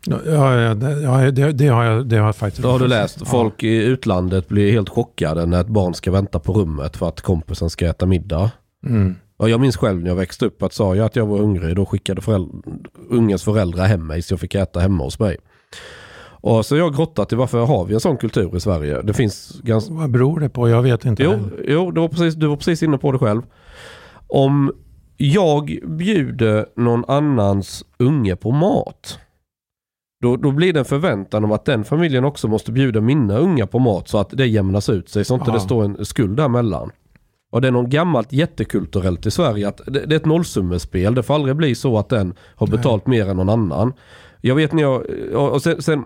Ja, 0.05 0.21
ja, 0.25 0.73
det, 0.73 1.31
det, 1.31 1.51
det, 1.51 1.67
har 1.67 1.83
jag, 1.83 2.07
det 2.07 2.17
har 2.17 2.25
jag 2.25 2.35
faktiskt. 2.35 2.61
Det 2.61 2.67
har 2.67 2.79
du 2.79 2.87
läst. 2.87 3.27
Folk 3.27 3.63
ja. 3.63 3.67
i 3.67 3.83
utlandet 3.83 4.47
blir 4.47 4.71
helt 4.71 4.89
chockade 4.89 5.45
när 5.45 5.61
ett 5.61 5.67
barn 5.67 5.93
ska 5.93 6.11
vänta 6.11 6.39
på 6.39 6.53
rummet 6.53 6.97
för 6.97 7.07
att 7.07 7.21
kompisen 7.21 7.69
ska 7.69 7.87
äta 7.87 8.05
middag. 8.05 8.51
Mm. 8.85 9.15
Och 9.37 9.49
jag 9.49 9.59
minns 9.59 9.77
själv 9.77 10.01
när 10.01 10.09
jag 10.09 10.15
växte 10.15 10.45
upp 10.45 10.63
att 10.63 10.73
sa 10.73 10.95
jag 10.95 11.05
att 11.05 11.15
jag 11.15 11.25
var 11.25 11.37
hungrig 11.37 11.75
då 11.75 11.85
skickade 11.85 12.21
föräldrar, 12.21 12.61
ungens 13.09 13.43
föräldrar 13.43 13.85
hem 13.85 14.07
mig 14.07 14.21
så 14.21 14.33
jag 14.33 14.39
fick 14.39 14.55
äta 14.55 14.79
hemma 14.79 15.03
hos 15.03 15.19
mig. 15.19 15.37
Och 16.25 16.65
så 16.65 16.75
jag 16.75 16.95
grottat 16.95 17.33
i 17.33 17.35
varför 17.35 17.65
har 17.65 17.85
vi 17.85 17.93
en 17.93 17.99
sån 17.99 18.17
kultur 18.17 18.57
i 18.57 18.59
Sverige? 18.59 19.01
Det 19.01 19.13
finns 19.13 19.59
ganska... 19.63 19.93
Vad 19.93 20.11
beror 20.11 20.39
det 20.39 20.49
på? 20.49 20.69
Jag 20.69 20.81
vet 20.81 21.05
inte. 21.05 21.23
Jo, 21.23 21.39
jo 21.67 21.91
det 21.91 22.01
var 22.01 22.07
precis, 22.07 22.35
du 22.35 22.47
var 22.47 22.55
precis 22.55 22.83
inne 22.83 22.97
på 22.97 23.11
det 23.11 23.19
själv. 23.19 23.41
Om 24.27 24.73
jag 25.17 25.79
bjuder 25.87 26.65
någon 26.75 27.05
annans 27.07 27.83
unge 27.99 28.35
på 28.35 28.51
mat 28.51 29.19
då, 30.25 30.37
då 30.37 30.51
blir 30.51 30.73
det 30.73 30.79
en 30.79 30.85
förväntan 30.85 31.43
om 31.43 31.51
att 31.51 31.65
den 31.65 31.83
familjen 31.83 32.25
också 32.25 32.47
måste 32.47 32.71
bjuda 32.71 33.01
mina 33.01 33.37
unga 33.37 33.67
på 33.67 33.79
mat 33.79 34.07
så 34.07 34.17
att 34.17 34.29
det 34.29 34.47
jämnas 34.47 34.89
ut 34.89 35.09
sig 35.09 35.25
så 35.25 35.35
inte 35.35 35.51
det 35.51 35.59
står 35.59 35.83
en 35.83 36.05
skuld 36.05 36.37
däremellan. 36.37 36.91
Och 37.51 37.61
det 37.61 37.67
är 37.67 37.71
något 37.71 37.89
gammalt 37.89 38.33
jättekulturellt 38.33 39.25
i 39.25 39.31
Sverige 39.31 39.67
att 39.67 39.81
det, 39.85 40.05
det 40.05 40.15
är 40.15 40.19
ett 40.19 40.25
nollsummespel. 40.25 41.15
Det 41.15 41.23
får 41.23 41.33
aldrig 41.33 41.55
bli 41.55 41.75
så 41.75 41.97
att 41.97 42.09
den 42.09 42.33
har 42.55 42.67
betalt 42.67 43.07
Nej. 43.07 43.19
mer 43.19 43.29
än 43.29 43.37
någon 43.37 43.49
annan. 43.49 43.93
Jag 44.47 44.55
vet 44.55 44.73
när 44.73 44.81
jag, 44.81 45.05
och 45.53 45.61
sen, 45.61 45.81
sen, 45.81 46.03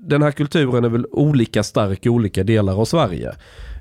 den 0.00 0.22
här 0.22 0.30
kulturen 0.30 0.84
är 0.84 0.88
väl 0.88 1.06
olika 1.10 1.62
stark 1.62 2.06
i 2.06 2.08
olika 2.08 2.44
delar 2.44 2.80
av 2.80 2.84
Sverige. 2.84 3.32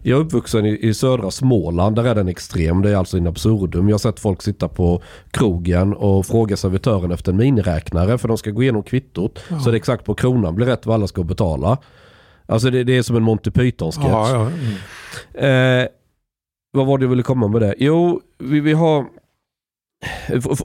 Jag 0.03 0.19
är 0.19 0.23
uppvuxen 0.23 0.65
i, 0.65 0.79
i 0.87 0.93
södra 0.93 1.31
Småland, 1.31 1.95
där 1.95 2.03
är 2.03 2.15
den 2.15 2.27
extrem. 2.27 2.81
Det 2.81 2.89
är 2.89 2.95
alltså 2.95 3.17
in 3.17 3.27
absurdum. 3.27 3.89
Jag 3.89 3.93
har 3.93 3.99
sett 3.99 4.19
folk 4.19 4.41
sitta 4.41 4.67
på 4.67 5.01
krogen 5.31 5.93
och 5.93 6.25
fråga 6.25 6.57
servitören 6.57 7.11
efter 7.11 7.31
en 7.31 7.37
miniräknare 7.37 8.17
för 8.17 8.27
de 8.27 8.37
ska 8.37 8.51
gå 8.51 8.63
igenom 8.63 8.83
kvittot. 8.83 9.39
Ja. 9.49 9.59
Så 9.59 9.69
det 9.69 9.75
är 9.75 9.77
exakt 9.77 10.05
på 10.05 10.15
kronan 10.15 10.55
blir 10.55 10.65
rätt 10.65 10.85
vad 10.85 10.95
alla 10.95 11.07
ska 11.07 11.23
betala. 11.23 11.77
Alltså 12.45 12.69
det, 12.69 12.83
det 12.83 12.97
är 12.97 13.01
som 13.01 13.15
en 13.15 13.23
Monty 13.23 13.51
Python-sketch. 13.51 14.07
Ja, 14.07 14.29
ja. 14.31 14.51
Mm. 15.35 15.81
Eh, 15.83 15.87
vad 16.71 16.87
var 16.87 16.97
det 16.97 17.03
jag 17.03 17.09
ville 17.09 17.23
komma 17.23 17.47
med 17.47 17.61
det? 17.61 17.75
Jo, 17.77 18.21
vi, 18.37 18.59
vi 18.59 18.73
har... 18.73 19.05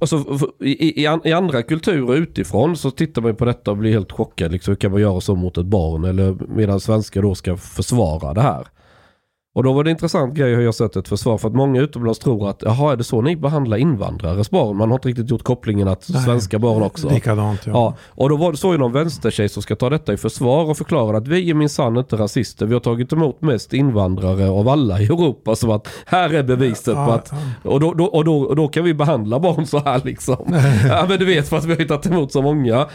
Alltså, 0.00 0.24
i, 0.60 1.02
i, 1.02 1.08
i, 1.24 1.32
andra 1.32 1.62
kulturer 1.62 2.16
utifrån 2.16 2.76
så 2.76 2.90
tittar 2.90 3.22
man 3.22 3.36
på 3.36 3.44
detta 3.44 3.70
och 3.70 3.76
blir 3.76 3.92
helt 3.92 4.12
chockad. 4.12 4.52
Liksom, 4.52 4.72
hur 4.72 4.76
kan 4.76 4.92
man 4.92 5.00
göra 5.00 5.20
så 5.20 5.34
mot 5.34 5.58
ett 5.58 5.66
barn? 5.66 6.04
Eller 6.04 6.36
medan 6.48 6.80
svenskar 6.80 7.22
då 7.22 7.34
ska 7.34 7.56
försvara 7.56 8.34
det 8.34 8.40
här. 8.40 8.66
Och 9.54 9.62
då 9.62 9.72
var 9.72 9.84
det 9.84 9.90
en 9.90 9.94
intressant 9.94 10.34
grej 10.34 10.54
hur 10.54 10.62
jag 10.62 10.74
sett 10.74 10.96
ett 10.96 11.08
försvar 11.08 11.38
för 11.38 11.48
att 11.48 11.54
många 11.54 11.80
utomlands 11.80 12.18
tror 12.18 12.48
att 12.48 12.62
jaha 12.62 12.92
är 12.92 12.96
det 12.96 13.04
så 13.04 13.20
ni 13.20 13.36
behandlar 13.36 13.76
invandrares 13.76 14.50
barn? 14.50 14.76
Man 14.76 14.90
har 14.90 14.96
inte 14.96 15.08
riktigt 15.08 15.30
gjort 15.30 15.42
kopplingen 15.42 15.88
att 15.88 16.08
Nej, 16.08 16.22
svenska 16.22 16.58
barn 16.58 16.82
också. 16.82 17.10
Likadant 17.10 17.60
ja. 17.66 17.72
ja. 17.72 17.94
Och 18.08 18.28
då 18.28 18.36
var 18.36 18.50
det 18.50 18.58
så 18.58 18.72
ju 18.72 18.78
någon 18.78 18.92
vänstertjej 18.92 19.48
som 19.48 19.62
ska 19.62 19.76
ta 19.76 19.90
detta 19.90 20.12
i 20.12 20.16
försvar 20.16 20.70
och 20.70 20.76
förklara 20.76 21.16
att 21.16 21.28
vi 21.28 21.50
är 21.50 21.54
minsann 21.54 21.96
inte 21.96 22.16
rasister. 22.16 22.66
Vi 22.66 22.72
har 22.72 22.80
tagit 22.80 23.12
emot 23.12 23.42
mest 23.42 23.72
invandrare 23.72 24.50
av 24.50 24.68
alla 24.68 25.00
i 25.00 25.04
Europa. 25.04 25.56
Som 25.56 25.70
att 25.70 25.88
här 26.06 26.34
är 26.34 26.42
beviset 26.42 26.94
ja, 26.96 27.06
på 27.06 27.12
att 27.12 27.32
och 27.62 27.80
då, 27.80 27.94
då, 27.94 28.04
och, 28.04 28.24
då, 28.24 28.38
och 28.38 28.56
då 28.56 28.68
kan 28.68 28.84
vi 28.84 28.94
behandla 28.94 29.40
barn 29.40 29.66
så 29.66 29.78
här 29.78 30.00
liksom. 30.04 30.36
ja 30.88 31.06
men 31.08 31.18
du 31.18 31.24
vet 31.24 31.48
för 31.48 31.56
att 31.56 31.64
vi 31.64 31.74
har 31.74 31.84
tagit 31.84 32.06
emot 32.06 32.32
så 32.32 32.42
många. 32.42 32.86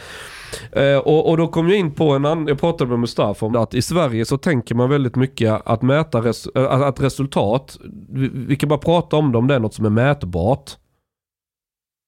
Eh, 0.72 0.98
och, 0.98 1.28
och 1.30 1.36
då 1.36 1.48
kom 1.48 1.68
jag 1.68 1.78
in 1.78 1.94
på 1.94 2.10
en 2.10 2.24
annan, 2.24 2.46
jag 2.46 2.60
pratade 2.60 2.90
med 2.90 2.98
Mustafa 2.98 3.46
om 3.46 3.56
att 3.56 3.74
i 3.74 3.82
Sverige 3.82 4.24
så 4.24 4.38
tänker 4.38 4.74
man 4.74 4.90
väldigt 4.90 5.16
mycket 5.16 5.62
att 5.64 5.82
mäta 5.82 6.20
res, 6.20 6.46
äh, 6.46 6.80
att 6.80 7.00
resultat, 7.00 7.78
vi, 8.08 8.30
vi 8.34 8.56
kan 8.56 8.68
bara 8.68 8.78
prata 8.78 9.16
om 9.16 9.32
det 9.32 9.38
om 9.38 9.46
det 9.46 9.54
är 9.54 9.60
något 9.60 9.74
som 9.74 9.84
är 9.84 9.90
mätbart. 9.90 10.76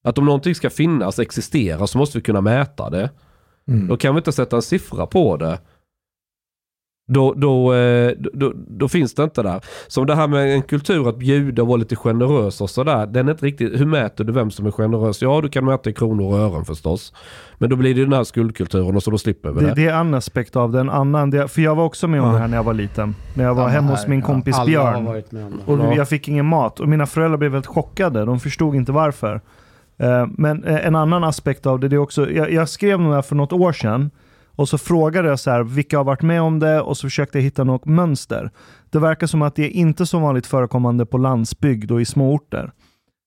Att 0.04 0.18
om 0.18 0.24
någonting 0.24 0.54
ska 0.54 0.70
finnas, 0.70 1.18
existera, 1.18 1.86
så 1.86 1.98
måste 1.98 2.18
vi 2.18 2.22
kunna 2.22 2.40
mäta 2.40 2.90
det. 2.90 3.10
Mm. 3.68 3.86
Då 3.86 3.96
kan 3.96 4.14
vi 4.14 4.18
inte 4.18 4.32
sätta 4.32 4.56
en 4.56 4.62
siffra 4.62 5.06
på 5.06 5.36
det. 5.36 5.58
Då, 7.12 7.34
då, 7.36 7.74
eh, 7.74 8.12
då, 8.32 8.52
då, 8.56 8.88
finns 8.88 9.14
det 9.14 9.24
inte 9.24 9.42
där. 9.42 9.60
Som 9.88 10.06
det 10.06 10.14
här 10.14 10.28
med 10.28 10.54
en 10.54 10.62
kultur 10.62 11.08
att 11.08 11.18
bjuda 11.18 11.62
och 11.62 11.68
vara 11.68 11.76
lite 11.76 11.96
generös 11.96 12.60
och 12.60 12.70
sådär. 12.70 13.06
Den 13.06 13.28
är 13.28 13.32
inte 13.32 13.46
riktigt, 13.46 13.80
hur 13.80 13.86
mäter 13.86 14.24
du 14.24 14.32
vem 14.32 14.50
som 14.50 14.66
är 14.66 14.70
generös? 14.70 15.22
Ja, 15.22 15.40
du 15.40 15.48
kan 15.48 15.64
mäta 15.64 15.90
i 15.90 15.92
kronor 15.92 16.32
och 16.32 16.38
ören 16.38 16.64
förstås. 16.64 17.12
Men 17.58 17.70
då 17.70 17.76
blir 17.76 17.94
det 17.94 18.00
den 18.00 18.12
här 18.12 18.24
skuldkulturen 18.24 18.96
och 18.96 19.02
så 19.02 19.10
då 19.10 19.18
slipper 19.18 19.50
vi 19.50 19.60
det. 19.60 19.66
Det, 19.66 19.74
det 19.74 19.86
är 19.86 20.00
en 20.00 20.14
aspekt 20.14 20.56
av 20.56 20.72
det. 20.72 20.80
En 20.80 20.90
annan, 20.90 21.30
det, 21.30 21.48
för 21.48 21.62
jag 21.62 21.74
var 21.74 21.84
också 21.84 22.08
med 22.08 22.20
om 22.20 22.26
ja. 22.26 22.32
det 22.32 22.38
här 22.38 22.48
när 22.48 22.56
jag 22.56 22.64
var 22.64 22.74
liten. 22.74 23.14
När 23.34 23.44
jag 23.44 23.54
var 23.54 23.62
Samma 23.62 23.72
hemma 23.72 23.90
hos 23.90 24.06
min 24.06 24.22
kompis 24.22 24.56
ja. 24.58 24.64
Björn. 24.64 25.22
Och 25.66 25.96
jag 25.96 26.08
fick 26.08 26.28
ingen 26.28 26.46
mat. 26.46 26.80
Och 26.80 26.88
mina 26.88 27.06
föräldrar 27.06 27.38
blev 27.38 27.52
väldigt 27.52 27.70
chockade. 27.70 28.24
De 28.24 28.40
förstod 28.40 28.74
inte 28.74 28.92
varför. 28.92 29.40
Eh, 29.98 30.26
men 30.30 30.64
eh, 30.64 30.86
en 30.86 30.96
annan 30.96 31.24
aspekt 31.24 31.66
av 31.66 31.80
det, 31.80 31.88
det 31.88 31.96
är 31.96 32.00
också, 32.00 32.30
jag, 32.30 32.52
jag 32.52 32.68
skrev 32.68 33.00
nog 33.00 33.24
för 33.24 33.34
något 33.36 33.52
år 33.52 33.72
sedan 33.72 34.10
och 34.60 34.68
så 34.68 34.78
frågade 34.78 35.28
jag 35.28 35.40
så 35.40 35.50
här, 35.50 35.62
vilka 35.62 35.96
har 35.96 36.04
varit 36.04 36.22
med 36.22 36.42
om 36.42 36.58
det 36.58 36.80
och 36.80 36.96
så 36.96 37.06
försökte 37.06 37.38
jag 37.38 37.42
hitta 37.42 37.64
något 37.64 37.84
mönster. 37.84 38.50
Det 38.90 38.98
verkar 38.98 39.26
som 39.26 39.42
att 39.42 39.54
det 39.54 39.64
är 39.64 39.70
inte 39.70 40.06
så 40.06 40.18
vanligt 40.18 40.46
förekommande 40.46 41.06
på 41.06 41.18
landsbygd 41.18 41.90
och 41.90 42.00
i 42.00 42.04
småorter. 42.04 42.72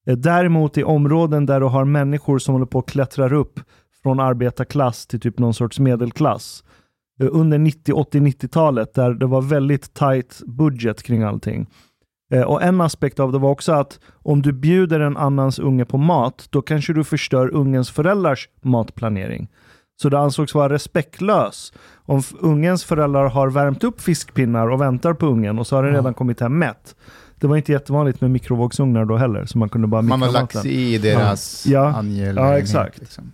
Eh, 0.07 0.17
däremot 0.17 0.77
i 0.77 0.83
områden 0.83 1.45
där 1.45 1.59
du 1.59 1.65
har 1.65 1.85
människor 1.85 2.39
som 2.39 2.53
håller 2.53 2.65
på 2.65 2.79
att 2.79 2.85
klättra 2.85 3.35
upp 3.35 3.59
från 4.03 4.19
arbetarklass 4.19 5.07
till 5.07 5.19
typ 5.19 5.39
någon 5.39 5.53
sorts 5.53 5.79
medelklass. 5.79 6.63
Eh, 7.21 7.27
under 7.31 7.57
90, 7.57 7.93
80, 7.93 8.19
90-talet 8.19 8.93
där 8.93 9.13
det 9.13 9.25
var 9.25 9.41
väldigt 9.41 9.93
tight 9.93 10.41
budget 10.45 11.03
kring 11.03 11.23
allting. 11.23 11.67
Eh, 12.33 12.41
och 12.41 12.63
En 12.63 12.81
aspekt 12.81 13.19
av 13.19 13.31
det 13.31 13.37
var 13.37 13.49
också 13.49 13.71
att 13.71 13.99
om 14.13 14.41
du 14.41 14.53
bjuder 14.53 14.99
en 14.99 15.17
annans 15.17 15.59
unge 15.59 15.85
på 15.85 15.97
mat, 15.97 16.47
då 16.49 16.61
kanske 16.61 16.93
du 16.93 17.03
förstör 17.03 17.53
ungens 17.53 17.91
föräldrars 17.91 18.49
matplanering. 18.61 19.49
Så 20.01 20.09
det 20.09 20.19
ansågs 20.19 20.55
vara 20.55 20.73
respektlös. 20.73 21.73
Om 22.05 22.21
ungens 22.39 22.83
föräldrar 22.83 23.29
har 23.29 23.49
värmt 23.49 23.83
upp 23.83 24.01
fiskpinnar 24.01 24.67
och 24.67 24.81
väntar 24.81 25.13
på 25.13 25.25
ungen 25.25 25.59
och 25.59 25.67
så 25.67 25.75
har 25.75 25.83
den 25.83 25.93
redan 25.93 26.13
kommit 26.13 26.39
hem 26.39 26.59
mätt. 26.59 26.95
Det 27.35 27.47
var 27.47 27.57
inte 27.57 27.71
jättevanligt 27.71 28.21
med 28.21 28.31
mikrovågsugnar 28.31 29.05
då 29.05 29.17
heller, 29.17 29.45
så 29.45 29.57
man 29.57 29.69
kunde 29.69 29.87
bara 29.87 30.01
Man 30.01 30.21
har 30.21 30.31
lagt 30.31 30.61
sig 30.61 30.93
i 30.93 30.97
deras 30.97 31.65
ja. 31.65 31.93
angelägenhet. 31.93 32.35
Ja, 32.35 32.57
exakt. 32.57 32.99
Liksom. 32.99 33.31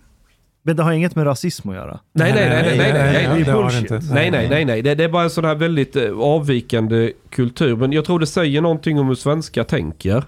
Men 0.62 0.76
det 0.76 0.82
har 0.82 0.92
inget 0.92 1.16
med 1.16 1.26
rasism 1.26 1.68
att 1.68 1.74
göra. 1.74 2.00
Nej, 2.12 2.32
nej, 2.34 2.48
nej, 2.48 2.62
nej, 2.62 2.78
nej, 2.78 2.92
nej, 2.92 3.28
nej, 3.28 3.44
det 3.44 3.50
är 3.50 3.54
bullshit. 3.54 3.90
Nej, 3.90 4.30
nej, 4.30 4.48
nej, 4.48 4.64
nej. 4.64 4.82
Det, 4.82 4.94
det 4.94 5.04
är 5.04 5.08
bara 5.08 5.22
en 5.22 5.30
sån 5.30 5.44
här 5.44 5.54
väldigt 5.54 5.96
eh, 5.96 6.18
avvikande 6.18 7.12
kultur. 7.30 7.76
Men 7.76 7.92
jag 7.92 8.04
tror 8.04 8.18
det 8.18 8.26
säger 8.26 8.60
någonting 8.60 8.98
om 8.98 9.08
hur 9.08 9.14
svenskar 9.14 9.64
tänker. 9.64 10.24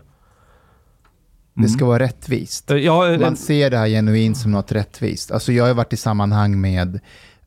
Det 1.55 1.69
ska 1.69 1.85
vara 1.87 1.99
rättvist. 1.99 2.71
Eh, 2.71 2.77
ja, 2.77 3.19
Man 3.21 3.37
ser 3.37 3.71
det 3.71 3.79
här 3.79 3.89
genuint 3.89 4.37
som 4.37 4.51
något 4.51 4.73
rättvist. 4.73 5.31
Alltså 5.31 5.53
jag 5.53 5.67
har 5.67 5.75
varit 5.75 5.93
i 5.93 5.97
sammanhang 5.97 6.61
med 6.61 7.01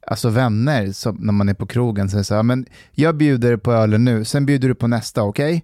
alltså 0.08 0.30
vänner 0.30 0.92
som, 0.92 1.16
när 1.20 1.34
man 1.34 1.50
är 1.50 1.54
på 1.54 1.66
krogen. 1.66 2.10
Så 2.10 2.24
säger 2.24 2.44
men 2.44 2.66
jag 2.92 3.18
bjuder 3.18 3.58
på 3.58 3.72
ölen 3.72 4.06
nu, 4.06 4.26
sen 4.26 4.46
bjuder 4.46 4.68
du 4.68 4.76
på 4.76 4.88
nästa, 4.88 5.24
okej? 5.24 5.64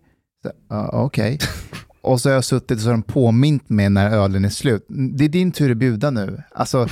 Okay? 0.69 0.80
Uh, 0.80 0.89
okej. 0.93 1.35
Okay. 1.35 1.47
Och 2.01 2.22
så 2.22 2.30
har 2.30 2.34
jag 2.34 2.43
suttit 2.43 2.72
och 2.72 2.81
så 2.81 2.88
har 2.88 2.93
de 2.93 3.03
påmint 3.03 3.69
mig 3.69 3.89
när 3.89 4.11
ölen 4.11 4.45
är 4.45 4.49
slut. 4.49 4.85
Det 4.89 5.26
är 5.26 5.30
din 5.30 5.51
tur 5.51 5.72
att 5.72 5.77
bjuda 5.77 6.11
nu. 6.11 6.43
Alltså, 6.55 6.88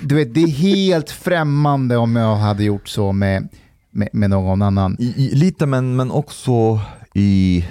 du 0.00 0.14
vet, 0.14 0.34
det 0.34 0.42
är 0.42 0.48
helt 0.48 1.10
främmande 1.24 1.96
om 1.96 2.16
jag 2.16 2.36
hade 2.36 2.64
gjort 2.64 2.88
så 2.88 3.12
med, 3.12 3.48
med, 3.90 4.08
med 4.12 4.30
någon 4.30 4.62
annan. 4.62 4.96
I, 4.98 5.04
i, 5.04 5.34
lite, 5.34 5.66
men, 5.66 5.96
men 5.96 6.10
också 6.10 6.80
i, 7.14 7.64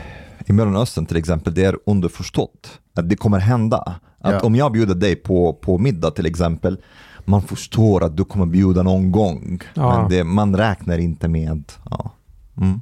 i 0.46 0.54
Mellanöstern 0.54 1.06
till 1.06 1.18
exempel, 1.18 1.54
det 1.54 1.64
är 1.64 1.78
underförstått 1.86 2.81
att 2.96 3.10
det 3.10 3.16
kommer 3.16 3.40
hända. 3.40 3.96
Att 4.20 4.34
ja. 4.34 4.40
om 4.40 4.56
jag 4.56 4.72
bjuder 4.72 4.96
dig 4.96 5.16
på, 5.16 5.54
på 5.54 5.78
middag 5.78 6.12
till 6.12 6.26
exempel, 6.26 6.78
man 7.26 7.42
förstår 7.42 8.04
att 8.04 8.18
du 8.18 8.26
kommer 8.26 8.46
bjuda 8.46 8.84
någon 8.84 9.12
gång. 9.12 9.62
Ja. 9.74 10.00
Men 10.00 10.10
det, 10.10 10.24
man 10.24 10.56
räknar 10.56 10.98
inte 10.98 11.28
med... 11.28 11.64
Ja. 11.90 12.12
Mm. 12.58 12.82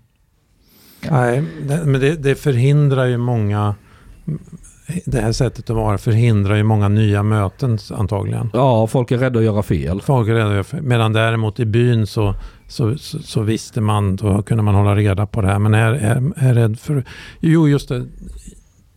Nej, 1.10 1.44
men 1.86 2.02
det, 2.02 2.15
det, 2.15 2.36
förhindrar 2.36 3.06
ju 3.06 3.18
många 3.18 3.76
det 5.06 5.22
här 5.22 5.31
sättet 5.31 5.69
att 5.69 5.76
vara 5.76 5.98
förhindrar 5.98 6.56
ju 6.56 6.64
många 6.64 6.88
nya 6.88 7.23
möten 7.23 7.77
antagligen. 7.91 8.49
Ja, 8.53 8.88
folk 8.88 9.11
är 9.11 9.18
rädda 9.18 9.40
att 9.40 9.45
göra 9.45 9.64
fel. 9.64 10.02
Folk 10.02 10.30
är 10.30 10.34
rädda 10.34 10.48
att 10.48 10.53
göra 10.53 10.64
fel. 10.64 10.81
Medan 10.81 11.14
däremot 11.14 11.60
i 11.60 11.65
byn 11.65 12.07
så, 12.07 12.36
så, 12.68 12.98
så, 12.98 13.19
så 13.19 13.41
visste 13.41 13.81
man, 13.81 14.15
då 14.15 14.41
kunde 14.41 14.64
man 14.64 14.76
hålla 14.76 14.95
reda 14.95 15.26
på 15.26 15.41
det 15.41 15.48
här. 15.48 15.60
Men 15.60 15.73
är, 15.73 15.91
är, 15.91 16.31
är 16.36 16.53
rädd 16.53 16.80
för... 16.80 17.03
Jo, 17.40 17.68
just 17.68 17.90
det. 17.90 18.06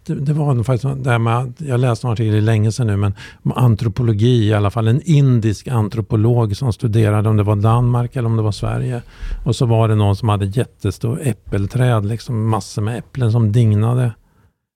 Det, 0.06 0.14
det 0.14 0.32
var 0.32 0.62
faktiskt 0.62 1.04
det 1.04 1.10
här 1.10 1.18
med, 1.18 1.52
jag 1.58 1.80
läste 1.80 2.06
en 2.06 2.12
artikel 2.12 2.44
länge 2.44 2.72
sedan 2.72 2.86
nu, 2.86 2.96
men 2.96 3.14
antropologi 3.54 4.48
i 4.48 4.54
alla 4.54 4.70
fall. 4.70 4.88
En 4.88 5.02
indisk 5.04 5.68
antropolog 5.68 6.56
som 6.56 6.72
studerade 6.72 7.28
om 7.28 7.36
det 7.36 7.42
var 7.42 7.56
Danmark 7.56 8.16
eller 8.16 8.28
om 8.28 8.36
det 8.36 8.42
var 8.42 8.52
Sverige. 8.52 9.02
Och 9.44 9.56
så 9.56 9.66
var 9.66 9.88
det 9.88 9.94
någon 9.94 10.16
som 10.16 10.28
hade 10.28 10.46
jättestor 10.46 11.20
äppelträd, 11.22 12.06
liksom 12.06 12.48
massor 12.48 12.82
med 12.82 12.98
äpplen 12.98 13.32
som 13.32 13.52
dignade. 13.52 14.12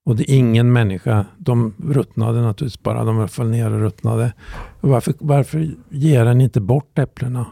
Och 0.07 0.16
det 0.16 0.31
är 0.31 0.36
ingen 0.36 0.73
människa, 0.73 1.24
de 1.39 1.74
ruttnade 1.85 2.40
naturligtvis 2.40 2.82
bara, 2.82 3.05
de 3.05 3.28
föll 3.28 3.48
ner 3.48 3.73
och 3.73 3.81
ruttnade. 3.81 4.32
varför, 4.81 5.15
varför 5.19 5.70
ger 5.90 6.24
den 6.24 6.40
inte 6.40 6.61
bort 6.61 6.98
äpplena? 6.98 7.47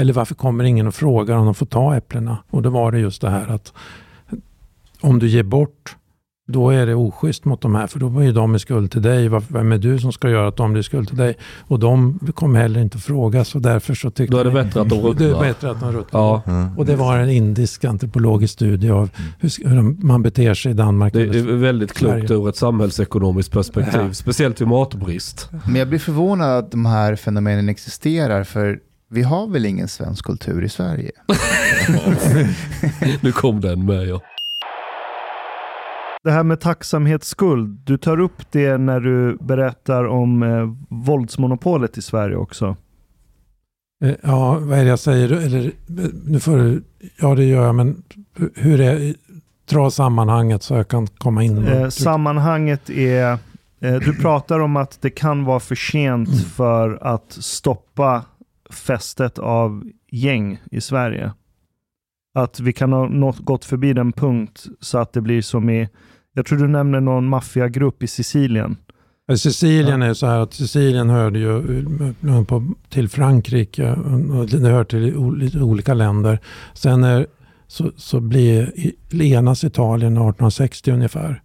Eller 0.00 0.12
varför 0.12 0.34
kommer 0.34 0.64
ingen 0.64 0.86
och 0.86 0.94
frågar 0.94 1.36
om 1.36 1.44
de 1.44 1.54
får 1.54 1.66
ta 1.66 1.96
äpplena? 1.96 2.38
Och 2.50 2.62
då 2.62 2.70
var 2.70 2.92
det 2.92 2.98
just 2.98 3.20
det 3.20 3.30
här 3.30 3.48
att 3.48 3.72
om 5.00 5.18
du 5.18 5.28
ger 5.28 5.42
bort 5.42 5.96
då 6.50 6.70
är 6.70 6.86
det 6.86 6.94
oschysst 6.94 7.44
mot 7.44 7.60
de 7.60 7.74
här, 7.74 7.86
för 7.86 7.98
då 7.98 8.08
var 8.08 8.22
ju 8.22 8.32
de 8.32 8.54
i 8.54 8.58
skuld 8.58 8.90
till 8.90 9.02
dig. 9.02 9.28
Vem 9.48 9.72
är 9.72 9.78
du 9.78 9.98
som 9.98 10.12
ska 10.12 10.30
göra 10.30 10.48
att 10.48 10.56
de 10.56 10.72
blir 10.72 10.82
skuld 10.82 11.08
till 11.08 11.16
dig? 11.16 11.36
Och 11.60 11.78
de 11.78 12.18
kommer 12.34 12.60
heller 12.60 12.80
inte 12.80 12.98
fråga, 12.98 13.44
så 13.44 13.58
därför 13.58 13.94
så 13.94 14.10
tyckte 14.10 14.36
Då 14.36 14.40
är 14.40 14.44
det 14.44 14.50
bättre 14.50 14.80
att 14.80 14.88
de 14.88 15.00
ruttnar. 15.00 15.26
Det 15.26 15.36
är 15.36 15.40
bättre 15.40 15.70
att 15.70 15.80
de 15.80 15.92
ruttnar. 15.92 16.20
Ja. 16.20 16.42
Mm. 16.46 16.78
Och 16.78 16.86
det 16.86 16.96
var 16.96 17.18
en 17.18 17.30
indisk 17.30 17.84
antropologisk 17.84 18.52
studie 18.52 18.90
av 18.90 19.10
hur, 19.38 19.68
hur 19.68 20.04
man 20.04 20.22
beter 20.22 20.54
sig 20.54 20.70
i 20.70 20.74
Danmark. 20.74 21.12
Det 21.12 21.22
är 21.22 21.56
väldigt 21.56 21.92
klokt 21.92 22.30
ur 22.30 22.48
ett 22.48 22.56
samhällsekonomiskt 22.56 23.52
perspektiv, 23.52 24.00
ja. 24.00 24.12
speciellt 24.12 24.60
vid 24.60 24.68
matbrist. 24.68 25.50
Men 25.66 25.76
jag 25.76 25.88
blir 25.88 25.98
förvånad 25.98 26.58
att 26.58 26.70
de 26.70 26.86
här 26.86 27.16
fenomenen 27.16 27.68
existerar, 27.68 28.44
för 28.44 28.78
vi 29.12 29.22
har 29.22 29.46
väl 29.46 29.66
ingen 29.66 29.88
svensk 29.88 30.24
kultur 30.24 30.64
i 30.64 30.68
Sverige? 30.68 31.10
nu 33.20 33.32
kom 33.32 33.60
den 33.60 33.84
med 33.84 34.08
ja. 34.08 34.20
Det 36.24 36.30
här 36.30 36.44
med 36.44 36.60
tacksamhetsskuld, 36.60 37.80
du 37.84 37.98
tar 37.98 38.20
upp 38.20 38.50
det 38.50 38.78
när 38.78 39.00
du 39.00 39.36
berättar 39.40 40.04
om 40.04 40.42
eh, 40.42 40.68
våldsmonopolet 40.88 41.98
i 41.98 42.02
Sverige 42.02 42.36
också. 42.36 42.76
Eh, 44.04 44.14
ja, 44.22 44.58
vad 44.58 44.78
är 44.78 44.82
det 44.84 44.90
jag 44.90 44.98
säger? 44.98 45.32
Eller, 45.32 45.72
nu 46.26 46.40
får 46.40 46.56
du, 46.56 46.82
ja, 47.20 47.34
det 47.34 47.44
gör 47.44 47.66
jag, 47.66 47.74
men 47.74 48.02
hur 48.54 48.80
är 48.80 49.14
Dra 49.70 49.90
sammanhanget 49.90 50.62
så 50.62 50.74
jag 50.74 50.88
kan 50.88 51.06
komma 51.06 51.42
in. 51.44 51.66
Eh, 51.66 51.88
sammanhanget 51.88 52.90
är, 52.90 53.38
eh, 53.80 53.94
du 53.94 54.16
pratar 54.16 54.60
om 54.60 54.76
att 54.76 55.02
det 55.02 55.10
kan 55.10 55.44
vara 55.44 55.60
för 55.60 55.74
sent 55.74 56.28
mm. 56.28 56.40
för 56.40 56.98
att 57.02 57.32
stoppa 57.32 58.24
fästet 58.70 59.38
av 59.38 59.84
gäng 60.10 60.62
i 60.70 60.80
Sverige. 60.80 61.32
Att 62.34 62.60
vi 62.60 62.72
kan 62.72 62.92
ha 62.92 63.08
nått, 63.08 63.38
gått 63.38 63.64
förbi 63.64 63.92
den 63.92 64.12
punkt 64.12 64.66
så 64.80 64.98
att 64.98 65.12
det 65.12 65.20
blir 65.20 65.42
som 65.42 65.70
i 65.70 65.88
jag 66.40 66.46
tror 66.46 66.58
du 66.58 66.68
nämner 66.68 67.00
någon 67.00 67.28
maffiagrupp 67.28 68.02
i 68.02 68.06
Sicilien. 68.06 68.76
Sicilien 69.36 70.02
är 70.02 70.14
så 70.14 70.26
här 70.26 70.38
att 70.38 70.54
Sicilien 70.54 71.10
hörde 71.10 71.38
ju 71.38 71.78
eh, 72.28 72.52
till 72.88 73.08
Frankrike 73.08 73.92
och 73.92 74.46
det 74.46 74.68
hör 74.68 74.84
till 74.84 75.16
olika 75.62 75.94
länder. 75.94 76.38
Sen 76.74 77.04
är, 77.04 77.26
så, 77.66 77.90
så 77.96 78.20
blir, 78.20 78.72
enas 79.22 79.64
Italien 79.64 80.12
1860 80.12 80.90
ungefär. 80.90 81.42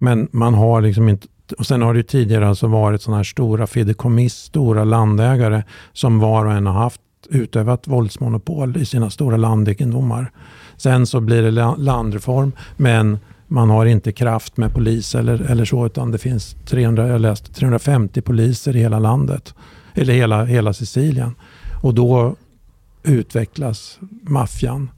Men 0.00 0.28
man 0.32 0.54
har 0.54 0.80
liksom 0.80 1.08
inte 1.08 1.26
och 1.58 1.66
sen 1.66 1.82
har 1.82 1.94
det 1.94 2.02
tidigare 2.02 2.48
alltså 2.48 2.66
varit 2.66 3.02
sådana 3.02 3.16
här 3.16 3.24
stora 3.24 3.66
fideikommiss, 3.66 4.34
stora 4.34 4.84
landägare 4.84 5.62
som 5.92 6.18
var 6.18 6.44
och 6.46 6.52
en 6.52 6.66
har 6.66 6.72
haft 6.72 7.00
utövat 7.30 7.88
våldsmonopol 7.88 8.76
i 8.76 8.84
sina 8.84 9.10
stora 9.10 9.36
landegendomar. 9.36 10.32
Sen 10.76 11.06
så 11.06 11.20
blir 11.20 11.42
det 11.42 11.74
landreform, 11.76 12.52
men 12.76 13.18
man 13.48 13.70
har 13.70 13.86
inte 13.86 14.12
kraft 14.12 14.56
med 14.56 14.74
polis 14.74 15.14
eller, 15.14 15.40
eller 15.50 15.64
så, 15.64 15.86
utan 15.86 16.10
det 16.10 16.18
finns 16.18 16.56
300, 16.64 17.08
jag 17.08 17.20
läst, 17.20 17.54
350 17.54 18.20
poliser 18.20 18.76
i 18.76 18.80
hela 18.80 18.98
landet, 18.98 19.54
eller 19.94 20.14
hela, 20.14 20.44
hela 20.44 20.72
Sicilien. 20.72 21.34
Och 21.82 21.94
då 21.94 22.36
utvecklas 23.02 23.98
maffian. 24.22 24.90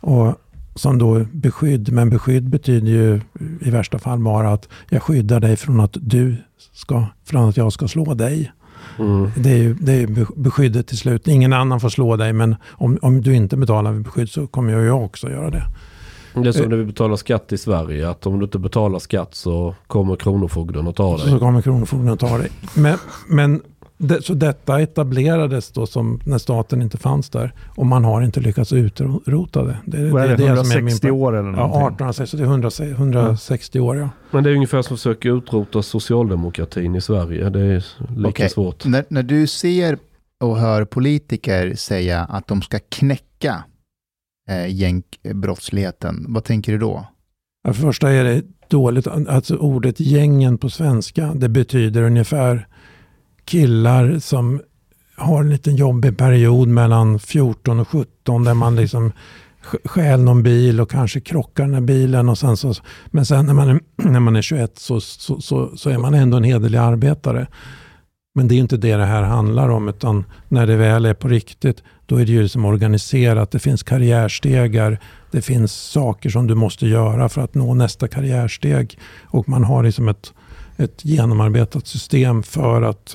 Och 0.00 0.34
som 0.74 0.98
då 0.98 1.24
beskydd, 1.32 1.92
men 1.92 2.10
beskydd 2.10 2.48
betyder 2.48 2.88
ju 2.88 3.20
i 3.60 3.70
värsta 3.70 3.98
fall 3.98 4.18
bara 4.18 4.52
att 4.52 4.68
jag 4.88 5.02
skyddar 5.02 5.40
dig 5.40 5.56
från 5.56 5.80
att 5.80 5.96
du 6.00 6.36
ska, 6.72 7.04
från 7.24 7.48
att 7.48 7.56
jag 7.56 7.72
ska 7.72 7.88
slå 7.88 8.14
dig. 8.14 8.52
Mm. 8.98 9.30
Det 9.36 9.50
är 9.50 9.56
ju 9.56 9.74
det 9.74 9.92
är 9.92 10.40
beskyddet 10.40 10.86
till 10.86 10.98
slut. 10.98 11.28
Ingen 11.28 11.52
annan 11.52 11.80
får 11.80 11.88
slå 11.88 12.16
dig, 12.16 12.32
men 12.32 12.56
om, 12.68 12.98
om 13.02 13.22
du 13.22 13.34
inte 13.34 13.56
betalar 13.56 13.92
beskydd 13.92 14.30
så 14.30 14.46
kommer 14.46 14.72
jag 14.72 15.04
också 15.04 15.30
göra 15.30 15.50
det. 15.50 15.64
Det 16.42 16.48
är 16.48 16.52
som 16.52 16.68
när 16.68 16.76
vi 16.76 16.84
betalar 16.84 17.16
skatt 17.16 17.52
i 17.52 17.58
Sverige, 17.58 18.08
att 18.08 18.26
om 18.26 18.38
du 18.38 18.44
inte 18.44 18.58
betalar 18.58 18.98
skatt 18.98 19.34
så 19.34 19.74
kommer 19.86 20.16
Kronofogden 20.16 20.88
att 20.88 20.96
ta 20.96 21.16
dig. 21.16 21.30
Så 21.30 21.38
kommer 21.38 21.62
Kronofogden 21.62 22.08
att 22.08 22.20
ta 22.20 22.38
dig. 22.38 22.50
Men, 22.74 22.98
men 23.28 23.62
det, 23.98 24.22
så 24.22 24.34
detta 24.34 24.80
etablerades 24.80 25.72
då 25.72 25.86
som 25.86 26.20
när 26.24 26.38
staten 26.38 26.82
inte 26.82 26.98
fanns 26.98 27.30
där 27.30 27.52
och 27.76 27.86
man 27.86 28.04
har 28.04 28.22
inte 28.22 28.40
lyckats 28.40 28.72
utrota 28.72 29.62
det. 29.62 29.76
det 29.84 30.10
Vad 30.10 30.24
är 30.24 30.28
det, 30.28 30.36
det 30.36 30.46
160 30.46 31.10
år 31.10 31.32
eller 31.32 31.50
någonting? 31.50 31.80
Ja, 31.80 31.88
1860, 31.88 32.42
160, 32.42 32.90
160 32.90 33.80
år 33.80 33.96
ja. 33.96 34.08
Men 34.30 34.44
det 34.44 34.50
är 34.50 34.54
ungefär 34.54 34.82
som 34.82 34.94
att 34.94 35.00
försöka 35.00 35.28
utrota 35.28 35.82
socialdemokratin 35.82 36.94
i 36.94 37.00
Sverige. 37.00 37.50
Det 37.50 37.60
är 37.60 37.84
lika 38.16 38.28
okay. 38.28 38.48
svårt. 38.48 38.84
När, 38.84 39.04
när 39.08 39.22
du 39.22 39.46
ser 39.46 39.98
och 40.40 40.58
hör 40.58 40.84
politiker 40.84 41.74
säga 41.74 42.20
att 42.20 42.46
de 42.46 42.62
ska 42.62 42.78
knäcka 42.88 43.64
eh, 44.48 44.74
gängbrottsligheten, 44.74 46.26
vad 46.28 46.44
tänker 46.44 46.72
du 46.72 46.78
då? 46.78 47.06
Ja, 47.64 47.72
för 47.72 47.82
det 47.82 47.88
första 47.88 48.10
är 48.10 48.24
det 48.24 48.42
dåligt, 48.68 49.06
alltså 49.06 49.56
ordet 49.56 50.00
gängen 50.00 50.58
på 50.58 50.70
svenska, 50.70 51.34
det 51.34 51.48
betyder 51.48 52.02
ungefär 52.02 52.66
killar 53.44 54.18
som 54.18 54.60
har 55.16 55.40
en 55.40 55.50
liten 55.50 55.76
jobbig 55.76 56.18
period 56.18 56.68
mellan 56.68 57.18
14 57.18 57.80
och 57.80 57.88
17 57.88 58.44
där 58.44 58.54
man 58.54 58.76
liksom 58.76 59.12
stjäl 59.84 60.20
någon 60.20 60.42
bil 60.42 60.80
och 60.80 60.90
kanske 60.90 61.20
krockar 61.20 61.64
den 61.64 61.74
här 61.74 61.80
bilen. 61.80 62.28
Och 62.28 62.38
sen 62.38 62.56
så, 62.56 62.74
men 63.06 63.26
sen 63.26 63.46
när 63.46 63.54
man 63.54 63.68
är, 63.68 63.80
när 64.10 64.20
man 64.20 64.36
är 64.36 64.42
21 64.42 64.78
så, 64.78 65.00
så, 65.00 65.40
så, 65.40 65.76
så 65.76 65.90
är 65.90 65.98
man 65.98 66.14
ändå 66.14 66.36
en 66.36 66.44
hederlig 66.44 66.78
arbetare. 66.78 67.46
Men 68.36 68.48
det 68.48 68.54
är 68.54 68.58
inte 68.58 68.76
det 68.76 68.96
det 68.96 69.04
här 69.04 69.22
handlar 69.22 69.68
om, 69.68 69.88
utan 69.88 70.24
när 70.48 70.66
det 70.66 70.76
väl 70.76 71.04
är 71.04 71.14
på 71.14 71.28
riktigt, 71.28 71.82
då 72.06 72.16
är 72.16 72.26
det 72.26 72.32
ju 72.32 72.42
liksom 72.42 72.64
organiserat. 72.64 73.50
Det 73.50 73.58
finns 73.58 73.82
karriärstegar, 73.82 74.98
det 75.30 75.42
finns 75.42 75.72
saker 75.72 76.30
som 76.30 76.46
du 76.46 76.54
måste 76.54 76.86
göra 76.86 77.28
för 77.28 77.40
att 77.40 77.54
nå 77.54 77.74
nästa 77.74 78.08
karriärsteg. 78.08 78.98
Och 79.24 79.48
man 79.48 79.64
har 79.64 79.82
liksom 79.82 80.08
ett, 80.08 80.32
ett 80.76 81.04
genomarbetat 81.04 81.86
system 81.86 82.42
för 82.42 82.82
att 82.82 83.14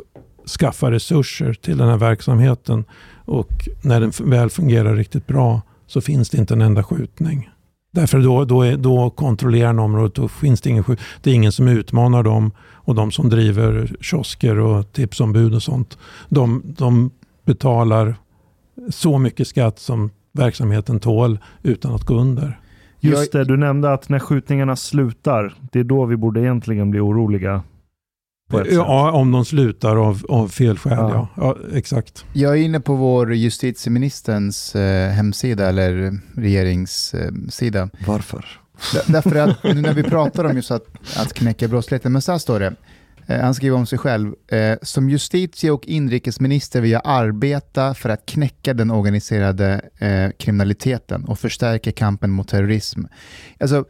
skaffa 0.59 0.91
resurser 0.91 1.53
till 1.53 1.77
den 1.77 1.89
här 1.89 1.97
verksamheten. 1.97 2.85
Och 3.25 3.69
när 3.81 4.01
den 4.01 4.11
väl 4.29 4.49
fungerar 4.49 4.95
riktigt 4.95 5.27
bra 5.27 5.61
så 5.87 6.01
finns 6.01 6.29
det 6.29 6.37
inte 6.37 6.53
en 6.53 6.61
enda 6.61 6.83
skjutning. 6.83 7.49
Därför 7.91 8.19
då, 8.19 8.45
då, 8.45 8.61
är, 8.61 8.77
då 8.77 9.09
kontrollerar 9.09 9.79
området 9.79 10.19
och 10.19 10.31
finns 10.31 10.61
det 10.61 10.69
ingen. 10.69 10.83
Det 11.21 11.31
är 11.31 11.33
ingen 11.33 11.51
som 11.51 11.67
utmanar 11.67 12.23
dem 12.23 12.51
och 12.59 12.95
de 12.95 13.11
som 13.11 13.29
driver 13.29 13.95
kiosker 14.01 14.59
och 14.59 14.91
tipsombud 14.91 15.55
och 15.55 15.63
sånt. 15.63 15.97
De, 16.29 16.63
de 16.77 17.11
betalar 17.45 18.15
så 18.89 19.17
mycket 19.17 19.47
skatt 19.47 19.79
som 19.79 20.09
verksamheten 20.31 20.99
tål 20.99 21.39
utan 21.63 21.95
att 21.95 22.03
gå 22.03 22.13
under. 22.13 22.59
Just 22.99 23.31
det, 23.31 23.43
du 23.43 23.57
nämnde 23.57 23.93
att 23.93 24.09
när 24.09 24.19
skjutningarna 24.19 24.75
slutar, 24.75 25.53
det 25.71 25.79
är 25.79 25.83
då 25.83 26.05
vi 26.05 26.17
borde 26.17 26.41
egentligen 26.41 26.91
bli 26.91 26.99
oroliga. 26.99 27.63
Ja, 28.71 29.11
om 29.11 29.31
de 29.31 29.45
slutar 29.45 29.95
av, 29.95 30.25
av 30.29 30.47
fel 30.47 30.77
skäl. 30.77 30.97
Ja. 30.97 31.27
ja. 31.35 31.57
exakt. 31.73 32.25
Jag 32.33 32.51
är 32.51 32.61
inne 32.61 32.79
på 32.79 32.95
vår 32.95 33.33
justitieministerns 33.33 34.75
eh, 34.75 35.11
hemsida, 35.11 35.69
eller 35.69 36.19
regeringssida. 36.35 37.81
Eh, 37.81 37.87
Varför? 38.07 38.45
Därför 39.07 39.35
att 39.35 39.63
nu 39.63 39.81
när 39.81 39.93
vi 39.93 40.03
pratar 40.03 40.43
om 40.43 40.55
just 40.55 40.71
att, 40.71 40.85
att 41.17 41.33
knäcka 41.33 41.67
brottsligheten, 41.67 42.11
men 42.11 42.21
så 42.21 42.31
här 42.31 42.39
står 42.39 42.59
det. 42.59 42.73
Eh, 43.27 43.41
han 43.41 43.53
skriver 43.53 43.77
om 43.77 43.85
sig 43.85 43.99
själv. 43.99 44.33
Eh, 44.47 44.77
som 44.81 45.09
justitie 45.09 45.71
och 45.71 45.87
inrikesminister 45.87 46.81
vill 46.81 46.91
jag 46.91 47.01
arbeta 47.05 47.93
för 47.93 48.09
att 48.09 48.25
knäcka 48.25 48.73
den 48.73 48.91
organiserade 48.91 49.81
eh, 49.97 50.29
kriminaliteten 50.37 51.25
och 51.25 51.39
förstärka 51.39 51.91
kampen 51.91 52.31
mot 52.31 52.47
terrorism. 52.47 53.01
Alltså, 53.59 53.85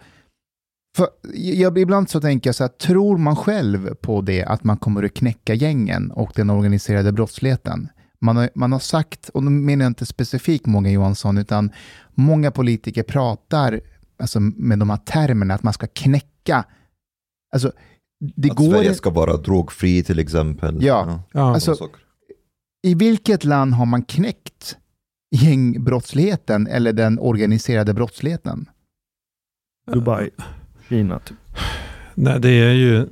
för 0.98 1.08
jag, 1.34 1.78
ibland 1.78 2.10
så 2.10 2.22
tänker 2.22 2.48
jag 2.48 2.56
så 2.56 2.64
här, 2.64 2.70
tror 2.70 3.18
man 3.18 3.36
själv 3.36 3.96
på 3.96 4.22
det, 4.22 4.44
att 4.44 4.64
man 4.64 4.78
kommer 4.78 5.04
att 5.04 5.14
knäcka 5.14 5.54
gängen 5.54 6.12
och 6.12 6.32
den 6.36 6.50
organiserade 6.50 7.12
brottsligheten? 7.12 7.90
Man 8.22 8.38
har, 8.38 8.50
man 8.56 8.72
har 8.72 8.80
sagt, 8.80 9.30
och 9.30 9.44
nu 9.44 9.50
menar 9.50 9.86
jag 9.86 9.90
inte 9.90 10.06
specifikt 10.06 10.66
många 10.66 10.92
Johansson, 10.92 11.38
utan 11.38 11.72
många 12.14 12.52
politiker 12.52 13.04
pratar 13.04 13.82
alltså, 14.20 14.40
med 14.40 14.80
de 14.80 14.90
här 14.90 14.98
termerna, 14.98 15.54
att 15.54 15.64
man 15.64 15.74
ska 15.74 15.88
knäcka. 15.88 16.66
Alltså, 17.54 17.72
det 18.36 18.52
att 18.52 18.58
går 18.58 18.72
Sverige 18.72 18.94
ska 18.94 19.10
vara 19.10 19.38
drogfri 19.38 20.04
till 20.04 20.20
exempel. 20.20 20.84
Ja, 20.84 21.24
ja. 21.32 21.54
Alltså, 21.54 21.90
i 22.88 22.96
vilket 22.96 23.44
land 23.44 23.74
har 23.74 23.86
man 23.86 24.04
knäckt 24.04 24.78
gängbrottsligheten 25.36 26.68
eller 26.68 26.94
den 26.94 27.20
organiserade 27.20 27.94
brottsligheten? 27.94 28.70
Dubai. 29.94 30.30
Kina 30.92 31.20
typ? 31.20 31.38
Nej, 32.16 32.40
det 32.40 32.50
är 32.50 32.74
ju, 32.74 33.08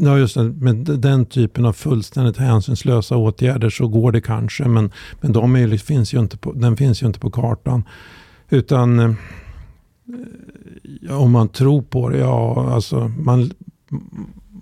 ja, 0.00 0.18
just 0.18 0.34
det, 0.34 0.42
med 0.42 0.76
den 0.76 1.26
typen 1.26 1.66
av 1.66 1.72
fullständigt 1.72 2.36
hänsynslösa 2.36 3.16
åtgärder 3.16 3.70
så 3.70 3.88
går 3.88 4.12
det 4.12 4.20
kanske, 4.20 4.68
men, 4.68 4.92
men 5.20 5.32
de 5.32 5.56
är, 5.56 5.76
finns 5.76 6.14
ju 6.14 6.18
inte 6.18 6.36
på, 6.36 6.52
den 6.52 6.76
finns 6.76 7.02
ju 7.02 7.06
inte 7.06 7.20
på 7.20 7.30
kartan. 7.30 7.84
Utan 8.50 8.98
eh, 8.98 9.12
ja, 11.00 11.16
om 11.16 11.32
man 11.32 11.48
tror 11.48 11.82
på 11.82 12.08
det, 12.08 12.18
ja, 12.18 12.70
alltså 12.74 13.08
man, 13.08 13.50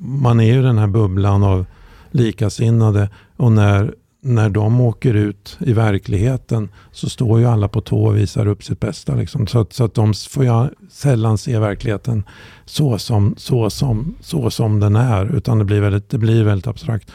man 0.01 0.41
är 0.41 0.55
ju 0.55 0.63
den 0.63 0.79
här 0.79 0.87
bubblan 0.87 1.43
av 1.43 1.65
likasinnade 2.11 3.09
och 3.37 3.53
när 3.53 3.95
när 4.25 4.49
de 4.49 4.81
åker 4.81 5.15
ut 5.15 5.57
i 5.61 5.73
verkligheten 5.73 6.69
så 6.93 7.09
står 7.09 7.41
ju 7.41 7.47
alla 7.47 7.69
på 7.69 7.81
tå 7.81 8.05
och 8.05 8.17
visar 8.17 8.47
upp 8.47 8.65
sitt 8.65 8.81
bästa. 8.81 9.15
Liksom. 9.15 9.47
Så, 9.47 9.61
att, 9.61 9.73
så 9.73 9.85
att 9.85 9.95
de 9.95 10.15
får 10.15 10.45
jag 10.45 10.71
sällan 10.91 11.39
se 11.39 11.59
verkligheten 11.59 12.25
så 12.65 12.99
som, 12.99 13.35
så 13.37 13.71
som, 13.71 14.15
så 14.21 14.51
som 14.51 14.81
den 14.81 14.97
är. 14.97 15.37
Utan 15.37 15.59
det 15.59 15.65
blir 15.65 15.81
väldigt, 15.81 16.11
det 16.11 16.19
blir 16.19 16.45
väldigt 16.45 16.67
abstrakt. 16.67 17.13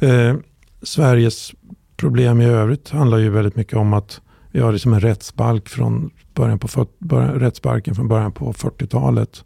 Eh, 0.00 0.34
Sveriges 0.82 1.52
problem 1.96 2.40
i 2.40 2.46
övrigt 2.46 2.90
handlar 2.90 3.18
ju 3.18 3.30
väldigt 3.30 3.56
mycket 3.56 3.76
om 3.76 3.92
att 3.92 4.20
vi 4.50 4.60
har 4.60 4.72
liksom 4.72 4.92
en 4.92 5.00
rättsbalk 5.00 5.68
från 5.68 6.10
början 6.34 6.58
på, 6.58 6.86
början, 6.98 7.40
rättsbalken 7.40 7.94
från 7.94 8.08
början 8.08 8.32
på 8.32 8.52
40-talet. 8.52 9.44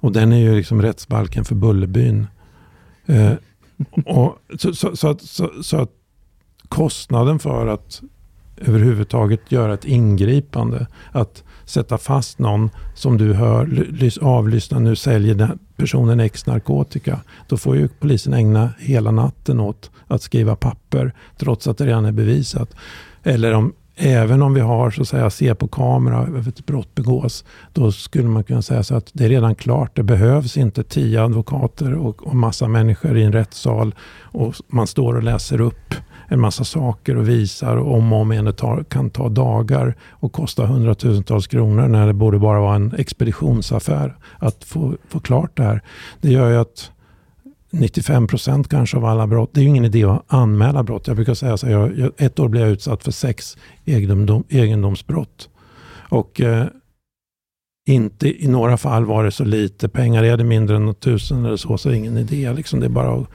Och 0.00 0.12
den 0.12 0.32
är 0.32 0.38
ju 0.38 0.54
liksom 0.54 0.82
rättsbalken 0.82 1.44
för 1.44 1.54
Bullerbyn. 1.54 2.26
Eh, 3.06 3.32
och 4.06 4.38
så, 4.58 4.74
så, 4.74 4.96
så, 4.96 5.18
så, 5.18 5.50
så 5.62 5.76
att 5.76 5.90
kostnaden 6.74 7.38
för 7.38 7.66
att 7.66 8.02
överhuvudtaget 8.56 9.52
göra 9.52 9.74
ett 9.74 9.84
ingripande. 9.84 10.86
Att 11.12 11.42
sätta 11.64 11.98
fast 11.98 12.38
någon 12.38 12.70
som 12.94 13.18
du 13.18 13.32
hör 13.32 13.86
avlyssna, 14.22 14.78
nu 14.78 14.96
säljer 14.96 15.34
den 15.34 15.58
personen 15.76 16.20
X 16.20 16.46
narkotika. 16.46 17.20
Då 17.48 17.56
får 17.56 17.76
ju 17.76 17.88
polisen 17.88 18.34
ägna 18.34 18.70
hela 18.78 19.10
natten 19.10 19.60
åt 19.60 19.90
att 20.06 20.22
skriva 20.22 20.56
papper 20.56 21.14
trots 21.36 21.66
att 21.66 21.78
det 21.78 21.86
redan 21.86 22.04
är 22.04 22.12
bevisat. 22.12 22.76
Eller 23.22 23.52
om, 23.52 23.72
även 23.96 24.42
om 24.42 24.54
vi 24.54 24.60
har 24.60 24.90
så 24.90 25.02
att 25.02 25.08
säga 25.08 25.30
se 25.30 25.54
på 25.54 25.68
kamera 25.68 26.28
ett 26.48 26.66
brott 26.66 26.94
begås. 26.94 27.44
Då 27.72 27.92
skulle 27.92 28.28
man 28.28 28.44
kunna 28.44 28.62
säga 28.62 28.82
så 28.82 28.94
att 28.94 29.10
det 29.12 29.24
är 29.24 29.28
redan 29.28 29.54
klart. 29.54 29.96
Det 29.96 30.02
behövs 30.02 30.56
inte 30.56 30.82
tio 30.82 31.22
advokater 31.22 31.94
och, 31.94 32.26
och 32.26 32.36
massa 32.36 32.68
människor 32.68 33.16
i 33.16 33.22
en 33.22 33.32
rättssal 33.32 33.94
och 34.20 34.54
man 34.68 34.86
står 34.86 35.14
och 35.14 35.22
läser 35.22 35.60
upp 35.60 35.94
en 36.28 36.40
massa 36.40 36.64
saker 36.64 37.16
och 37.16 37.28
visar 37.28 37.76
och 37.76 37.94
om 37.94 38.12
och 38.12 38.20
om 38.20 38.32
igen. 38.32 38.44
Det 38.44 38.52
tar, 38.52 38.84
kan 38.84 39.10
ta 39.10 39.28
dagar 39.28 39.96
och 40.10 40.32
kosta 40.32 40.66
hundratusentals 40.66 41.46
kronor 41.46 41.88
när 41.88 42.06
det 42.06 42.12
borde 42.12 42.38
bara 42.38 42.60
vara 42.60 42.76
en 42.76 42.94
expeditionsaffär 42.98 44.16
att 44.38 44.64
få, 44.64 44.96
få 45.08 45.20
klart 45.20 45.56
det 45.56 45.62
här. 45.62 45.82
Det 46.20 46.30
gör 46.30 46.50
ju 46.50 46.56
att 46.56 46.90
95 47.70 48.26
procent 48.26 48.68
kanske 48.68 48.96
av 48.96 49.04
alla 49.04 49.26
brott, 49.26 49.50
det 49.52 49.60
är 49.60 49.62
ju 49.62 49.68
ingen 49.68 49.84
idé 49.84 50.04
att 50.04 50.24
anmäla 50.26 50.82
brott. 50.82 51.06
Jag 51.06 51.16
brukar 51.16 51.34
säga 51.34 51.56
så 51.56 51.66
här, 51.66 51.72
jag, 51.72 52.12
ett 52.16 52.38
år 52.38 52.48
blev 52.48 52.62
jag 52.62 52.72
utsatt 52.72 53.04
för 53.04 53.10
sex 53.10 53.56
egendom, 53.84 54.44
egendomsbrott. 54.48 55.48
Och 56.08 56.40
eh, 56.40 56.66
inte 57.86 58.44
i 58.44 58.48
några 58.48 58.76
fall 58.76 59.04
var 59.04 59.24
det 59.24 59.30
så 59.30 59.44
lite 59.44 59.88
pengar. 59.88 60.24
Är 60.24 60.36
det 60.36 60.44
mindre 60.44 60.76
än 60.76 60.94
tusen 60.94 61.44
eller 61.44 61.56
så, 61.56 61.78
så 61.78 61.88
är 61.88 61.92
det 61.92 61.98
ingen 61.98 62.16
idé. 62.16 62.52
Liksom, 62.52 62.80
det 62.80 62.86
är 62.86 62.90
bara 62.90 63.14
att 63.14 63.28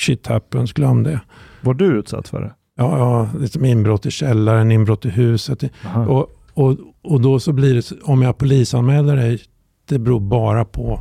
shit 0.00 0.26
happens, 0.26 0.72
glöm 0.72 1.02
det. 1.02 1.20
Var 1.60 1.74
du 1.74 1.86
utsatt 1.98 2.28
för 2.28 2.40
det? 2.40 2.52
Ja, 2.76 2.98
ja 2.98 3.28
liksom 3.40 3.64
inbrott 3.64 4.06
i 4.06 4.10
källaren, 4.10 4.72
inbrott 4.72 5.04
i 5.04 5.10
huset. 5.10 5.62
Och, 6.08 6.30
och, 6.54 6.76
och 7.02 7.20
då 7.20 7.40
så 7.40 7.52
blir 7.52 7.74
det, 7.74 7.92
om 8.02 8.22
jag 8.22 8.38
polisanmäler 8.38 9.16
dig, 9.16 9.40
det 9.88 9.98
beror 9.98 10.20
bara 10.20 10.64
på 10.64 11.00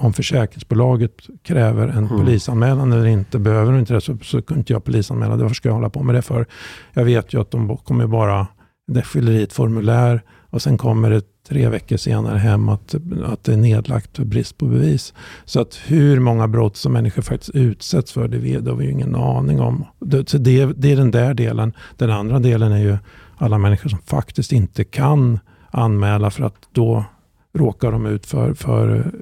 om 0.00 0.12
försäkringsbolaget 0.12 1.12
kräver 1.42 1.88
en 1.88 2.06
mm. 2.06 2.08
polisanmälan 2.08 2.92
eller 2.92 3.06
inte. 3.06 3.38
Behöver 3.38 3.72
de 3.72 3.78
inte 3.78 3.94
det 3.94 4.00
så, 4.00 4.18
så 4.22 4.42
kunde 4.42 4.58
inte 4.58 4.72
jag 4.72 4.84
polisanmäla. 4.84 5.36
Varför 5.36 5.54
ska 5.54 5.68
jag 5.68 5.74
hålla 5.74 5.90
på 5.90 6.02
med 6.02 6.14
det 6.14 6.22
för? 6.22 6.46
Jag 6.92 7.04
vet 7.04 7.34
ju 7.34 7.40
att 7.40 7.50
de 7.50 7.76
kommer 7.76 8.06
bara, 8.06 8.46
det 8.86 9.02
fyller 9.02 9.32
i 9.32 9.42
ett 9.42 9.52
formulär 9.52 10.22
Och 10.50 10.62
sen 10.62 10.78
kommer 10.78 11.10
det 11.10 11.22
tre 11.48 11.68
veckor 11.68 11.96
senare 11.96 12.38
hem 12.38 12.68
att, 12.68 12.94
att 13.24 13.44
det 13.44 13.52
är 13.52 13.56
nedlagt 13.56 14.16
för 14.16 14.24
brist 14.24 14.58
på 14.58 14.66
bevis. 14.66 15.14
Så 15.44 15.60
att 15.60 15.80
hur 15.86 16.20
många 16.20 16.48
brott 16.48 16.76
som 16.76 16.92
människor 16.92 17.22
faktiskt 17.22 17.50
utsätts 17.54 18.12
för, 18.12 18.28
det, 18.28 18.38
vet, 18.38 18.64
det 18.64 18.70
har 18.70 18.78
vi 18.78 18.84
ju 18.84 18.90
ingen 18.90 19.14
aning 19.14 19.60
om. 19.60 19.84
Det, 19.98 20.28
så 20.28 20.38
det, 20.38 20.66
det 20.66 20.92
är 20.92 20.96
den 20.96 21.10
där 21.10 21.34
delen. 21.34 21.72
Den 21.96 22.10
andra 22.10 22.38
delen 22.38 22.72
är 22.72 22.78
ju 22.78 22.98
alla 23.36 23.58
människor 23.58 23.90
som 23.90 23.98
faktiskt 23.98 24.52
inte 24.52 24.84
kan 24.84 25.38
anmäla 25.70 26.30
för 26.30 26.44
att 26.44 26.68
då 26.72 27.04
råkar 27.52 27.92
de 27.92 28.06
ut 28.06 28.26
för, 28.26 28.54
för, 28.54 29.12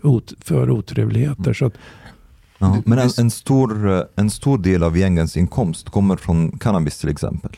för 0.41 0.71
otrevligheter. 0.71 1.53
Så 1.53 1.67
att, 1.67 1.75
ja, 2.59 2.83
men 2.85 2.99
en, 2.99 3.11
en, 3.19 3.31
stor, 3.31 4.07
en 4.17 4.31
stor 4.31 4.59
del 4.59 4.83
av 4.83 4.99
gängens 4.99 5.37
inkomst 5.37 5.91
kommer 5.91 6.17
från 6.17 6.59
cannabis 6.59 6.99
till 6.99 7.09
exempel. 7.09 7.57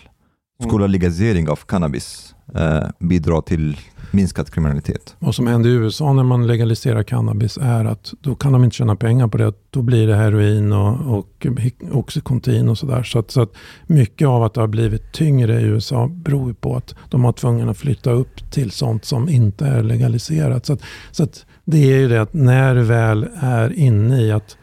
Skulle 0.67 0.87
legalisering 0.87 1.49
av 1.49 1.57
cannabis 1.57 2.35
eh, 2.55 2.89
bidra 2.99 3.43
till 3.43 3.77
minskad 4.11 4.51
kriminalitet. 4.51 5.17
Vad 5.19 5.35
som 5.35 5.47
händer 5.47 5.71
i 5.71 5.73
USA 5.73 6.13
när 6.13 6.23
man 6.23 6.47
legaliserar 6.47 7.03
cannabis 7.03 7.59
är 7.63 7.85
att 7.85 8.15
då 8.21 8.35
kan 8.35 8.53
de 8.53 8.65
inte 8.65 8.77
tjäna 8.77 8.97
pengar 8.97 9.29
på 9.29 9.39
det. 9.39 9.53
Då 9.71 9.83
blir 9.83 10.07
det 10.07 10.17
heroin 10.17 10.73
och, 10.73 11.19
och 11.19 11.47
Oxycontin 11.93 12.69
och 12.69 12.79
sådär. 12.79 13.03
Så, 13.03 13.19
att, 13.19 13.31
så 13.31 13.43
att 13.43 13.53
mycket 13.87 14.29
av 14.29 14.43
att 14.43 14.55
det 14.55 14.61
har 14.61 14.69
blivit 14.69 15.13
tyngre 15.13 15.61
i 15.61 15.65
USA 15.65 16.09
beror 16.09 16.53
på 16.53 16.77
att 16.77 16.95
de 17.09 17.25
har 17.25 17.33
tvungna 17.33 17.71
att 17.71 17.79
flytta 17.79 18.11
upp 18.11 18.51
till 18.51 18.71
sånt 18.71 19.05
som 19.05 19.29
inte 19.29 19.67
är 19.67 19.83
legaliserat. 19.83 20.67
Så, 20.67 20.73
att, 20.73 20.81
så 21.11 21.23
att 21.23 21.47
det 21.65 21.93
är 21.93 21.99
ju 21.99 22.09
det 22.09 22.23
att 22.23 22.33
när 22.35 22.75
du 22.75 22.83
väl 22.83 23.29
är 23.41 23.73
inne 23.73 24.21
i 24.21 24.33
att, 24.33 24.57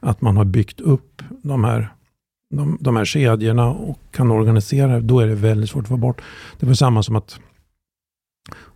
att 0.00 0.20
man 0.20 0.36
har 0.36 0.44
byggt 0.44 0.80
upp 0.80 1.22
de 1.42 1.64
här 1.64 1.92
de, 2.52 2.78
de 2.80 2.96
här 2.96 3.04
kedjorna 3.04 3.68
och 3.70 3.98
kan 4.10 4.30
organisera 4.30 5.00
då 5.00 5.20
är 5.20 5.26
det 5.26 5.34
väldigt 5.34 5.70
svårt 5.70 5.84
att 5.84 5.88
få 5.88 5.96
bort. 5.96 6.20
Det 6.60 6.66
var 6.66 6.74
samma 6.74 7.02
som 7.02 7.16
att 7.16 7.38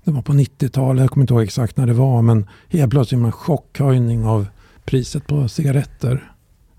det 0.05 0.11
var 0.11 0.23
på 0.23 0.33
90-talet, 0.33 1.01
jag 1.01 1.11
kommer 1.11 1.23
inte 1.23 1.35
ihåg 1.35 1.43
exakt 1.43 1.77
när 1.77 1.87
det 1.87 1.93
var, 1.93 2.23
men 2.23 2.47
helt 2.69 2.91
plötsligt 2.91 3.19
en 3.19 3.33
chockhöjning 3.33 4.25
av 4.25 4.47
priset 4.85 5.27
på 5.27 5.49
cigaretter. 5.49 6.33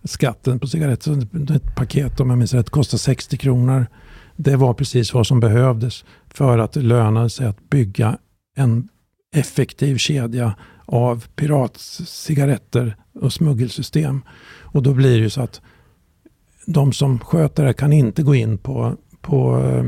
Skatten 0.04 0.60
på 0.60 0.68
cigaretter, 0.68 1.28
ett 1.56 1.76
paket 1.76 2.20
om 2.20 2.30
jag 2.30 2.40
minns 2.40 2.54
rätt, 2.54 2.70
kostade 2.70 3.00
60 3.00 3.38
kronor. 3.38 3.88
Det 4.36 4.56
var 4.56 4.74
precis 4.74 5.14
vad 5.14 5.28
som 5.28 5.40
behövdes 5.40 6.06
för 6.28 6.58
att 6.58 6.72
det 6.72 6.82
lönade 6.82 7.30
sig 7.30 7.48
att 7.48 7.70
bygga 7.70 8.18
en 8.56 8.88
effektiv 9.36 9.98
kedja 9.98 10.54
av 10.86 11.26
piratcigaretter 11.36 12.96
och 13.14 13.34
smuggelsystem. 13.34 14.22
Och 14.62 14.84
då 14.84 14.94
blir 14.94 15.18
det 15.18 15.24
ju 15.24 15.30
så 15.30 15.42
att 15.42 15.62
de 16.68 16.94
som 16.94 17.20
sköter 17.20 17.66
det 17.66 17.74
kan 17.74 17.94
inte 17.94 18.24
gå 18.24 18.36
in 18.36 18.58
på, 18.58 18.96
på 19.22 19.60
eh, 19.60 19.86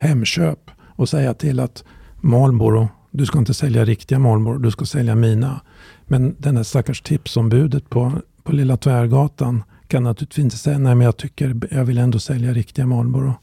Hemköp 0.00 0.70
och 0.96 1.08
säga 1.08 1.34
till 1.34 1.60
att 1.60 1.84
Marlboro, 2.20 2.88
du 3.10 3.26
ska 3.26 3.38
inte 3.38 3.54
sälja 3.54 3.84
riktiga 3.84 4.18
Marlboro, 4.18 4.58
du 4.58 4.70
ska 4.70 4.84
sälja 4.84 5.14
mina. 5.14 5.60
Men 6.06 6.36
den 6.38 6.54
där 6.54 6.62
stackars 6.62 7.02
tipsombudet 7.02 7.90
på, 7.90 8.12
på 8.42 8.52
Lilla 8.52 8.76
Tvärgatan 8.76 9.62
kan 9.86 10.02
naturligtvis 10.02 10.44
inte 10.44 10.56
säga 10.56 10.78
nej 10.78 10.94
men 10.94 11.04
jag 11.04 11.16
tycker 11.16 11.60
jag 11.70 11.84
vill 11.84 11.98
ändå 11.98 12.18
sälja 12.18 12.52
riktiga 12.52 12.86
Marlboro. 12.86 13.34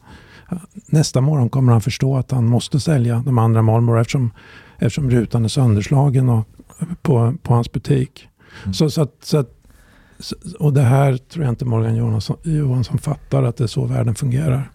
Nästa 0.87 1.21
morgon 1.21 1.49
kommer 1.49 1.71
han 1.71 1.81
förstå 1.81 2.17
att 2.17 2.31
han 2.31 2.45
måste 2.45 2.79
sälja 2.79 3.23
de 3.25 3.37
andra 3.37 3.61
Marlboro 3.61 3.99
eftersom, 3.99 4.31
eftersom 4.77 5.09
rutan 5.09 5.45
är 5.45 5.49
sönderslagen 5.49 6.29
och, 6.29 6.47
på, 7.01 7.33
på 7.43 7.53
hans 7.53 7.71
butik. 7.71 8.27
Mm. 8.63 8.73
Så, 8.73 8.89
så, 8.89 9.01
att, 9.01 9.15
så 9.21 9.37
att, 9.37 9.56
och 10.59 10.73
det 10.73 10.81
här 10.81 11.17
tror 11.17 11.45
jag 11.45 11.51
inte 11.51 11.65
Morgan 11.65 11.95
Johansson, 11.95 12.37
Johansson 12.43 12.97
fattar 12.97 13.43
att 13.43 13.57
det 13.57 13.63
är 13.63 13.67
så 13.67 13.85
världen 13.85 14.15
fungerar. 14.15 14.71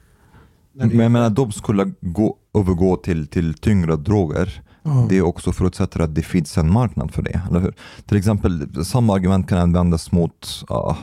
Men 0.75 0.99
jag 0.99 1.13
menar, 1.13 1.31
de 1.31 1.53
skulle 1.53 1.93
gå, 2.01 2.37
övergå 2.59 2.97
till, 2.97 3.27
till 3.27 3.55
tyngre 3.55 3.97
droger. 3.97 4.63
Mm. 4.85 5.09
Det 5.09 5.23
också 5.23 5.53
förutsätter 5.53 6.01
att 6.01 6.15
det 6.15 6.23
finns 6.23 6.59
en 6.59 6.73
marknad 6.73 7.15
för 7.15 7.23
det. 7.23 7.41
Eller 7.51 7.61
hur? 7.61 7.75
Till 8.07 8.17
exempel, 8.17 8.85
samma 8.85 9.15
argument 9.15 9.49
kan 9.49 9.59
användas 9.59 10.13
mot 10.13 10.65
uh, 10.71 10.97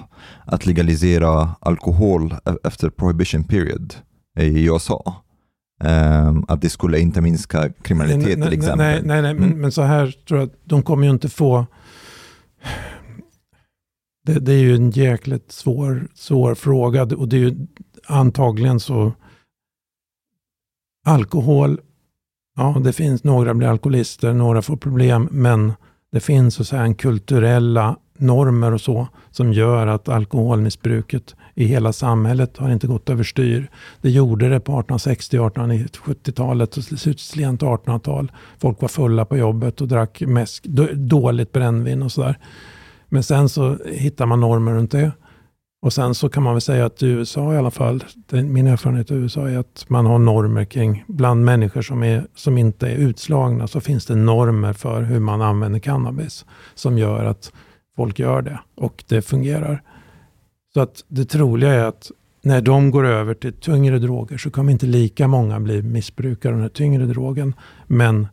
att 0.45 0.65
legalisera 0.65 1.55
alkohol 1.59 2.35
e-, 2.45 2.67
efter 2.67 2.89
prohibition 2.89 3.43
period 3.43 3.93
i 4.39 4.65
USA. 4.65 5.23
Um, 5.83 6.45
att 6.47 6.61
det 6.61 6.69
skulle 6.69 6.99
inte 6.99 7.21
minska 7.21 7.69
kriminalitet 7.81 8.39
nej, 8.39 8.49
till 8.49 8.57
exempel. 8.57 8.77
Nej, 8.77 9.01
nej, 9.03 9.21
nej 9.21 9.31
mm. 9.31 9.49
men, 9.49 9.61
men, 9.61 9.71
så 9.71 9.81
här 9.81 10.15
tror 10.27 10.39
jag 10.39 10.47
att 10.47 10.55
de 10.63 10.83
kommer 10.83 11.03
ju 11.03 11.11
inte 11.11 11.29
få... 11.29 11.65
Det, 14.29 14.39
det, 14.39 14.53
är 14.53 14.59
ju 14.59 14.75
en 14.75 14.91
jäkligt 14.91 15.51
svår, 15.51 16.07
svår 16.13 16.55
fråga 16.55 17.03
och 17.03 17.27
det 17.27 17.35
är 17.35 17.39
ju 17.39 17.67
antagligen 18.07 18.79
så 18.79 19.13
Alkohol, 21.05 21.79
ja 22.55 22.81
det 22.83 22.93
finns 22.93 23.23
några 23.23 23.53
blir 23.53 23.67
alkoholister, 23.67 24.33
några 24.33 24.61
får 24.61 24.77
problem, 24.77 25.27
men 25.31 25.73
det 26.11 26.19
finns 26.19 26.67
så 26.67 26.75
en 26.75 26.95
kulturella 26.95 27.95
normer 28.17 28.73
och 28.73 28.81
så 28.81 29.07
som 29.31 29.53
gör 29.53 29.87
att 29.87 30.09
alkoholmissbruket 30.09 31.35
i 31.55 31.65
hela 31.65 31.93
samhället 31.93 32.57
har 32.57 32.69
inte 32.69 32.87
gått 32.87 33.09
överstyr. 33.09 33.69
Det 34.01 34.09
gjorde 34.09 34.49
det 34.49 34.59
på 34.59 34.71
1860, 34.71 35.37
1870-talet 35.37 36.77
och 36.77 36.83
sent 36.83 37.61
1800-tal. 37.61 38.31
Folk 38.57 38.81
var 38.81 38.87
fulla 38.87 39.25
på 39.25 39.37
jobbet 39.37 39.81
och 39.81 39.87
drack 39.87 40.21
mäsk, 40.21 40.63
dåligt 40.93 41.51
brännvin 41.51 42.03
och 42.03 42.11
sådär. 42.11 42.37
Men 43.09 43.23
sen 43.23 43.49
så 43.49 43.77
hittar 43.85 44.25
man 44.25 44.39
normer 44.39 44.73
runt 44.73 44.91
det. 44.91 45.11
Och 45.81 45.93
sen 45.93 46.15
så 46.15 46.29
kan 46.29 46.43
man 46.43 46.53
väl 46.53 46.61
säga 46.61 46.85
att 46.85 47.03
i 47.03 47.07
USA 47.07 47.53
i 47.53 47.57
alla 47.57 47.71
fall, 47.71 48.03
min 48.31 48.67
erfarenhet 48.67 49.11
i 49.11 49.13
USA 49.13 49.49
är 49.49 49.57
att 49.57 49.85
man 49.87 50.05
har 50.05 50.19
normer 50.19 50.65
kring, 50.65 51.03
bland 51.07 51.45
människor 51.45 51.81
som, 51.81 52.03
är, 52.03 52.27
som 52.35 52.57
inte 52.57 52.87
är 52.87 52.95
utslagna, 52.95 53.67
så 53.67 53.81
finns 53.81 54.05
det 54.05 54.15
normer 54.15 54.73
för 54.73 55.01
hur 55.01 55.19
man 55.19 55.41
använder 55.41 55.79
cannabis 55.79 56.45
som 56.75 56.97
gör 56.97 57.25
att 57.25 57.51
folk 57.95 58.19
gör 58.19 58.41
det 58.41 58.59
och 58.75 59.03
det 59.07 59.21
fungerar. 59.21 59.83
Så 60.73 60.81
att 60.81 61.03
det 61.07 61.25
troliga 61.25 61.73
är 61.73 61.83
att 61.83 62.11
när 62.41 62.61
de 62.61 62.91
går 62.91 63.05
över 63.05 63.33
till 63.33 63.53
tyngre 63.53 63.99
droger 63.99 64.37
så 64.37 64.51
kommer 64.51 64.71
inte 64.71 64.85
lika 64.85 65.27
många 65.27 65.59
bli 65.59 65.81
missbrukare 65.81 66.51
av 66.51 66.57
den 66.57 66.61
här 66.61 66.69
tyngre 66.69 67.05
drogen. 67.05 67.53
Men 67.87 68.27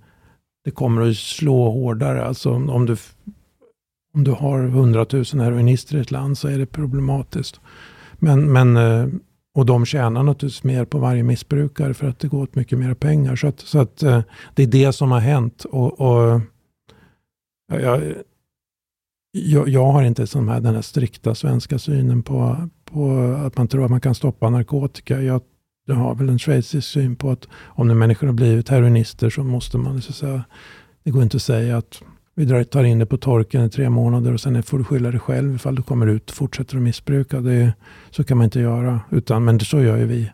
det 0.64 0.70
kommer 0.70 1.10
att 1.10 1.16
slå 1.16 1.70
hårdare. 1.70 2.24
Alltså 2.24 2.50
om 2.50 2.86
du 2.86 2.96
om 4.16 4.24
du 4.24 4.30
har 4.30 4.64
100 4.64 5.06
000 5.12 5.24
heroinister 5.24 5.96
i 5.96 6.00
ett 6.00 6.10
land 6.10 6.38
så 6.38 6.48
är 6.48 6.58
det 6.58 6.66
problematiskt. 6.66 7.60
Men, 8.18 8.52
men, 8.52 8.76
eh, 8.76 9.08
och 9.54 9.66
de 9.66 9.86
tjänar 9.86 10.22
naturligtvis 10.22 10.64
mer 10.64 10.84
på 10.84 10.98
varje 10.98 11.22
missbrukare 11.22 11.94
för 11.94 12.08
att 12.08 12.18
det 12.18 12.28
går 12.28 12.42
åt 12.42 12.54
mycket 12.54 12.78
mer 12.78 12.94
pengar. 12.94 13.36
Så, 13.36 13.46
att, 13.46 13.60
så 13.60 13.78
att 13.78 14.02
eh, 14.02 14.22
det 14.54 14.62
är 14.62 14.66
det 14.66 14.92
som 14.92 15.10
har 15.10 15.20
hänt. 15.20 15.64
Och, 15.64 16.00
och 16.00 16.40
jag, 17.72 18.02
jag, 19.32 19.68
jag, 19.68 19.92
har 19.92 20.02
inte 20.02 20.26
som 20.26 20.48
här, 20.48 20.60
den 20.60 20.74
här 20.74 20.82
strikta 20.82 21.34
svenska 21.34 21.78
synen 21.78 22.22
på, 22.22 22.68
på 22.84 23.20
att 23.46 23.56
man 23.56 23.68
tror 23.68 23.84
att 23.84 23.90
man 23.90 24.00
kan 24.00 24.14
stoppa 24.14 24.50
narkotika. 24.50 25.22
Jag, 25.22 25.42
jag 25.86 25.94
har 25.94 26.14
väl 26.14 26.28
en 26.28 26.38
schweizisk 26.38 26.88
syn 26.88 27.16
på 27.16 27.30
att 27.30 27.48
om 27.64 27.88
nu 27.88 27.94
människor 27.94 28.26
har 28.26 28.34
blivit 28.34 28.68
heroinister 28.68 29.30
så 29.30 29.44
måste 29.44 29.78
man 29.78 30.02
så 30.02 30.12
säga, 30.12 30.44
det 31.02 31.10
går 31.10 31.22
inte 31.22 31.36
att 31.36 31.42
säga 31.42 31.76
att 31.76 32.02
vi 32.38 32.64
tar 32.64 32.84
in 32.84 32.98
det 32.98 33.06
på 33.06 33.16
torken 33.16 33.64
i 33.64 33.70
tre 33.70 33.90
månader 33.90 34.32
och 34.32 34.40
sen 34.40 34.62
får 34.62 34.78
du 34.78 34.84
skylla 34.84 35.10
dig 35.10 35.20
själv 35.20 35.54
ifall 35.54 35.74
du 35.74 35.82
kommer 35.82 36.06
ut 36.06 36.30
och 36.30 36.36
fortsätter 36.36 36.76
att 36.76 36.82
missbruka. 36.82 37.40
Det, 37.40 37.72
så 38.10 38.24
kan 38.24 38.36
man 38.36 38.44
inte 38.44 38.60
göra, 38.60 39.00
utan, 39.10 39.44
men 39.44 39.60
så 39.60 39.80
gör 39.80 39.96
ju 39.96 40.06
vi. 40.06 40.32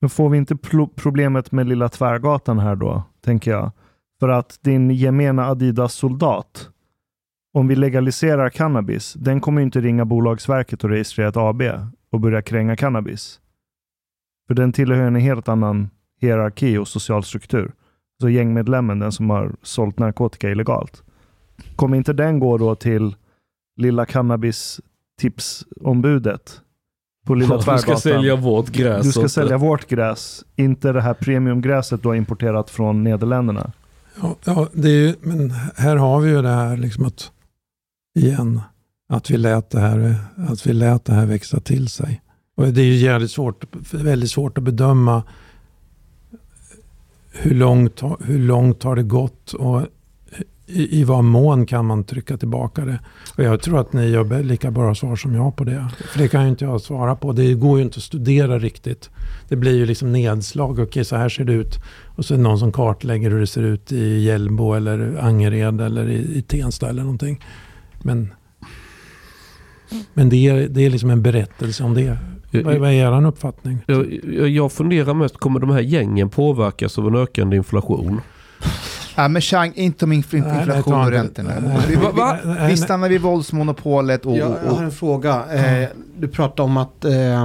Men 0.00 0.10
får 0.10 0.28
vi 0.28 0.38
inte 0.38 0.56
problemet 0.96 1.52
med 1.52 1.68
Lilla 1.68 1.88
Tvärgatan 1.88 2.58
här 2.58 2.76
då, 2.76 3.02
tänker 3.24 3.50
jag? 3.50 3.70
För 4.20 4.28
att 4.28 4.58
din 4.62 4.90
gemena 4.90 5.46
Adidas-soldat, 5.46 6.68
om 7.54 7.68
vi 7.68 7.76
legaliserar 7.76 8.48
cannabis, 8.48 9.14
den 9.14 9.40
kommer 9.40 9.62
inte 9.62 9.80
ringa 9.80 10.04
Bolagsverket 10.04 10.84
och 10.84 10.90
registrera 10.90 11.28
ett 11.28 11.36
AB 11.36 11.62
och 12.10 12.20
börja 12.20 12.42
kränga 12.42 12.76
cannabis. 12.76 13.40
För 14.46 14.54
den 14.54 14.72
tillhör 14.72 15.02
en 15.02 15.14
helt 15.14 15.48
annan 15.48 15.90
hierarki 16.20 16.78
och 16.78 16.88
social 16.88 17.24
struktur. 17.24 17.72
Så 18.20 18.28
gängmedlemmen, 18.28 18.98
den 18.98 19.12
som 19.12 19.30
har 19.30 19.52
sålt 19.62 19.98
narkotika 19.98 20.50
illegalt. 20.50 21.02
Kommer 21.76 21.96
inte 21.96 22.12
den 22.12 22.38
gå 22.38 22.58
då 22.58 22.74
till 22.74 23.16
lilla 23.76 24.06
cannabis-tipsombudet 24.06 26.60
på 27.26 27.34
Lilla 27.34 27.58
Tvärgatan? 27.58 27.76
Du 27.76 27.82
ska 27.82 27.96
sälja 27.96 28.36
vårt 28.36 28.70
gräs. 28.70 29.06
Du 29.06 29.12
ska 29.12 29.28
sälja 29.28 29.58
vårt 29.58 29.88
gräs, 29.88 30.44
inte 30.56 30.92
det 30.92 31.00
här 31.00 31.14
premiumgräset 31.14 32.02
du 32.02 32.08
har 32.08 32.14
importerat 32.14 32.70
från 32.70 33.04
Nederländerna. 33.04 33.72
Ja, 34.22 34.36
ja 34.44 34.68
det 34.72 34.88
är 34.88 34.92
ju, 34.92 35.14
men 35.20 35.50
här 35.76 35.96
har 35.96 36.20
vi 36.20 36.30
ju 36.30 36.42
det 36.42 36.48
här 36.48 36.76
liksom 36.76 37.04
att, 37.04 37.32
igen, 38.18 38.60
att 39.08 39.30
vi 39.30 39.36
lät 39.36 39.70
det 39.70 39.80
här, 39.80 40.14
att 40.36 40.66
vi 40.66 40.72
lät 40.72 41.04
det 41.04 41.12
här 41.12 41.26
växa 41.26 41.60
till 41.60 41.88
sig. 41.88 42.20
Och 42.56 42.66
det 42.66 42.80
är 42.80 42.86
ju 42.86 42.94
jävligt 42.94 43.30
svårt, 43.30 43.64
väldigt 43.92 44.30
svårt 44.30 44.58
att 44.58 44.64
bedöma 44.64 45.22
hur 47.32 47.54
långt, 47.54 48.02
hur 48.24 48.38
långt 48.38 48.82
har 48.82 48.96
det 48.96 49.02
gått 49.02 49.52
och 49.52 49.82
i, 50.66 51.00
i 51.00 51.04
vad 51.04 51.24
mån 51.24 51.66
kan 51.66 51.86
man 51.86 52.04
trycka 52.04 52.36
tillbaka 52.36 52.84
det? 52.84 52.98
Och 53.36 53.44
jag 53.44 53.62
tror 53.62 53.80
att 53.80 53.92
ni 53.92 54.14
har 54.14 54.42
lika 54.42 54.70
bra 54.70 54.94
svar 54.94 55.16
som 55.16 55.34
jag 55.34 55.56
på 55.56 55.64
det. 55.64 55.88
För 56.12 56.18
det 56.18 56.28
kan 56.28 56.42
ju 56.42 56.48
inte 56.48 56.64
jag 56.64 56.80
svara 56.80 57.16
på. 57.16 57.32
Det 57.32 57.54
går 57.54 57.78
ju 57.78 57.84
inte 57.84 57.96
att 57.96 58.02
studera 58.02 58.58
riktigt. 58.58 59.10
Det 59.48 59.56
blir 59.56 59.76
ju 59.76 59.86
liksom 59.86 60.12
nedslag. 60.12 60.70
Okej, 60.70 60.84
okay, 60.84 61.04
så 61.04 61.16
här 61.16 61.28
ser 61.28 61.44
det 61.44 61.52
ut. 61.52 61.78
Och 62.16 62.24
så 62.24 62.34
är 62.34 62.38
det 62.38 62.44
någon 62.44 62.58
som 62.58 62.72
kartlägger 62.72 63.30
hur 63.30 63.40
det 63.40 63.46
ser 63.46 63.62
ut 63.62 63.92
i 63.92 64.18
Hjällbo 64.18 64.72
eller 64.72 65.18
Angered 65.20 65.80
eller 65.80 66.08
i, 66.08 66.38
i 66.38 66.42
Tensta 66.42 66.88
eller 66.88 67.02
någonting. 67.02 67.44
Men, 68.02 68.34
men 70.14 70.28
det, 70.28 70.48
är, 70.48 70.68
det 70.68 70.80
är 70.86 70.90
liksom 70.90 71.10
en 71.10 71.22
berättelse 71.22 71.84
om 71.84 71.94
det. 71.94 72.18
Vad, 72.50 72.76
vad 72.76 72.90
är 72.90 72.92
er 72.92 73.26
uppfattning? 73.26 73.78
Jag, 73.86 74.48
jag 74.48 74.72
funderar 74.72 75.14
mest, 75.14 75.36
kommer 75.36 75.60
de 75.60 75.70
här 75.70 75.80
gängen 75.80 76.30
påverkas 76.30 76.98
av 76.98 77.08
en 77.08 77.14
ökande 77.14 77.56
inflation? 77.56 78.20
Ja, 79.14 79.28
men 79.28 79.42
Chang, 79.42 79.72
inte 79.74 80.04
om 80.04 80.12
inflation 80.12 80.94
och 80.94 81.10
räntorna. 81.10 81.52
Vi, 81.88 81.96
vi, 81.96 82.66
vi, 82.66 82.76
stannar 82.76 83.08
vid 83.08 83.20
våldsmonopolet 83.20 84.26
och... 84.26 84.36
Jag, 84.36 84.56
jag 84.64 84.70
har 84.70 84.82
en 84.82 84.90
fråga. 84.90 85.44
Eh, 85.52 85.88
du 86.16 86.28
pratade 86.28 86.62
om 86.62 86.76
att, 86.76 87.04
eh, 87.04 87.42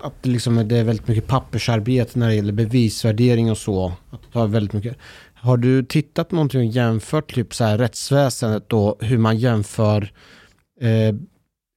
att 0.00 0.26
liksom 0.26 0.68
det 0.68 0.76
är 0.76 0.84
väldigt 0.84 1.08
mycket 1.08 1.26
pappersarbete 1.26 2.18
när 2.18 2.28
det 2.28 2.34
gäller 2.34 2.52
bevisvärdering 2.52 3.50
och 3.50 3.58
så. 3.58 3.92
Att 4.10 4.22
det 4.22 4.32
tar 4.32 4.46
väldigt 4.46 4.72
mycket. 4.72 4.96
Har 5.34 5.56
du 5.56 5.84
tittat 5.84 6.32
någonting 6.32 6.60
och 6.60 6.66
jämfört 6.66 7.34
typ 7.34 7.54
så 7.54 7.64
här 7.64 7.78
rättsväsendet 7.78 8.72
och 8.72 8.96
hur 9.00 9.18
man 9.18 9.38
jämför 9.38 10.12
eh, 10.80 11.16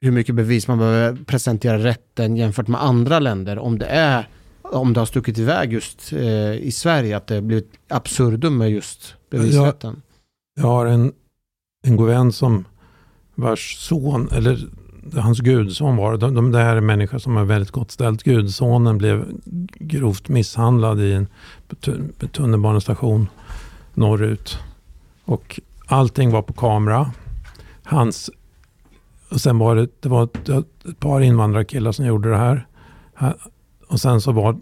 hur 0.02 0.12
mycket 0.12 0.36
bevis 0.36 0.68
man 0.68 0.78
behöver 0.78 1.18
presentera 1.26 1.78
rätten 1.78 2.36
jämfört 2.36 2.68
med 2.68 2.84
andra 2.84 3.20
länder? 3.20 3.60
Om 3.60 3.80
det 3.80 3.86
är 3.86 4.28
om 4.72 4.94
det 4.94 5.00
har 5.00 5.06
stuckit 5.06 5.38
iväg 5.38 5.74
just 5.74 6.14
eh, 6.14 6.54
i 6.54 6.72
Sverige, 6.72 7.18
att 7.18 7.28
det 7.28 7.36
har 7.36 7.42
blivit 7.42 7.72
absurdum 7.88 8.58
med 8.58 8.72
just 8.72 9.16
bevisrätten? 9.30 10.02
Jag, 10.56 10.66
jag 10.66 10.70
har 10.70 10.86
en, 10.86 11.14
en 11.84 11.96
god 11.96 12.08
vän 12.08 12.32
som 12.32 12.66
vars 13.36 13.78
son, 13.78 14.30
eller 14.32 14.68
hans 15.16 15.40
gudson 15.40 15.96
var 15.96 16.18
de, 16.18 16.36
de, 16.36 16.52
det 16.52 16.60
här 16.60 16.76
är 16.76 16.82
människor 16.82 17.18
som 17.18 17.36
har 17.36 17.46
väldigt 17.46 17.72
gott 17.72 17.92
ställt. 17.92 18.24
Gudsonen 18.24 18.98
blev 18.98 19.26
grovt 19.80 20.28
misshandlad 20.28 21.02
i 21.02 21.14
en 21.14 21.28
tunnelbanestation 22.32 23.28
norrut. 23.94 24.60
Och 25.26 25.60
allting 25.86 26.32
var 26.32 26.42
på 26.42 26.54
kamera. 26.54 27.12
Hans, 27.84 28.30
och 29.30 29.42
sen 29.42 29.58
var 29.58 29.76
det, 29.76 29.88
det 30.00 30.10
var 30.10 30.24
ett, 30.24 30.50
ett 30.50 31.00
par 31.00 31.22
invandrarkillar 31.22 31.92
som 31.92 32.06
gjorde 32.06 32.30
det 32.30 32.38
här. 32.38 32.68
Och 33.90 34.00
sen 34.02 34.22
så 34.22 34.32
var 34.32 34.58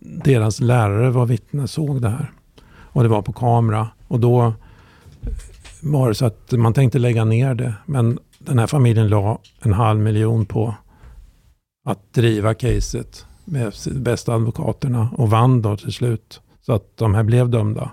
deras 0.00 0.60
lärare 0.60 1.10
var 1.10 1.26
vittne, 1.26 1.68
såg 1.68 2.02
det 2.02 2.08
här. 2.08 2.32
Och 2.66 3.02
det 3.02 3.08
var 3.08 3.22
på 3.22 3.32
kamera. 3.32 3.88
Och 4.08 4.20
då 4.20 4.52
var 5.82 6.08
det 6.08 6.14
så 6.14 6.26
att 6.26 6.52
man 6.52 6.74
tänkte 6.74 6.98
lägga 6.98 7.24
ner 7.24 7.54
det. 7.54 7.74
Men 7.86 8.18
den 8.38 8.58
här 8.58 8.66
familjen 8.66 9.08
la 9.08 9.38
en 9.60 9.72
halv 9.72 10.00
miljon 10.00 10.46
på 10.46 10.74
att 11.84 12.12
driva 12.12 12.54
caset 12.54 13.26
med 13.44 13.72
bästa 13.92 14.34
advokaterna 14.34 15.10
och 15.16 15.30
vann 15.30 15.62
då 15.62 15.76
till 15.76 15.92
slut. 15.92 16.40
Så 16.60 16.72
att 16.72 16.96
de 16.96 17.14
här 17.14 17.22
blev 17.22 17.50
dömda. 17.50 17.90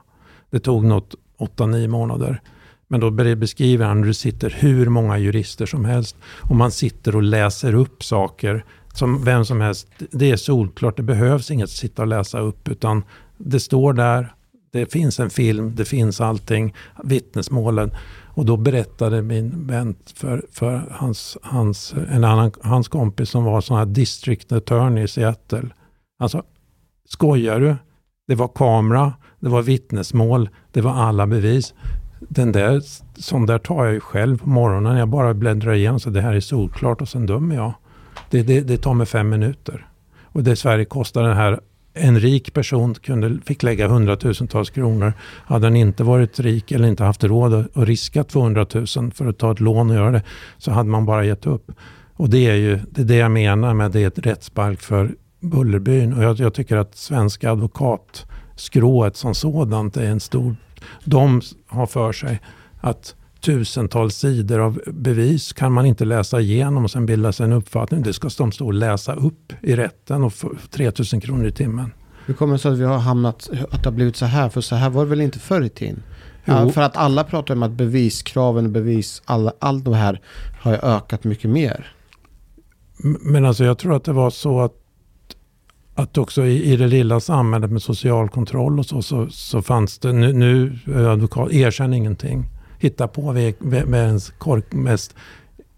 Det 0.50 0.60
tog 0.60 0.86
något 0.86 1.16
8-9 1.40 1.88
månader. 1.88 2.42
Men 2.88 3.00
då 3.00 3.12
beskriver 3.12 3.86
han 3.86 3.98
hur 3.98 4.06
det 4.06 4.14
sitter 4.14 4.50
hur 4.60 4.90
många 4.90 5.18
jurister 5.18 5.66
som 5.66 5.86
helst 5.86 6.18
och 6.50 6.56
man 6.56 6.72
sitter 6.72 7.16
och 7.16 7.24
läser 7.24 7.74
upp 7.74 8.04
saker 8.04 8.66
som 8.94 9.24
vem 9.24 9.46
som 9.46 9.62
helst. 9.62 9.88
Det 10.12 10.32
är 10.32 10.38
solklart, 10.38 10.98
det 10.98 11.04
behövs 11.04 11.52
inget 11.52 11.64
att 11.64 11.70
sitta 11.70 12.02
och 12.02 12.08
läsa 12.08 12.40
upp 12.40 12.68
utan 12.68 13.04
det 13.38 13.60
står 13.60 13.94
där, 13.94 14.34
det 14.72 14.92
finns 14.92 15.20
en 15.20 15.30
film, 15.30 15.76
det 15.76 15.86
finns 15.86 16.22
allting, 16.22 16.76
vittnesmålen. 17.04 17.92
Och 18.34 18.46
då 18.46 18.58
berättade 18.58 19.22
min 19.22 19.68
vän 19.68 19.96
för, 20.16 20.46
för 20.52 20.84
hans, 20.92 21.38
hans, 21.42 21.94
en 22.10 22.24
annan, 22.24 22.52
hans 22.62 22.88
kompis 22.88 23.30
som 23.30 23.44
var 23.44 23.62
sån 23.62 23.78
här 23.78 23.86
district 23.86 24.52
attorney 24.52 25.04
i 25.04 25.08
Seattle. 25.08 25.70
Alltså, 26.20 26.44
skojar 27.10 27.60
du? 27.60 27.76
Det 28.28 28.36
var 28.36 28.48
kamera, 28.48 29.14
det 29.40 29.50
var 29.50 29.62
vittnesmål, 29.62 30.50
det 30.72 30.82
var 30.82 30.92
alla 30.92 31.28
bevis. 31.28 31.74
Den 32.20 32.52
där, 32.52 32.82
sån 33.22 33.46
där 33.46 33.58
tar 33.58 33.86
jag 33.86 33.94
ju 33.94 34.00
själv 34.00 34.38
på 34.38 34.50
morgonen. 34.50 34.98
Jag 34.98 35.08
bara 35.08 35.34
bläddrar 35.34 35.74
igenom 35.74 36.00
så 36.00 36.10
det 36.10 36.22
här 36.22 36.34
är 36.34 36.40
solklart 36.40 37.02
och 37.02 37.10
sen 37.10 37.26
dömer 37.26 37.56
jag. 37.56 37.74
Det, 38.30 38.44
det, 38.44 38.62
det 38.62 38.78
tar 38.78 38.94
mig 38.94 39.08
fem 39.08 39.30
minuter. 39.30 39.88
Och 40.24 40.44
det 40.44 40.56
Sverige 40.56 40.86
kostar 40.86 41.24
den 41.24 41.38
här 41.38 41.60
en 41.94 42.20
rik 42.20 42.54
person 42.54 42.94
kunde, 42.94 43.40
fick 43.46 43.64
lägga 43.64 43.88
hundratusentals 43.88 44.70
kronor. 44.70 45.14
Hade 45.46 45.66
han 45.66 45.76
inte 45.76 46.04
varit 46.04 46.40
rik 46.40 46.72
eller 46.72 46.88
inte 46.88 47.04
haft 47.04 47.24
råd 47.24 47.54
att 47.54 47.68
riska 47.74 48.24
200 48.24 48.66
000 48.74 48.88
för 48.88 49.26
att 49.26 49.38
ta 49.38 49.52
ett 49.52 49.60
lån 49.60 49.90
och 49.90 49.96
göra 49.96 50.12
det 50.12 50.24
så 50.58 50.72
hade 50.72 50.90
man 50.90 51.06
bara 51.06 51.26
gett 51.26 51.46
upp. 51.46 51.72
Och 52.14 52.30
det 52.30 52.48
är 52.48 52.56
ju 52.56 52.80
det, 52.92 53.02
är 53.02 53.06
det 53.06 53.16
jag 53.16 53.32
menar 53.32 53.74
med 53.74 53.92
det 53.92 54.04
är 54.04 54.08
ett 54.08 54.20
rättsbalk 54.20 54.82
för 54.82 55.16
Bullerbyn. 55.40 56.14
Och 56.14 56.24
jag, 56.24 56.40
jag 56.40 56.54
tycker 56.54 56.78
att 56.78 56.96
svenska 56.96 57.52
advokatskrået 57.52 59.16
som 59.18 59.36
sådant 59.36 59.98
är 59.98 60.06
en 60.06 60.20
stor... 60.20 60.56
De 61.04 61.42
har 61.68 61.86
för 61.86 62.12
sig 62.12 62.42
att 62.82 63.16
tusentals 63.42 64.16
sidor 64.16 64.60
av 64.60 64.82
bevis 64.88 65.54
kan 65.54 65.72
man 65.72 65.86
inte 65.86 66.06
läsa 66.06 66.40
igenom 66.40 66.84
och 66.84 66.92
sen 66.92 67.06
bilda 67.06 67.32
sig 67.32 67.44
en 67.44 67.54
uppfattning. 67.54 68.02
Det 68.02 68.14
ska 68.14 68.30
de 68.38 68.52
stå 68.52 68.66
och 68.66 68.74
läsa 68.74 69.14
upp 69.14 69.54
i 69.62 69.76
rätten 69.76 70.24
och 70.24 70.34
få 70.34 70.52
3000 70.72 71.22
kronor 71.22 71.48
i 71.48 71.52
timmen. 71.52 71.92
Hur 72.26 72.34
kommer 72.34 72.54
det 72.54 72.60
sig 72.60 72.72
att 72.72 72.78
vi 72.78 72.84
har 72.84 72.98
hamnat, 72.98 73.50
att 73.72 73.84
det 73.84 73.90
har 73.90 73.96
blivit 73.96 74.16
så 74.16 74.26
här? 74.26 74.50
För 74.50 74.62
så 74.62 74.76
här 74.76 74.90
var 74.90 75.04
det 75.04 75.10
väl 75.10 75.22
inte 75.22 75.40
förr 75.40 75.62
i 75.62 75.70
tiden? 75.70 76.04
Ja, 76.46 76.70
för 76.70 76.82
att 76.82 76.98
alla 76.98 77.24
pratar 77.24 77.56
om 77.56 77.64
att 77.64 77.72
beviskraven 77.72 78.74
bevis, 78.74 79.22
alla, 79.26 79.54
allt 79.60 79.86
det 79.86 79.96
här 79.96 80.22
har 80.62 80.74
ökat 80.74 81.24
mycket 81.24 81.50
mer. 81.50 81.94
Men 83.22 83.46
alltså 83.46 83.64
jag 83.64 83.78
tror 83.78 83.96
att 83.96 84.04
det 84.04 84.14
var 84.14 84.30
så 84.30 84.62
att, 84.62 84.74
att 85.96 86.18
också 86.18 86.46
i, 86.46 86.74
i 86.74 86.76
det 86.76 86.88
lilla 86.88 87.20
samhället 87.20 87.72
med 87.72 87.82
social 87.82 88.30
kontroll 88.30 88.80
och 88.80 88.86
så, 88.86 89.02
så, 89.02 89.28
så 89.30 89.62
fanns 89.62 90.00
det, 90.00 90.14
nu, 90.14 90.34
nu 90.34 90.80
advokat, 91.10 91.52
erkänn 91.52 91.94
ingenting 91.94 92.46
hitta 92.80 93.08
på 93.08 93.32
världens 93.60 94.34
mest 94.70 95.16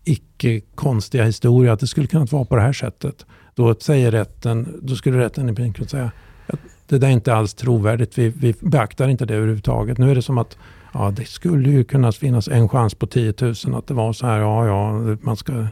icke-konstiga 0.04 1.24
historia, 1.24 1.74
att 1.74 1.80
det 1.80 1.88
skulle 1.88 2.08
kunna 2.08 2.26
vara 2.26 2.46
på 2.46 2.56
det 2.56 2.62
här 2.62 2.74
sättet. 2.74 3.26
Då 3.56 3.76
säger 3.76 4.12
rätten, 4.12 4.80
då 4.82 4.96
skulle 4.96 5.20
rätten 5.20 5.50
i 5.50 5.54
princip 5.56 5.90
säga 5.90 6.12
att 6.48 6.60
det 6.88 6.98
där 6.98 7.08
är 7.08 7.12
inte 7.12 7.34
alls 7.34 7.54
trovärdigt, 7.54 8.18
vi, 8.18 8.30
vi 8.30 8.54
beaktar 8.60 9.08
inte 9.08 9.26
det 9.26 9.36
överhuvudtaget. 9.36 9.98
Nu 9.98 10.12
är 10.12 10.16
det 10.16 10.22
som 10.22 10.38
att 10.38 10.58
ja, 10.94 11.12
det 11.12 11.26
skulle 11.26 11.70
ju 11.70 11.84
kunna 11.84 12.12
finnas 12.12 12.48
en 12.48 12.70
chans 12.70 12.96
på 12.96 13.08
10 13.08 13.34
000 13.42 13.54
att 13.76 13.88
det 13.88 13.94
var 13.94 14.14
så 14.14 14.26
här, 14.26 14.40
ja, 14.40 14.68
ja, 14.68 15.18
man 15.22 15.38
ska... 15.38 15.68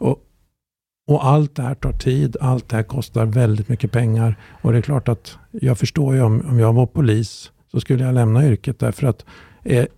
Och, 0.00 0.22
och 1.08 1.26
allt 1.26 1.56
det 1.56 1.62
här 1.62 1.74
tar 1.74 1.92
tid, 1.92 2.36
allt 2.40 2.68
det 2.68 2.76
här 2.76 2.82
kostar 2.82 3.26
väldigt 3.26 3.68
mycket 3.68 3.92
pengar. 3.92 4.36
Och 4.62 4.72
det 4.72 4.78
är 4.78 4.82
klart 4.82 5.08
att 5.08 5.38
jag 5.50 5.78
förstår 5.78 6.14
ju 6.14 6.22
om, 6.22 6.40
om 6.48 6.58
jag 6.58 6.72
var 6.72 6.86
polis 6.86 7.52
så 7.70 7.80
skulle 7.80 8.04
jag 8.04 8.14
lämna 8.14 8.46
yrket 8.46 8.78
därför 8.78 9.06
att 9.06 9.24
Eh, 9.66 9.78
är, 9.78 9.88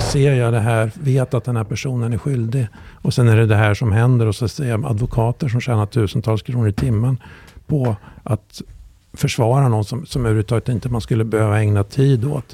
ser 0.00 0.34
jag 0.34 0.52
det 0.52 0.60
här, 0.60 0.92
vet 0.94 1.34
att 1.34 1.44
den 1.44 1.56
här 1.56 1.64
personen 1.64 2.12
är 2.12 2.18
skyldig 2.18 2.66
och 3.02 3.14
sen 3.14 3.28
är 3.28 3.36
det 3.36 3.46
det 3.46 3.56
här 3.56 3.74
som 3.74 3.92
händer 3.92 4.26
och 4.26 4.34
så 4.34 4.48
ser 4.48 4.68
jag 4.68 4.84
advokater 4.84 5.48
som 5.48 5.60
tjänar 5.60 5.86
tusentals 5.86 6.42
kronor 6.42 6.68
i 6.68 6.72
timmen 6.72 7.18
på 7.66 7.96
att 8.22 8.62
försvara 9.12 9.68
någon 9.68 9.84
som, 9.84 10.06
som 10.06 10.22
överhuvudtaget 10.22 10.68
inte 10.68 10.88
man 10.88 11.00
skulle 11.00 11.24
behöva 11.24 11.60
ägna 11.60 11.84
tid 11.84 12.24
åt. 12.24 12.52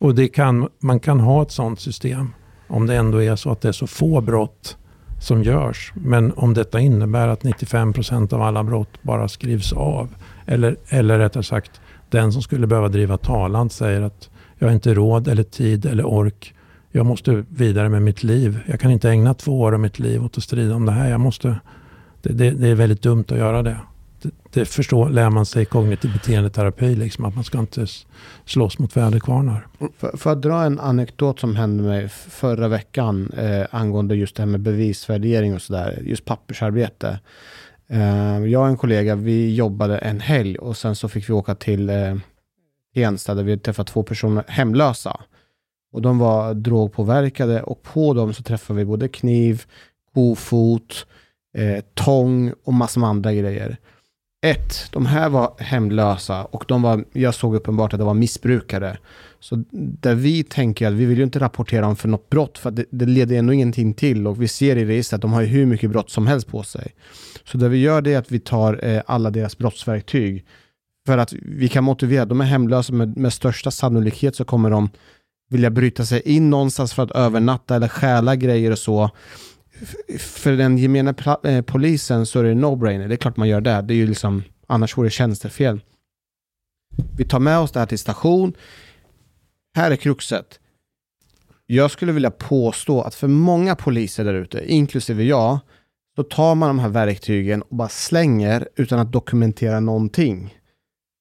Och 0.00 0.14
det 0.14 0.28
kan, 0.28 0.68
man 0.78 1.00
kan 1.00 1.20
ha 1.20 1.42
ett 1.42 1.50
sådant 1.50 1.80
system 1.80 2.30
om 2.68 2.86
det 2.86 2.96
ändå 2.96 3.22
är 3.22 3.36
så 3.36 3.50
att 3.50 3.60
det 3.60 3.68
är 3.68 3.72
så 3.72 3.86
få 3.86 4.20
brott 4.20 4.76
som 5.20 5.42
görs. 5.42 5.92
Men 5.94 6.32
om 6.32 6.54
detta 6.54 6.80
innebär 6.80 7.28
att 7.28 7.44
95 7.44 7.92
procent 7.92 8.32
av 8.32 8.42
alla 8.42 8.64
brott 8.64 9.02
bara 9.02 9.28
skrivs 9.28 9.72
av. 9.72 10.08
Eller, 10.46 10.76
eller 10.88 11.18
rättare 11.18 11.42
sagt, 11.42 11.80
den 12.10 12.32
som 12.32 12.42
skulle 12.42 12.66
behöva 12.66 12.88
driva 12.88 13.18
talan 13.18 13.70
säger 13.70 14.00
att 14.00 14.30
jag 14.62 14.68
har 14.68 14.74
inte 14.74 14.94
råd 14.94 15.28
eller 15.28 15.42
tid 15.42 15.86
eller 15.86 16.04
ork. 16.04 16.54
Jag 16.90 17.06
måste 17.06 17.44
vidare 17.48 17.88
med 17.88 18.02
mitt 18.02 18.22
liv. 18.22 18.58
Jag 18.66 18.80
kan 18.80 18.90
inte 18.90 19.10
ägna 19.10 19.34
två 19.34 19.60
år 19.60 19.72
av 19.72 19.80
mitt 19.80 19.98
liv 19.98 20.24
åt 20.24 20.38
att 20.38 20.44
strida 20.44 20.74
om 20.74 20.86
det 20.86 20.92
här. 20.92 21.10
Jag 21.10 21.20
måste, 21.20 21.60
det, 22.22 22.32
det, 22.32 22.50
det 22.50 22.68
är 22.68 22.74
väldigt 22.74 23.02
dumt 23.02 23.24
att 23.28 23.38
göra 23.38 23.62
det. 23.62 23.76
Det, 24.22 24.30
det 24.52 24.64
förstår, 24.64 25.10
lär 25.10 25.30
man 25.30 25.46
sig 25.46 25.62
i 25.62 25.64
kognitiv 25.64 26.12
beteendeterapi, 26.12 26.94
liksom, 26.94 27.24
att 27.24 27.34
man 27.34 27.44
ska 27.44 27.58
inte 27.58 27.86
slåss 28.44 28.78
mot 28.78 28.96
väderkvarnar. 28.96 29.66
För, 29.98 30.16
för 30.16 30.32
att 30.32 30.42
dra 30.42 30.62
en 30.62 30.80
anekdot 30.80 31.40
som 31.40 31.56
hände 31.56 31.82
mig 31.82 32.08
förra 32.08 32.68
veckan 32.68 33.30
eh, 33.36 33.66
angående 33.70 34.14
just 34.14 34.36
det 34.36 34.42
här 34.42 34.50
med 34.50 34.60
bevisvärdering 34.60 35.54
och 35.54 35.62
sådär, 35.62 36.02
just 36.04 36.24
pappersarbete. 36.24 37.18
Eh, 37.88 38.38
jag 38.38 38.62
och 38.62 38.68
en 38.68 38.76
kollega, 38.76 39.14
vi 39.14 39.54
jobbade 39.54 39.98
en 39.98 40.20
helg 40.20 40.58
och 40.58 40.76
sen 40.76 40.96
så 40.96 41.08
fick 41.08 41.28
vi 41.28 41.32
åka 41.32 41.54
till 41.54 41.90
eh, 41.90 42.14
Ensta 42.94 43.34
där 43.34 43.42
vi 43.42 43.58
träffade 43.58 43.90
två 43.90 44.02
personer 44.02 44.44
hemlösa. 44.48 45.20
Och 45.92 46.02
de 46.02 46.18
var 46.18 46.54
drogpåverkade 46.54 47.62
och 47.62 47.82
på 47.82 48.14
dem 48.14 48.34
så 48.34 48.42
träffade 48.42 48.78
vi 48.78 48.84
både 48.84 49.08
kniv, 49.08 49.62
kofot, 50.14 51.06
eh, 51.58 51.84
tång 51.94 52.52
och 52.64 52.74
massor 52.74 53.00
med 53.00 53.10
andra 53.10 53.32
grejer. 53.32 53.76
ett, 54.46 54.88
de 54.92 55.06
här 55.06 55.28
var 55.28 55.54
hemlösa 55.58 56.44
och 56.44 56.64
de 56.68 56.82
var, 56.82 57.04
jag 57.12 57.34
såg 57.34 57.54
uppenbart 57.54 57.92
att 57.92 57.98
de 58.00 58.06
var 58.06 58.14
missbrukare. 58.14 58.98
Så 59.40 59.64
där 59.72 60.14
vi 60.14 60.44
tänker 60.44 60.86
att 60.86 60.92
vi 60.92 61.04
vill 61.04 61.18
ju 61.18 61.24
inte 61.24 61.38
rapportera 61.38 61.86
om 61.86 61.96
för 61.96 62.08
något 62.08 62.30
brott, 62.30 62.58
för 62.58 62.70
det, 62.70 62.84
det 62.90 63.06
leder 63.06 63.36
ändå 63.36 63.52
ingenting 63.52 63.94
till 63.94 64.26
och 64.26 64.42
vi 64.42 64.48
ser 64.48 64.76
i 64.76 64.84
registret 64.84 65.18
att 65.18 65.22
de 65.22 65.32
har 65.32 65.42
hur 65.42 65.66
mycket 65.66 65.90
brott 65.90 66.10
som 66.10 66.26
helst 66.26 66.48
på 66.48 66.62
sig. 66.62 66.94
Så 67.44 67.58
det 67.58 67.68
vi 67.68 67.78
gör 67.78 68.02
det 68.02 68.14
är 68.14 68.18
att 68.18 68.32
vi 68.32 68.40
tar 68.40 68.84
eh, 68.84 69.02
alla 69.06 69.30
deras 69.30 69.58
brottsverktyg 69.58 70.44
för 71.06 71.18
att 71.18 71.32
vi 71.32 71.68
kan 71.68 71.84
motivera, 71.84 72.24
de 72.24 72.40
är 72.40 72.44
hemlösa 72.44 72.92
med, 72.92 73.16
med 73.16 73.32
största 73.32 73.70
sannolikhet 73.70 74.36
så 74.36 74.44
kommer 74.44 74.70
de 74.70 74.90
vilja 75.50 75.70
bryta 75.70 76.04
sig 76.04 76.22
in 76.24 76.50
någonstans 76.50 76.94
för 76.94 77.02
att 77.02 77.10
övernatta 77.10 77.76
eller 77.76 77.88
stjäla 77.88 78.36
grejer 78.36 78.70
och 78.70 78.78
så. 78.78 79.10
För 80.18 80.52
den 80.52 80.78
gemene 80.78 81.14
eh, 81.44 81.62
polisen 81.62 82.26
så 82.26 82.40
är 82.40 82.44
det 82.44 82.54
no-brainer. 82.54 83.08
Det 83.08 83.14
är 83.14 83.16
klart 83.16 83.36
man 83.36 83.48
gör 83.48 83.60
det. 83.60 83.82
Det 83.82 83.94
är 83.94 83.96
ju 83.96 84.06
liksom, 84.06 84.42
annars 84.66 84.96
vore 84.96 85.06
det 85.06 85.10
tjänstefel. 85.10 85.80
Vi 87.16 87.24
tar 87.24 87.40
med 87.40 87.58
oss 87.58 87.72
det 87.72 87.78
här 87.78 87.86
till 87.86 87.98
station. 87.98 88.52
Här 89.76 89.90
är 89.90 89.96
kruxet. 89.96 90.60
Jag 91.66 91.90
skulle 91.90 92.12
vilja 92.12 92.30
påstå 92.30 93.02
att 93.02 93.14
för 93.14 93.28
många 93.28 93.76
poliser 93.76 94.24
där 94.24 94.34
ute, 94.34 94.72
inklusive 94.72 95.24
jag, 95.24 95.58
så 96.16 96.22
tar 96.22 96.54
man 96.54 96.68
de 96.68 96.78
här 96.78 96.88
verktygen 96.88 97.62
och 97.62 97.76
bara 97.76 97.88
slänger 97.88 98.68
utan 98.76 98.98
att 98.98 99.12
dokumentera 99.12 99.80
någonting. 99.80 100.54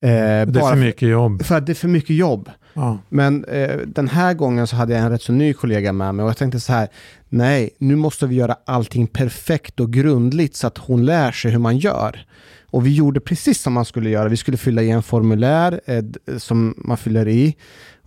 Eh, 0.02 0.10
det 0.48 0.60
är 0.60 0.70
för 0.70 0.76
mycket 0.76 1.10
jobb. 1.10 1.44
För 1.44 1.58
att 1.58 1.66
det 1.66 1.72
är 1.72 1.76
för 1.76 1.88
mycket 1.88 2.16
jobb. 2.16 2.50
Ja. 2.74 2.98
Men 3.10 3.46
eh, 3.46 3.78
den 3.88 4.08
här 4.08 4.34
gången 4.34 4.68
så 4.68 4.76
hade 4.76 4.94
jag 4.94 5.02
en 5.02 5.10
rätt 5.10 5.22
så 5.22 5.34
ny 5.34 5.54
kollega 5.54 5.94
med 5.94 6.16
mig 6.16 6.24
och 6.24 6.30
jag 6.30 6.38
tänkte 6.38 6.60
så 6.60 6.74
här, 6.74 6.88
nej, 7.30 7.70
nu 7.78 7.96
måste 7.96 8.28
vi 8.28 8.36
göra 8.36 8.56
allting 8.66 9.08
perfekt 9.08 9.80
och 9.80 9.94
grundligt 9.94 10.56
så 10.56 10.68
att 10.68 10.78
hon 10.78 11.06
lär 11.06 11.32
sig 11.32 11.52
hur 11.52 11.60
man 11.60 11.78
gör. 11.78 12.26
Och 12.70 12.86
vi 12.86 12.96
gjorde 12.96 13.20
precis 13.20 13.62
som 13.62 13.74
man 13.74 13.86
skulle 13.86 14.10
göra. 14.10 14.30
Vi 14.30 14.38
skulle 14.38 14.58
fylla 14.58 14.82
i 14.82 14.90
en 14.90 15.04
formulär 15.04 15.82
eh, 15.86 16.04
som 16.38 16.74
man 16.78 16.98
fyller 16.98 17.28
i. 17.28 17.56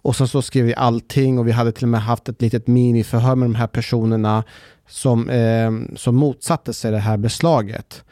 Och 0.03 0.17
sen 0.17 0.29
så 0.29 0.43
skrev 0.43 0.65
vi 0.65 0.75
allting 0.75 1.39
och 1.39 1.49
vi 1.49 1.53
hade 1.53 1.73
till 1.73 1.85
och 1.85 1.89
med 1.89 2.03
haft 2.03 2.29
ett 2.29 2.43
litet 2.43 2.67
miniförhör 2.67 3.35
med 3.35 3.49
de 3.49 3.55
här 3.55 3.67
personerna 3.67 4.45
som, 4.89 5.31
eh, 5.31 5.97
som 5.97 6.17
motsatte 6.17 6.73
sig 6.73 6.91
det 6.91 6.99
här 6.99 7.17
beslaget. 7.17 8.05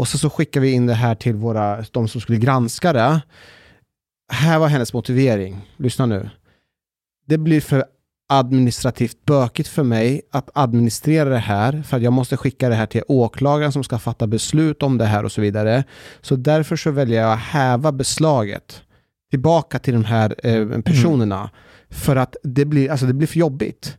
Och 0.00 0.08
så, 0.08 0.18
så 0.18 0.30
skickade 0.30 0.66
vi 0.66 0.72
in 0.72 0.86
det 0.86 0.94
här 0.94 1.14
till 1.14 1.34
våra, 1.34 1.84
de 1.90 2.08
som 2.08 2.20
skulle 2.20 2.38
granska 2.38 2.92
det. 2.92 3.20
Här 4.32 4.58
var 4.58 4.68
hennes 4.68 4.92
motivering. 4.92 5.68
Lyssna 5.76 6.06
nu. 6.06 6.30
Det 7.26 7.38
blir 7.38 7.60
för 7.60 7.84
administrativt 8.28 9.24
bökigt 9.24 9.68
för 9.68 9.82
mig 9.82 10.22
att 10.30 10.50
administrera 10.54 11.28
det 11.28 11.38
här 11.38 11.82
för 11.82 11.96
att 11.96 12.02
jag 12.02 12.12
måste 12.12 12.36
skicka 12.36 12.68
det 12.68 12.74
här 12.74 12.86
till 12.86 13.02
åklagaren 13.08 13.72
som 13.72 13.84
ska 13.84 13.98
fatta 13.98 14.26
beslut 14.26 14.82
om 14.82 14.98
det 14.98 15.04
här 15.04 15.24
och 15.24 15.32
så 15.32 15.40
vidare. 15.40 15.84
Så 16.20 16.36
därför 16.36 16.76
så 16.76 16.90
väljer 16.90 17.22
jag 17.22 17.32
att 17.32 17.38
häva 17.38 17.92
beslaget 17.92 18.82
tillbaka 19.30 19.78
till 19.78 19.94
de 19.94 20.04
här 20.04 20.34
eh, 20.46 20.80
personerna 20.80 21.38
mm. 21.38 21.50
för 21.90 22.16
att 22.16 22.36
det 22.42 22.64
blir, 22.64 22.90
alltså 22.90 23.06
det 23.06 23.14
blir 23.14 23.28
för 23.28 23.38
jobbigt. 23.38 23.98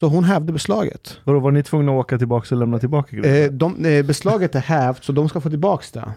Så 0.00 0.06
hon 0.06 0.24
hävde 0.24 0.52
beslaget. 0.52 1.20
Vadå, 1.24 1.40
var 1.40 1.50
ni 1.50 1.62
tvungna 1.62 1.92
att 1.92 1.98
åka 1.98 2.18
tillbaka 2.18 2.54
och 2.54 2.58
lämna 2.58 2.78
tillbaka 2.78 3.16
eh, 3.16 3.50
de, 3.50 3.84
eh, 3.84 4.04
Beslaget 4.04 4.54
är 4.54 4.60
hävt, 4.60 5.04
så 5.04 5.12
de 5.12 5.28
ska 5.28 5.40
få 5.40 5.50
tillbaka 5.50 5.84
det. 5.92 6.12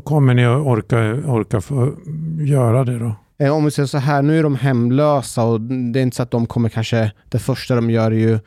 Kommer 0.00 0.34
ni 0.34 0.44
att 0.44 0.66
orka, 0.66 0.98
orka 1.14 1.60
få 1.60 1.94
göra 2.40 2.84
det 2.84 2.98
då? 2.98 3.14
Eh, 3.38 3.56
om 3.56 3.64
vi 3.64 3.70
säger 3.70 3.86
så 3.86 3.98
här, 3.98 4.22
nu 4.22 4.38
är 4.38 4.42
de 4.42 4.56
hemlösa 4.56 5.44
och 5.44 5.60
det 5.60 6.00
är 6.00 6.02
inte 6.02 6.16
så 6.16 6.22
att 6.22 6.30
de 6.30 6.46
kommer 6.46 6.68
kanske, 6.68 7.12
det 7.28 7.38
första 7.38 7.74
de 7.74 7.90
gör 7.90 8.10
är 8.10 8.16
ju 8.16 8.38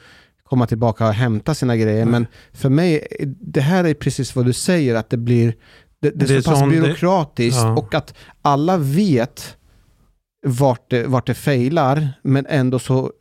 komma 0.44 0.68
tillbaka 0.68 1.08
och 1.08 1.14
hämta 1.14 1.54
sina 1.54 1.78
grejer. 1.78 2.02
Mm. 2.02 2.12
Men 2.12 2.28
för 2.54 2.70
mig, 2.70 3.08
det 3.40 3.62
här 3.62 3.84
är 3.84 3.94
precis 3.94 4.36
vad 4.36 4.46
du 4.46 4.54
säger, 4.54 4.96
att 4.96 5.10
det 5.10 5.18
blir 5.18 5.56
det, 6.02 6.10
det, 6.10 6.26
det 6.26 6.36
är 6.36 6.42
så 6.42 6.52
pass 6.52 6.70
byråkratiskt 6.70 7.62
det, 7.62 7.68
ja. 7.68 7.78
och 7.78 7.96
att 7.96 8.14
alla 8.42 8.78
vet 8.78 9.58
vart 10.48 10.90
det, 10.90 11.08
vart 11.08 11.28
det 11.28 11.34
failar, 11.34 12.10
men 12.24 12.46
ändå 12.50 12.80
så 12.80 13.12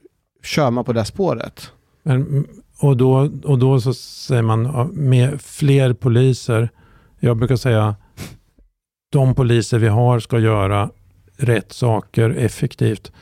kör 0.45 0.71
man 0.71 0.85
på 0.85 0.93
det 0.93 1.05
spåret. 1.05 1.73
Men, 2.03 2.47
och, 2.81 2.97
då, 2.97 3.31
och 3.45 3.59
då 3.59 3.81
så 3.81 3.95
säger 3.95 4.43
man 4.43 4.89
med 4.93 5.41
fler 5.41 5.93
poliser. 5.93 6.69
Jag 7.21 7.37
brukar 7.37 7.57
säga 7.57 7.95
de 9.13 9.35
poliser 9.35 9.79
vi 9.79 9.89
har 9.89 10.21
ska 10.21 10.39
göra 10.39 10.91
rätt 11.37 11.73
saker 11.73 12.31
effektivt. 12.31 13.13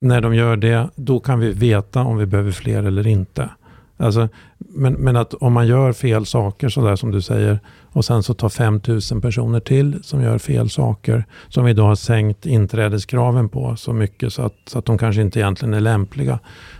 När 0.00 0.20
de 0.20 0.34
gör 0.34 0.56
det, 0.56 0.90
då 0.94 1.20
kan 1.20 1.40
vi 1.40 1.52
veta 1.52 2.02
om 2.02 2.16
vi 2.16 2.26
behöver 2.26 2.52
fler 2.52 2.82
eller 2.82 3.06
inte. 3.06 3.50
Alltså, 3.98 4.28
men, 4.58 4.92
men 4.92 5.16
att 5.16 5.34
om 5.34 5.52
man 5.52 5.66
gör 5.66 5.92
fel 5.92 6.26
saker, 6.26 6.68
sådär 6.68 6.96
som 6.96 7.10
du 7.10 7.22
säger, 7.22 7.60
och 7.92 8.04
sen 8.04 8.22
så 8.22 8.34
tar 8.34 8.48
5000 8.48 9.20
personer 9.20 9.60
till 9.60 10.02
som 10.02 10.22
gör 10.22 10.38
fel 10.38 10.70
saker, 10.70 11.24
som 11.48 11.64
vi 11.64 11.72
då 11.72 11.82
har 11.82 11.94
sänkt 11.94 12.46
inträdeskraven 12.46 13.48
på 13.48 13.76
så 13.76 13.92
mycket 13.92 14.32
så 14.32 14.42
att, 14.42 14.54
så 14.66 14.78
att 14.78 14.84
de 14.84 14.98
kanske 14.98 15.22
inte 15.22 15.38
egentligen 15.38 15.74
är 15.74 15.80
lämpliga, 15.80 16.38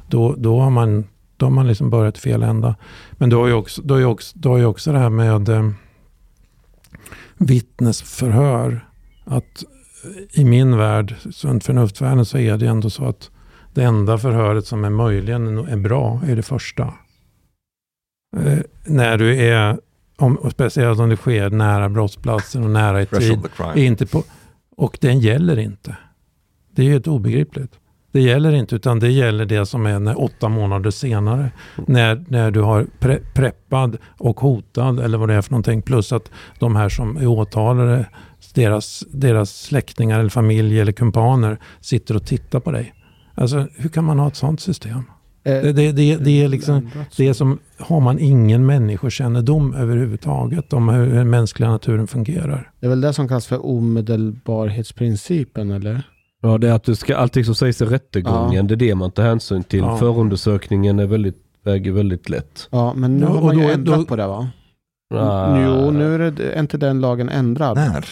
då, 0.09 0.35
då 0.39 0.61
har 0.61 0.71
man, 0.71 1.05
då 1.37 1.47
har 1.47 1.51
man 1.51 1.67
liksom 1.67 1.91
börjat 1.91 2.19
fel 2.19 2.43
ända. 2.43 2.75
Men 3.13 3.31
då 3.31 3.41
har 3.41 3.47
ju 3.47 3.55
också, 3.55 3.83
då 3.83 3.95
har 3.95 3.99
ju 3.99 4.07
också, 4.07 4.39
då 4.39 4.51
har 4.51 4.59
ju 4.59 4.65
också 4.65 4.93
det 4.93 4.99
här 4.99 5.11
med 5.11 5.49
eh, 5.49 5.71
vittnesförhör. 7.39 8.87
Att 9.25 9.65
eh, 10.05 10.41
i 10.41 10.45
min 10.45 10.77
värld, 10.77 11.15
sunt 11.31 11.65
förnuftvärlden, 11.65 12.25
så 12.25 12.39
är 12.39 12.57
det 12.57 12.67
ändå 12.67 12.91
så 12.91 13.05
att 13.05 13.31
det 13.75 13.85
enda 13.85 14.19
förhöret 14.19 14.67
som 14.67 14.85
är 14.85 14.91
möjligen 14.91 15.59
är 15.59 15.77
bra 15.77 16.21
är 16.27 16.37
det 16.37 16.43
första. 16.43 16.95
Eh, 18.37 18.59
när 18.87 19.19
du 19.19 19.37
är, 19.37 19.79
om, 20.17 20.37
och 20.37 20.51
speciellt 20.51 21.01
om 21.01 21.09
det 21.09 21.17
sker 21.17 21.51
nära 21.51 21.89
brottsplatsen 21.89 22.65
och 22.65 22.71
nära 22.71 23.03
i 23.03 23.07
tid. 23.07 23.39
Inte 23.77 24.07
på, 24.07 24.23
och 24.77 24.99
den 25.01 25.21
gäller 25.21 25.59
inte. 25.59 25.97
Det 26.71 26.83
är 26.83 26.87
ju 26.87 26.93
helt 26.93 27.07
obegripligt. 27.07 27.73
Det 28.13 28.21
gäller 28.21 28.53
inte, 28.53 28.77
utan 28.77 28.99
det 28.99 29.11
gäller 29.11 29.47
det 29.47 29.67
som 29.67 29.87
är 29.87 29.99
när, 29.99 30.21
åtta 30.21 30.49
månader 30.49 30.91
senare. 30.91 31.51
När, 31.87 32.25
när 32.29 32.51
du 32.51 32.61
har 32.61 32.87
pre, 32.99 33.19
preppad 33.35 33.97
och 34.19 34.41
hotad 34.41 35.01
eller 35.01 35.19
vad 35.19 35.29
det 35.29 35.35
är 35.35 35.43
för 35.43 35.51
någonting. 35.51 35.83
Plus 35.83 36.13
att 36.13 36.31
de 36.59 36.77
här 36.77 36.89
som 36.89 37.17
är 37.17 37.27
åtalade, 37.27 38.07
deras, 38.55 39.05
deras 39.11 39.61
släktingar 39.61 40.21
eller 40.21 40.31
familj 40.31 40.81
eller 40.81 40.93
kumpaner 40.93 41.59
sitter 41.81 42.17
och 42.17 42.27
tittar 42.27 42.61
på 42.61 42.71
dig. 42.71 42.95
Alltså 43.35 43.67
hur 43.77 43.89
kan 43.89 44.05
man 44.05 44.19
ha 44.19 44.29
ett 44.29 44.37
sånt 44.37 44.61
system? 44.61 45.03
Eh, 45.49 45.63
det, 45.63 45.73
det, 45.73 45.93
det, 45.93 46.17
det, 46.17 46.45
är 46.45 46.49
liksom, 46.49 46.91
det 47.17 47.29
är 47.29 47.33
som, 47.33 47.59
har 47.79 48.01
man 48.01 48.19
ingen 48.19 48.67
människokännedom 48.67 49.75
överhuvudtaget 49.75 50.73
om 50.73 50.89
hur 50.89 51.15
den 51.15 51.31
mänskliga 51.31 51.71
naturen 51.71 52.07
fungerar. 52.07 52.71
Det 52.81 52.87
är 52.87 52.91
väl 52.91 53.01
det 53.01 53.13
som 53.13 53.29
kallas 53.29 53.47
för 53.47 53.67
omedelbarhetsprincipen, 53.67 55.71
eller? 55.71 56.03
Ja, 56.43 56.59
det 56.59 56.69
är 56.69 56.73
att 56.73 56.85
det 56.85 56.97
ska, 56.97 57.17
allting 57.17 57.45
som 57.45 57.55
sägs 57.55 57.83
i 57.83 57.85
rättegången, 57.85 58.55
ja. 58.55 58.63
det 58.63 58.75
är 58.75 58.89
det 58.89 58.95
man 58.95 59.11
tar 59.11 59.23
hänsyn 59.23 59.65
till. 59.65 59.79
Ja. 59.79 59.97
Förundersökningen 59.97 60.99
är 60.99 61.07
väldigt, 61.07 61.37
väger 61.65 61.93
väldigt 61.93 62.29
lätt. 62.29 62.69
Ja, 62.71 62.95
men 62.95 63.17
nu 63.17 63.27
ja, 63.27 63.29
har 63.29 63.43
man 63.43 63.59
ju 63.59 63.65
då, 63.65 63.71
ändrat 63.73 63.99
då, 63.99 64.05
på 64.05 64.17
det 64.17 64.27
va? 64.27 64.49
Ah. 65.15 65.63
Jo, 65.63 65.91
nu 65.91 66.15
är, 66.15 66.31
det, 66.31 66.53
är 66.53 66.61
inte 66.61 66.79
den 66.79 67.01
lagen 67.01 67.29
ändrad. 67.29 67.77
När? 67.77 68.05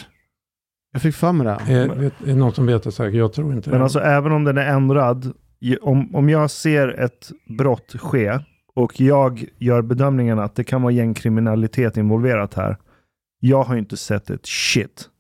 Jag 0.93 1.03
fick 1.03 1.15
för 1.15 1.33
mig 1.33 1.47
det. 1.47 1.73
Är, 1.73 1.89
vet, 1.89 2.13
är 2.23 2.27
det 2.27 2.35
någon 2.35 2.53
som 2.53 2.67
vet 2.67 2.83
det 2.83 2.93
säkert? 2.93 3.15
Jag 3.15 3.33
tror 3.33 3.53
inte 3.53 3.71
Men 3.71 3.79
det. 3.79 3.85
alltså 3.85 4.01
även 4.01 4.33
om 4.33 4.45
den 4.45 4.59
är 4.59 4.67
ändrad, 4.67 5.33
om, 5.81 6.15
om 6.15 6.29
jag 6.29 6.51
ser 6.51 6.89
ett 6.89 7.33
brott 7.59 7.93
ske 8.01 8.39
och 8.75 9.01
jag 9.01 9.45
gör 9.59 9.83
bedömningen 9.83 10.39
att 10.39 10.55
det 10.55 10.65
kan 10.65 10.83
vara 10.83 10.93
gängkriminalitet 10.93 11.97
involverat 11.97 12.55
här. 12.55 12.77
Jag 13.41 13.63
har 13.63 13.77
inte 13.77 13.97
sett 13.97 14.31
ett 14.31 14.47
shit. 14.47 15.11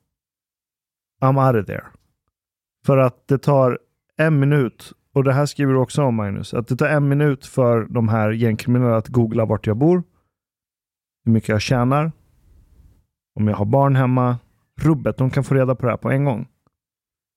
I'm 1.23 1.47
out 1.47 1.63
of 1.63 1.67
there. 1.67 1.85
För 2.87 2.99
att 2.99 3.29
det 3.29 3.39
tar 3.39 3.79
en 4.17 4.39
minut, 4.39 4.93
och 5.15 5.25
det 5.25 5.33
här 5.33 5.47
skriver 5.47 5.73
du 5.73 5.79
också 5.79 6.03
om 6.03 6.15
Magnus, 6.15 6.55
att 6.55 6.69
det 6.69 6.77
tar 6.77 6.89
en 6.89 7.09
minut 7.09 7.47
för 7.47 7.85
de 7.85 8.09
här 8.09 8.31
gängkriminella 8.31 8.97
att 8.97 9.09
googla 9.09 9.45
vart 9.45 9.67
jag 9.67 9.77
bor, 9.77 10.03
hur 11.25 11.33
mycket 11.33 11.49
jag 11.49 11.63
tjänar, 11.63 12.13
om 13.35 13.49
jag 13.49 13.57
har 13.57 13.65
barn 13.65 13.97
hemma, 13.97 14.39
rubbet. 14.81 15.17
De 15.17 15.31
kan 15.31 15.45
få 15.45 15.55
reda 15.55 15.75
på 15.75 15.87
det 15.87 15.93
här 15.93 15.97
på 15.97 16.11
en 16.11 16.25
gång. 16.25 16.49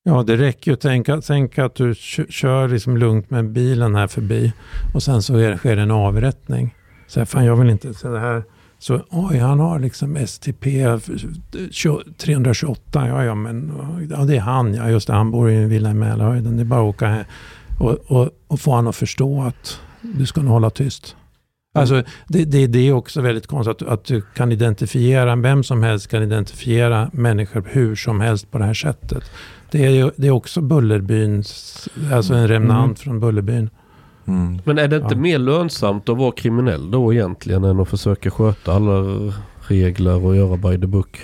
Ja, 0.04 0.24
det 0.24 0.38
räcker 0.38 0.72
ju. 0.72 0.76
att 1.18 1.26
tänka 1.26 1.66
att 1.66 1.76
du 1.76 1.96
kör 2.30 2.68
liksom 2.68 2.98
lugnt 2.98 3.30
med 3.30 3.52
bilen 3.52 3.96
här 3.96 4.08
förbi 4.08 4.54
och 4.94 5.04
sen 5.04 5.22
så 5.22 5.38
är, 5.38 5.58
sker 5.58 5.76
det 5.76 5.82
en 5.82 5.92
avrättning. 5.92 6.76
Så 7.08 7.20
här, 7.20 7.26
fan 7.26 7.46
jag 7.46 7.56
vill 7.56 7.70
inte, 7.70 7.94
så 7.94 8.08
det 8.08 8.20
här, 8.20 8.44
så 8.80 9.02
oj, 9.10 9.38
han 9.38 9.60
har 9.60 9.80
liksom 9.80 10.28
STP 10.28 10.64
328. 12.18 13.08
Ja, 13.08 13.24
ja, 13.24 13.36
men 13.36 13.72
ja, 14.10 14.18
det 14.18 14.36
är 14.36 14.40
han. 14.40 14.74
Ja, 14.74 14.90
just 14.90 15.08
det. 15.08 15.14
Han 15.14 15.32
bor 15.32 15.50
i 15.50 15.56
en 15.56 15.70
villa 15.70 15.92
i 15.92 15.94
Mälarhöjden. 15.94 16.58
Det 16.58 16.64
är 16.64 16.66
bara 16.66 16.80
att 16.80 16.96
åka 16.96 17.08
här 17.08 17.26
och, 17.80 17.98
och, 18.08 18.30
och 18.48 18.60
få 18.60 18.72
honom 18.72 18.88
att 18.88 18.96
förstå 18.96 19.42
att 19.42 19.82
du 20.02 20.26
ska 20.26 20.42
nog 20.42 20.52
hålla 20.52 20.70
tyst. 20.70 21.16
Alltså, 21.74 22.04
det, 22.28 22.46
det, 22.46 22.68
det, 22.68 22.88
är 22.88 22.94
också 22.94 23.22
väldigt 23.22 23.48
konstigt 23.48 23.82
att, 23.82 23.88
att 23.88 24.04
du 24.04 24.22
kan 24.22 24.52
identifiera, 24.52 25.36
vem 25.36 25.64
som 25.64 25.84
helst 25.84 26.08
kan 26.08 26.24
identifiera 26.24 27.10
människor 27.14 27.66
hur 27.70 27.96
som 27.96 28.22
helst 28.22 28.52
på 28.52 28.58
det 28.58 28.66
här 28.66 28.74
sättet. 28.74 29.24
Det 29.72 29.86
är, 29.86 30.12
det 30.16 30.28
är 30.28 30.32
också 30.32 30.62
Bullerbyns, 30.62 31.90
alltså 32.14 32.34
en 32.34 32.48
remnant 32.48 32.86
mm. 32.86 32.96
från 32.96 33.20
Bullerbyn. 33.20 33.70
Mm. 34.26 34.62
Men 34.66 34.78
är 34.78 34.88
det 34.88 34.96
inte 34.96 35.16
ja. 35.16 35.22
mer 35.22 35.38
lönsamt 35.38 36.10
att 36.10 36.18
vara 36.18 36.32
kriminell 36.32 36.92
då 36.92 37.14
egentligen 37.14 37.64
än 37.64 37.80
att 37.80 37.90
försöka 37.90 38.32
sköta 38.32 38.74
alla 38.74 39.04
regler 39.68 40.26
och 40.26 40.36
göra 40.36 40.58
by 40.58 40.82
the 40.82 40.88
book? 40.88 41.20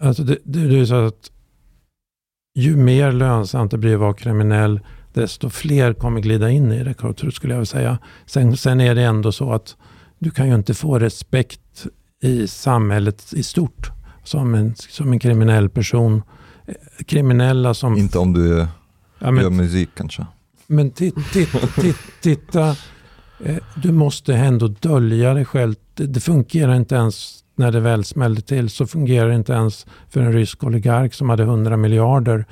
Alltså 0.00 0.22
det, 0.22 0.38
det, 0.44 0.68
det 0.68 0.78
är 0.78 0.84
så 0.84 1.06
att 1.06 1.30
ju 2.54 2.76
mer 2.76 3.12
lönsamt 3.12 3.70
det 3.70 3.78
blir 3.78 3.94
att 3.94 4.00
vara 4.00 4.14
kriminell, 4.14 4.80
desto 5.12 5.50
fler 5.50 5.94
kommer 5.94 6.20
glida 6.20 6.50
in 6.50 6.72
i 6.72 6.84
det, 6.84 6.94
skulle 7.32 7.54
jag 7.54 7.58
vilja 7.58 7.66
säga. 7.66 7.98
Sen, 8.26 8.56
sen 8.56 8.80
är 8.80 8.94
det 8.94 9.02
ändå 9.02 9.32
så 9.32 9.52
att 9.52 9.76
du 10.18 10.30
kan 10.30 10.48
ju 10.48 10.54
inte 10.54 10.74
få 10.74 10.98
respekt 10.98 11.86
i 12.22 12.46
samhället 12.46 13.32
i 13.32 13.42
stort 13.42 13.90
som 14.24 14.54
en, 14.54 14.74
som 14.76 15.12
en 15.12 15.18
kriminell 15.18 15.68
person. 15.68 16.22
Kriminella 17.06 17.74
som... 17.74 17.96
Inte 17.96 18.18
om 18.18 18.32
du 18.32 18.66
ja, 19.18 19.30
men, 19.30 19.42
gör 19.42 19.50
musik 19.50 19.90
kanske? 19.94 20.26
Men 20.66 20.90
titta, 20.90 21.20
titta, 21.32 21.58
titta 22.20 22.68
eh, 23.44 23.56
du 23.82 23.92
måste 23.92 24.34
ändå 24.34 24.68
dölja 24.68 25.34
dig 25.34 25.44
själv. 25.44 25.74
Det, 25.94 26.06
det 26.06 26.20
fungerar 26.20 26.74
inte 26.74 26.94
ens 26.94 27.42
när 27.56 27.72
det 27.72 27.80
väl 27.80 28.04
smällde 28.04 28.40
till 28.40 28.70
så 28.70 28.86
fungerar 28.86 29.28
det 29.28 29.34
inte 29.34 29.52
ens 29.52 29.86
för 30.08 30.20
en 30.20 30.32
rysk 30.32 30.64
oligark 30.64 31.14
som 31.14 31.30
hade 31.30 31.42
100 31.42 31.76
miljarder. 31.76 32.46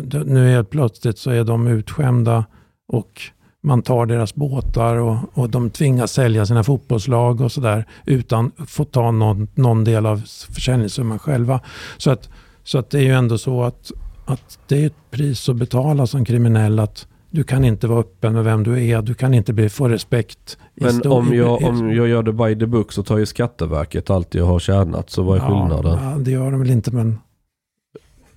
Nu 0.00 0.50
helt 0.50 0.70
plötsligt 0.70 1.18
så 1.18 1.30
är 1.30 1.44
de 1.44 1.66
utskämda 1.66 2.44
och 2.88 3.22
man 3.62 3.82
tar 3.82 4.06
deras 4.06 4.34
båtar 4.34 4.96
och, 4.96 5.16
och 5.34 5.50
de 5.50 5.70
tvingas 5.70 6.12
sälja 6.12 6.46
sina 6.46 6.64
fotbollslag 6.64 7.40
och 7.40 7.52
sådär 7.52 7.84
utan 8.04 8.52
att 8.56 8.70
få 8.70 8.84
ta 8.84 9.10
någon, 9.10 9.48
någon 9.54 9.84
del 9.84 10.06
av 10.06 10.22
försäljningssumman 10.50 11.18
själva. 11.18 11.60
Så 11.96 12.10
att, 12.10 12.28
så 12.64 12.78
att 12.78 12.90
det 12.90 12.98
är 12.98 13.02
ju 13.02 13.12
ändå 13.12 13.38
så 13.38 13.62
att, 13.62 13.92
att 14.24 14.58
det 14.68 14.82
är 14.82 14.86
ett 14.86 15.10
pris 15.10 15.48
att 15.48 15.56
betala 15.56 16.06
som 16.06 16.24
kriminell 16.24 16.78
att 16.78 17.06
du 17.30 17.44
kan 17.44 17.64
inte 17.64 17.86
vara 17.86 18.00
öppen 18.00 18.32
med 18.32 18.44
vem 18.44 18.62
du 18.62 18.84
är. 18.88 19.02
Du 19.02 19.14
kan 19.14 19.34
inte 19.34 19.52
bli, 19.52 19.68
få 19.68 19.88
respekt. 19.88 20.58
Men 20.74 21.06
om 21.06 21.34
jag, 21.34 21.62
om 21.62 21.94
jag 21.94 22.08
gör 22.08 22.22
det 22.22 22.32
by 22.32 22.58
the 22.58 22.66
book 22.66 22.92
så 22.92 23.02
tar 23.02 23.18
ju 23.18 23.26
Skatteverket 23.26 24.10
allt 24.10 24.34
jag 24.34 24.46
har 24.46 24.58
tjänat. 24.58 25.10
Så 25.10 25.22
vad 25.22 25.36
är 25.36 25.40
skillnaden? 25.40 25.98
Ja, 26.02 26.16
det 26.18 26.30
gör 26.30 26.50
de 26.50 26.60
väl 26.60 26.70
inte 26.70 26.90
men... 26.90 27.18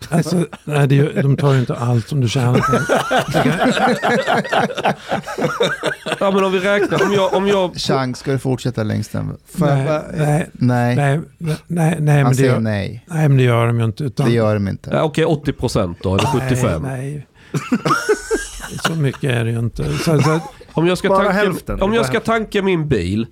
Alltså, 0.10 0.46
nej, 0.66 0.88
det, 0.88 1.22
de 1.22 1.38
tar 1.38 1.54
ju 1.54 1.60
inte 1.60 1.76
allt 1.76 2.08
som 2.08 2.22
du 2.22 2.30
tjänar. 2.30 2.62
ja 6.20 6.32
men 6.32 6.44
om 6.44 6.52
vi 6.52 6.60
räknar, 6.60 7.04
om 7.04 7.14
jag... 7.14 7.34
Om 7.34 7.48
jag... 7.48 7.76
Chans, 7.76 8.20
ska 8.20 8.32
du 8.32 8.40
fortsätta 8.40 8.84
längst 8.84 9.12
den? 9.12 9.38
Nej, 9.56 9.86
nej, 10.14 10.50
nej, 10.54 10.96
nej, 11.38 11.58
nej, 11.68 11.98
nej, 12.00 12.24
Han 12.24 12.36
säger 12.36 12.50
gör, 12.50 12.60
nej. 12.60 13.06
Nej, 13.08 13.28
men 13.30 13.38
det 13.38 13.44
gör 13.44 13.68
de 13.68 13.80
ju 13.80 13.86
inte. 13.86 14.04
Utan, 14.04 14.26
det 14.26 14.34
gör 14.34 14.54
de 14.54 14.68
inte. 14.68 14.90
Ja, 14.94 15.04
Okej, 15.04 15.26
80 15.26 15.54
procent 15.54 15.98
då, 16.02 16.16
eller 16.16 16.26
75? 16.26 16.82
Nej, 16.82 17.12
nej. 17.12 17.28
Så 18.88 18.96
mycket 18.96 19.24
är 19.24 19.46
det 19.46 19.52
ju 19.52 19.60
inte. 19.60 19.84
Så, 19.94 20.22
så, 20.22 20.40
om 20.74 20.88
jag 20.88 20.98
ska, 20.98 21.10
tanka, 21.10 21.32
hälften, 21.32 21.82
om 21.82 21.94
jag 21.94 22.06
ska 22.06 22.20
tanka 22.20 22.62
min 22.62 22.88
bil. 22.88 23.28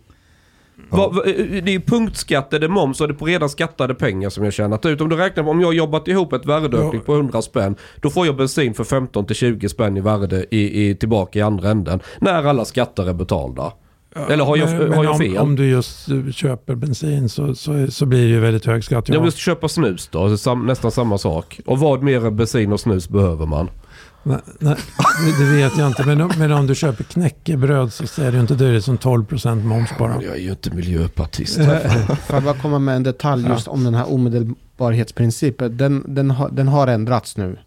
Ja. 0.97 1.11
Vad, 1.13 1.25
det 1.25 1.75
är 1.75 1.79
punktskatt, 1.79 2.53
är 2.53 2.59
det 2.59 2.67
moms 2.67 3.01
och 3.01 3.07
det 3.07 3.13
är 3.13 3.15
på 3.15 3.25
redan 3.25 3.49
skattade 3.49 3.95
pengar 3.95 4.29
som 4.29 4.43
jag 4.43 4.53
tjänat 4.53 4.85
ut. 4.85 5.01
Om 5.01 5.09
du 5.09 5.15
räknar 5.15 5.43
på 5.43 5.49
om 5.49 5.61
jag 5.61 5.73
jobbat 5.73 6.07
ihop 6.07 6.33
ett 6.33 6.45
värdeökning 6.45 7.01
på 7.01 7.13
100 7.13 7.41
spänn. 7.41 7.75
Då 8.01 8.09
får 8.09 8.25
jag 8.25 8.35
bensin 8.35 8.73
för 8.73 8.83
15-20 8.83 9.67
spänn 9.67 9.97
i 9.97 10.01
värde 10.01 10.45
i, 10.51 10.89
i, 10.89 10.95
tillbaka 10.95 11.39
i 11.39 11.41
andra 11.41 11.69
änden. 11.69 11.99
När 12.19 12.43
alla 12.43 12.65
skatter 12.65 13.09
är 13.09 13.13
betalda. 13.13 13.71
Eller 14.29 14.43
har 14.43 14.57
jag, 14.57 14.69
men, 14.69 14.93
har 14.93 15.03
jag 15.03 15.17
fel? 15.17 15.37
Om, 15.37 15.47
om, 15.47 15.55
du 15.55 15.69
just 15.69 16.09
köper 16.33 16.75
bensin 16.75 17.29
så, 17.29 17.55
så, 17.55 17.87
så 17.89 18.05
blir 18.05 18.21
det 18.21 18.27
ju 18.27 18.39
väldigt 18.39 18.65
hög 18.65 18.83
skatt. 18.83 19.09
Ja. 19.09 19.19
Om 19.19 19.25
du 19.25 19.31
köper 19.31 19.67
snus 19.67 20.07
då, 20.07 20.37
sam, 20.37 20.65
nästan 20.65 20.91
samma 20.91 21.17
sak. 21.17 21.59
Och 21.65 21.79
vad 21.79 22.03
mer 22.03 22.25
än 22.25 22.35
bensin 22.35 22.73
och 22.73 22.79
snus 22.79 23.09
behöver 23.09 23.45
man? 23.45 23.69
Nej, 24.27 24.39
nej, 24.59 24.75
det 25.39 25.45
vet 25.45 25.77
jag 25.77 25.87
inte. 25.87 26.03
Men 26.05 26.21
om, 26.21 26.31
men 26.37 26.51
om 26.51 26.67
du 26.67 26.75
köper 26.75 27.03
knäckebröd 27.03 27.93
så 27.93 28.21
är 28.21 28.31
det 28.31 28.35
ju 28.35 28.41
inte 28.41 28.55
det 28.55 28.81
som 28.81 28.97
12% 28.97 29.63
moms 29.63 29.89
bara. 29.99 30.23
Jag 30.23 30.35
är 30.35 30.39
ju 30.41 30.49
inte 30.49 30.71
miljöpartist. 30.71 31.55
Får 31.55 32.35
jag 32.35 32.43
bara 32.43 32.53
komma 32.53 32.79
med 32.79 32.95
en 32.95 33.03
detalj 33.03 33.47
just 33.47 33.67
om 33.67 33.83
den 33.83 33.93
här 33.93 34.13
omedelbarhetsprincipen. 34.13 35.77
Den, 35.77 36.03
den, 36.07 36.31
har, 36.31 36.49
den 36.49 36.67
har 36.67 36.87
ändrats 36.87 37.37
nu. 37.37 37.57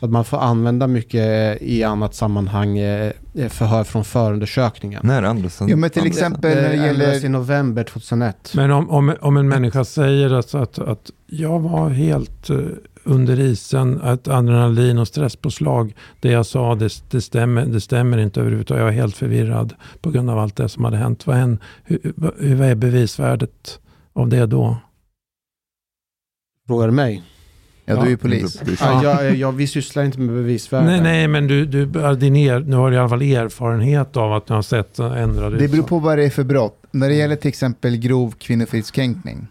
Så 0.00 0.06
att 0.06 0.12
man 0.12 0.24
får 0.24 0.38
använda 0.38 0.86
mycket 0.86 1.62
i 1.62 1.82
annat 1.82 2.14
sammanhang 2.14 2.78
eh, 2.78 3.12
förhör 3.48 3.84
från 3.84 4.04
förundersökningen. 4.04 5.00
När 5.04 5.22
Andersson? 5.22 5.68
Jo 5.68 5.76
men 5.76 5.90
till 5.90 6.06
exempel 6.06 6.54
när 6.54 6.68
det 6.68 6.76
gäller... 6.86 7.24
i 7.24 7.28
november 7.28 7.84
2001. 7.84 8.52
Men 8.54 8.70
om, 8.70 8.90
om, 8.90 9.14
om 9.20 9.36
en 9.36 9.48
människa 9.48 9.84
säger 9.84 10.32
att, 10.32 10.54
att, 10.54 10.78
att 10.78 11.10
jag 11.26 11.60
var 11.60 11.88
helt 11.88 12.50
eh, 12.50 12.56
under 13.04 13.40
isen, 13.40 14.00
ett 14.00 14.28
adrenalin 14.28 14.98
och 14.98 15.08
stresspåslag. 15.08 15.94
Det 16.20 16.30
jag 16.30 16.46
sa, 16.46 16.74
det, 16.74 17.02
det, 17.10 17.20
stämmer, 17.20 17.66
det 17.66 17.80
stämmer 17.80 18.18
inte 18.18 18.40
överhuvudtaget. 18.40 18.80
Jag 18.80 18.88
är 18.88 18.92
helt 18.92 19.16
förvirrad 19.16 19.74
på 20.00 20.10
grund 20.10 20.30
av 20.30 20.38
allt 20.38 20.56
det 20.56 20.68
som 20.68 20.84
hade 20.84 20.96
hänt. 20.96 21.26
Vad, 21.26 21.36
än, 21.36 21.58
hur, 21.84 22.12
hur 22.38 22.62
är 22.62 22.74
bevisvärdet 22.74 23.80
av 24.12 24.28
det 24.28 24.46
då? 24.46 24.76
Frågar 26.66 26.86
du 26.86 26.92
mig? 26.92 27.22
Ja, 27.84 27.94
du 27.94 28.00
är 28.00 28.06
ju 28.06 28.16
polis. 28.16 28.62
Ja, 28.80 29.02
jag, 29.02 29.34
jag, 29.34 29.52
vi 29.52 29.66
sysslar 29.66 30.04
inte 30.04 30.20
med 30.20 30.34
bevisvärde. 30.34 30.86
Nej, 30.86 31.00
nej, 31.00 31.28
men 31.28 31.46
du, 31.46 31.66
du, 31.66 31.86
din 32.16 32.36
er, 32.36 32.60
nu 32.60 32.76
har 32.76 32.90
du 32.90 32.96
i 32.96 32.98
alla 32.98 33.08
fall 33.08 33.22
erfarenhet 33.22 34.16
av 34.16 34.32
att 34.32 34.46
du 34.46 34.54
har 34.54 34.62
sett 34.62 34.98
ändrade 34.98 35.58
Det 35.58 35.68
beror 35.68 35.82
på 35.82 35.98
vad 35.98 36.18
det 36.18 36.24
är 36.24 36.30
för 36.30 36.44
brott. 36.44 36.76
När 36.90 37.08
det 37.08 37.14
gäller 37.14 37.36
till 37.36 37.48
exempel 37.48 37.96
grov 37.96 38.34
kvinnofridskränkning, 38.38 39.46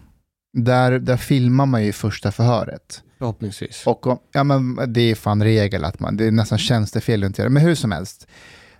där, 0.52 0.98
där 0.98 1.16
filmar 1.16 1.66
man 1.66 1.84
ju 1.84 1.92
första 1.92 2.32
förhöret. 2.32 3.02
Förhoppningsvis. 3.18 3.82
Och 3.86 4.20
ja, 4.32 4.44
men 4.44 4.78
det 4.92 5.00
är 5.00 5.14
fan 5.14 5.44
regel 5.44 5.84
att 5.84 6.00
man, 6.00 6.16
det 6.16 6.24
är 6.24 6.30
nästan 6.30 6.58
tjänstefel 6.58 7.24
att 7.24 7.38
göra 7.38 7.48
men 7.48 7.62
hur 7.62 7.74
som 7.74 7.92
helst. 7.92 8.26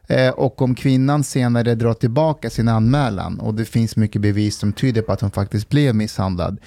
Eh, 0.09 0.31
och 0.31 0.63
om 0.63 0.75
kvinnan 0.75 1.25
senare 1.25 1.75
drar 1.75 1.95
tillbaka 1.95 2.51
sin 2.51 2.69
anmälan 2.69 3.41
och 3.41 3.55
det 3.55 3.65
finns 3.65 3.97
mycket 3.97 4.23
bevis 4.23 4.57
som 4.57 4.73
tyder 4.73 5.03
på 5.03 5.13
att 5.13 5.21
hon 5.21 5.31
faktiskt 5.31 5.69
blev 5.69 5.95
misshandlad 5.95 6.59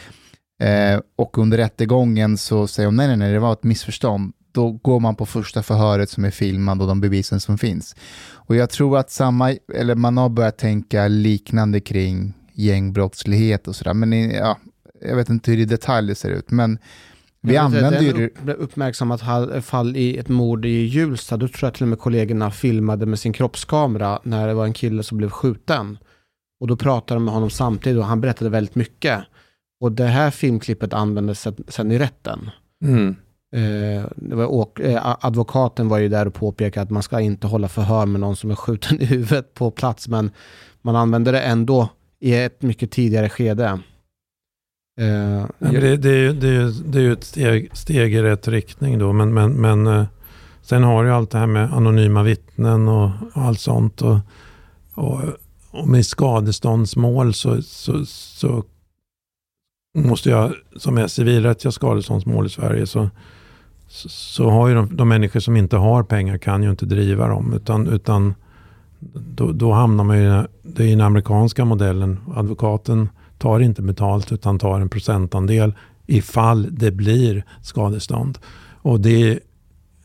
eh, 0.64 1.00
och 1.16 1.38
under 1.38 1.58
rättegången 1.58 2.38
så 2.38 2.68
säger 2.68 2.88
hon 2.88 2.96
nej, 2.96 3.08
nej, 3.08 3.18
nej, 3.18 3.34
det 3.34 3.40
var 3.40 3.54
ett 3.54 3.64
missförstånd. 3.64 4.34
Då 4.52 4.72
går 4.72 5.00
man 5.00 5.16
på 5.16 5.26
första 5.26 5.64
förhöret 5.64 6.10
som 6.10 6.26
är 6.26 6.32
filmad 6.32 6.82
och 6.82 6.88
de 6.88 7.02
bevisen 7.02 7.40
som 7.40 7.58
finns. 7.58 7.96
Och 8.32 8.56
jag 8.56 8.70
tror 8.70 8.98
att 8.98 9.12
samma, 9.12 9.56
eller 9.74 9.96
man 9.96 10.18
har 10.18 10.30
börjat 10.30 10.58
tänka 10.58 11.08
liknande 11.08 11.80
kring 11.80 12.34
gängbrottslighet 12.54 13.68
och 13.68 13.76
sådär. 13.76 13.94
Men 13.94 14.32
ja, 14.32 14.58
jag 15.02 15.16
vet 15.16 15.30
inte 15.30 15.52
hur 15.52 15.58
i 15.58 15.66
detalj 15.66 16.08
det 16.08 16.16
ser 16.16 16.30
ut. 16.30 16.52
Men 16.52 16.78
vi 17.42 17.58
använder 17.58 18.02
ju... 18.02 18.14
Det 18.14 18.44
blev 18.44 18.56
uppmärksammat 18.56 19.22
fall 19.66 19.96
i 19.98 20.18
ett 20.18 20.30
mord 20.30 20.66
i 20.66 20.84
Hjulsta. 20.86 21.38
Då 21.38 21.48
tror 21.48 21.68
jag 21.68 21.74
till 21.74 21.84
och 21.84 21.90
med 21.90 22.00
kollegorna 22.00 22.52
filmade 22.52 23.06
med 23.06 23.20
sin 23.20 23.34
kroppskamera 23.34 24.20
när 24.24 24.48
det 24.48 24.54
var 24.54 24.66
en 24.66 24.74
kille 24.74 25.04
som 25.04 25.18
blev 25.18 25.30
skjuten. 25.30 25.98
Och 26.60 26.68
då 26.68 26.76
pratade 26.76 27.16
de 27.16 27.26
med 27.26 27.34
honom 27.34 27.50
samtidigt 27.50 28.00
och 28.00 28.06
han 28.06 28.22
berättade 28.22 28.50
väldigt 28.50 28.76
mycket. 28.76 29.20
Och 29.84 29.92
det 29.92 30.08
här 30.08 30.32
filmklippet 30.32 30.94
användes 30.94 31.48
sen 31.68 31.92
i 31.92 32.00
rätten. 32.00 32.50
Mm. 32.84 33.16
Eh, 33.56 34.06
var, 34.16 34.68
eh, 34.80 35.16
advokaten 35.20 35.88
var 35.88 35.98
ju 35.98 36.10
där 36.10 36.28
och 36.28 36.34
påpekade 36.34 36.84
att 36.84 36.90
man 36.90 37.04
ska 37.04 37.20
inte 37.20 37.48
hålla 37.48 37.68
förhör 37.68 38.06
med 38.06 38.22
någon 38.22 38.36
som 38.36 38.52
är 38.52 38.56
skjuten 38.56 39.02
i 39.02 39.06
huvudet 39.06 39.54
på 39.54 39.72
plats. 39.72 40.08
Men 40.08 40.32
man 40.82 40.96
använde 40.96 41.32
det 41.32 41.42
ändå 41.42 41.90
i 42.20 42.34
ett 42.34 42.62
mycket 42.62 42.92
tidigare 42.92 43.30
skede. 43.30 43.80
Uh, 45.02 45.46
det, 45.60 45.98
det, 45.98 46.34
det, 46.34 46.72
det, 46.92 46.98
är 46.98 47.04
ju 47.04 47.14
ett 47.14 47.24
steg, 47.24 47.78
steg, 47.78 48.16
i 48.16 48.22
rätt 48.22 48.48
riktning 48.48 49.00
då. 49.00 49.14
Men, 49.14 49.34
men, 49.34 49.54
men 49.54 49.88
uh, 49.88 50.06
sen 50.62 50.84
har 50.84 51.04
ju 51.04 51.12
allt 51.12 51.32
det 51.32 51.38
här 51.38 51.48
med 51.48 51.74
anonyma 51.74 52.24
vittnen 52.24 52.88
och, 52.88 53.12
och 53.34 53.42
allt 53.42 53.60
sånt. 53.60 54.02
Och, 54.02 54.18
och, 54.94 55.22
och 55.72 55.88
med 55.88 56.06
skadeståndsmål 56.06 57.34
så, 57.34 57.62
så, 57.62 58.06
så 58.06 58.64
måste 59.94 60.30
jag, 60.30 60.54
som 60.76 60.98
är 60.98 61.08
civilrättsliga 61.08 61.72
skadeståndsmål 61.72 62.46
i 62.46 62.50
Sverige, 62.50 62.88
så, 62.88 63.10
så, 63.88 64.50
har 64.50 64.68
ju 64.68 64.76
de, 64.76 64.96
de 64.96 65.10
människor 65.10 65.40
som 65.40 65.58
inte 65.58 65.78
har 65.78 66.04
pengar 66.04 66.38
kan 66.38 66.64
ju 66.64 66.70
inte 66.70 66.86
driva 66.86 67.28
dem. 67.28 67.54
Utan, 67.54 67.88
utan 67.88 68.34
då, 69.14 69.52
då 69.52 69.72
hamnar 69.72 70.04
man 70.04 70.18
ju, 70.18 70.44
det 70.62 70.84
är 70.84 70.90
den 70.90 71.02
amerikanska 71.02 71.66
modellen. 71.66 72.20
Advokaten 72.36 73.10
tar 73.38 73.60
inte 73.60 73.82
betalt 73.82 74.32
utan 74.32 74.60
tar 74.60 74.80
en 74.80 74.90
procentandel 74.90 75.74
ifall 76.08 76.68
det 76.72 76.92
blir 76.92 77.46
skadestånd. 77.62 78.38
Och 78.82 79.00
det, 79.00 79.40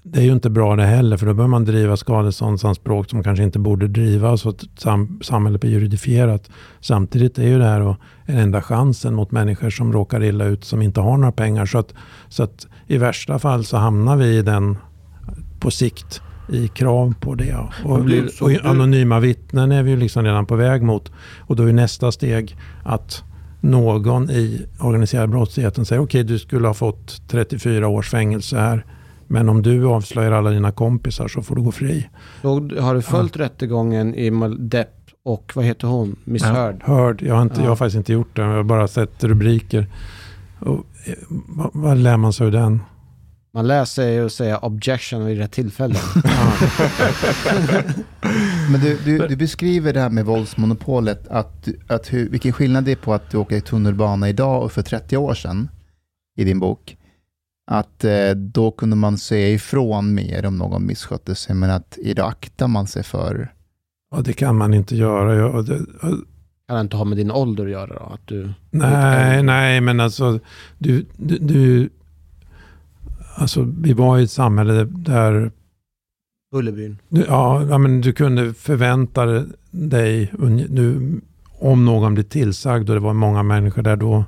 det 0.02 0.20
är 0.20 0.24
ju 0.24 0.32
inte 0.32 0.50
bra 0.50 0.76
det 0.76 0.86
heller 0.86 1.16
för 1.16 1.26
då 1.26 1.34
bör 1.34 1.46
man 1.46 1.64
driva 1.64 1.96
skadeståndsanspråk 1.96 3.10
som 3.10 3.22
kanske 3.22 3.44
inte 3.44 3.58
borde 3.58 3.88
drivas 3.88 4.46
att 4.46 4.64
sam, 4.78 5.20
samhället 5.22 5.60
blir 5.60 5.70
juridifierat. 5.70 6.50
Samtidigt 6.80 7.38
är 7.38 7.46
ju 7.46 7.58
det 7.58 7.64
här 7.64 7.96
en 8.24 8.38
enda 8.38 8.62
chansen 8.62 9.14
mot 9.14 9.30
människor 9.30 9.70
som 9.70 9.92
råkar 9.92 10.24
illa 10.24 10.44
ut 10.44 10.64
som 10.64 10.82
inte 10.82 11.00
har 11.00 11.16
några 11.16 11.32
pengar. 11.32 11.66
Så 11.66 11.78
att, 11.78 11.94
så 12.28 12.42
att 12.42 12.66
i 12.86 12.98
värsta 12.98 13.38
fall 13.38 13.64
så 13.64 13.76
hamnar 13.76 14.16
vi 14.16 14.36
i 14.36 14.42
den 14.42 14.78
på 15.60 15.70
sikt 15.70 16.20
i 16.48 16.68
krav 16.68 17.14
på 17.20 17.34
det. 17.34 17.56
Och, 17.84 17.98
och 18.40 18.64
anonyma 18.64 19.20
vittnen 19.20 19.72
är 19.72 19.82
vi 19.82 19.90
ju 19.90 19.96
liksom 19.96 20.24
redan 20.24 20.46
på 20.46 20.56
väg 20.56 20.82
mot. 20.82 21.12
Och 21.38 21.56
då 21.56 21.62
är 21.62 21.72
nästa 21.72 22.12
steg 22.12 22.56
att 22.84 23.22
någon 23.60 24.30
i 24.30 24.66
organiserad 24.80 25.30
brottsligheten 25.30 25.84
säger 25.84 26.02
okej 26.02 26.20
okay, 26.20 26.32
du 26.32 26.38
skulle 26.38 26.66
ha 26.66 26.74
fått 26.74 27.28
34 27.28 27.88
års 27.88 28.10
fängelse 28.10 28.58
här. 28.58 28.84
Men 29.30 29.48
om 29.48 29.62
du 29.62 29.86
avslöjar 29.86 30.32
alla 30.32 30.50
dina 30.50 30.72
kompisar 30.72 31.28
så 31.28 31.42
får 31.42 31.56
du 31.56 31.62
gå 31.62 31.72
fri. 31.72 32.09
Då 32.42 32.68
har 32.80 32.94
du 32.94 33.02
följt 33.02 33.36
ja. 33.36 33.44
rättegången 33.44 34.14
i 34.14 34.30
Depp 34.59 34.94
och 35.22 35.52
vad 35.55 35.64
heter 35.64 35.88
hon? 35.88 36.16
Miss 36.24 36.42
ja, 36.42 36.52
Heard? 36.52 36.82
Heard. 36.84 37.22
Jag 37.22 37.34
har, 37.34 37.42
inte, 37.42 37.56
ja. 37.56 37.62
jag 37.62 37.70
har 37.70 37.76
faktiskt 37.76 37.96
inte 37.96 38.12
gjort 38.12 38.36
det. 38.36 38.42
Jag 38.42 38.48
har 38.48 38.62
bara 38.62 38.88
sett 38.88 39.24
rubriker. 39.24 39.86
Och, 40.60 40.86
eh, 41.06 41.14
vad, 41.28 41.70
vad 41.72 41.98
lär 41.98 42.16
man 42.16 42.32
sig 42.32 42.46
av 42.46 42.52
den? 42.52 42.82
Man 43.55 43.66
läser 43.66 44.09
ju 44.09 44.26
att 44.26 44.32
säga 44.32 44.59
objection 44.59 45.24
vid 45.24 45.38
rätt 45.38 45.52
tillfälle. 45.52 45.94
Men 48.70 48.80
du, 48.80 48.98
du, 49.05 49.18
du, 49.18 49.36
beskriver 49.36 49.92
det 49.92 50.00
här 50.00 50.10
med 50.10 50.24
våldsmonopolet, 50.24 51.28
att, 51.28 51.68
att 51.88 52.12
hur, 52.12 52.28
vilken 52.28 52.52
skillnad 52.52 52.84
det 52.84 52.92
är 52.92 52.96
på 52.96 53.14
att 53.14 53.30
du 53.30 53.36
åker 53.36 53.60
tunnelbana 53.60 54.28
idag 54.28 54.62
och 54.62 54.72
för 54.72 54.82
30 54.82 55.16
år 55.16 55.34
sedan 55.34 55.68
i 56.36 56.44
din 56.44 56.60
bok. 56.60 56.97
Att 57.70 58.04
eh, 58.04 58.30
då 58.30 58.70
kunde 58.70 58.96
man 58.96 59.18
se 59.18 59.52
ifrån 59.52 60.14
mer 60.14 60.46
om 60.46 60.56
någon 60.56 60.86
misskötte 60.86 61.34
sig, 61.34 61.54
men 61.54 61.70
att 61.70 61.98
idag 61.98 62.28
aktar 62.28 62.68
man 62.68 62.86
sig 62.86 63.02
för... 63.02 63.52
Ja, 64.10 64.20
det 64.20 64.32
kan 64.32 64.56
man 64.56 64.74
inte 64.74 64.96
göra. 64.96 65.34
Jag, 65.34 65.66
det, 65.66 65.86
kan 66.68 66.76
det 66.76 66.80
inte 66.80 66.96
ha 66.96 67.04
med 67.04 67.18
din 67.18 67.30
ålder 67.30 67.64
att 67.64 67.70
göra 67.70 67.86
då? 67.86 68.12
Att 68.14 68.26
du, 68.26 68.52
nej, 68.70 69.42
nej, 69.42 69.80
men 69.80 70.00
alltså 70.00 70.40
du, 70.78 71.06
du, 71.16 71.38
du 71.38 71.90
Alltså, 73.38 73.72
vi 73.80 73.92
var 73.92 74.18
i 74.18 74.22
ett 74.22 74.30
samhälle 74.30 74.84
där... 74.84 75.52
Bullerbyn? 76.52 76.98
Ja, 77.08 77.78
men 77.78 78.00
du 78.00 78.12
kunde 78.12 78.54
förvänta 78.54 79.44
dig, 79.70 80.32
nu, 80.38 81.20
om 81.58 81.84
någon 81.84 82.14
blir 82.14 82.24
tillsagd 82.24 82.88
och 82.88 82.94
det 82.94 83.00
var 83.00 83.12
många 83.12 83.42
människor 83.42 83.82
där, 83.82 83.96
då, 83.96 84.24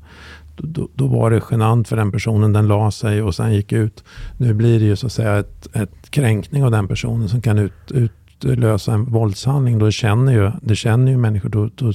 då, 0.64 0.88
då 0.94 1.06
var 1.06 1.30
det 1.30 1.42
genant 1.50 1.88
för 1.88 1.96
den 1.96 2.12
personen. 2.12 2.52
Den 2.52 2.68
la 2.68 2.90
sig 2.90 3.22
och 3.22 3.34
sen 3.34 3.54
gick 3.54 3.72
ut. 3.72 4.04
Nu 4.38 4.54
blir 4.54 4.80
det 4.80 4.84
ju 4.86 4.96
så 4.96 5.06
att 5.06 5.12
säga 5.12 5.38
ett, 5.38 5.76
ett 5.76 6.10
kränkning 6.10 6.64
av 6.64 6.70
den 6.70 6.88
personen 6.88 7.28
som 7.28 7.40
kan 7.40 7.58
ut, 7.58 7.72
utlösa 7.90 8.92
en 8.92 9.04
våldshandling. 9.04 9.78
Då 9.78 9.90
känner 9.90 10.32
ju, 10.32 10.50
det 10.62 10.76
känner 10.76 11.12
ju 11.12 11.18
människor. 11.18 11.48
Då, 11.48 11.70
då, 11.74 11.92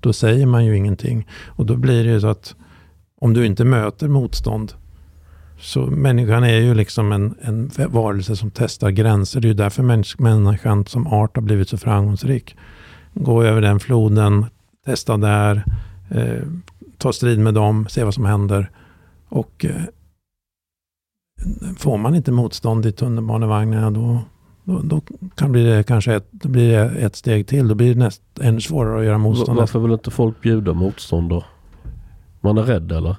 då 0.00 0.12
säger 0.12 0.46
man 0.46 0.64
ju 0.64 0.76
ingenting. 0.76 1.28
Och 1.46 1.66
då 1.66 1.76
blir 1.76 2.04
det 2.04 2.10
ju 2.10 2.20
så 2.20 2.28
att 2.28 2.54
om 3.20 3.34
du 3.34 3.46
inte 3.46 3.64
möter 3.64 4.08
motstånd 4.08 4.72
så 5.60 5.86
människan 5.86 6.44
är 6.44 6.58
ju 6.58 6.74
liksom 6.74 7.12
en, 7.12 7.34
en 7.40 7.70
varelse 7.88 8.36
som 8.36 8.50
testar 8.50 8.90
gränser. 8.90 9.40
Det 9.40 9.46
är 9.46 9.48
ju 9.48 9.54
därför 9.54 9.82
människan 10.22 10.86
som 10.86 11.06
art 11.06 11.36
har 11.36 11.42
blivit 11.42 11.68
så 11.68 11.78
framgångsrik. 11.78 12.56
Gå 13.14 13.42
över 13.42 13.60
den 13.60 13.80
floden, 13.80 14.46
testa 14.86 15.16
där, 15.16 15.64
eh, 16.10 16.42
ta 17.00 17.12
strid 17.12 17.38
med 17.38 17.54
dem, 17.54 17.86
se 17.88 18.04
vad 18.04 18.14
som 18.14 18.24
händer. 18.24 18.70
Och 19.28 19.64
eh, 19.64 19.82
får 21.78 21.98
man 21.98 22.14
inte 22.14 22.32
motstånd 22.32 22.86
i 22.86 22.92
tunnelbanevagnarna 22.92 23.90
då, 23.90 24.20
då, 24.64 24.80
då 24.82 25.00
kan 25.34 25.52
bli 25.52 25.64
det 25.64 25.82
kanske 25.82 26.14
ett, 26.14 26.28
då 26.30 26.48
blir 26.48 26.72
det 26.72 26.84
ett 26.84 27.16
steg 27.16 27.46
till. 27.46 27.68
Då 27.68 27.74
blir 27.74 27.94
det 27.94 27.98
näst, 27.98 28.22
ännu 28.40 28.60
svårare 28.60 28.98
att 28.98 29.06
göra 29.06 29.18
motstånd. 29.18 29.58
Varför 29.58 29.78
vill 29.78 29.92
inte 29.92 30.10
folk 30.10 30.40
bjuda 30.40 30.72
motstånd 30.72 31.30
då? 31.30 31.44
Man 32.40 32.58
är 32.58 32.62
rädd 32.62 32.92
eller? 32.92 33.16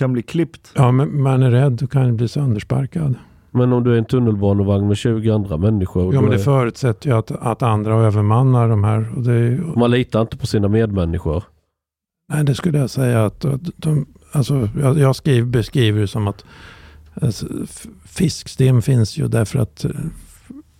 kan 0.00 0.12
bli 0.12 0.22
klippt. 0.22 0.72
Ja, 0.74 0.92
men 0.92 1.22
man 1.22 1.42
är 1.42 1.50
rädd. 1.50 1.72
Du 1.72 1.86
kan 1.86 2.16
bli 2.16 2.28
söndersparkad. 2.28 3.14
Men 3.50 3.72
om 3.72 3.84
du 3.84 3.94
är 3.94 3.98
en 3.98 4.04
tunnelbanevagn 4.04 4.88
med 4.88 4.96
20 4.96 5.30
andra 5.30 5.56
människor? 5.56 6.14
Ja, 6.14 6.20
men 6.20 6.30
det 6.30 6.36
är... 6.36 6.40
förutsätter 6.40 7.08
ju 7.08 7.16
att, 7.16 7.30
att 7.30 7.62
andra 7.62 7.94
övermannar 7.94 8.68
de 8.68 8.84
här. 8.84 9.16
Och 9.16 9.22
det 9.22 9.60
Man 9.76 9.90
litar 9.90 10.20
inte 10.20 10.36
på 10.36 10.46
sina 10.46 10.68
medmänniskor? 10.68 11.44
Nej, 12.30 12.44
det 12.44 12.54
skulle 12.54 12.78
jag 12.78 12.90
säga 12.90 13.26
att 13.26 13.44
de, 13.76 14.06
alltså, 14.32 14.68
jag, 14.80 14.98
jag 14.98 15.16
skriver, 15.16 15.46
beskriver 15.46 16.00
det 16.00 16.08
som 16.08 16.28
att 16.28 16.44
alltså, 17.14 17.46
fiskstim 18.04 18.82
finns 18.82 19.18
ju 19.18 19.28
därför 19.28 19.58
att 19.58 19.84
eh, 19.84 19.90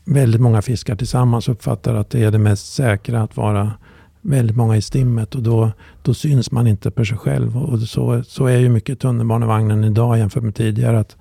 väldigt 0.05 0.41
många 0.41 0.63
fiskar 0.63 0.97
tillsammans 0.97 1.49
uppfattar 1.49 1.95
att 1.95 2.11
det 2.11 2.25
är 2.25 2.31
det 2.31 2.39
mest 2.39 2.75
säkra 2.75 3.23
att 3.23 3.37
vara 3.37 3.73
väldigt 4.21 4.57
många 4.57 4.77
i 4.77 4.83
stimmet 4.83 5.35
och 5.35 5.43
då, 5.43 5.73
då 6.03 6.15
syns 6.15 6.53
man 6.53 6.67
inte 6.67 6.91
för 6.91 7.05
sig 7.05 7.19
själv. 7.19 7.57
Och 7.57 7.81
så, 7.81 8.23
så 8.25 8.47
är 8.47 8.59
ju 8.59 8.69
mycket 8.69 9.01
tunnelbanevagnen 9.01 9.85
idag 9.85 10.19
jämfört 10.19 10.43
med 10.43 10.55
tidigare. 10.55 11.01
Att 11.01 11.17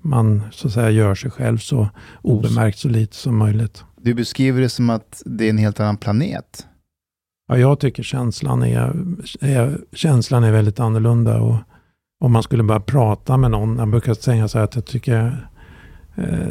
man 0.00 0.42
så 0.52 0.66
att 0.66 0.74
säga 0.74 0.90
gör 0.90 1.14
sig 1.14 1.30
själv 1.30 1.58
så 1.58 1.88
obemärkt 2.22 2.78
så 2.78 2.88
lite 2.88 3.16
som 3.16 3.36
möjligt. 3.36 3.84
Du 4.02 4.14
beskriver 4.14 4.60
det 4.60 4.68
som 4.68 4.90
att 4.90 5.22
det 5.26 5.44
är 5.44 5.50
en 5.50 5.58
helt 5.58 5.80
annan 5.80 5.96
planet. 5.96 6.66
Ja, 7.50 7.58
jag 7.58 7.80
tycker 7.80 8.02
känslan 8.02 8.62
är, 8.62 8.92
är, 9.40 9.78
känslan 9.92 10.44
är 10.44 10.52
väldigt 10.52 10.80
annorlunda. 10.80 11.40
Och 11.40 11.56
om 12.24 12.32
man 12.32 12.42
skulle 12.42 12.62
börja 12.62 12.80
prata 12.80 13.36
med 13.36 13.50
någon, 13.50 13.76
jag 13.76 13.88
brukar 13.88 14.14
säga 14.14 14.48
så 14.48 14.58
här 14.58 14.64
att 14.64 14.74
jag 14.74 14.84
tycker 14.84 15.48
eh, 16.14 16.48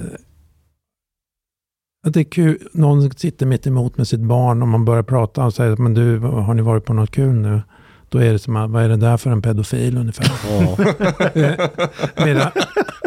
att 2.07 2.13
det 2.13 2.19
är 2.19 2.23
kul. 2.23 2.67
Någon 2.73 3.11
sitter 3.11 3.45
mitt 3.45 3.67
emot 3.67 3.97
med 3.97 4.07
sitt 4.07 4.19
barn 4.19 4.61
och 4.61 4.67
man 4.67 4.85
börjar 4.85 5.03
prata 5.03 5.45
och 5.45 5.53
säger 5.53 5.77
men 5.77 5.93
du, 5.93 6.19
har 6.19 6.53
ni 6.53 6.61
varit 6.61 6.85
på 6.85 6.93
något 6.93 7.11
kul 7.11 7.35
nu? 7.35 7.61
Då 8.09 8.17
är 8.17 8.31
det 8.31 8.39
som 8.39 8.71
vad 8.71 8.83
är 8.83 8.89
det 8.89 8.97
där 8.97 9.17
för 9.17 9.31
en 9.31 9.41
pedofil 9.41 9.97
ungefär? 9.97 10.31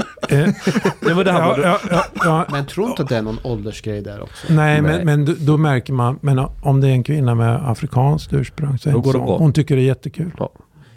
Men 2.50 2.66
tror 2.66 2.90
inte 2.90 3.02
att 3.02 3.08
det 3.08 3.16
är 3.16 3.22
någon 3.22 3.38
åldersgrej 3.42 4.02
där 4.02 4.22
också? 4.22 4.52
Nej, 4.52 4.82
Nej. 4.82 5.04
men, 5.04 5.24
men 5.24 5.36
då 5.40 5.56
märker 5.56 5.92
man, 5.92 6.18
men 6.20 6.46
om 6.60 6.80
det 6.80 6.88
är 6.88 6.92
en 6.92 7.04
kvinna 7.04 7.34
med 7.34 7.70
afrikanskt 7.70 8.32
ursprung 8.32 8.78
så 8.78 8.88
är 8.88 8.94
det 8.94 9.12
så. 9.12 9.36
Hon 9.38 9.52
tycker 9.52 9.76
det 9.76 9.82
är 9.82 9.86
jättekul. 9.86 10.30
Ja. 10.38 10.50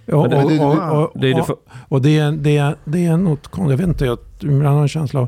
Och, 0.07 0.25
och, 0.25 0.29
och, 0.33 1.15
och, 1.87 2.01
det 2.01 2.17
är, 2.17 2.31
det, 2.31 2.57
är, 2.57 2.75
det 2.85 3.05
är 3.05 3.17
något 3.17 3.47
konstigt, 3.47 3.71
jag 3.71 3.77
vet 3.77 3.87
inte, 3.87 4.05
jag, 4.05 4.17
ibland 4.39 4.75
har 4.75 4.81
en 4.81 4.87
känsla 4.87 5.19
av 5.19 5.27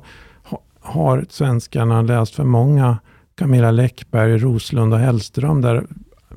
har 0.87 1.25
svenskarna 1.29 2.01
läst 2.01 2.35
för 2.35 2.43
många 2.43 2.97
Camilla 3.35 3.71
Läckberg, 3.71 4.37
Roslund 4.37 4.93
och 4.93 4.99
Hellström 4.99 5.61
där 5.61 5.85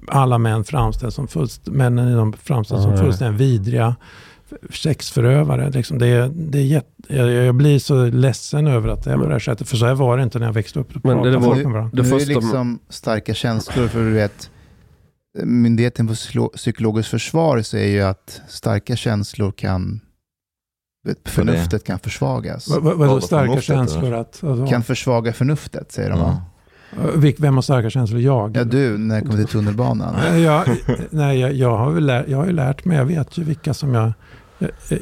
alla 0.08 0.38
män 0.38 0.64
framställs 0.64 1.14
som, 1.14 1.28
fullst, 1.28 1.66
männen 1.66 2.08
i 2.08 2.14
dem 2.14 2.32
framställs 2.32 2.82
som 2.82 2.96
fullständigt 2.96 3.40
vidriga 3.40 3.96
sexförövare. 4.70 5.70
Liksom 5.70 5.98
det, 5.98 6.28
det 6.34 6.58
är 6.58 6.62
jätte, 6.62 6.86
jag, 7.08 7.30
jag, 7.30 7.54
blir 7.54 7.78
så 7.78 8.04
ledsen 8.04 8.66
över 8.66 8.88
att 8.88 9.04
det 9.04 9.12
är 9.12 9.16
på 9.16 9.26
det 9.26 9.32
här 9.32 9.38
sättet. 9.38 9.68
För 9.68 9.76
så 9.76 9.86
här 9.86 9.94
var 9.94 10.16
det 10.16 10.22
inte 10.22 10.38
när 10.38 10.46
jag 10.46 10.52
växte 10.52 10.80
upp. 10.80 11.04
Men 11.04 11.22
det, 11.22 11.30
det 11.30 11.38
var, 11.38 11.54
nu, 11.54 11.62
det 11.92 12.02
nu 12.02 12.08
är 12.08 12.26
liksom 12.26 12.78
starka 12.88 13.34
känslor. 13.34 13.88
För 13.88 13.98
du 13.98 14.10
vet, 14.10 14.50
Myndigheten 15.44 16.08
för 16.08 16.48
psykologiskt 16.56 17.10
försvar 17.10 17.62
säger 17.62 17.88
ju 17.88 18.02
att 18.02 18.40
starka 18.48 18.96
känslor 18.96 19.52
kan 19.52 20.00
förnuftet 21.24 21.84
kan 21.84 21.98
försvagas. 21.98 22.68
Vad 22.68 22.82
va, 22.82 22.94
va, 22.94 23.20
starka 23.20 23.60
känslor? 23.60 24.14
Att, 24.14 24.44
alltså. 24.44 24.66
Kan 24.66 24.82
försvaga 24.82 25.32
förnuftet, 25.32 25.92
säger 25.92 26.10
de 26.10 26.18
va? 26.18 26.42
Vem 27.38 27.54
har 27.54 27.62
starka 27.62 27.90
känslor? 27.90 28.20
Jag? 28.20 28.56
Ja, 28.56 28.64
du, 28.64 28.98
när 28.98 29.14
det 29.14 29.20
kommer 29.20 29.36
till 29.36 29.46
tunnelbanan. 29.46 30.40
jag, 30.42 30.76
nej, 31.10 31.40
jag, 31.40 31.52
jag, 31.52 31.76
har 31.76 32.00
lärt, 32.00 32.28
jag 32.28 32.38
har 32.38 32.46
ju 32.46 32.52
lärt 32.52 32.84
mig, 32.84 32.96
jag 32.96 33.04
vet 33.04 33.38
ju 33.38 33.44
vilka 33.44 33.74
som 33.74 33.94
jag... 33.94 34.12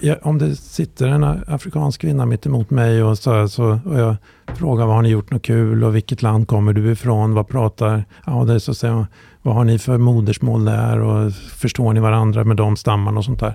jag 0.00 0.18
om 0.22 0.38
det 0.38 0.56
sitter 0.56 1.08
en 1.08 1.24
afrikansk 1.24 2.00
kvinna 2.00 2.26
mitt 2.26 2.46
emot 2.46 2.70
mig 2.70 3.02
och, 3.02 3.18
så, 3.18 3.48
så, 3.48 3.80
och 3.84 3.98
jag 3.98 4.16
frågar 4.46 4.86
vad 4.86 4.94
har 4.94 5.02
ni 5.02 5.08
gjort 5.08 5.30
något 5.30 5.42
kul 5.42 5.84
och 5.84 5.96
vilket 5.96 6.22
land 6.22 6.48
kommer 6.48 6.72
du 6.72 6.92
ifrån? 6.92 7.34
Vad 7.34 7.48
pratar... 7.48 8.04
Ja, 8.26 8.44
det 8.44 8.60
så 8.60 8.74
säger 8.74 9.06
vad 9.42 9.54
har 9.54 9.64
ni 9.64 9.78
för 9.78 9.98
modersmål 9.98 10.64
där 10.64 11.00
och 11.00 11.32
förstår 11.32 11.92
ni 11.92 12.00
varandra 12.00 12.44
med 12.44 12.56
de 12.56 12.76
stammarna 12.76 13.18
och 13.18 13.24
sånt 13.24 13.40
där 13.40 13.54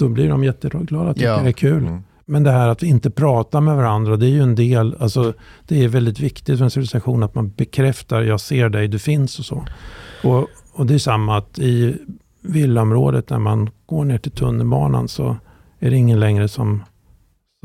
då 0.00 0.08
blir 0.08 0.28
de 0.28 0.44
jätteglada 0.44 1.10
och 1.10 1.16
tycker 1.16 1.28
ja. 1.28 1.42
det 1.42 1.48
är 1.48 1.52
kul. 1.52 1.86
Mm. 1.86 2.02
Men 2.24 2.42
det 2.42 2.50
här 2.50 2.68
att 2.68 2.82
vi 2.82 2.86
inte 2.86 3.10
pratar 3.10 3.60
med 3.60 3.76
varandra, 3.76 4.16
det 4.16 4.26
är 4.26 4.30
ju 4.30 4.42
en 4.42 4.54
del, 4.54 4.96
alltså 5.00 5.32
det 5.68 5.84
är 5.84 5.88
väldigt 5.88 6.20
viktigt 6.20 6.58
för 6.58 6.64
en 6.64 6.70
civilisation 6.70 7.22
att 7.22 7.34
man 7.34 7.50
bekräftar, 7.50 8.22
jag 8.22 8.40
ser 8.40 8.68
dig, 8.68 8.88
du 8.88 8.98
finns 8.98 9.38
och 9.38 9.44
så. 9.44 9.64
Och, 10.24 10.48
och 10.72 10.86
det 10.86 10.94
är 10.94 10.98
samma 10.98 11.38
att 11.38 11.58
i 11.58 11.96
villaområdet 12.42 13.30
när 13.30 13.38
man 13.38 13.70
går 13.86 14.04
ner 14.04 14.18
till 14.18 14.32
tunnelbanan 14.32 15.08
så 15.08 15.36
är 15.78 15.90
det 15.90 15.96
ingen 15.96 16.20
längre 16.20 16.48
som, 16.48 16.84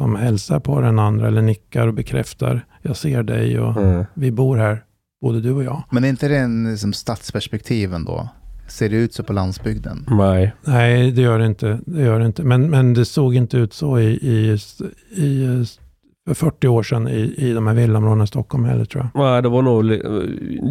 som 0.01 0.15
hälsar 0.15 0.59
på 0.59 0.81
den 0.81 0.99
andra 0.99 1.27
eller 1.27 1.41
nickar 1.41 1.87
och 1.87 1.93
bekräftar, 1.93 2.65
jag 2.81 2.97
ser 2.97 3.23
dig 3.23 3.59
och 3.59 3.77
mm. 3.77 4.05
vi 4.13 4.31
bor 4.31 4.57
här, 4.57 4.83
både 5.21 5.41
du 5.41 5.51
och 5.51 5.63
jag. 5.63 5.83
Men 5.91 6.03
är 6.03 6.09
inte 6.09 6.27
det 6.27 6.37
en 6.37 6.71
liksom, 6.71 6.93
stadsperspektiv 6.93 7.93
ändå? 7.93 8.29
Ser 8.67 8.89
det 8.89 8.95
ut 8.95 9.13
så 9.13 9.23
på 9.23 9.33
landsbygden? 9.33 10.05
Nej. 10.07 10.53
Nej, 10.63 11.11
det 11.11 11.21
gör 11.21 11.39
det 11.39 11.45
inte. 11.45 11.79
Det 11.85 12.01
gör 12.01 12.19
det 12.19 12.25
inte. 12.25 12.43
Men, 12.43 12.69
men 12.69 12.93
det 12.93 13.05
såg 13.05 13.35
inte 13.35 13.57
ut 13.57 13.73
så 13.73 13.99
i, 13.99 14.05
i, 14.05 14.57
i 15.21 15.65
för 16.27 16.33
40 16.33 16.67
år 16.67 16.83
sedan 16.83 17.07
i, 17.07 17.33
i 17.37 17.53
de 17.53 17.67
här 17.67 17.73
villaområdena 17.73 18.23
i 18.23 18.27
Stockholm 18.27 18.65
heller 18.65 18.85
tror 18.85 19.03
jag. 19.13 19.23
Nej, 19.23 19.41
det 19.41 19.49
var 19.49 19.61
nog, 19.61 19.85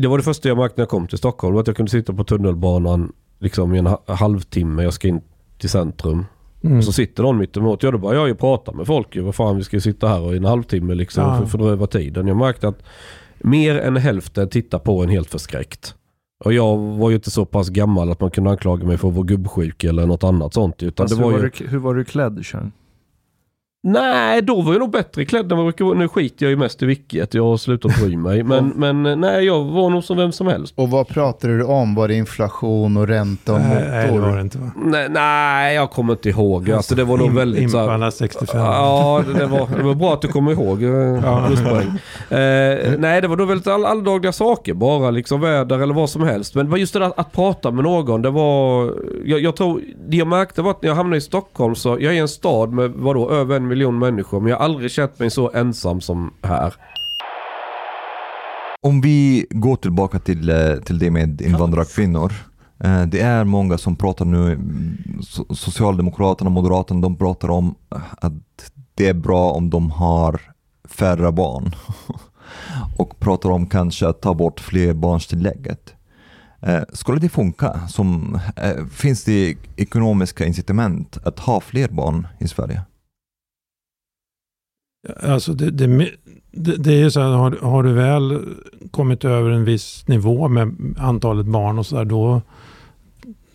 det 0.03 0.09
var 0.09 0.19
det 0.19 0.25
första 0.25 0.49
jag 0.49 0.59
märkte 0.59 0.75
när 0.77 0.83
jag 0.83 0.89
kom 0.89 1.07
till 1.07 1.19
Stockholm. 1.19 1.57
Att 1.57 1.67
jag 1.67 1.77
kunde 1.77 1.91
sitta 1.91 2.13
på 2.13 2.25
tunnelbanan 2.25 3.13
liksom 3.45 3.75
i 3.75 3.79
en 3.79 3.97
halvtimme. 4.07 4.83
Jag 4.83 4.93
ska 4.93 5.09
in 5.09 5.21
till 5.59 5.71
centrum. 5.71 6.27
Mm. 6.65 6.79
Och 6.79 6.85
så 6.85 6.93
sitter 6.93 7.23
någon 7.23 7.39
mitt 7.39 7.57
emot. 7.57 7.83
Ja, 7.83 7.91
då 7.91 7.99
börjar 7.99 8.21
jag 8.21 8.29
ju 8.29 8.35
prata 8.35 8.73
med 8.73 8.87
folk. 8.87 9.17
Vad 9.17 9.35
fan, 9.35 9.57
vi 9.57 9.65
ska 9.65 9.81
sitta 9.81 10.09
här 10.09 10.21
och 10.21 10.35
i 10.35 10.37
en 10.37 10.45
halvtimme 10.45 10.95
liksom 10.95 11.25
ja. 11.25 11.37
för 11.37 11.45
att 11.45 11.51
fördröva 11.51 11.87
tiden. 11.87 12.27
Jag 12.27 12.37
märkte 12.37 12.69
att 12.69 12.83
mer 13.39 13.79
än 13.79 13.97
hälften 13.97 14.49
tittar 14.49 14.79
på 14.79 15.03
en 15.03 15.09
helt 15.09 15.31
förskräckt. 15.31 15.95
Och 16.45 16.53
jag 16.53 16.77
var 16.77 17.11
ju 17.11 17.17
inte 17.17 17.31
så 17.31 17.45
pass 17.45 17.69
gammal 17.69 18.11
att 18.11 18.21
man 18.21 18.31
kunde 18.31 18.51
anklaga 18.51 18.87
mig 18.87 18.99
för 18.99 19.09
att 19.09 19.15
vara 19.15 19.27
gubbsjuk 19.27 19.85
eller 19.85 20.07
något 20.07 20.25
annat 20.25 20.55
sånt. 20.55 20.83
Utan 20.83 21.05
alltså, 21.05 21.17
det 21.17 21.23
var 21.23 21.31
hur, 21.31 21.39
ju... 21.39 21.43
var 21.43 21.53
du, 21.59 21.69
hur 21.69 21.79
var 21.79 21.95
du 21.95 22.05
klädd, 22.05 22.47
Chang? 22.47 22.73
Nej, 23.87 24.43
då 24.43 24.61
var 24.61 24.73
jag 24.73 24.81
nog 24.81 24.91
bättre 24.91 25.25
klädd 25.25 25.53
än 25.53 25.59
vad 25.59 25.67
jag 25.67 25.75
brukar 25.75 25.95
Nu 25.95 26.09
skiter 26.09 26.47
jag 26.47 26.51
ju 26.51 26.57
mest 26.57 26.83
i 26.83 26.87
vilket. 26.87 27.35
Jag 27.35 27.45
har 27.45 27.57
slutat 27.57 27.97
bry 28.01 28.17
mig. 28.17 28.43
Men, 28.55 28.69
men 28.69 29.21
nej, 29.21 29.45
jag 29.45 29.65
var 29.65 29.91
nog 29.91 30.05
som 30.05 30.17
vem 30.17 30.33
som 30.33 30.47
helst. 30.47 30.75
Och 30.77 30.91
vad 30.91 31.09
pratade 31.09 31.59
du 31.59 31.65
om? 31.65 31.95
Var 31.95 32.09
det 32.09 32.15
inflation 32.15 32.97
och 32.97 33.09
ränta 33.09 33.53
och 33.53 33.61
Nej, 33.61 33.85
nej, 33.91 34.07
det 34.07 34.13
motor? 34.13 34.29
var 34.29 34.37
det 34.37 34.43
inte 34.43 34.59
va? 34.59 34.71
Nej, 34.77 35.09
nej 35.11 35.75
jag 35.75 35.91
kommer 35.91 36.13
inte 36.13 36.29
ihåg. 36.29 36.71
Alltså, 36.71 36.95
det 36.95 37.05
var 37.05 37.17
nog 37.19 37.29
Im- 37.31 37.37
väldigt 37.37 37.71
så 37.71 37.77
här, 37.79 37.85
Impala 37.85 38.11
65. 38.11 38.61
Ja, 38.61 39.25
det, 39.27 39.39
det, 39.39 39.47
var, 39.47 39.69
det 39.79 39.83
var 39.83 39.95
bra 39.95 40.13
att 40.13 40.23
du 40.23 40.29
kommer 40.29 40.53
ihåg. 40.53 40.83
Ja. 40.83 41.45
Pluspoäng. 41.47 41.89
Eh, 42.29 42.99
nej, 42.99 43.21
det 43.21 43.29
var 43.29 43.37
då 43.37 43.45
väldigt 43.45 43.67
all, 43.67 43.85
alldagliga 43.85 44.33
saker. 44.33 44.75
Bara 44.75 45.11
liksom 45.11 45.41
väder 45.41 45.79
eller 45.79 45.95
vad 45.95 46.11
som 46.11 46.23
helst. 46.23 46.55
Men 46.55 46.77
just 46.77 46.93
det 46.93 46.99
där 46.99 47.07
att, 47.07 47.19
att 47.19 47.33
prata 47.33 47.71
med 47.71 47.85
någon. 47.85 48.23
Det 48.23 48.31
var... 48.31 48.95
Jag, 49.25 49.41
jag 49.41 49.57
tror... 49.57 49.81
Det 50.09 50.17
jag 50.17 50.27
märkte 50.29 50.63
var 50.63 50.71
att 50.71 50.83
när 50.83 50.89
jag 50.89 50.97
hamnade 50.97 51.17
i 51.17 51.21
Stockholm 51.21 51.75
så... 51.75 51.89
Jag 51.89 52.03
är 52.03 52.13
i 52.13 52.19
en 52.19 52.29
stad 52.29 52.73
med 52.73 52.91
vadå, 52.97 53.31
över 53.31 53.57
en 53.57 53.69
miljon 53.75 53.99
människor. 53.99 54.41
Men 54.41 54.51
jag 54.51 54.57
har 54.57 54.65
aldrig 54.65 54.91
känt 54.91 55.19
mig 55.19 55.31
så 55.31 55.51
ensam 55.55 56.01
som 56.01 56.35
här. 56.43 56.75
Om 58.81 59.01
vi 59.01 59.47
går 59.51 59.77
tillbaka 59.77 60.19
till, 60.19 60.51
eh, 60.51 60.75
till 60.85 60.99
det 60.99 61.11
med 61.11 61.41
invandrarkvinnor. 61.41 62.33
Eh, 62.85 63.03
det 63.03 63.21
är 63.21 63.45
många 63.45 63.79
som 63.79 63.97
pratar 63.97 64.25
nu, 64.25 64.59
Socialdemokraterna 65.21 65.49
och 65.49 65.59
Socialdemokraterna, 65.59 66.51
Moderaterna, 66.51 67.01
de 67.01 67.17
pratar 67.17 67.51
om 67.51 67.75
att 68.21 68.33
det 68.95 69.09
är 69.09 69.15
bra 69.15 69.51
om 69.51 69.71
de 69.71 69.91
har 69.91 70.41
färre 70.89 71.33
barn. 71.33 71.75
Och 72.99 73.21
pratar 73.21 73.51
om 73.51 73.67
kanske 73.67 74.09
att 74.09 74.23
ta 74.23 74.35
bort 74.35 74.61
flerbarnstillägget. 74.61 75.95
Eh, 76.63 76.83
skulle 76.93 77.21
det 77.21 77.29
funka? 77.29 77.81
Som, 77.89 78.39
finns 78.93 79.25
det 79.25 79.57
ekonomiska 79.77 80.47
incitament 80.47 81.19
att 81.25 81.39
ha 81.39 81.61
fler 81.61 81.89
barn 81.89 82.27
i 82.39 82.49
Sverige? 82.49 82.83
Alltså 85.21 85.53
det, 85.53 85.71
det, 85.71 86.11
det, 86.51 86.77
det 86.77 86.93
är 86.93 86.99
ju 86.99 87.11
så 87.11 87.21
här, 87.21 87.29
har, 87.29 87.59
har 87.63 87.83
du 87.83 87.93
väl 87.93 88.39
kommit 88.91 89.25
över 89.25 89.51
en 89.51 89.65
viss 89.65 90.09
nivå 90.09 90.49
med 90.49 90.95
antalet 90.99 91.47
barn 91.47 91.79
och 91.79 91.87
så 91.87 91.97
där, 91.97 92.05
då... 92.05 92.43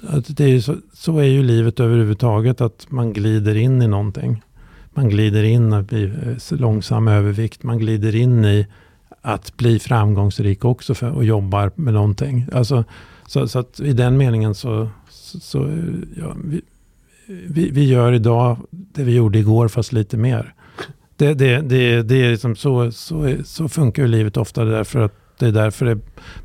Att 0.07 0.37
det 0.37 0.43
är 0.43 0.47
ju 0.47 0.61
så, 0.61 0.75
så 0.93 1.17
är 1.17 1.23
ju 1.23 1.43
livet 1.43 1.79
överhuvudtaget, 1.79 2.61
att 2.61 2.85
man 2.89 3.13
glider 3.13 3.55
in 3.55 3.81
i 3.81 3.87
någonting. 3.87 4.43
Man 4.93 5.09
glider 5.09 5.43
in 5.43 5.73
att 5.73 5.87
bli 5.87 6.13
långsam 6.51 7.07
övervikt, 7.07 7.63
man 7.63 7.77
glider 7.77 8.15
in 8.15 8.45
i 8.45 8.67
att 9.21 9.57
bli 9.57 9.79
framgångsrik 9.79 10.65
också 10.65 10.93
för, 10.93 11.11
och 11.11 11.25
jobbar 11.25 11.71
med 11.75 11.93
någonting. 11.93 12.45
Alltså, 12.53 12.83
så, 13.27 13.47
så 13.47 13.59
att 13.59 13.79
i 13.79 13.93
den 13.93 14.17
meningen 14.17 14.55
så, 14.55 14.89
så, 15.09 15.39
så 15.39 15.57
ja, 16.17 16.35
vi, 16.45 16.61
vi, 17.47 17.69
vi 17.71 17.87
gör 17.87 18.13
idag 18.13 18.57
det 18.71 19.03
vi 19.03 19.15
gjorde 19.15 19.39
igår 19.39 19.67
fast 19.67 19.93
lite 19.93 20.17
mer. 20.17 20.53
Det, 21.19 21.33
det, 21.33 21.61
det, 21.61 22.01
det 22.01 22.15
är 22.15 22.31
liksom 22.31 22.55
så, 22.55 22.91
så, 22.91 23.35
så 23.45 23.69
funkar 23.69 24.03
ju 24.03 24.07
livet 24.07 24.37
ofta 24.37 24.65
därför 24.65 24.99
att 24.99 25.13
det 25.39 25.47
är 25.47 25.51
därför 25.51 25.85
det 25.85 25.91
är 25.91 25.99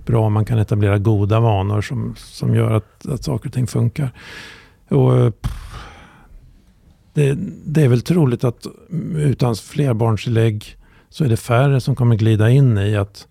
bra 0.06 0.26
om 0.26 0.32
man 0.32 0.44
kan 0.44 0.58
etablera 0.58 0.98
goda 0.98 1.40
vanor 1.40 1.80
som, 1.80 2.14
som 2.16 2.54
gör 2.54 2.70
att, 2.70 3.06
att 3.06 3.24
saker 3.24 3.48
och 3.48 3.52
ting 3.52 3.66
funkar. 3.66 4.10
Och, 4.88 5.32
det, 7.12 7.38
det 7.64 7.82
är 7.82 7.88
väl 7.88 8.02
troligt 8.02 8.44
att 8.44 8.66
utan 9.16 9.54
flerbarnstillägg 9.56 10.76
så 11.08 11.24
är 11.24 11.28
det 11.28 11.36
färre 11.36 11.80
som 11.80 11.96
kommer 11.96 12.16
glida 12.16 12.50
in 12.50 12.78
i 12.78 12.96
att 12.96 13.28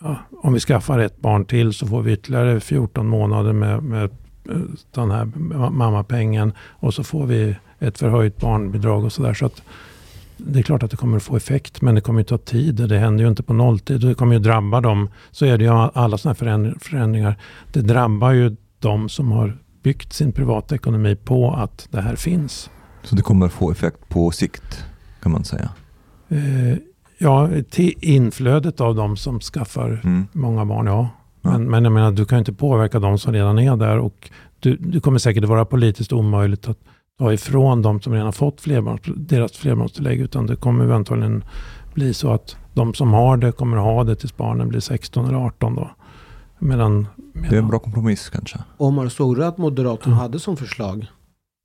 ja, 0.00 0.16
om 0.30 0.52
vi 0.52 0.60
skaffar 0.60 0.98
ett 0.98 1.20
barn 1.20 1.44
till 1.44 1.72
så 1.72 1.86
får 1.86 2.02
vi 2.02 2.12
ytterligare 2.12 2.60
14 2.60 3.06
månader 3.06 3.52
med, 3.52 3.82
med 3.82 4.10
den 4.94 5.10
här 5.10 5.24
mammapengen 5.70 6.52
och 6.58 6.94
så 6.94 7.04
får 7.04 7.26
vi 7.26 7.56
ett 7.78 7.98
förhöjt 7.98 8.40
barnbidrag 8.40 9.04
och 9.04 9.12
sådär. 9.12 9.34
Så 9.34 9.46
att 9.46 9.62
det 10.36 10.58
är 10.58 10.62
klart 10.62 10.82
att 10.82 10.90
det 10.90 10.96
kommer 10.96 11.16
att 11.16 11.22
få 11.22 11.36
effekt, 11.36 11.82
men 11.82 11.94
det 11.94 12.00
kommer 12.00 12.20
att 12.20 12.26
ta 12.26 12.38
tid. 12.38 12.74
Det 12.74 12.98
händer 12.98 13.24
ju 13.24 13.28
inte 13.30 13.42
på 13.42 13.52
nolltid. 13.52 14.00
Det 14.00 14.14
kommer 14.14 14.34
ju 14.34 14.38
drabba 14.40 14.80
dem. 14.80 15.08
Så 15.30 15.46
är 15.46 15.58
det 15.58 15.64
ju 15.64 15.70
alla 15.70 16.18
sådana 16.18 16.36
här 16.40 16.74
förändringar. 16.80 17.36
Det 17.72 17.80
drabbar 17.80 18.32
ju 18.32 18.56
de 18.78 19.08
som 19.08 19.32
har 19.32 19.58
byggt 19.82 20.12
sin 20.12 20.32
privatekonomi 20.32 21.16
på 21.16 21.50
att 21.54 21.88
det 21.90 22.00
här 22.00 22.16
finns. 22.16 22.70
Så 23.02 23.16
det 23.16 23.22
kommer 23.22 23.48
få 23.48 23.70
effekt 23.70 24.08
på 24.08 24.30
sikt 24.30 24.84
kan 25.22 25.32
man 25.32 25.44
säga? 25.44 25.68
Eh, 26.28 26.78
ja, 27.18 27.48
till 27.70 27.94
inflödet 28.00 28.80
av 28.80 28.94
de 28.94 29.16
som 29.16 29.40
skaffar 29.40 30.00
Mm. 30.04 30.26
många 30.32 30.64
barn, 30.64 30.86
ja. 30.86 31.08
Ja. 31.42 31.50
Men, 31.50 31.70
men 31.70 31.84
jag 31.84 31.92
menar, 31.92 32.12
du 32.12 32.24
kan 32.24 32.36
ju 32.36 32.40
inte 32.40 32.52
påverka 32.52 32.98
de 32.98 33.18
som 33.18 33.32
redan 33.32 33.58
är 33.58 33.76
där. 33.76 33.98
Och 33.98 34.30
du, 34.60 34.76
det 34.76 35.00
kommer 35.00 35.18
säkert 35.18 35.44
vara 35.44 35.64
politiskt 35.64 36.12
omöjligt 36.12 36.68
att 36.68 36.78
ta 37.18 37.32
ifrån 37.32 37.82
de 37.82 38.00
som 38.00 38.12
redan 38.12 38.26
har 38.26 38.32
fått 38.32 38.60
flerbarns, 38.60 39.00
deras 39.16 39.52
flerbarnstillägg. 39.52 40.20
Utan 40.20 40.46
det 40.46 40.56
kommer 40.56 40.84
eventuellt 40.84 41.44
bli 41.94 42.14
så 42.14 42.32
att 42.32 42.56
de 42.74 42.94
som 42.94 43.12
har 43.12 43.36
det 43.36 43.52
kommer 43.52 43.76
att 43.76 43.82
ha 43.82 44.04
det 44.04 44.16
tills 44.16 44.36
barnen 44.36 44.68
blir 44.68 44.80
16 44.80 45.26
eller 45.26 45.38
18 45.38 45.74
då. 45.74 45.90
Medan, 46.58 47.08
medan 47.32 47.50
Det 47.50 47.56
är 47.56 47.62
en 47.62 47.68
bra 47.68 47.78
kompromiss 47.78 48.28
kanske. 48.30 48.58
Omar, 48.76 49.08
såg 49.08 49.36
du 49.36 49.44
att 49.44 49.58
Moderaterna 49.58 50.16
hade 50.16 50.38
som 50.40 50.56
förslag? 50.56 51.06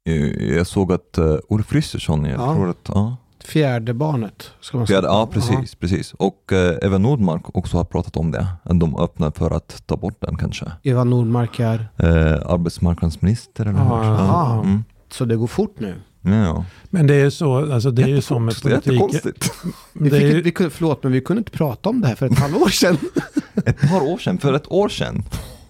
Eh, 0.09 0.15
Jag 0.55 0.67
såg 0.67 0.91
att 0.93 1.17
uh, 1.19 1.35
Ulf 1.49 1.69
Kristersson, 1.69 2.25
jag 2.25 2.39
Ja. 2.41 2.53
tror 2.53 2.69
att, 2.69 2.89
ja, 2.93 3.15
Fjärde 3.45 3.93
barnet. 3.93 4.51
Ska 4.61 4.77
man 4.77 4.87
säga. 4.87 5.01
ja 5.03 5.29
precis, 5.31 5.75
precis. 5.75 6.13
Och 6.13 6.51
uh, 6.53 6.85
Eva 6.87 6.97
Nordmark 6.97 7.55
också 7.57 7.77
har 7.77 7.83
pratat 7.83 8.17
om 8.17 8.31
det. 8.31 8.47
Att 8.63 8.79
de 8.79 8.97
öppnar 8.97 9.31
för 9.31 9.51
att 9.51 9.83
ta 9.87 9.95
bort 9.97 10.15
den 10.19 10.37
kanske. 10.37 10.71
Eva 10.83 11.03
Nordmark 11.03 11.59
är... 11.59 11.79
Uh, 12.03 12.51
arbetsmarknadsminister 12.51 13.65
eller 13.65 13.79
Ja, 13.79 14.01
hur? 14.03 14.09
ja. 14.13 14.61
Mm. 14.63 14.83
Så 15.13 15.25
det 15.25 15.35
går 15.35 15.47
fort 15.47 15.75
nu. 15.79 15.95
Ja. 16.21 16.65
Men 16.89 17.07
det 17.07 17.15
är 17.15 17.29
så, 17.29 17.73
alltså 17.73 17.91
det 17.91 18.01
är 18.03 18.07
ju 18.07 18.21
så 18.21 18.39
med 18.39 18.53
Det 18.53 18.57
är 18.57 18.61
politiken. 18.61 18.93
jättekonstigt. 18.93 19.53
Vi 19.93 20.09
Det 20.09 20.17
är 20.17 20.21
ju- 20.35 20.41
vi 20.41 20.51
kunde, 20.51 20.69
förlåt, 20.69 21.03
men 21.03 21.11
vi 21.11 21.21
kunde 21.21 21.39
inte 21.39 21.51
prata 21.51 21.89
om 21.89 22.01
det 22.01 22.07
här 22.07 22.15
för 22.15 22.25
ett 22.25 22.39
halvår 22.39 22.69
sedan. 22.69 22.97
Ett 23.65 23.81
par 23.89 24.01
år 24.03 24.17
sedan, 24.17 24.37
för 24.37 24.53
ett 24.53 24.71
år 24.71 24.89
sedan. 24.89 25.23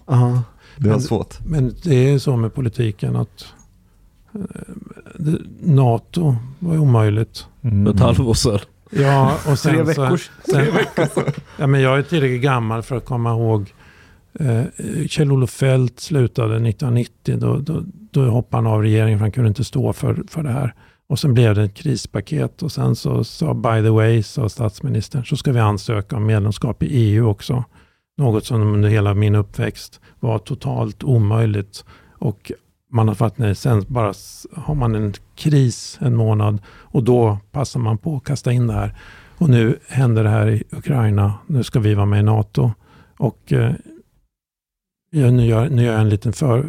Aha. 0.06 0.42
Det 0.76 0.88
var 0.88 0.90
Men- 0.96 1.00
svårt. 1.00 1.38
Men 1.46 1.74
det 1.82 1.94
är 2.10 2.18
så 2.18 2.36
med 2.36 2.54
politiken 2.54 3.16
att 3.16 3.44
eh, 4.34 4.40
det, 5.18 5.38
NATO 5.60 6.36
var 6.58 6.72
ju 6.74 6.78
omöjligt. 6.80 7.46
Mm. 7.62 7.84
För 7.84 7.92
ett 7.94 8.00
halvår 8.00 8.34
sedan. 8.34 8.58
Ja, 8.90 9.38
och 9.50 9.58
sen 9.58 9.74
Tre 9.84 9.94
så, 9.94 10.02
veckor. 10.02 10.20
sen, 10.50 10.66
ja, 11.58 11.66
men 11.66 11.80
jag 11.80 11.98
är 11.98 12.02
tillräckligt 12.02 12.42
gammal 12.42 12.82
för 12.82 12.96
att 12.96 13.04
komma 13.04 13.30
ihåg 13.30 13.72
eh, 14.40 14.62
Kjell-Olof 15.08 15.50
Feldt 15.50 16.00
slutade 16.00 16.54
1990. 16.54 17.36
Då, 17.36 17.56
då, 17.58 17.82
då 18.12 18.24
hoppade 18.24 18.62
han 18.62 18.74
av 18.74 18.82
regeringen 18.82 19.18
för 19.18 19.24
han 19.24 19.32
kunde 19.32 19.48
inte 19.48 19.64
stå 19.64 19.92
för, 19.92 20.24
för 20.28 20.42
det 20.42 20.50
här. 20.50 20.74
Och 21.06 21.18
sen 21.18 21.34
blev 21.34 21.54
det 21.54 21.62
ett 21.62 21.74
krispaket 21.74 22.62
och 22.62 22.72
sen 22.72 22.96
så 22.96 23.24
sa 23.24 23.54
by 23.54 23.82
the 23.82 23.90
way, 23.90 24.22
sa 24.22 24.48
statsministern, 24.48 25.24
så 25.24 25.36
ska 25.36 25.52
vi 25.52 25.60
ansöka 25.60 26.16
om 26.16 26.26
medlemskap 26.26 26.82
i 26.82 26.86
EU 26.86 27.28
också. 27.28 27.64
Något 28.16 28.44
som 28.44 28.74
under 28.74 28.88
hela 28.88 29.14
min 29.14 29.34
uppväxt 29.34 30.00
var 30.20 30.38
totalt 30.38 31.04
omöjligt. 31.04 31.84
Och 32.18 32.52
man 32.90 33.08
har 33.08 33.14
fattat 33.14 33.38
nej, 33.38 33.54
sen 33.54 33.84
bara 33.88 34.12
har 34.56 34.74
man 34.74 34.94
en 34.94 35.14
kris 35.34 35.98
en 36.00 36.16
månad 36.16 36.58
och 36.66 37.02
då 37.02 37.38
passar 37.50 37.80
man 37.80 37.98
på 37.98 38.16
att 38.16 38.24
kasta 38.24 38.52
in 38.52 38.66
det 38.66 38.72
här. 38.72 38.94
Och 39.38 39.48
nu 39.48 39.78
händer 39.88 40.24
det 40.24 40.30
här 40.30 40.48
i 40.48 40.62
Ukraina. 40.70 41.34
Nu 41.46 41.62
ska 41.62 41.80
vi 41.80 41.94
vara 41.94 42.06
med 42.06 42.20
i 42.20 42.22
NATO. 42.22 42.72
Och 43.18 43.52
eh, 43.52 43.72
nu, 45.12 45.46
gör, 45.46 45.68
nu 45.68 45.82
gör 45.82 45.92
jag 45.92 46.00
en 46.00 46.08
liten 46.08 46.32
för, 46.32 46.66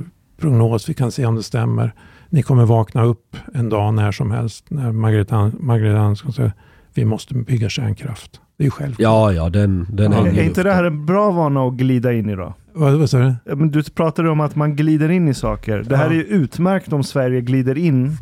prognos. 0.48 0.90
Vi 0.90 0.94
kan 0.94 1.12
se 1.12 1.26
om 1.26 1.36
det 1.36 1.44
stämmer. 1.44 1.94
Ni 2.30 2.42
kommer 2.42 2.66
vakna 2.66 3.04
upp 3.04 3.38
en 3.54 3.70
dag 3.70 3.94
när 3.94 4.12
som 4.12 4.32
helst 4.32 4.66
när 4.70 4.92
Margareta 4.92 5.36
An- 5.36 5.56
Margareta 5.60 6.00
Andersson 6.00 6.34
säger 6.34 6.54
vi 6.94 7.06
måste 7.06 7.34
bygga 7.36 7.70
kärnkraft. 7.70 8.42
Det 8.58 8.64
är 8.64 8.66
ju 8.66 8.72
självklart. 8.72 9.04
Ja, 9.04 9.32
ja, 9.32 9.50
den, 9.50 9.88
den 9.90 10.12
Ja, 10.12 10.18
hänger 10.24 10.42
Är 10.42 10.46
inte 10.46 10.64
det 10.64 10.74
här 10.74 10.84
en 10.84 11.06
bra 11.06 11.32
vana 11.32 11.62
att 11.68 11.74
glida 11.74 12.14
in 12.14 12.30
i 12.30 12.36
då? 12.36 12.54
Vad, 12.74 12.94
vad 12.94 13.10
sa 13.10 13.18
du? 13.20 13.56
Men 13.56 13.72
du 13.72 13.84
pratade 13.84 14.30
om 14.30 14.40
att 14.40 14.56
man 14.56 14.76
glider 14.76 15.10
in 15.12 15.28
i 15.28 15.34
saker. 15.34 15.84
Det 15.90 15.98
här 15.98 16.06
Ja. 16.06 16.12
är 16.12 16.16
ju 16.16 16.24
utmärkt 16.24 16.94
om 16.94 17.04
Sverige 17.04 17.42
glider 17.42 17.78
in 17.78 18.18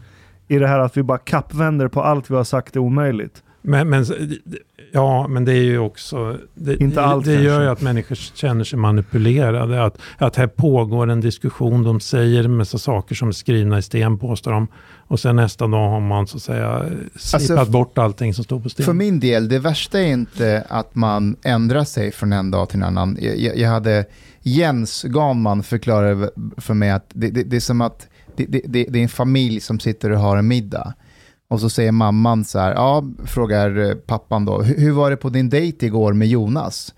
i 0.48 0.58
det 0.60 0.68
här 0.68 0.80
att 0.80 0.98
vi 0.98 1.04
bara 1.04 1.18
kappvänder 1.18 1.88
på 1.88 2.02
allt 2.04 2.32
vi 2.32 2.36
har 2.36 2.44
sagt 2.44 2.76
är 2.76 2.80
omöjligt. 2.80 3.44
Men, 3.62 3.90
men, 3.90 4.06
ja, 4.92 5.28
men 5.28 5.46
det 5.46 5.52
är 5.52 5.64
ju 5.64 5.80
också... 5.80 6.38
Det, 6.54 6.82
Inte 6.82 7.02
allt 7.02 7.26
det 7.26 7.42
gör 7.42 7.62
ju 7.62 7.68
att 7.68 7.82
människor 7.82 8.16
känner 8.16 8.64
sig 8.64 8.80
manipulerade. 8.80 9.84
Att, 9.84 9.98
att 10.18 10.36
här 10.36 10.48
pågår 10.48 11.10
en 11.10 11.22
diskussion, 11.22 11.84
de 11.84 12.00
säger 12.00 12.44
en 12.44 12.58
massa 12.58 12.78
saker 12.78 13.16
som 13.16 13.28
är 13.28 13.32
skrivna 13.32 13.78
i 13.78 13.82
sten, 13.82 14.18
påstår 14.18 14.52
de. 14.52 14.68
Och 15.08 15.20
sen 15.20 15.36
nästa 15.36 15.68
dag 15.68 15.90
har 15.90 16.00
man 16.00 16.28
så 16.28 16.38
att 16.38 16.44
säga 16.44 16.86
slipat 17.16 17.58
Alltså, 17.58 17.72
bort 17.72 17.98
allting 17.98 18.34
som 18.34 18.44
står 18.44 18.60
på 18.60 18.70
sten. 18.70 18.86
För 18.86 18.94
min 18.94 19.20
del, 19.20 19.50
det 19.50 19.60
värsta 19.60 20.00
är 20.00 20.12
inte 20.12 20.66
att 20.70 20.96
man 20.96 21.36
ändrar 21.44 21.84
sig 21.84 22.12
från 22.12 22.34
en 22.34 22.52
dag 22.52 22.70
till 22.70 22.78
en 22.78 22.84
annan. 22.84 23.18
Jag, 23.22 23.58
jag 23.58 23.70
hade 23.70 24.06
Jens 24.42 25.04
Ganman 25.04 25.64
förklara 25.64 26.30
för 26.58 26.74
mig 26.74 26.92
att 26.92 27.06
det, 27.14 27.30
det, 27.30 27.44
det 27.44 27.56
är 27.56 27.60
som 27.60 27.82
att 27.82 28.08
det, 28.36 28.46
det 28.46 28.86
det 28.90 29.00
är 29.00 29.04
en 29.04 29.10
familj 29.10 29.60
som 29.60 29.80
sitter 29.80 30.10
och 30.10 30.20
har 30.20 30.38
en 30.38 30.48
middag. 30.48 30.94
Och 31.52 31.60
så 31.60 31.70
säger 31.70 31.92
mamman 31.92 32.46
så 32.46 32.60
här, 32.60 32.72
ja, 32.74 33.04
frågar 33.26 33.78
eh, 33.90 33.94
pappan 33.96 34.46
då, 34.46 34.62
"Hur- 34.62 34.92
var 34.92 35.10
det 35.10 35.18
på 35.18 35.30
din 35.30 35.50
dejt 35.50 35.86
igår 35.86 36.14
med 36.14 36.28
Jonas? 36.28 36.94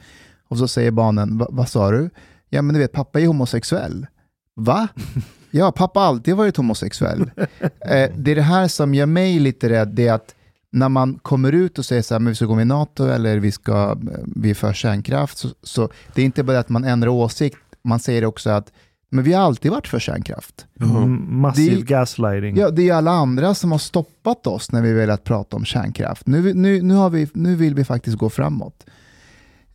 Och 0.48 0.58
så 0.58 0.68
säger 0.68 0.92
barnen, 0.92 1.38
"Va- 1.38 1.48
vad 1.50 1.70
sa 1.70 1.92
du? 1.92 2.10
Ja 2.50 2.62
men 2.62 2.74
du 2.74 2.80
vet, 2.80 2.92
pappa 2.92 3.20
är 3.22 3.28
homosexuell. 3.28 4.08
Va? 4.56 4.88
Ja, 5.56 5.72
pappa 5.72 6.00
har 6.00 6.08
alltid 6.08 6.36
varit 6.36 6.58
homosexuell. 6.58 7.22
eh, 7.62 8.10
det 8.18 8.32
är 8.32 8.36
det 8.36 8.42
här 8.42 8.68
som 8.68 8.94
gör 8.94 9.06
mig 9.06 9.40
lite 9.40 9.70
rädd, 9.70 9.88
det 9.94 10.08
är 10.08 10.14
att 10.14 10.36
när 10.72 10.90
man 10.90 11.20
kommer 11.22 11.52
ut 11.52 11.80
och 11.80 11.86
säger 11.86 12.02
så 12.02 12.14
här, 12.14 12.20
men 12.20 12.30
vi 12.32 12.36
ska 12.36 12.46
gå 12.46 12.56
med 12.56 12.62
i 12.62 12.66
NATO 12.66 13.06
eller 13.06 13.38
vi, 13.40 13.52
ska, 13.52 13.98
vi 14.36 14.50
är 14.50 14.54
för 14.54 14.74
kärnkraft, 14.74 15.38
så, 15.38 15.48
så 15.64 15.90
det 16.16 16.22
är 16.22 16.26
inte 16.26 16.44
bara 16.44 16.60
att 16.60 16.70
man 16.70 16.84
ändrar 16.84 17.08
åsikt, 17.10 17.58
man 17.84 18.00
säger 18.00 18.26
också 18.26 18.50
att 18.50 18.72
men 19.14 19.24
vi 19.24 19.34
har 19.34 19.44
alltid 19.44 19.72
varit 19.72 19.88
för 19.88 20.00
kärnkraft. 20.00 20.66
Mm, 20.82 21.42
massiv 21.42 21.76
Det- 21.78 21.82
gaslighting. 21.86 22.58
Ja, 22.58 22.70
det 22.70 22.90
är 22.90 22.94
alla 22.94 23.12
andra 23.12 23.56
som 23.56 23.72
har 23.72 23.80
stoppat 23.80 24.48
oss 24.48 24.72
när 24.72 24.82
vi 24.82 24.94
velat 24.94 25.24
prata 25.24 25.56
om 25.58 25.66
kärnkraft. 25.66 26.28
Nu, 26.28 26.54
nu, 26.54 26.82
nu, 26.82 26.94
har 26.94 27.10
vi, 27.10 27.28
nu 27.34 27.56
vill 27.56 27.76
vi 27.76 27.84
faktiskt 27.86 28.18
gå 28.18 28.30
framåt. 28.30 28.86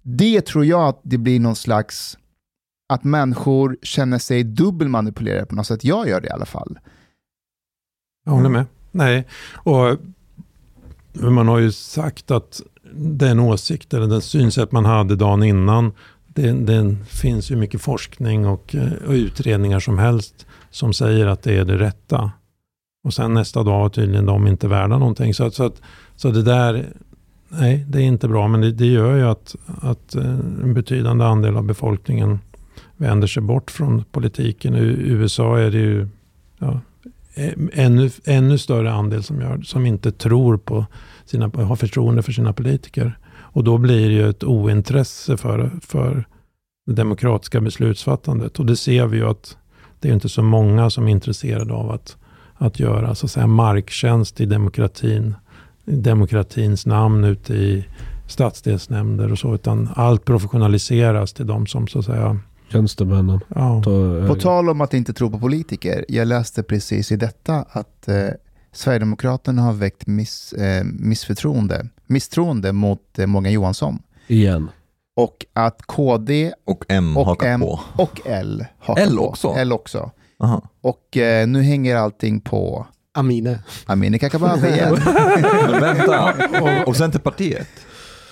Det 0.02 0.40
tror 0.47 0.65
jag 0.65 0.89
att 0.89 1.01
det 1.02 1.19
blir 1.19 1.40
någon 1.40 1.56
slags, 1.56 2.19
att 2.89 3.05
människor 3.05 3.77
känner 3.82 4.19
sig 4.19 4.44
dubbelmanipulerade 4.44 5.47
på 5.47 5.55
något 5.55 5.66
sätt. 5.66 5.85
Jag 5.85 6.09
gör 6.09 6.20
det 6.20 6.27
i 6.28 6.31
alla 6.31 6.47
fall. 6.47 6.78
Jag 8.24 8.32
håller 8.32 8.48
med. 8.48 8.65
Nej, 8.90 9.27
och 9.55 9.97
man 11.12 11.48
har 11.48 11.59
ju 11.59 11.73
sagt 11.73 12.31
att 12.31 12.60
den 12.94 13.39
åsikt 13.40 13.94
eller 13.94 14.06
den 14.06 14.20
synsätt 14.23 14.73
man 14.73 14.85
hade 14.85 15.16
dagen 15.16 15.43
innan, 15.43 15.93
det, 16.43 16.52
det 16.52 16.97
finns 17.06 17.51
ju 17.51 17.56
mycket 17.56 17.81
forskning 17.81 18.47
och, 18.47 18.77
och 19.06 19.12
utredningar 19.12 19.81
som 19.81 19.98
helst 19.98 20.47
som 20.70 20.93
säger 20.93 21.27
att 21.27 21.43
det 21.43 21.59
är 21.59 21.65
det 21.65 21.78
rätta. 21.78 22.31
Och 23.05 23.15
sen 23.15 23.35
nästa 23.35 23.62
dag 23.62 23.85
är 23.85 23.89
tydligen 23.89 24.27
de 24.27 24.47
inte 24.47 24.69
värda 24.69 24.98
någonting. 24.98 25.35
Så, 25.35 25.51
så, 25.51 25.65
att, 25.65 25.82
så 26.16 26.31
det 26.31 26.43
där, 26.43 26.86
nej 27.48 27.85
det 27.89 27.98
är 27.98 28.02
inte 28.02 28.28
bra. 28.28 28.48
Men 28.48 28.60
det, 28.60 28.73
det 28.73 28.86
gör 28.86 29.16
ju 29.16 29.24
att, 29.24 29.56
att 29.66 30.15
eh, 30.15 30.31
en 30.62 30.74
betydande 30.74 31.24
andel 31.24 31.56
av 31.56 31.65
befolkningen 31.65 32.39
vänder 32.97 33.27
sig 33.27 33.43
bort 33.43 33.70
från 33.70 34.05
politiken. 34.05 34.74
I 34.74 34.81
USA 35.10 35.59
är 35.59 35.70
det 35.70 35.78
ju 35.78 36.09
ja, 36.59 36.81
eh, 37.35 37.52
ännu, 37.73 38.10
ännu 38.24 38.59
större 38.59 38.93
andel 38.93 39.23
som, 39.23 39.40
gör, 39.40 39.62
som 39.62 39.86
inte 39.86 40.12
tror 40.12 40.56
på 40.56 40.86
sina, 41.24 41.51
har 41.55 41.77
förtroende 41.77 42.23
för 42.23 42.32
sina 42.32 42.52
politiker. 42.52 43.19
Och 43.59 43.64
då 43.64 43.78
blir 43.78 44.09
det 44.09 44.14
ju 44.14 44.28
ett 44.28 44.44
ointresse 44.44 45.36
för, 45.36 45.70
för 45.82 46.24
det 46.86 46.93
demokratiska 46.93 47.60
beslutsfattandet. 47.60 48.59
Och 48.59 48.66
det 48.66 48.76
ser 48.76 49.06
vi 49.06 49.16
ju 49.16 49.28
att 49.28 49.56
det 50.01 50.09
är 50.09 50.12
inte 50.12 50.28
så 50.28 50.43
många 50.43 50.90
som 50.90 51.06
är 51.06 51.10
intresserade 51.10 51.74
av 51.74 51.90
att, 51.90 52.16
att 52.55 52.80
göra 52.80 53.14
så 53.14 53.26
att 53.26 53.30
säga, 53.32 53.47
marktjänst 53.47 54.40
i 54.40 54.47
demokratin, 54.47 55.35
i 55.85 55.97
demokratins 55.97 56.86
namn 56.86 57.24
ute 57.24 57.55
i 57.55 57.85
stadsdelsnämnder 58.28 59.32
och 59.32 59.39
så, 59.39 59.55
utan 59.55 59.89
allt 59.94 60.24
professionaliseras 60.24 61.32
till 61.32 61.47
de 61.47 61.66
som 61.66 61.89
så 61.89 61.98
att 61.98 62.05
säga, 62.05 62.39
Tjänstemännen. 62.72 63.40
ja, 63.48 63.82
tar, 63.85 64.26
På 64.28 64.35
eh, 64.35 64.40
tal 64.40 64.68
om 64.68 64.80
att 64.80 64.94
inte 64.94 65.12
tro 65.12 65.30
på 65.30 65.39
politiker, 65.39 66.05
jag 66.09 66.28
läste 66.28 66.62
precis 66.62 67.12
i 67.12 67.16
detta 67.16 67.64
att 67.70 68.09
eh, 68.09 68.28
Sverigedemokraterna 68.72 69.62
har 69.62 69.72
väckt 69.72 70.06
miss, 70.06 70.52
eh, 70.52 70.85
missförtroende, 70.85 71.89
misstroende 72.09 72.72
mot 72.72 73.18
eh, 73.18 73.26
Morgan 73.26 73.52
Johansson. 73.52 73.98
igen. 74.26 74.70
Och 75.16 75.47
att 75.52 75.82
KD 75.82 76.52
Och 76.66 76.85
M 76.89 77.16
Och 77.16 77.26
hakar 77.26 77.48
M. 77.48 77.60
på. 77.60 77.80
och 77.97 78.20
L 78.24 78.66
hakar 78.78 79.02
L 79.02 79.16
på. 79.16 79.28
också? 79.28 79.55
L 79.56 79.72
också. 79.72 80.10
Aha. 80.40 80.62
Och 80.80 81.16
eh, 81.16 81.47
nu 81.48 81.62
hänger 81.62 81.97
allting 81.97 82.40
på 82.40 82.86
Amine. 83.14 83.59
Amineh 83.86 84.18
Kakabaveh 84.20 84.74
igen. 84.74 84.97
Men 85.70 85.80
vänta, 85.80 86.35
och 86.86 86.97
Centerpartiet? 86.97 87.68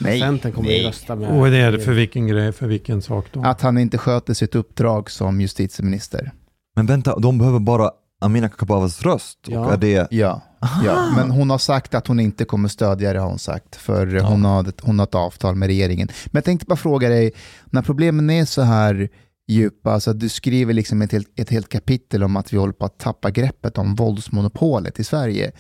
Nej, 0.01 0.21
Centern 0.21 0.53
kommer 0.53 0.69
nej. 0.69 0.87
rösta 0.87 1.17
med... 1.17 1.29
och 1.31 1.37
vad 1.37 1.55
är 1.55 1.73
det 1.73 1.81
för 1.81 1.93
vilken 1.93 2.27
grej, 2.27 2.53
för 2.53 2.67
vilken 2.67 3.03
sak 3.03 3.27
då? 3.33 3.43
Att 3.43 3.61
han 3.61 3.79
inte 3.79 3.99
sköter 3.99 4.35
sitt 4.35 4.55
uppdrag 4.55 5.11
som 5.11 5.41
justitieminister. 5.41 6.33
Men 6.77 6.87
vänta, 6.87 7.19
de 7.19 7.39
behöver 7.39 7.59
bara 7.59 7.91
Amina 8.21 8.49
Kakabavehs 8.49 9.03
röst? 9.03 9.39
Ja. 9.47 9.61
Och 9.67 9.73
är 9.73 9.77
det... 9.77 10.09
Ja, 10.11 10.41
ja, 10.85 11.13
men 11.17 11.31
hon 11.31 11.51
har 11.51 11.59
sagt 11.59 11.95
att 11.95 12.07
hon 12.07 12.21
inte 12.21 12.45
kommer 12.45 12.69
stödja 12.69 13.13
det 13.13 13.19
har 13.19 13.29
hon 13.29 13.39
sagt, 13.39 13.77
för 13.77 14.07
hon, 14.21 14.45
har 14.45 14.73
hon 14.83 14.99
har 14.99 15.07
ett 15.07 15.15
avtal 15.15 15.55
med 15.55 15.67
regeringen. 15.67 16.09
Men 16.27 16.39
jag 16.39 16.45
tänkte 16.45 16.67
bara 16.67 16.77
fråga 16.77 17.09
dig, 17.09 17.33
när 17.67 17.83
problemen 17.83 18.31
är 18.31 18.45
så 18.45 18.63
här 18.63 19.09
djupa, 19.49 19.93
alltså 19.93 20.11
att 20.11 20.21
du 20.21 20.29
skriver 20.29 20.75
liksom 20.75 21.03
ett 21.03 21.13
helt, 21.13 21.41
ett 21.41 21.51
helt 21.51 21.69
kapitel 21.69 22.23
om 22.23 22.37
att 22.37 22.53
vi 22.53 22.57
håller 22.57 22.73
på 22.73 22.85
att 22.85 22.99
tappa 22.99 23.31
greppet 23.31 23.79
om 23.79 23.95
våldsmonopolet 23.95 25.01
i 25.01 25.05
Sverige. 25.05 25.53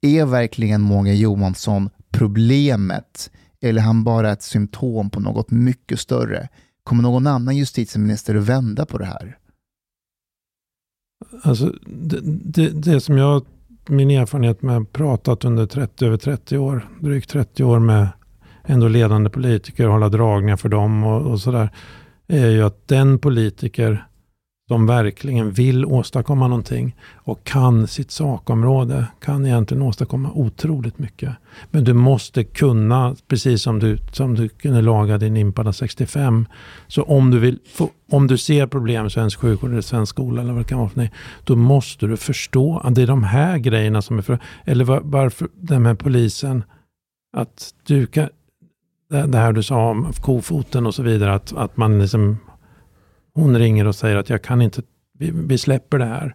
Är 0.00 0.24
verkligen 0.24 0.80
Morgan 0.80 1.16
Johansson 1.16 1.90
problemet, 2.10 3.30
eller 3.60 3.80
är 3.80 3.84
han 3.84 4.04
bara 4.04 4.32
ett 4.32 4.42
symptom 4.42 5.10
på 5.10 5.20
något 5.20 5.50
mycket 5.50 6.00
större? 6.00 6.48
Kommer 6.84 7.02
någon 7.02 7.26
annan 7.26 7.56
justitieminister 7.56 8.34
att 8.34 8.44
vända 8.44 8.86
på 8.86 8.98
det 8.98 9.04
här? 9.04 9.38
Alltså, 11.42 11.74
det, 11.86 12.20
det, 12.22 12.68
det 12.68 13.00
som 13.00 13.18
jag, 13.18 13.44
min 13.88 14.10
erfarenhet 14.10 14.62
med 14.62 14.76
att 14.76 14.92
pratat 14.92 15.44
under 15.44 15.66
30, 15.66 16.06
över 16.06 16.16
30 16.16 16.58
år, 16.58 16.88
drygt 17.00 17.30
30 17.30 17.64
år 17.64 17.78
med 17.78 18.08
ändå 18.64 18.88
ledande 18.88 19.30
politiker 19.30 19.86
och 19.86 19.92
hålla 19.92 20.08
dragningar 20.08 20.56
för 20.56 20.68
dem 20.68 21.04
och, 21.04 21.30
och 21.30 21.40
sådär, 21.40 21.70
är 22.28 22.48
ju 22.48 22.62
att 22.62 22.88
den 22.88 23.18
politiker 23.18 24.06
som 24.72 24.86
verkligen 24.86 25.50
vill 25.50 25.84
åstadkomma 25.84 26.48
någonting 26.48 26.96
och 27.14 27.44
kan 27.44 27.86
sitt 27.86 28.10
sakområde, 28.10 29.06
kan 29.20 29.46
egentligen 29.46 29.82
åstadkomma 29.82 30.30
otroligt 30.34 30.98
mycket. 30.98 31.30
Men 31.70 31.84
du 31.84 31.92
måste 31.92 32.44
kunna, 32.44 33.16
precis 33.28 33.62
som 33.62 33.78
du, 33.78 33.98
som 34.12 34.34
du 34.34 34.48
kunde 34.48 34.82
laga 34.82 35.18
din 35.18 35.36
Impala 35.36 35.72
65, 35.72 36.46
så 36.88 37.02
om 37.02 37.30
du, 37.30 37.38
vill 37.38 37.58
få, 37.74 37.90
om 38.10 38.26
du 38.26 38.38
ser 38.38 38.66
problem 38.66 39.06
i 39.06 39.10
svensk 39.10 39.38
sjukvård 39.40 39.70
eller 39.70 39.80
svensk 39.80 40.10
skola 40.10 40.42
eller 40.42 40.52
vad 40.52 40.62
det 40.62 40.68
kan 40.68 40.78
vara 40.78 40.88
för 40.88 41.00
dig, 41.00 41.12
då 41.44 41.56
måste 41.56 42.06
du 42.06 42.16
förstå 42.16 42.78
att 42.78 42.94
det 42.94 43.02
är 43.02 43.06
de 43.06 43.24
här 43.24 43.58
grejerna 43.58 44.02
som 44.02 44.18
är 44.18 44.22
för, 44.22 44.38
eller 44.64 44.84
var, 44.84 45.00
varför 45.04 45.48
den 45.54 45.86
här 45.86 45.94
polisen, 45.94 46.64
att 47.36 47.74
du 47.86 48.06
kan, 48.06 48.28
det 49.10 49.26
det 49.26 49.38
här 49.38 49.52
du 49.52 49.62
sa 49.62 49.90
om 49.90 50.12
kofoten 50.20 50.86
och 50.86 50.94
så 50.94 51.02
vidare, 51.02 51.34
att, 51.34 51.52
att 51.56 51.76
man 51.76 51.98
liksom, 51.98 52.38
hon 53.34 53.58
ringer 53.58 53.86
och 53.86 53.94
säger 53.94 54.16
att 54.16 54.30
jag 54.30 54.42
kan 54.42 54.62
inte, 54.62 54.82
vi, 55.18 55.30
vi 55.34 55.58
släpper 55.58 55.98
det 55.98 56.04
här. 56.04 56.34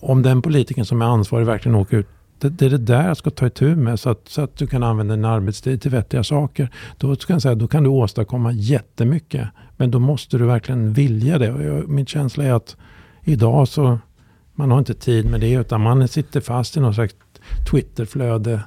Om 0.00 0.22
den 0.22 0.42
politiken 0.42 0.84
som 0.84 1.02
är 1.02 1.06
ansvarig 1.06 1.46
verkligen 1.46 1.76
åker 1.76 1.96
ut, 1.96 2.06
det, 2.38 2.48
det 2.48 2.66
är 2.66 2.70
det 2.70 2.78
där 2.78 3.08
jag 3.08 3.16
ska 3.16 3.30
ta 3.30 3.46
itu 3.46 3.76
med 3.76 4.00
så 4.00 4.10
att, 4.10 4.28
så 4.28 4.42
att 4.42 4.56
du 4.56 4.66
kan 4.66 4.82
använda 4.82 5.16
din 5.16 5.24
arbetstid 5.24 5.82
till 5.82 5.90
vettiga 5.90 6.24
saker. 6.24 6.70
Då, 6.96 7.16
ska 7.16 7.32
jag 7.32 7.42
säga, 7.42 7.54
då 7.54 7.68
kan 7.68 7.82
du 7.82 7.88
åstadkomma 7.88 8.52
jättemycket. 8.52 9.48
Men 9.76 9.90
då 9.90 9.98
måste 9.98 10.38
du 10.38 10.46
verkligen 10.46 10.92
vilja 10.92 11.38
det. 11.38 11.52
Och 11.52 11.62
jag, 11.62 11.88
min 11.88 12.06
känsla 12.06 12.44
är 12.44 12.52
att 12.52 12.76
idag 13.24 13.68
så, 13.68 13.98
man 14.54 14.70
har 14.70 14.78
inte 14.78 14.94
tid 14.94 15.30
med 15.30 15.40
det 15.40 15.52
utan 15.52 15.80
man 15.80 16.08
sitter 16.08 16.40
fast 16.40 16.76
i 16.76 16.80
något 16.80 16.94
slags 16.94 17.14
Twitterflöde. 17.70 18.60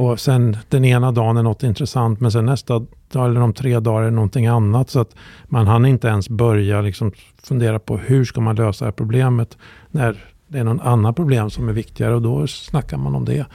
Och 0.00 0.20
sen 0.20 0.56
den 0.68 0.84
ena 0.84 1.12
dagen 1.12 1.36
är 1.36 1.42
något 1.42 1.62
intressant 1.62 2.20
men 2.20 2.32
sen 2.32 2.46
nästa 2.46 2.78
dag 3.12 3.26
eller 3.26 3.40
om 3.40 3.52
tre 3.52 3.80
dagar 3.80 4.02
är 4.02 4.10
någonting 4.10 4.46
annat. 4.46 4.90
Så 4.90 5.00
att 5.00 5.14
man 5.44 5.66
hann 5.66 5.86
inte 5.86 6.08
ens 6.08 6.28
börja 6.28 6.80
liksom 6.80 7.12
fundera 7.42 7.78
på 7.78 7.96
hur 7.96 8.24
ska 8.24 8.40
man 8.40 8.56
lösa 8.56 8.84
det 8.84 8.86
här 8.86 8.92
problemet 8.92 9.58
när 9.90 10.24
det 10.48 10.58
är 10.58 10.64
någon 10.64 10.80
annan 10.80 11.14
problem 11.14 11.50
som 11.50 11.68
är 11.68 11.72
viktigare 11.72 12.14
och 12.14 12.22
då 12.22 12.46
snackar 12.46 12.96
man 12.96 13.14
om 13.14 13.24
det. 13.24 13.46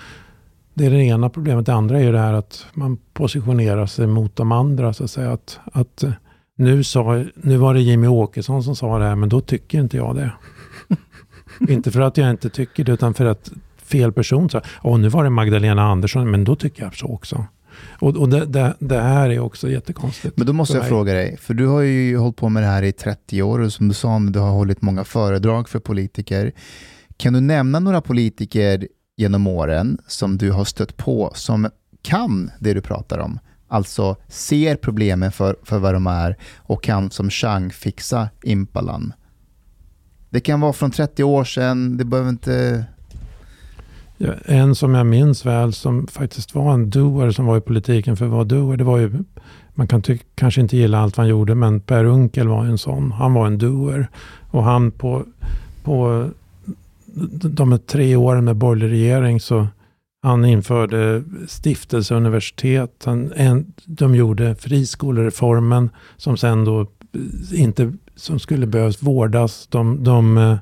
Det 0.74 0.86
är 0.86 0.90
det 0.90 1.04
ena 1.04 1.30
problemet. 1.30 1.66
Det 1.66 1.74
andra 1.74 2.00
är 2.00 2.04
ju 2.04 2.12
det 2.12 2.20
här 2.20 2.34
att 2.34 2.66
man 2.74 2.98
positionerar 3.14 3.86
sig 3.86 4.08
mot 4.08 4.36
de 4.36 4.52
andra. 4.52 4.94
Så 4.94 5.04
att 5.04 5.12
säga. 5.12 5.32
Att, 5.32 5.60
att 5.74 6.04
eh, 6.04 6.12
nu, 6.58 6.84
sa, 6.84 7.24
nu 7.36 7.58
var 7.58 7.74
det 7.74 7.82
Jimmy 7.82 8.08
Åkesson 8.08 8.64
som 8.64 8.76
sa 8.76 9.00
det 9.00 9.06
här 9.06 9.16
men 9.16 9.30
då 9.30 9.42
tycker 9.42 9.80
inte 9.80 9.98
jag 9.98 10.16
det. 10.16 10.32
inte 11.74 11.92
för 11.92 12.02
att 12.02 12.18
jag 12.18 12.30
inte 12.30 12.50
tycker 12.50 12.84
det 12.84 12.92
utan 12.92 13.14
för 13.14 13.26
att 13.26 13.52
fel 13.86 14.12
person 14.14 14.50
sa 14.50 14.62
Åh, 14.84 15.00
nu 15.00 15.10
var 15.10 15.24
det 15.24 15.30
Magdalena 15.30 15.84
Andersson 15.84 16.32
men 16.32 16.44
då 16.44 16.56
tycker 16.56 16.84
jag 16.84 16.96
så 16.96 17.08
också. 17.08 17.46
Och, 18.00 18.18
och 18.18 18.30
det, 18.30 18.46
det, 18.46 18.76
det 18.80 19.02
här 19.02 19.30
är 19.30 19.40
också 19.40 19.70
jättekonstigt. 19.70 20.38
Men 20.38 20.48
då 20.48 20.54
måste 20.54 20.78
jag 20.78 20.88
fråga 20.88 21.14
dig, 21.14 21.38
för 21.38 21.54
du 21.54 21.68
har 21.68 21.82
ju 21.82 22.18
hållit 22.18 22.38
på 22.38 22.50
med 22.50 22.64
det 22.64 22.68
här 22.68 22.84
i 22.84 22.92
30 22.92 23.42
år 23.42 23.60
och 23.60 23.74
som 23.74 23.88
du 23.88 23.94
sa, 23.94 24.20
du 24.20 24.40
har 24.40 24.52
hållit 24.52 24.82
många 24.82 25.04
föredrag 25.04 25.70
för 25.70 25.80
politiker. 25.80 26.52
Kan 27.18 27.34
du 27.34 27.42
nämna 27.42 27.80
några 27.80 28.02
politiker 28.02 28.88
genom 29.18 29.48
åren 29.48 29.98
som 30.08 30.38
du 30.38 30.52
har 30.52 30.66
stött 30.66 30.98
på 30.98 31.32
som 31.36 31.70
kan 32.02 32.52
det 32.60 32.74
du 32.74 32.82
pratar 32.82 33.20
om? 33.20 33.40
Alltså 33.68 34.16
ser 34.28 34.76
problemen 34.76 35.32
för, 35.32 35.56
för 35.64 35.80
vad 35.80 35.94
de 35.94 36.08
är 36.08 36.38
och 36.58 36.84
kan 36.84 37.12
som 37.12 37.30
Chang 37.30 37.72
fixa 37.72 38.30
Impalan. 38.44 39.14
Det 40.30 40.40
kan 40.40 40.60
vara 40.60 40.74
från 40.74 40.92
30 40.92 41.24
år 41.24 41.44
sedan, 41.44 41.98
det 41.98 42.06
behöver 42.06 42.30
inte... 42.30 42.86
En 44.46 44.76
som 44.76 44.94
jag 44.96 45.06
minns 45.06 45.46
väl 45.46 45.74
som 45.74 46.08
faktiskt 46.08 46.56
var 46.56 46.74
en 46.74 46.90
doer 46.90 47.32
som 47.32 47.46
var 47.46 47.58
i 47.58 47.62
politiken 47.62 48.18
för 48.18 48.26
att 48.26 48.32
vara 48.32 48.44
doer. 48.44 48.78
Det 48.78 48.84
var 48.84 48.98
ju, 48.98 49.12
man 49.74 49.88
kan 49.88 50.02
ty- 50.02 50.18
kanske 50.36 50.62
inte 50.62 50.78
gilla 50.78 51.00
allt 51.00 51.16
han 51.16 51.28
gjorde 51.28 51.56
men 51.56 51.80
Per 51.80 52.06
Unckel 52.06 52.48
var 52.48 52.66
en 52.66 52.78
sån. 52.78 53.12
Han 53.12 53.34
var 53.34 53.48
en 53.48 53.58
doer. 53.58 54.08
Och 54.52 54.64
han 54.64 54.92
på, 54.92 55.24
på 55.84 56.30
de 57.44 57.80
tre 57.80 58.16
åren 58.16 58.46
med 58.46 58.56
borgerlig 58.56 58.92
regering 58.92 59.40
så 59.40 59.68
han 60.24 60.46
införde 60.46 61.24
stiftelseuniversitet. 61.48 63.04
Han, 63.06 63.32
en, 63.36 63.74
de 63.86 64.16
gjorde 64.16 64.56
friskolereformen 64.56 65.90
som 66.18 66.38
sen 66.38 66.66
då 66.66 66.88
inte 67.54 67.94
som 68.16 68.40
skulle 68.40 68.68
behövas 68.68 69.04
vårdas. 69.04 69.68
De, 69.68 70.04
de 70.04 70.38
eh, 70.38 70.58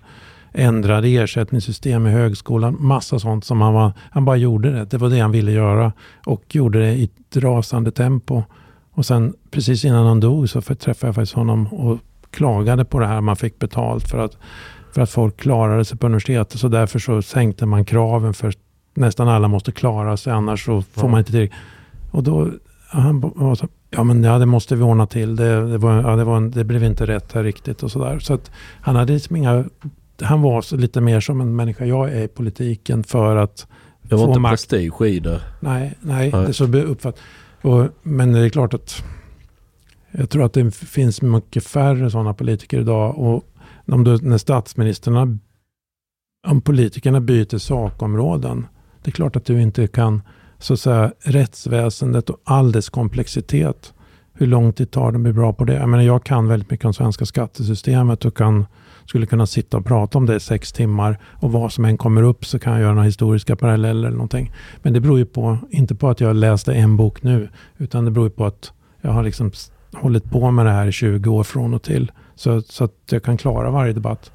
ändrade 0.54 1.08
ersättningssystem 1.08 2.08
i 2.08 2.10
högskolan. 2.10 2.78
Massa 2.80 3.20
sånt 3.20 3.46
som 3.46 3.62
han 3.62 3.74
var. 3.74 3.92
Han 4.12 4.26
bara 4.26 4.38
gjorde 4.38 4.72
det. 4.72 4.86
Det 4.86 4.98
var 4.98 5.10
det 5.10 5.20
han 5.20 5.32
ville 5.32 5.52
göra. 5.52 5.92
Och 6.26 6.56
gjorde 6.56 6.80
det 6.80 6.94
i 6.94 7.04
ett 7.04 7.38
rasande 7.38 7.92
tempo. 7.92 8.44
Och 8.92 9.06
sen 9.06 9.34
precis 9.52 9.86
innan 9.86 10.06
han 10.06 10.20
dog 10.20 10.50
så 10.50 10.62
träffade 10.62 11.08
jag 11.08 11.16
faktiskt 11.16 11.34
honom 11.34 11.68
och 11.68 12.00
klagade 12.32 12.86
på 12.86 13.00
det 13.00 13.08
här. 13.08 13.22
Man 13.22 13.36
fick 13.36 13.60
betalt 13.60 14.10
för 14.10 14.18
att, 14.18 14.38
för 14.92 15.02
att 15.02 15.10
folk 15.10 15.38
klarade 15.38 15.86
sig 15.86 15.98
på 15.98 16.06
universitetet. 16.06 16.60
Så 16.60 16.68
därför 16.68 17.00
så 17.00 17.22
sänkte 17.22 17.66
man 17.66 17.86
kraven 17.86 18.34
för 18.34 18.54
nästan 18.94 19.28
alla 19.28 19.48
måste 19.48 19.72
klara 19.72 20.18
sig 20.18 20.34
annars 20.34 20.66
så 20.66 20.82
får 20.82 21.08
man 21.08 21.20
inte 21.20 21.32
till. 21.32 21.50
Och 22.12 22.24
då 22.24 22.52
han 22.94 23.20
var 23.20 23.56
så, 23.56 23.68
ja 23.90 24.04
men 24.04 24.24
ja, 24.24 24.40
det 24.40 24.46
måste 24.46 24.76
vi 24.76 24.84
ordna 24.84 25.08
till. 25.08 25.36
Det, 25.36 25.72
det, 25.72 25.78
var, 25.78 26.02
ja, 26.02 26.16
det, 26.16 26.24
var, 26.24 26.42
det 26.42 26.64
blev 26.64 26.84
inte 26.84 27.06
rätt 27.06 27.34
här 27.34 27.44
riktigt 27.44 27.84
och 27.84 27.92
sådär. 27.92 28.20
Så 28.20 28.34
att 28.34 28.52
han 28.82 28.96
hade 28.96 29.14
liksom 29.14 29.36
inga, 29.36 29.64
han 30.22 30.42
var 30.42 30.76
lite 30.78 31.02
mer 31.02 31.20
som 31.20 31.42
en 31.42 31.56
människa 31.56 31.86
jag 31.86 32.14
är 32.14 32.24
i 32.24 32.28
politiken 32.28 33.04
för 33.04 33.36
att 33.36 33.68
Det 34.02 34.16
var 34.16 34.28
inte 34.28 34.40
makt. 34.40 34.52
prestige 34.52 35.02
i 35.02 35.20
det. 35.20 35.42
Nej, 35.60 35.94
nej, 36.02 36.32
nej. 36.34 36.46
det 36.48 36.54
så 36.54 36.78
uppfatt. 36.78 37.20
Och, 37.62 37.88
men 38.02 38.32
det 38.32 38.40
är 38.40 38.50
klart 38.50 38.74
att 38.74 39.04
jag 40.12 40.30
tror 40.30 40.46
att 40.46 40.54
det 40.54 40.72
finns 40.76 41.22
mycket 41.22 41.64
färre 41.64 42.12
sådana 42.12 42.34
politiker 42.34 42.80
idag. 42.80 43.18
Och 43.18 43.44
om 43.88 44.04
du, 44.04 44.18
när 44.18 44.38
statsministerna, 44.38 45.38
om 46.48 46.62
politikerna 46.62 47.22
byter 47.22 47.58
sakområden, 47.58 48.68
det 49.04 49.10
är 49.10 49.14
klart 49.14 49.36
att 49.36 49.46
du 49.46 49.62
inte 49.62 49.88
kan 49.88 50.22
så 50.60 50.74
att 50.74 50.80
säga, 50.80 51.14
rättsväsendet 51.20 52.30
och 52.30 52.42
all 52.44 52.72
dess 52.72 52.90
komplexitet. 52.90 53.94
Hur 54.34 54.48
lång 54.48 54.74
tid 54.74 54.92
tar 54.92 55.12
det 55.12 55.16
att 55.16 55.22
bli 55.22 55.34
bra 55.34 55.54
på 55.54 55.66
det? 55.66 55.74
Jag, 55.74 55.90
menar, 55.90 56.04
jag 56.04 56.24
kan 56.24 56.48
väldigt 56.48 56.72
mycket 56.72 56.86
om 56.86 56.94
svenska 56.94 57.26
skattesystemet 57.26 58.26
och 58.26 58.38
kan, 58.38 58.66
skulle 59.06 59.26
kunna 59.26 59.46
sitta 59.46 59.78
och 59.78 59.86
prata 59.86 60.18
om 60.18 60.26
det 60.26 60.36
i 60.36 60.40
sex 60.40 60.72
timmar. 60.72 61.20
Och 61.24 61.52
vad 61.52 61.74
som 61.74 61.86
än 61.86 61.98
kommer 61.98 62.24
upp 62.24 62.46
så 62.46 62.60
kan 62.60 62.74
jag 62.74 62.82
göra 62.82 62.94
några 62.94 63.06
historiska 63.06 63.56
paralleller 63.56 64.08
eller 64.08 64.18
någonting. 64.18 64.52
Men 64.82 64.94
det 64.94 65.00
beror 65.00 65.18
ju 65.18 65.26
på, 65.26 65.58
inte 65.70 65.96
på 65.96 66.10
att 66.10 66.22
jag 66.22 66.36
läste 66.36 66.74
en 66.74 66.98
bok 66.98 67.24
nu, 67.24 67.50
utan 67.78 68.06
det 68.06 68.12
beror 68.12 68.30
på 68.30 68.46
att 68.46 68.72
jag 69.02 69.12
har 69.12 69.24
liksom 69.24 69.52
hållit 69.94 70.32
på 70.32 70.52
med 70.52 70.66
det 70.66 70.72
här 70.72 70.88
i 70.88 70.92
20 70.92 71.30
år 71.30 71.44
från 71.44 71.74
och 71.74 71.84
till. 71.84 72.12
Så, 72.36 72.62
så 72.62 72.84
att 72.84 72.94
jag 73.10 73.24
kan 73.24 73.38
klara 73.38 73.72
varje 73.72 73.94
debatt. 73.94 74.32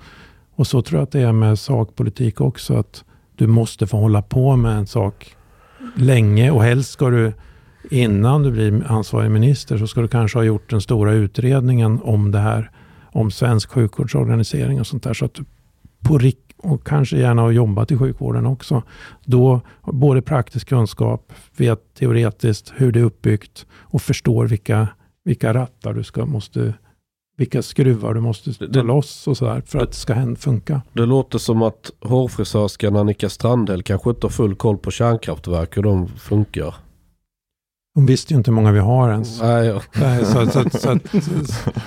Och 0.55 0.67
så 0.67 0.83
tror 0.83 0.99
jag 0.99 1.03
att 1.03 1.13
det 1.13 1.21
är 1.21 1.33
med 1.33 1.59
sakpolitik 1.59 2.41
också. 2.41 2.75
Att 2.77 3.05
du 3.37 3.47
måste 3.47 3.87
få 3.87 3.97
hålla 3.97 4.23
på 4.23 4.57
med 4.57 4.77
en 4.77 4.87
sak 4.87 5.37
länge 5.97 6.51
och 6.51 6.63
helst 6.63 6.91
ska 6.91 7.11
du 7.11 7.33
innan 7.91 8.43
du 8.43 8.51
blir 8.51 8.85
ansvarig 8.87 9.31
minister 9.31 9.79
så 9.79 9.87
ska 9.87 10.01
du 10.01 10.09
kanske 10.09 10.39
ha 10.39 10.45
gjort 10.45 10.71
den 10.71 10.81
stora 10.81 11.13
utredningen 11.13 12.01
om 12.03 12.31
det 12.31 12.39
här. 12.39 12.71
Om 13.13 13.31
svensk 13.31 13.71
sjukvårdsorganisering 13.71 14.81
och 14.81 14.87
sånt 14.87 15.03
där. 15.03 15.15
Så 15.15 15.25
att 15.25 15.39
på 16.09 16.19
och 16.63 16.87
kanske 16.87 17.19
gärna 17.19 17.43
ha 17.43 17.51
jobbat 17.51 17.91
i 17.91 17.99
sjukvården 17.99 18.47
också. 18.47 18.83
Då 19.25 19.61
både 19.85 20.23
praktisk 20.23 20.69
kunskap, 20.69 21.33
vet 21.57 21.95
teoretiskt 21.95 22.73
hur 22.77 22.93
det 22.93 23.01
är 23.01 23.05
uppbyggt 23.05 23.67
och 23.73 24.03
förstår 24.03 24.47
vilka, 24.47 24.89
vilka 25.25 25.55
rattar 25.55 25.95
du 25.95 26.05
ska, 26.05 26.27
måste 26.27 26.75
vilka 27.37 27.63
skruvar 27.63 28.15
du 28.15 28.21
måste 28.21 28.55
ta 28.55 28.67
det, 28.67 28.83
loss 28.83 29.27
och 29.27 29.37
sådär 29.37 29.63
för 29.67 29.79
att 29.79 29.91
det 29.91 29.97
ska 29.97 30.37
funka. 30.37 30.83
Det 30.93 31.07
låter 31.07 31.39
som 31.39 31.63
att 31.63 31.91
hårfrisörskan 32.01 32.97
Annika 32.97 33.29
Strandhäll 33.29 33.83
kanske 33.83 34.11
inte 34.11 34.27
har 34.27 34.31
full 34.31 34.55
koll 34.55 34.79
på 34.79 34.91
kärnkraftverk 34.91 35.77
hur 35.77 35.83
de 35.83 36.09
funkar. 36.09 36.75
Hon 37.99 38.07
visste 38.07 38.33
ju 38.35 38.39
inte 38.39 38.51
hur 38.51 38.55
många 38.55 38.73
vi 38.73 38.79
har 38.79 39.11
ens. 39.11 39.41
Nej, 39.43 39.67
ja. 39.67 39.83
nej 40.01 40.25
så, 40.25 40.47
så, 40.51 40.71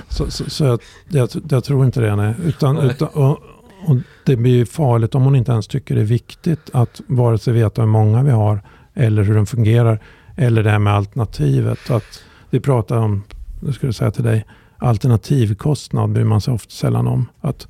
så, 0.09 0.31
så, 0.31 0.49
så, 0.49 0.63
jag, 0.63 0.79
jag, 1.09 1.29
jag, 1.49 1.63
tror 1.63 1.85
inte 1.85 2.01
det. 2.01 2.15
Nej. 2.15 2.35
Utan, 2.43 2.77
utan, 2.77 3.07
och, 3.07 3.39
och 3.85 3.97
det 4.25 4.35
blir 4.35 4.51
ju 4.51 4.65
farligt 4.65 5.15
om 5.15 5.23
hon 5.23 5.35
inte 5.35 5.51
ens 5.51 5.67
tycker 5.67 5.95
det 5.95 6.01
är 6.01 6.05
viktigt 6.05 6.69
att 6.73 7.01
vare 7.07 7.37
sig 7.37 7.53
veta 7.53 7.81
hur 7.81 7.89
många 7.89 8.23
vi 8.23 8.31
har 8.31 8.61
eller 8.93 9.23
hur 9.23 9.35
de 9.35 9.45
fungerar. 9.45 9.99
Eller 10.35 10.63
det 10.63 10.69
här 10.69 10.79
med 10.79 10.93
alternativet. 10.93 11.91
Att 11.91 12.23
vi 12.49 12.59
pratar 12.59 12.97
om, 12.97 13.23
nu 13.59 13.73
skulle 13.73 13.87
jag 13.87 13.95
säga 13.95 14.11
till 14.11 14.23
dig, 14.23 14.45
alternativkostnad 14.77 16.11
bryr 16.11 16.23
man 16.23 16.41
sig 16.41 16.53
ofta 16.53 16.71
sällan 16.71 17.07
om. 17.07 17.29
Att 17.41 17.67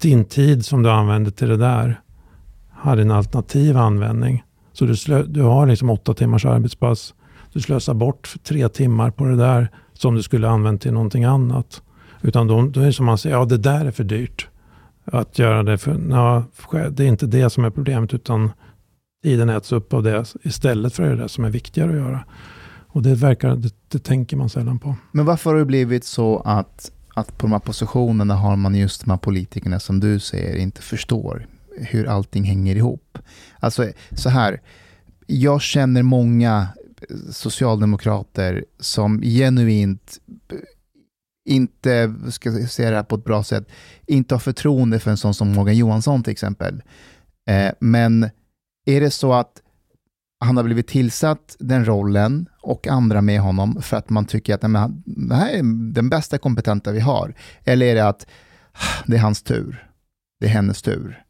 din 0.00 0.24
tid 0.24 0.64
som 0.64 0.82
du 0.82 0.90
använder 0.90 1.30
till 1.30 1.48
det 1.48 1.56
där 1.56 2.00
hade 2.72 3.02
en 3.02 3.10
alternativ 3.10 3.76
användning. 3.76 4.44
Så 4.72 4.84
du, 4.84 4.96
slö, 4.96 5.22
du 5.22 5.42
har 5.42 5.66
liksom 5.66 5.90
åtta 5.90 6.14
timmars 6.14 6.44
arbetspass. 6.44 7.14
Du 7.54 7.60
slösar 7.60 7.94
bort 7.94 8.34
tre 8.42 8.68
timmar 8.68 9.10
på 9.10 9.24
det 9.24 9.36
där 9.36 9.68
som 9.92 10.14
du 10.14 10.22
skulle 10.22 10.48
använt 10.48 10.82
till 10.82 10.92
någonting 10.92 11.24
annat. 11.24 11.82
Utan 12.22 12.46
då, 12.46 12.62
då 12.62 12.80
är 12.80 12.86
det 12.86 12.92
som 12.92 13.06
man 13.06 13.18
säger, 13.18 13.36
ja 13.36 13.44
det 13.44 13.58
där 13.58 13.84
är 13.84 13.90
för 13.90 14.04
dyrt. 14.04 14.48
Att 15.04 15.38
göra 15.38 15.62
det 15.62 15.78
för, 15.78 15.94
na, 15.94 16.44
det 16.90 17.04
är 17.04 17.08
inte 17.08 17.26
det 17.26 17.50
som 17.50 17.64
är 17.64 17.70
problemet 17.70 18.14
utan 18.14 18.50
tiden 19.22 19.48
äts 19.48 19.72
upp 19.72 19.92
av 19.92 20.02
det 20.02 20.24
istället 20.42 20.94
för 20.94 21.02
det 21.02 21.16
där 21.16 21.28
som 21.28 21.44
är 21.44 21.50
viktigare 21.50 21.90
att 21.90 21.96
göra. 21.96 22.24
Och 22.86 23.02
det 23.02 23.14
verkar, 23.14 23.56
det, 23.56 23.74
det, 23.88 23.98
tänker 23.98 24.36
man 24.36 24.48
sällan 24.48 24.78
på. 24.78 24.94
Men 25.12 25.24
varför 25.24 25.50
har 25.50 25.58
det 25.58 25.64
blivit 25.64 26.04
så 26.04 26.38
att, 26.44 26.92
att 27.14 27.38
på 27.38 27.46
de 27.46 27.52
här 27.52 27.58
positionerna 27.58 28.34
har 28.34 28.56
man 28.56 28.74
just 28.74 29.04
de 29.04 29.10
här 29.10 29.18
politikerna 29.18 29.80
som 29.80 30.00
du 30.00 30.18
säger 30.18 30.56
inte 30.56 30.82
förstår 30.82 31.46
hur 31.76 32.06
allting 32.06 32.44
hänger 32.44 32.76
ihop? 32.76 33.18
Alltså 33.60 33.90
så 34.12 34.28
här, 34.28 34.60
jag 35.26 35.62
känner 35.62 36.02
många 36.02 36.68
socialdemokrater 37.30 38.64
som 38.80 39.22
genuint 39.22 40.18
inte, 41.44 42.14
ska 42.30 42.50
jag 42.50 42.70
säga 42.70 42.90
det 42.90 42.96
här 42.96 43.02
på 43.02 43.14
ett 43.14 43.24
bra 43.24 43.44
sätt, 43.44 43.68
inte 44.06 44.34
har 44.34 44.40
förtroende 44.40 44.98
för 45.00 45.10
en 45.10 45.16
sån 45.16 45.34
som 45.34 45.52
Morgan 45.52 45.76
Johansson 45.76 46.22
till 46.22 46.32
exempel. 46.32 46.82
Eh, 47.48 47.72
men 47.80 48.30
är 48.86 49.00
det 49.00 49.10
så 49.10 49.32
att 49.32 49.60
han 50.40 50.56
har 50.56 50.64
blivit 50.64 50.88
tillsatt 50.88 51.56
den 51.58 51.84
rollen 51.84 52.48
och 52.60 52.88
andra 52.88 53.20
med 53.20 53.40
honom 53.40 53.82
för 53.82 53.96
att 53.96 54.10
man 54.10 54.26
tycker 54.26 54.54
att 54.54 54.62
nej, 54.62 54.88
det 55.04 55.34
här 55.34 55.52
är 55.52 55.92
den 55.92 56.08
bästa 56.08 56.38
kompetenta 56.38 56.92
vi 56.92 57.00
har? 57.00 57.34
Eller 57.64 57.86
är 57.86 57.94
det 57.94 58.08
att 58.08 58.26
ah, 58.72 59.02
det 59.06 59.16
är 59.16 59.20
hans 59.20 59.42
tur, 59.42 59.90
det 60.40 60.46
är 60.46 60.50
hennes 60.50 60.82
tur? 60.82 61.23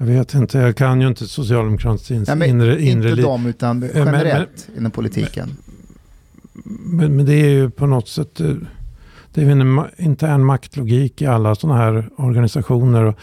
Jag 0.00 0.06
vet 0.06 0.34
inte, 0.34 0.58
jag 0.58 0.76
kan 0.76 1.00
ju 1.00 1.08
inte 1.08 1.28
socialdemokratins 1.28 2.28
inre, 2.28 2.48
inre 2.48 2.82
Inte 2.82 3.08
liv. 3.08 3.24
dem, 3.24 3.46
utan 3.46 3.90
generellt 3.94 4.66
men, 4.68 4.78
inom 4.78 4.90
politiken. 4.90 5.56
Men, 6.64 7.16
men, 7.16 7.26
det 7.26 7.34
är 7.34 7.50
ju 7.50 7.70
på 7.70 7.86
något 7.86 8.08
sätt 8.08 8.40
eh, 8.40 8.54
det 9.34 9.42
är 9.42 9.50
en 9.50 9.84
intern 9.96 10.44
maktlogik 10.44 11.22
i 11.22 11.26
alla 11.26 11.54
sådana 11.54 11.78
här 11.78 12.10
organisationer. 12.16 13.04
Och 13.04 13.18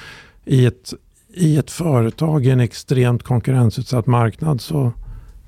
I 0.45 0.65
ett 0.65 0.93
i 1.35 1.57
ett 1.57 1.71
företag 1.71 2.45
i 2.45 2.49
en 2.49 2.59
extremt 2.59 3.23
konkurrensutsatt 3.23 4.07
marknad 4.07 4.61
så 4.61 4.91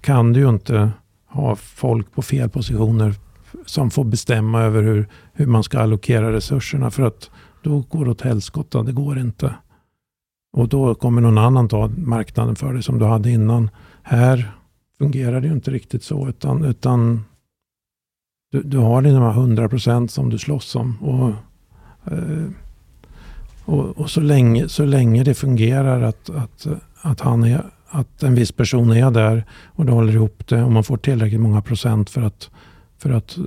kan 0.02 0.34
du 0.34 0.40
ju 0.40 0.50
inte 0.50 0.92
ha 1.28 1.56
folk 1.56 2.12
på 2.12 2.22
fel 2.22 2.50
positioner 2.50 3.16
som 3.66 3.92
får 3.92 4.04
bestämma 4.04 4.62
över 4.62 4.84
hur, 4.84 5.08
hur 5.34 5.46
man 5.46 5.64
ska 5.64 5.80
allokera 5.80 6.32
resurserna 6.32 6.92
för 6.92 7.04
att 7.04 7.30
då 7.64 7.80
går 7.80 8.06
det 8.06 8.12
åt 8.12 8.22
helskotta. 8.22 8.84
Det 8.84 8.92
går 8.92 9.20
inte. 9.20 9.54
Och 10.54 10.68
då 10.68 10.96
kommer 10.96 11.22
någon 11.22 11.38
annan 11.38 11.68
ta 11.68 11.88
marknaden 11.98 12.56
för 12.56 12.74
dig 12.74 12.84
som 12.84 13.00
du 13.00 13.06
hade 13.06 13.30
innan. 13.30 13.70
Här 14.04 14.52
fungerar 14.98 15.42
det 15.42 15.48
ju 15.48 15.54
inte 15.54 15.72
riktigt 15.72 16.04
så 16.04 16.28
utan, 16.28 16.66
utan 16.66 17.26
du, 18.52 18.62
du 18.64 18.78
har 18.78 19.02
dina 19.02 19.32
100 19.32 19.70
procent 19.70 20.12
som 20.12 20.30
du 20.30 20.38
slåss 20.38 20.76
om. 20.76 20.98
Och, 21.02 21.30
eh, 22.14 22.48
och, 23.66 23.98
och, 23.98 24.10
så, 24.10 24.22
länge, 24.22 24.70
så 24.70 24.86
länge 24.86 25.24
det 25.24 25.34
fungerar 25.34 26.02
att, 26.02 26.30
att, 26.30 26.68
att, 27.02 27.22
han 27.22 27.44
är, 27.44 27.66
att 27.88 28.24
en 28.24 28.36
viss 28.36 28.52
person 28.52 28.92
är 28.92 29.12
där 29.12 29.46
och 29.66 29.86
det 29.86 29.92
håller 29.92 30.14
ihop 30.14 30.48
det 30.48 30.64
och 30.64 30.72
man 30.72 30.84
får 30.84 30.98
tillräckligt 30.98 31.42
många 31.42 31.62
procent 31.62 32.10
för 32.10 32.22
att, 32.22 32.50
för 32.98 33.10
att 33.10 33.38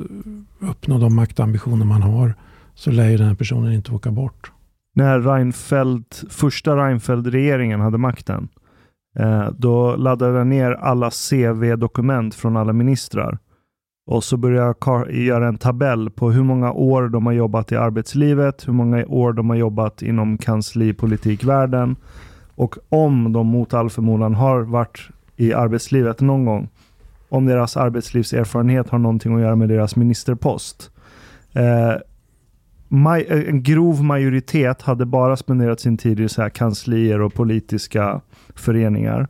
uppnå 0.60 0.98
de 0.98 1.14
maktambitioner 1.14 1.85
man 1.85 2.02
har 2.02 2.35
så 2.74 2.90
lär 2.90 3.09
ju 3.09 3.16
den 3.16 3.27
här 3.28 3.35
personen 3.35 3.72
inte 3.72 3.93
åka 3.93 4.10
bort. 4.10 4.52
När 5.01 5.20
Reinfeldt, 5.20 6.24
första 6.28 6.77
Reinfeldt-regeringen 6.77 7.81
hade 7.81 7.98
makten, 7.98 8.48
eh, 9.18 9.48
då 9.59 9.97
laddade 9.97 10.39
jag 10.39 10.47
ner 10.47 10.72
alla 10.72 11.10
CV-dokument 11.10 12.35
från 12.35 12.56
alla 12.56 12.72
ministrar 12.72 13.39
och 14.06 14.24
så 14.24 14.36
började 14.36 14.74
jag 14.86 15.12
göra 15.12 15.48
en 15.48 15.59
tabell 15.59 16.10
på 16.10 16.31
hur 16.31 16.43
många 16.43 16.72
år 16.72 17.09
de 17.09 17.27
har 17.27 17.32
jobbat 17.32 17.72
i 17.72 17.77
arbetslivet, 17.77 18.68
hur 18.68 18.72
många 18.72 19.06
år 19.06 19.32
de 19.32 19.51
har 19.51 19.56
jobbat 19.56 20.02
inom 20.02 20.39
kanslipolitikvärlden 20.39 21.97
och 22.55 22.77
om 22.89 23.32
de 23.32 23.47
mot 23.47 23.74
all 23.74 23.90
förmodan 23.90 24.35
har 24.35 24.60
varit 24.60 25.09
i 25.36 25.52
arbetslivet 25.52 26.20
någon 26.20 26.44
gång, 26.44 26.68
om 27.28 27.47
deras 27.47 27.77
arbetslivserfarenhet 27.77 28.89
har 28.89 28.98
någonting 28.98 29.35
att 29.35 29.40
göra 29.40 29.56
med 29.56 29.68
deras 29.68 29.97
ministerpost. 29.97 30.90
Eh, 31.52 31.94
en 33.29 33.62
grov 33.62 34.05
majoritet 34.05 34.83
hade 34.83 35.07
bara 35.07 35.37
spenderat 35.37 35.81
sin 35.81 35.97
tid 35.97 36.21
i 36.21 36.29
så 36.29 36.43
här 36.43 36.51
kanslier 36.51 37.21
och 37.21 37.35
politiska 37.35 38.21
föreningar. 38.55 39.29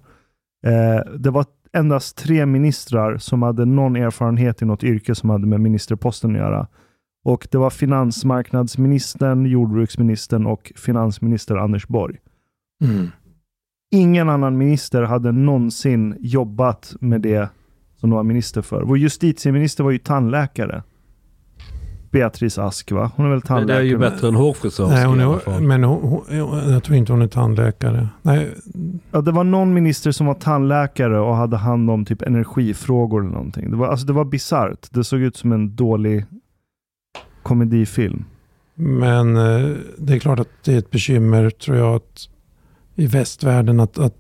Eh, 0.66 1.12
det 1.18 1.30
var 1.30 1.44
endast 1.72 2.16
tre 2.16 2.46
ministrar 2.46 3.18
som 3.18 3.42
hade 3.42 3.64
någon 3.64 3.96
erfarenhet 3.96 4.62
i 4.62 4.64
något 4.64 4.84
yrke 4.84 5.14
som 5.14 5.30
hade 5.30 5.46
med 5.46 5.60
ministerposten 5.60 6.30
att 6.30 6.36
göra. 6.36 6.66
Och 7.24 7.48
det 7.50 7.58
var 7.58 7.70
finansmarknadsministern, 7.70 9.46
jordbruksministern 9.46 10.46
och 10.46 10.72
finansminister 10.76 11.56
Anders 11.56 11.86
Borg. 11.86 12.16
Mm. 12.84 13.08
Ingen 13.92 14.28
annan 14.28 14.58
minister 14.58 15.02
hade 15.02 15.32
någonsin 15.32 16.16
jobbat 16.20 16.94
med 17.00 17.20
det 17.20 17.48
som 17.96 18.10
de 18.10 18.16
var 18.16 18.22
minister 18.22 18.62
för. 18.62 18.82
Vår 18.82 18.98
justitieminister 18.98 19.84
var 19.84 19.90
ju 19.90 19.98
tandläkare. 19.98 20.82
Beatrice 22.10 22.58
Ask 22.58 22.92
va? 22.92 23.10
Hon 23.16 23.26
är 23.26 23.30
väl 23.30 23.42
tandläkare? 23.42 23.82
Det 23.82 23.88
är 23.88 23.90
ju 23.90 23.98
bättre 23.98 24.28
än 24.28 24.34
hårfrisörska 24.34 24.94
Nej, 24.94 25.06
hon 25.06 25.20
i 25.20 25.22
är, 25.22 25.60
men 25.60 25.84
hon, 25.84 26.02
hon, 26.02 26.72
jag 26.72 26.84
tror 26.84 26.96
inte 26.96 27.12
hon 27.12 27.22
är 27.22 27.28
tandläkare. 27.28 28.08
Nej, 28.22 28.54
Ja, 29.10 29.20
det 29.20 29.32
var 29.32 29.44
någon 29.44 29.74
minister 29.74 30.12
som 30.12 30.26
var 30.26 30.34
tandläkare 30.34 31.20
och 31.20 31.36
hade 31.36 31.56
hand 31.56 31.90
om 31.90 32.04
typ 32.04 32.22
energifrågor 32.22 33.20
eller 33.20 33.32
någonting. 33.32 33.70
Det 33.70 33.76
var, 33.76 33.88
alltså, 33.88 34.06
det 34.06 34.12
var 34.12 34.24
bisarrt. 34.24 34.86
Det 34.90 35.04
såg 35.04 35.20
ut 35.20 35.36
som 35.36 35.52
en 35.52 35.76
dålig 35.76 36.24
komedifilm. 37.42 38.24
men 38.74 39.36
eh, 39.36 39.76
det 39.98 40.14
är 40.14 40.18
klart 40.18 40.40
att 40.40 40.48
det 40.64 40.74
är 40.74 40.78
ett 40.78 40.90
bekymmer 40.90 41.50
tror 41.50 41.76
jag 41.76 41.94
att 41.94 42.28
i 42.94 43.06
västvärlden 43.06 43.80
att, 43.80 43.98
att, 43.98 44.14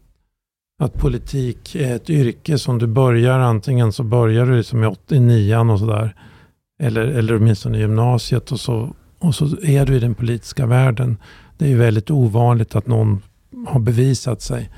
att 0.82 0.94
politik 0.94 1.74
är 1.74 1.96
ett 1.96 2.10
yrke 2.10 2.58
som 2.58 2.78
du 2.78 2.86
börjar 2.86 3.38
antingen 3.38 3.92
så 3.92 4.02
börjar 4.02 4.46
du 4.46 4.56
liksom 4.56 4.84
i 4.84 4.86
89 4.86 5.56
och 5.56 5.78
sådär. 5.78 6.14
Eller, 6.80 7.00
eller 7.02 7.36
åtminstone 7.36 7.78
i 7.78 7.80
gymnasiet 7.80 8.52
och 8.52 8.60
så, 8.60 8.94
och 9.18 9.34
så 9.34 9.44
är 9.62 9.86
du 9.86 9.94
i 9.96 9.98
den 9.98 10.14
politiska 10.14 10.66
världen. 10.66 11.16
Det 11.58 11.64
är 11.64 11.68
ju 11.68 11.76
väldigt 11.76 12.10
ovanligt 12.10 12.74
att 12.76 12.86
någon 12.86 13.22
har 13.66 13.80
bevisat 13.80 14.42
sig 14.42 14.70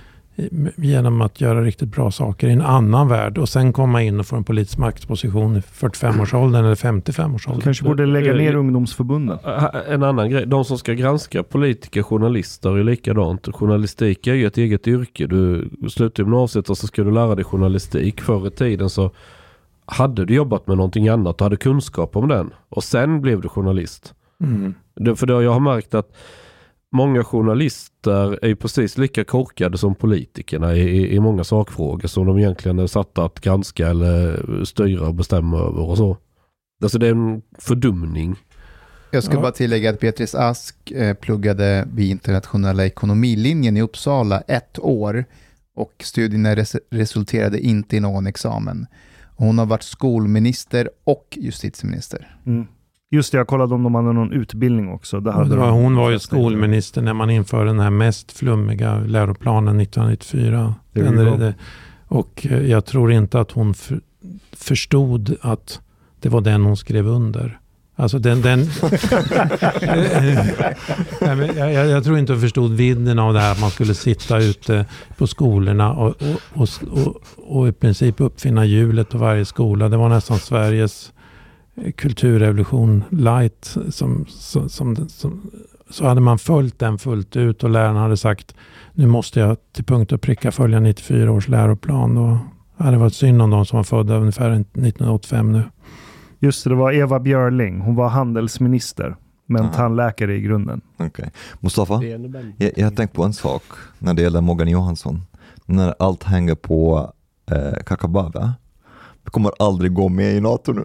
genom 0.77 1.21
att 1.21 1.41
göra 1.41 1.63
riktigt 1.63 1.89
bra 1.89 2.11
saker 2.11 2.49
i 2.49 2.53
en 2.53 2.61
annan 2.63 3.09
värld 3.09 3.39
och 3.39 3.49
sen 3.49 3.73
komma 3.73 4.03
in 4.03 4.21
och 4.21 4.27
få 4.27 4.37
en 4.37 4.45
politisk 4.45 4.79
maktposition 4.79 5.57
i 5.57 5.61
45-årsåldern 5.61 6.65
eller 6.65 6.75
55-årsåldern. 6.75 7.61
Kanske 7.63 7.85
borde 7.85 8.07
lägga 8.07 8.33
ner 8.35 8.53
Eh, 8.53 8.59
ungdomsförbunden. 8.59 9.39
Ä- 9.45 9.83
En 9.89 10.03
annan 10.03 10.31
grej, 10.31 10.47
de 10.47 10.65
som 10.65 10.79
ska 10.79 10.93
granska 10.93 11.43
politiker, 11.43 12.03
journalister 12.03 12.79
är 12.79 12.85
likadant. 12.85 13.49
Journalistik 13.55 14.27
är 14.27 14.35
ju 14.35 14.47
ett 14.47 14.59
eget 14.59 14.89
yrke. 14.89 15.27
Du 15.27 15.71
slutar 15.91 16.23
gymnasiet 16.23 16.71
och 16.71 16.79
så 16.79 16.87
ska 16.87 17.03
du 17.05 17.11
lära 17.11 17.35
dig 17.35 17.45
journalistik. 17.45 18.21
Förr 18.21 18.47
i 18.47 18.51
tiden 18.51 18.91
så 18.91 19.11
hade 19.87 20.25
du 20.25 20.35
jobbat 20.35 20.67
med 20.67 20.77
någonting 20.77 21.09
annat 21.09 21.41
och 21.41 21.45
hade 21.45 21.57
kunskap 21.57 22.17
om 22.17 22.29
den. 22.29 22.51
Och 22.69 22.85
sen 22.85 23.21
blev 23.21 23.41
du 23.41 23.49
journalist. 23.49 24.15
Mm. 24.41 24.75
Det, 24.95 25.17
för 25.17 25.27
då 25.27 25.43
jag 25.43 25.53
har 25.53 25.61
märkt 25.61 25.95
att 25.95 26.13
många 26.93 27.25
journalister 27.25 28.39
är 28.45 28.49
ju 28.49 28.57
precis 28.57 28.99
lika 28.99 29.25
korkade 29.25 29.79
som 29.79 29.95
politikerna 29.95 30.75
i, 30.75 30.81
i, 30.81 31.15
i 31.15 31.21
många 31.21 31.45
sakfrågor 31.45 32.09
som 32.09 32.27
de 32.27 32.39
egentligen 32.39 32.79
är 32.79 32.87
satta 32.87 33.25
att 33.25 33.41
granska 33.41 33.89
eller 33.89 34.65
styra 34.65 35.07
och 35.07 35.15
bestämma 35.15 35.59
över 35.59 35.81
och 35.89 35.97
så. 35.97 36.17
Alltså 36.83 36.99
det 36.99 37.07
är 37.07 37.11
en 37.11 37.43
fördumning. 37.59 38.37
Jag 39.11 39.25
ska 39.25 39.35
Ja. 39.35 39.41
bara 39.41 39.53
tillägga 39.53 39.91
att 39.91 40.01
Beatrice 40.01 40.35
Ask 40.35 40.91
eh, 40.91 41.15
pluggade 41.15 41.89
vid 41.93 42.11
internationella 42.11 42.87
ekonomilinjen 42.87 43.77
i 43.77 43.83
Uppsala 43.83 44.41
ett 44.41 44.79
år 44.79 45.25
och 45.75 45.93
studierna 46.03 46.57
res 46.57 46.77
resulterade 46.91 47.61
inte 47.61 47.97
i 47.97 48.01
någon 48.01 48.27
examen. 48.27 48.87
Hon 49.37 49.59
har 49.59 49.67
varit 49.67 49.83
skolminister 49.83 50.91
och 51.05 51.39
justitieminister. 51.41 52.37
Mm. 52.47 52.67
Just 53.11 53.33
det, 53.33 53.39
jag 53.39 53.47
kollade 53.47 53.75
om 53.75 53.83
de 53.83 53.95
hade 53.95 54.13
någon 54.13 54.33
utbildning 54.33 54.89
också. 54.89 55.21
Det 55.21 55.33
hade 55.33 55.57
var, 55.57 55.71
hon 55.71 55.97
var 55.97 56.11
ju 56.11 56.19
skolminister 56.19 57.03
när 57.03 57.15
man 57.15 57.31
införde 57.31 57.71
den 57.71 57.81
här 57.81 57.91
mest 57.91 58.33
flummiga 58.33 58.99
läroplanen 58.99 59.81
1994. 59.81 60.75
There 60.95 61.05
Den 61.05 61.55
och 62.09 62.47
eh, 62.51 62.67
jag 62.67 62.85
tror 62.85 63.13
inte 63.13 63.41
att 63.41 63.51
hon 63.51 63.75
för, 63.75 64.01
förstod 64.53 65.37
att 65.41 65.81
det 66.21 66.29
var 66.29 66.41
den 66.41 66.63
hon 66.63 66.77
skrev 66.77 67.07
under. 67.07 67.61
Alltså 67.97 68.19
den... 68.19 68.43
den 68.43 68.61
jag, 71.21 71.57
jag, 71.57 71.87
jag 71.87 72.05
tror 72.05 72.19
inte 72.19 72.33
hon 72.33 72.41
förstod 72.41 72.73
vidden 72.73 73.19
av 73.19 73.35
det 73.35 73.41
här 73.41 73.53
att 73.53 73.61
man 73.61 73.71
skulle 73.71 73.95
sitta 73.95 74.39
ute 74.39 74.87
på 75.17 75.27
skolorna 75.27 75.93
och, 75.93 76.09
och, 76.09 76.41
och, 76.53 76.69
och, 76.91 77.17
och 77.37 77.69
i 77.69 77.73
princip 77.73 78.21
uppfinna 78.21 78.65
hjulet 78.65 79.09
på 79.09 79.19
varje 79.19 79.45
skola. 79.45 79.89
Det 79.89 79.97
var 79.97 80.09
nästan 80.09 80.39
Sveriges 80.39 81.13
eh, 81.77 81.93
kulturrevolution 81.93 83.05
light. 83.11 83.77
Som, 83.91 84.27
som, 84.29 84.69
som, 84.69 85.09
som, 85.09 85.51
så 85.91 86.07
hade 86.07 86.21
man 86.21 86.39
följt 86.39 86.79
den 86.79 86.99
fullt 86.99 87.37
ut 87.37 87.65
och 87.65 87.71
lärarna 87.71 88.01
hade 88.01 88.17
sagt 88.17 88.55
nu 88.93 89.07
måste 89.07 89.41
jag 89.41 89.57
till 89.73 89.85
punkt 89.85 90.13
och 90.13 90.21
pricka 90.21 90.53
följa 90.53 90.81
94 90.81 91.33
års 91.33 91.49
läroplan. 91.49 92.15
Då 92.15 92.39
hade 92.77 92.91
det 92.91 92.99
varit 92.99 93.15
synd 93.15 93.43
om 93.43 93.51
de 93.51 93.67
som 93.67 93.77
var 93.77 93.85
födda 93.85 94.17
ungefär 94.17 94.51
1985 94.51 95.53
nu. 95.53 95.63
Just 96.43 96.65
det, 96.65 96.71
det 96.71 96.77
var 96.77 96.93
Eva 96.93 97.21
Björling. 97.21 97.81
Hon 97.81 97.95
var 97.95 98.09
handelsminister, 98.09 99.17
men 99.47 99.63
Aha. 99.63 99.73
tandläkare 99.73 100.35
i 100.35 100.41
grunden. 100.41 100.81
Okej. 100.97 101.31
Mustafa, 101.61 102.03
jag 102.57 102.87
har 102.87 102.91
tänkt 102.91 103.15
på 103.15 103.25
en 103.25 103.33
sak 103.33 103.63
när 103.99 104.15
det 104.15 104.23
gäller 104.23 104.41
Morgan 104.41 104.69
Johansson. 104.69 105.23
När 105.67 105.95
allt 105.99 106.23
hänger 106.23 106.55
på 106.55 107.13
eh, 107.51 107.83
Kakabaveh. 107.87 108.51
Vi 109.25 109.31
kommer 109.31 109.53
aldrig 109.59 109.93
gå 109.93 110.09
med 110.09 110.37
i 110.37 110.41
NATO 110.41 110.73
nu. 110.73 110.85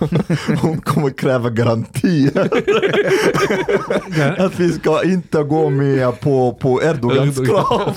Hon 0.62 0.80
kommer 0.80 1.10
kräva 1.10 1.50
garantier. 1.50 2.48
att 4.46 4.60
vi 4.60 4.72
ska 4.72 5.04
inte 5.04 5.42
gå 5.42 5.70
med 5.70 6.20
på, 6.20 6.54
på 6.60 6.82
Erdogans 6.82 7.36
krav. 7.38 7.94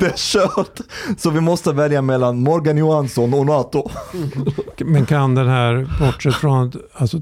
det 0.00 0.06
är 0.06 0.16
kört. 0.16 0.80
Så 1.18 1.30
vi 1.30 1.40
måste 1.40 1.72
välja 1.72 2.02
mellan 2.02 2.42
Morgan 2.42 2.76
Johansson 2.76 3.34
och 3.34 3.46
NATO. 3.46 3.90
Men 4.78 5.06
kan 5.06 5.34
den 5.34 5.48
här, 5.48 5.88
bortsett 6.00 6.34
från 6.34 6.72
alltså, 6.92 7.20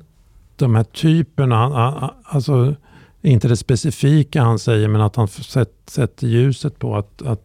de 0.56 0.74
här 0.74 0.84
typerna, 0.84 2.14
alltså 2.24 2.74
inte 3.22 3.48
det 3.48 3.56
specifika 3.56 4.42
han 4.42 4.58
säger, 4.58 4.88
men 4.88 5.00
att 5.00 5.16
han 5.16 5.28
sett- 5.28 5.90
sätter 5.90 6.26
ljuset 6.26 6.78
på 6.78 6.96
att, 6.96 7.22
att 7.22 7.42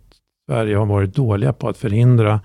Sverige 0.50 0.78
har 0.78 0.86
varit 0.86 1.16
dåliga 1.16 1.54
på 1.54 1.70
att 1.70 1.78
förhindra 1.78 2.40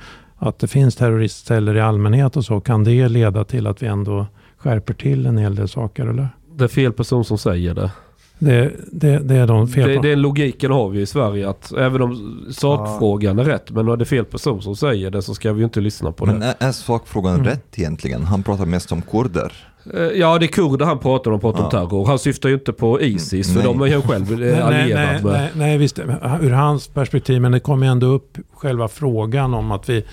att 0.48 0.58
det 0.58 0.66
finns 0.66 0.96
terroristceller 0.96 1.76
i 1.76 1.80
allmänhet 1.80 2.36
och 2.36 2.44
så. 2.44 2.60
Kan 2.60 2.84
det 2.84 3.08
leda 3.08 3.44
till 3.44 3.66
att 3.66 3.82
vi 3.82 3.86
ändå 3.86 4.26
skärper 4.58 4.94
till 4.94 5.26
en 5.26 5.38
hel 5.38 5.54
del 5.54 5.68
saker? 5.68 6.06
Eller? 6.06 6.28
Det 6.56 6.64
är 6.64 6.68
fel 6.68 6.92
person 6.92 7.24
som 7.24 7.38
säger 7.38 7.74
det. 7.74 7.90
Det, 8.38 8.72
det, 8.92 9.18
det 9.18 9.34
är 9.36 9.46
de 9.46 9.68
fel 9.68 9.88
Det, 9.88 9.96
på. 9.96 10.02
den 10.02 10.20
logiken 10.22 10.70
har 10.70 10.88
vi 10.88 11.00
i 11.00 11.06
Sverige 11.06 11.48
att 11.48 11.72
även 11.72 12.02
om 12.02 12.40
sakfrågan 12.50 13.38
är 13.38 13.44
rätt 13.44 13.70
men 13.70 13.88
är 13.88 13.96
det 13.96 14.04
fel 14.04 14.24
person 14.24 14.62
som 14.62 14.76
säger 14.76 15.10
det 15.10 15.22
så 15.22 15.34
ska 15.34 15.52
vi 15.52 15.58
ju 15.58 15.64
inte 15.64 15.80
lyssna 15.80 16.12
på 16.12 16.26
Men 16.26 16.40
det. 16.40 16.46
är, 16.58 16.68
är 16.68 16.72
sakfrågan 16.72 17.34
Mm. 17.34 17.46
rätt 17.46 17.78
egentligen? 17.78 18.22
Han 18.24 18.42
pratar 18.42 18.66
mest 18.66 18.92
om 18.92 19.02
kurder. 19.02 19.52
Eh, 19.94 20.00
Ja 20.02 20.38
det 20.38 20.46
är 20.46 20.48
kurder 20.48 20.86
han 20.86 20.98
pratar 20.98 21.30
om, 21.30 21.40
pratar 21.40 21.58
om 21.58 21.68
Ja. 21.72 21.80
terror. 21.80 22.06
Han 22.06 22.18
syftar 22.18 22.48
ju 22.48 22.54
inte 22.54 22.72
på 22.72 23.00
Isis 23.00 23.48
för 23.48 23.54
Nej. 23.54 23.64
de 23.64 23.80
är 23.82 23.86
ju 23.86 24.00
själv 24.02 24.32
eh, 24.32 24.38
Nej, 24.38 24.60
nej, 24.70 24.94
med. 24.94 25.20
nej, 25.24 25.50
nej, 25.54 25.78
visst. 25.78 25.98
Ur 26.42 26.50
hans 26.50 26.88
perspektiv, 26.88 27.40
men 27.42 27.52
det 27.52 27.60
kommer 27.60 27.86
ändå 27.86 28.06
upp 28.06 28.38
själva 28.54 28.88
frågan 28.88 29.54
om 29.54 29.72
att 29.72 29.88
vi, 29.88 30.04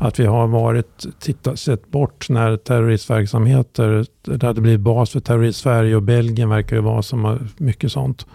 att 0.00 0.20
vi 0.20 0.26
har 0.26 0.46
varit, 0.46 1.06
titta, 1.20 1.56
sett 1.56 1.88
bort 1.90 2.28
när 2.28 2.56
terroristverksamheter, 2.56 4.06
det 4.24 4.42
hade 4.46 4.60
blivit 4.60 4.80
bas 4.80 5.10
för 5.10 5.20
terrorist 5.20 5.60
Sverige 5.60 5.96
och 5.96 6.02
Belgien 6.02 6.48
verkar 6.48 6.76
ju 6.76 6.82
vara 6.82 7.02
som 7.02 7.38
mycket 7.56 7.92
sånt. 7.92 8.26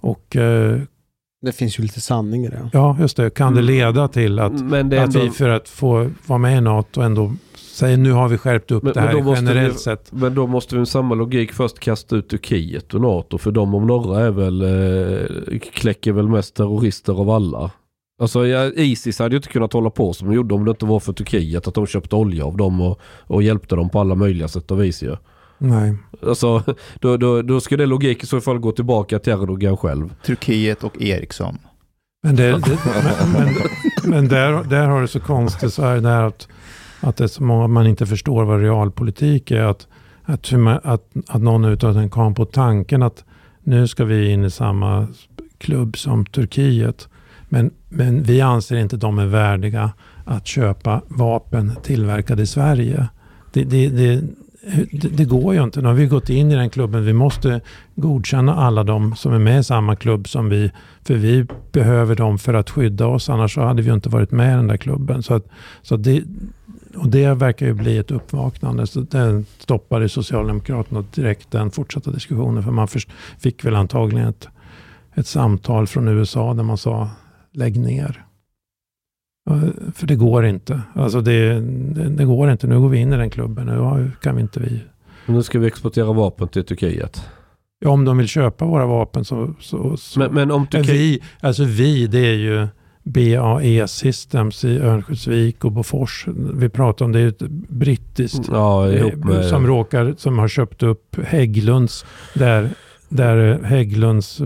Och 0.00 0.36
eh, 0.36 0.78
Det 1.42 1.52
finns 1.52 1.78
ju 1.78 1.82
lite 1.82 2.00
sanning 2.00 2.44
i 2.44 2.48
det. 2.48 2.70
ja, 2.72 2.96
just 3.00 3.16
det, 3.16 3.30
kan 3.34 3.54
det 3.54 3.60
Mm. 3.60 3.74
leda 3.74 4.08
till 4.08 4.38
att, 4.38 4.52
är 4.52 4.64
att 4.78 4.92
ändå, 4.92 5.20
vi 5.20 5.30
för 5.30 5.48
att 5.48 5.68
få 5.68 6.10
vara 6.26 6.38
med 6.38 6.58
i 6.58 6.60
NATO 6.60 7.00
ändå 7.00 7.32
säger 7.56 7.96
nu 7.96 8.12
har 8.12 8.28
vi 8.28 8.38
skärpt 8.38 8.70
upp 8.70 8.82
Men- 8.82 8.92
det 8.92 9.00
här 9.00 9.34
generellt 9.36 9.74
vi- 9.74 9.78
sett. 9.78 10.12
men 10.12 10.34
då 10.34 10.46
måste 10.46 10.74
vi 10.74 10.78
med 10.78 10.88
samma 10.88 11.14
logik 11.14 11.52
först 11.52 11.78
kasta 11.78 12.16
ut 12.16 12.28
Turkiet 12.28 12.94
och 12.94 13.00
NATO 13.00 13.38
för 13.38 13.50
de 13.50 13.74
om 13.74 13.86
några 13.86 14.20
är 14.20 14.30
väl, 14.30 14.62
eh, 14.62 15.58
kläcker 15.58 16.12
väl 16.12 16.28
mest 16.28 16.54
terrorister 16.56 17.12
av 17.20 17.30
alla. 17.30 17.70
Alltså 18.22 18.46
ja, 18.46 18.64
Isis 18.64 19.18
hade 19.18 19.34
ju 19.34 19.36
inte 19.36 19.48
kunnat 19.48 19.72
hålla 19.72 19.90
på 19.90 20.12
som 20.12 20.28
de 20.28 20.34
gjorde 20.34 20.54
om 20.54 20.64
det 20.64 20.70
inte 20.70 20.84
var 20.86 21.00
för 21.00 21.12
Turkiet. 21.12 21.68
Att 21.68 21.74
de 21.74 21.86
köpte 21.86 22.16
olja 22.16 22.44
av 22.44 22.56
dem 22.56 22.80
och, 22.80 23.00
och 23.26 23.42
hjälpte 23.42 23.76
dem 23.76 23.88
på 23.90 24.00
alla 24.00 24.14
möjliga 24.14 24.48
sätt 24.48 24.70
och 24.70 24.82
vis 24.82 25.02
ju. 25.02 25.16
Nej. 25.62 25.94
Alltså, 26.26 26.62
då, 27.00 27.16
då, 27.16 27.42
då 27.42 27.60
ska 27.60 27.76
det 27.76 27.86
logik 27.86 28.22
i 28.22 28.26
så 28.26 28.40
fall 28.40 28.58
gå 28.58 28.72
tillbaka 28.72 29.18
till 29.18 29.32
Erdogan 29.32 29.76
själv. 29.76 30.14
Turkiet 30.26 30.84
och 30.84 31.02
Ericsson. 31.02 31.58
Men, 32.22 32.36
det, 32.36 32.52
det, 32.52 32.78
men, 33.32 33.32
men, 33.32 33.54
men 34.10 34.28
där, 34.28 34.64
där 34.64 34.88
har 34.88 35.00
det 35.00 35.08
så 35.08 35.20
konstigt 35.20 35.72
så 35.74 35.82
här 35.82 36.00
där 36.00 36.22
att, 36.22 36.48
att 37.00 37.16
det 37.16 37.24
är 37.24 37.28
så 37.28 37.42
många 37.42 37.66
man 37.66 37.86
inte 37.86 38.06
förstår 38.06 38.44
vad 38.44 38.60
realpolitik 38.60 39.50
är. 39.50 39.62
Att, 39.62 39.88
att, 40.24 40.52
att, 40.82 41.12
att 41.28 41.42
någon 41.42 41.64
utav 41.64 41.94
den 41.94 42.10
kom 42.10 42.34
på 42.34 42.44
tanken 42.44 43.02
att 43.02 43.24
nu 43.62 43.88
ska 43.88 44.04
vi 44.04 44.30
in 44.30 44.44
i 44.44 44.50
samma 44.50 45.06
klubb 45.58 45.96
som 45.98 46.26
Turkiet. 46.26 47.08
Men, 47.48 47.70
men 47.88 48.22
vi 48.22 48.40
anser 48.40 48.76
inte 48.76 48.96
de 48.96 49.18
är 49.18 49.26
värdiga 49.26 49.92
att 50.24 50.46
köpa 50.46 51.02
vapen 51.08 51.72
tillverkade 51.82 52.42
i 52.42 52.46
Sverige. 52.46 53.08
Det, 53.52 53.64
det, 53.64 53.88
det, 53.88 54.22
det, 54.92 55.08
det 55.08 55.24
går 55.24 55.54
ju 55.54 55.62
inte. 55.62 55.80
Nu 55.80 55.88
har 55.88 55.94
vi 55.94 56.06
gått 56.06 56.30
in 56.30 56.52
i 56.52 56.54
den 56.54 56.70
klubben. 56.70 57.04
Vi 57.04 57.12
måste 57.12 57.60
godkänna 57.94 58.54
alla 58.54 58.84
de 58.84 59.16
som 59.16 59.32
är 59.32 59.38
med 59.38 59.60
i 59.60 59.64
samma 59.64 59.96
klubb 59.96 60.28
som 60.28 60.48
vi. 60.48 60.70
För 61.02 61.14
vi 61.14 61.46
behöver 61.72 62.14
dem 62.14 62.38
för 62.38 62.54
att 62.54 62.70
skydda 62.70 63.06
oss. 63.06 63.28
Annars 63.28 63.54
så 63.54 63.60
hade 63.60 63.82
vi 63.82 63.92
inte 63.92 64.08
varit 64.08 64.30
med 64.30 64.52
i 64.52 64.56
den 64.56 64.66
där 64.66 64.76
klubben. 64.76 65.22
Så, 65.22 65.34
att, 65.34 65.46
så 65.82 65.94
att 65.94 66.04
det, 66.04 66.24
och 66.96 67.08
det 67.08 67.34
verkar 67.34 67.66
ju 67.66 67.72
bli 67.72 67.98
ett 67.98 68.10
uppvaknande. 68.10 68.86
Så 68.86 69.00
den 69.00 69.46
stoppade 69.58 70.08
Socialdemokraterna 70.08 71.04
direkt 71.14 71.50
den 71.50 71.70
fortsatta 71.70 72.10
diskussionen. 72.10 72.62
För 72.62 72.70
man 72.70 72.88
fick 73.38 73.64
väl 73.64 73.76
antagligen 73.76 74.28
ett, 74.28 74.48
ett 75.14 75.26
samtal 75.26 75.86
från 75.86 76.08
USA 76.08 76.54
där 76.54 76.62
man 76.62 76.78
sa 76.78 77.08
lägg 77.52 77.80
ner. 77.80 78.24
För 79.94 80.06
det 80.06 80.14
går 80.14 80.46
inte. 80.46 80.80
Alltså 80.94 81.20
det, 81.20 81.60
det, 81.60 82.08
det, 82.08 82.24
går 82.24 82.50
inte. 82.50 82.66
Nu 82.66 82.80
går 82.80 82.88
vi 82.88 82.98
in 82.98 83.12
i 83.12 83.16
den 83.16 83.30
klubben. 83.30 83.66
Nu 83.66 84.10
kan 84.22 84.36
vi 84.36 84.42
inte 84.42 84.60
vi. 84.60 84.80
nu 85.26 85.42
ska 85.42 85.58
vi 85.58 85.66
exportera 85.66 86.12
vapen 86.12 86.48
till 86.48 86.64
Turkiet. 86.64 87.22
Ja, 87.80 87.90
om 87.90 88.04
de 88.04 88.18
vill 88.18 88.28
köpa 88.28 88.64
våra 88.64 88.86
vapen 88.86 89.24
så... 89.24 89.54
så, 89.60 89.96
så. 89.96 90.20
Men, 90.20 90.34
men, 90.34 90.50
om 90.50 90.66
Turkiet... 90.66 90.94
Vi, 90.94 91.22
alltså 91.40 91.64
vi, 91.64 92.06
det 92.06 92.18
är 92.18 92.34
ju 92.34 92.66
BAE 93.02 93.88
Systems 93.88 94.64
i 94.64 94.78
Örnsköldsvik 94.78 95.64
och 95.64 95.72
Bofors. 95.72 96.26
Vi 96.54 96.68
pratar 96.68 97.04
om 97.04 97.12
det 97.12 97.20
är 97.20 97.28
ett 97.28 97.42
brittiskt 97.68 98.48
ja, 98.52 98.90
eh, 98.90 99.16
med... 99.16 99.44
som 99.44 99.66
råkar, 99.66 100.14
som 100.18 100.38
har 100.38 100.48
köpt 100.48 100.82
upp 100.82 101.16
Hägglunds, 101.24 102.04
där, 102.34 102.70
där 103.08 103.62
Hägglunds, 103.64 104.38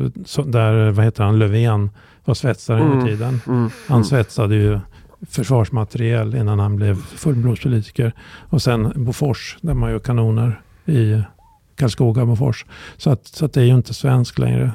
där 0.47 0.91
vad 0.91 1.05
heter 1.05 1.25
han, 1.25 1.39
Löfven 1.39 1.91
var 2.25 2.35
svetsare 2.35 2.81
mm. 2.81 2.99
en 2.99 3.07
tiden. 3.07 3.41
Mm. 3.47 3.71
Han 3.89 3.97
mm. 3.97 4.05
svetsade 4.05 4.55
ju 4.55 4.81
försvarsmateriel 5.29 6.35
innan 6.35 6.59
han 6.59 6.77
blev 6.77 6.95
fullblodspolitiker. 7.03 8.13
Och 8.51 8.63
sen 8.63 8.93
Bofors, 9.05 9.59
där 9.61 9.75
man 9.75 9.91
gör 9.91 9.99
kanoner 9.99 10.61
i 10.87 11.23
Karlskoga, 11.77 12.27
Bofors. 12.27 12.67
Så, 12.97 13.11
att, 13.11 13.27
så 13.27 13.45
att 13.45 13.53
det 13.53 13.61
är 13.61 13.65
ju 13.65 13.75
inte 13.75 13.95
svensk 13.95 14.39
längre. 14.39 14.73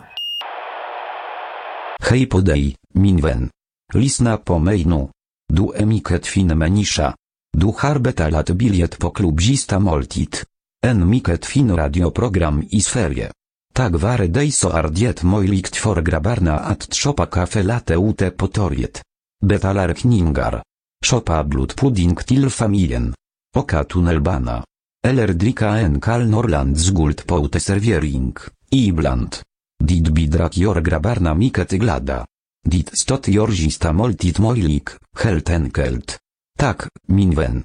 Hej 2.02 2.26
på 2.26 2.40
dig, 2.40 2.76
min 2.94 3.22
vän. 3.22 3.50
Lyssna 3.94 4.38
på 4.38 4.60
mig 4.60 4.86
nu. 4.86 5.08
Du 5.54 5.72
är 5.76 5.86
mycket 5.86 6.28
fin 6.28 6.58
människa. 6.58 7.14
Du 7.58 7.74
har 7.78 8.00
betalat 8.00 8.50
biljett 8.50 9.00
på 9.00 9.10
klubbista 9.10 9.80
måltid. 9.80 10.36
En 10.86 11.10
mycket 11.10 11.46
fin 11.46 11.76
radioprogram 11.76 12.64
i 12.70 12.82
Sverige. 12.82 13.32
Tak 13.74 13.92
vare 13.92 14.28
dig 14.28 14.52
så 14.52 14.70
är 14.70 14.84
det 14.84 15.24
möjligt 15.24 15.76
för 15.76 16.02
grabbarna 16.02 16.60
att 16.60 16.94
köpa 16.94 17.26
kaffe 17.26 17.64
latte 17.64 17.94
ute 17.94 18.30
på 18.30 18.48
torget. 18.48 19.02
Betalar 19.46 19.94
kningar. 19.94 20.64
Köpa 21.06 21.44
blodpudding 21.44 22.16
till 22.16 22.50
familjen. 22.50 23.14
Oka 23.56 23.84
tunnelbana. 23.84 24.64
Eller 25.08 25.28
dricka 25.28 25.68
en 25.78 26.02
kall 26.02 26.30
Norrlands 26.30 26.90
guld 26.90 27.26
på 27.26 27.46
uteservering, 27.46 28.36
ibland. 28.70 29.36
Dit 29.84 30.10
bidrak 30.10 30.58
jor 30.58 30.82
grabbarna 30.82 31.34
mycket 31.34 31.72
glada. 31.72 32.26
Dit 32.68 32.90
stot 33.02 33.28
jorzista 33.28 33.94
moltit 33.94 34.40
mojlik, 34.40 34.90
helt 35.24 35.50
enkelt. 35.50 36.20
Tak, 36.58 36.88
min 37.08 37.36
vän. 37.36 37.64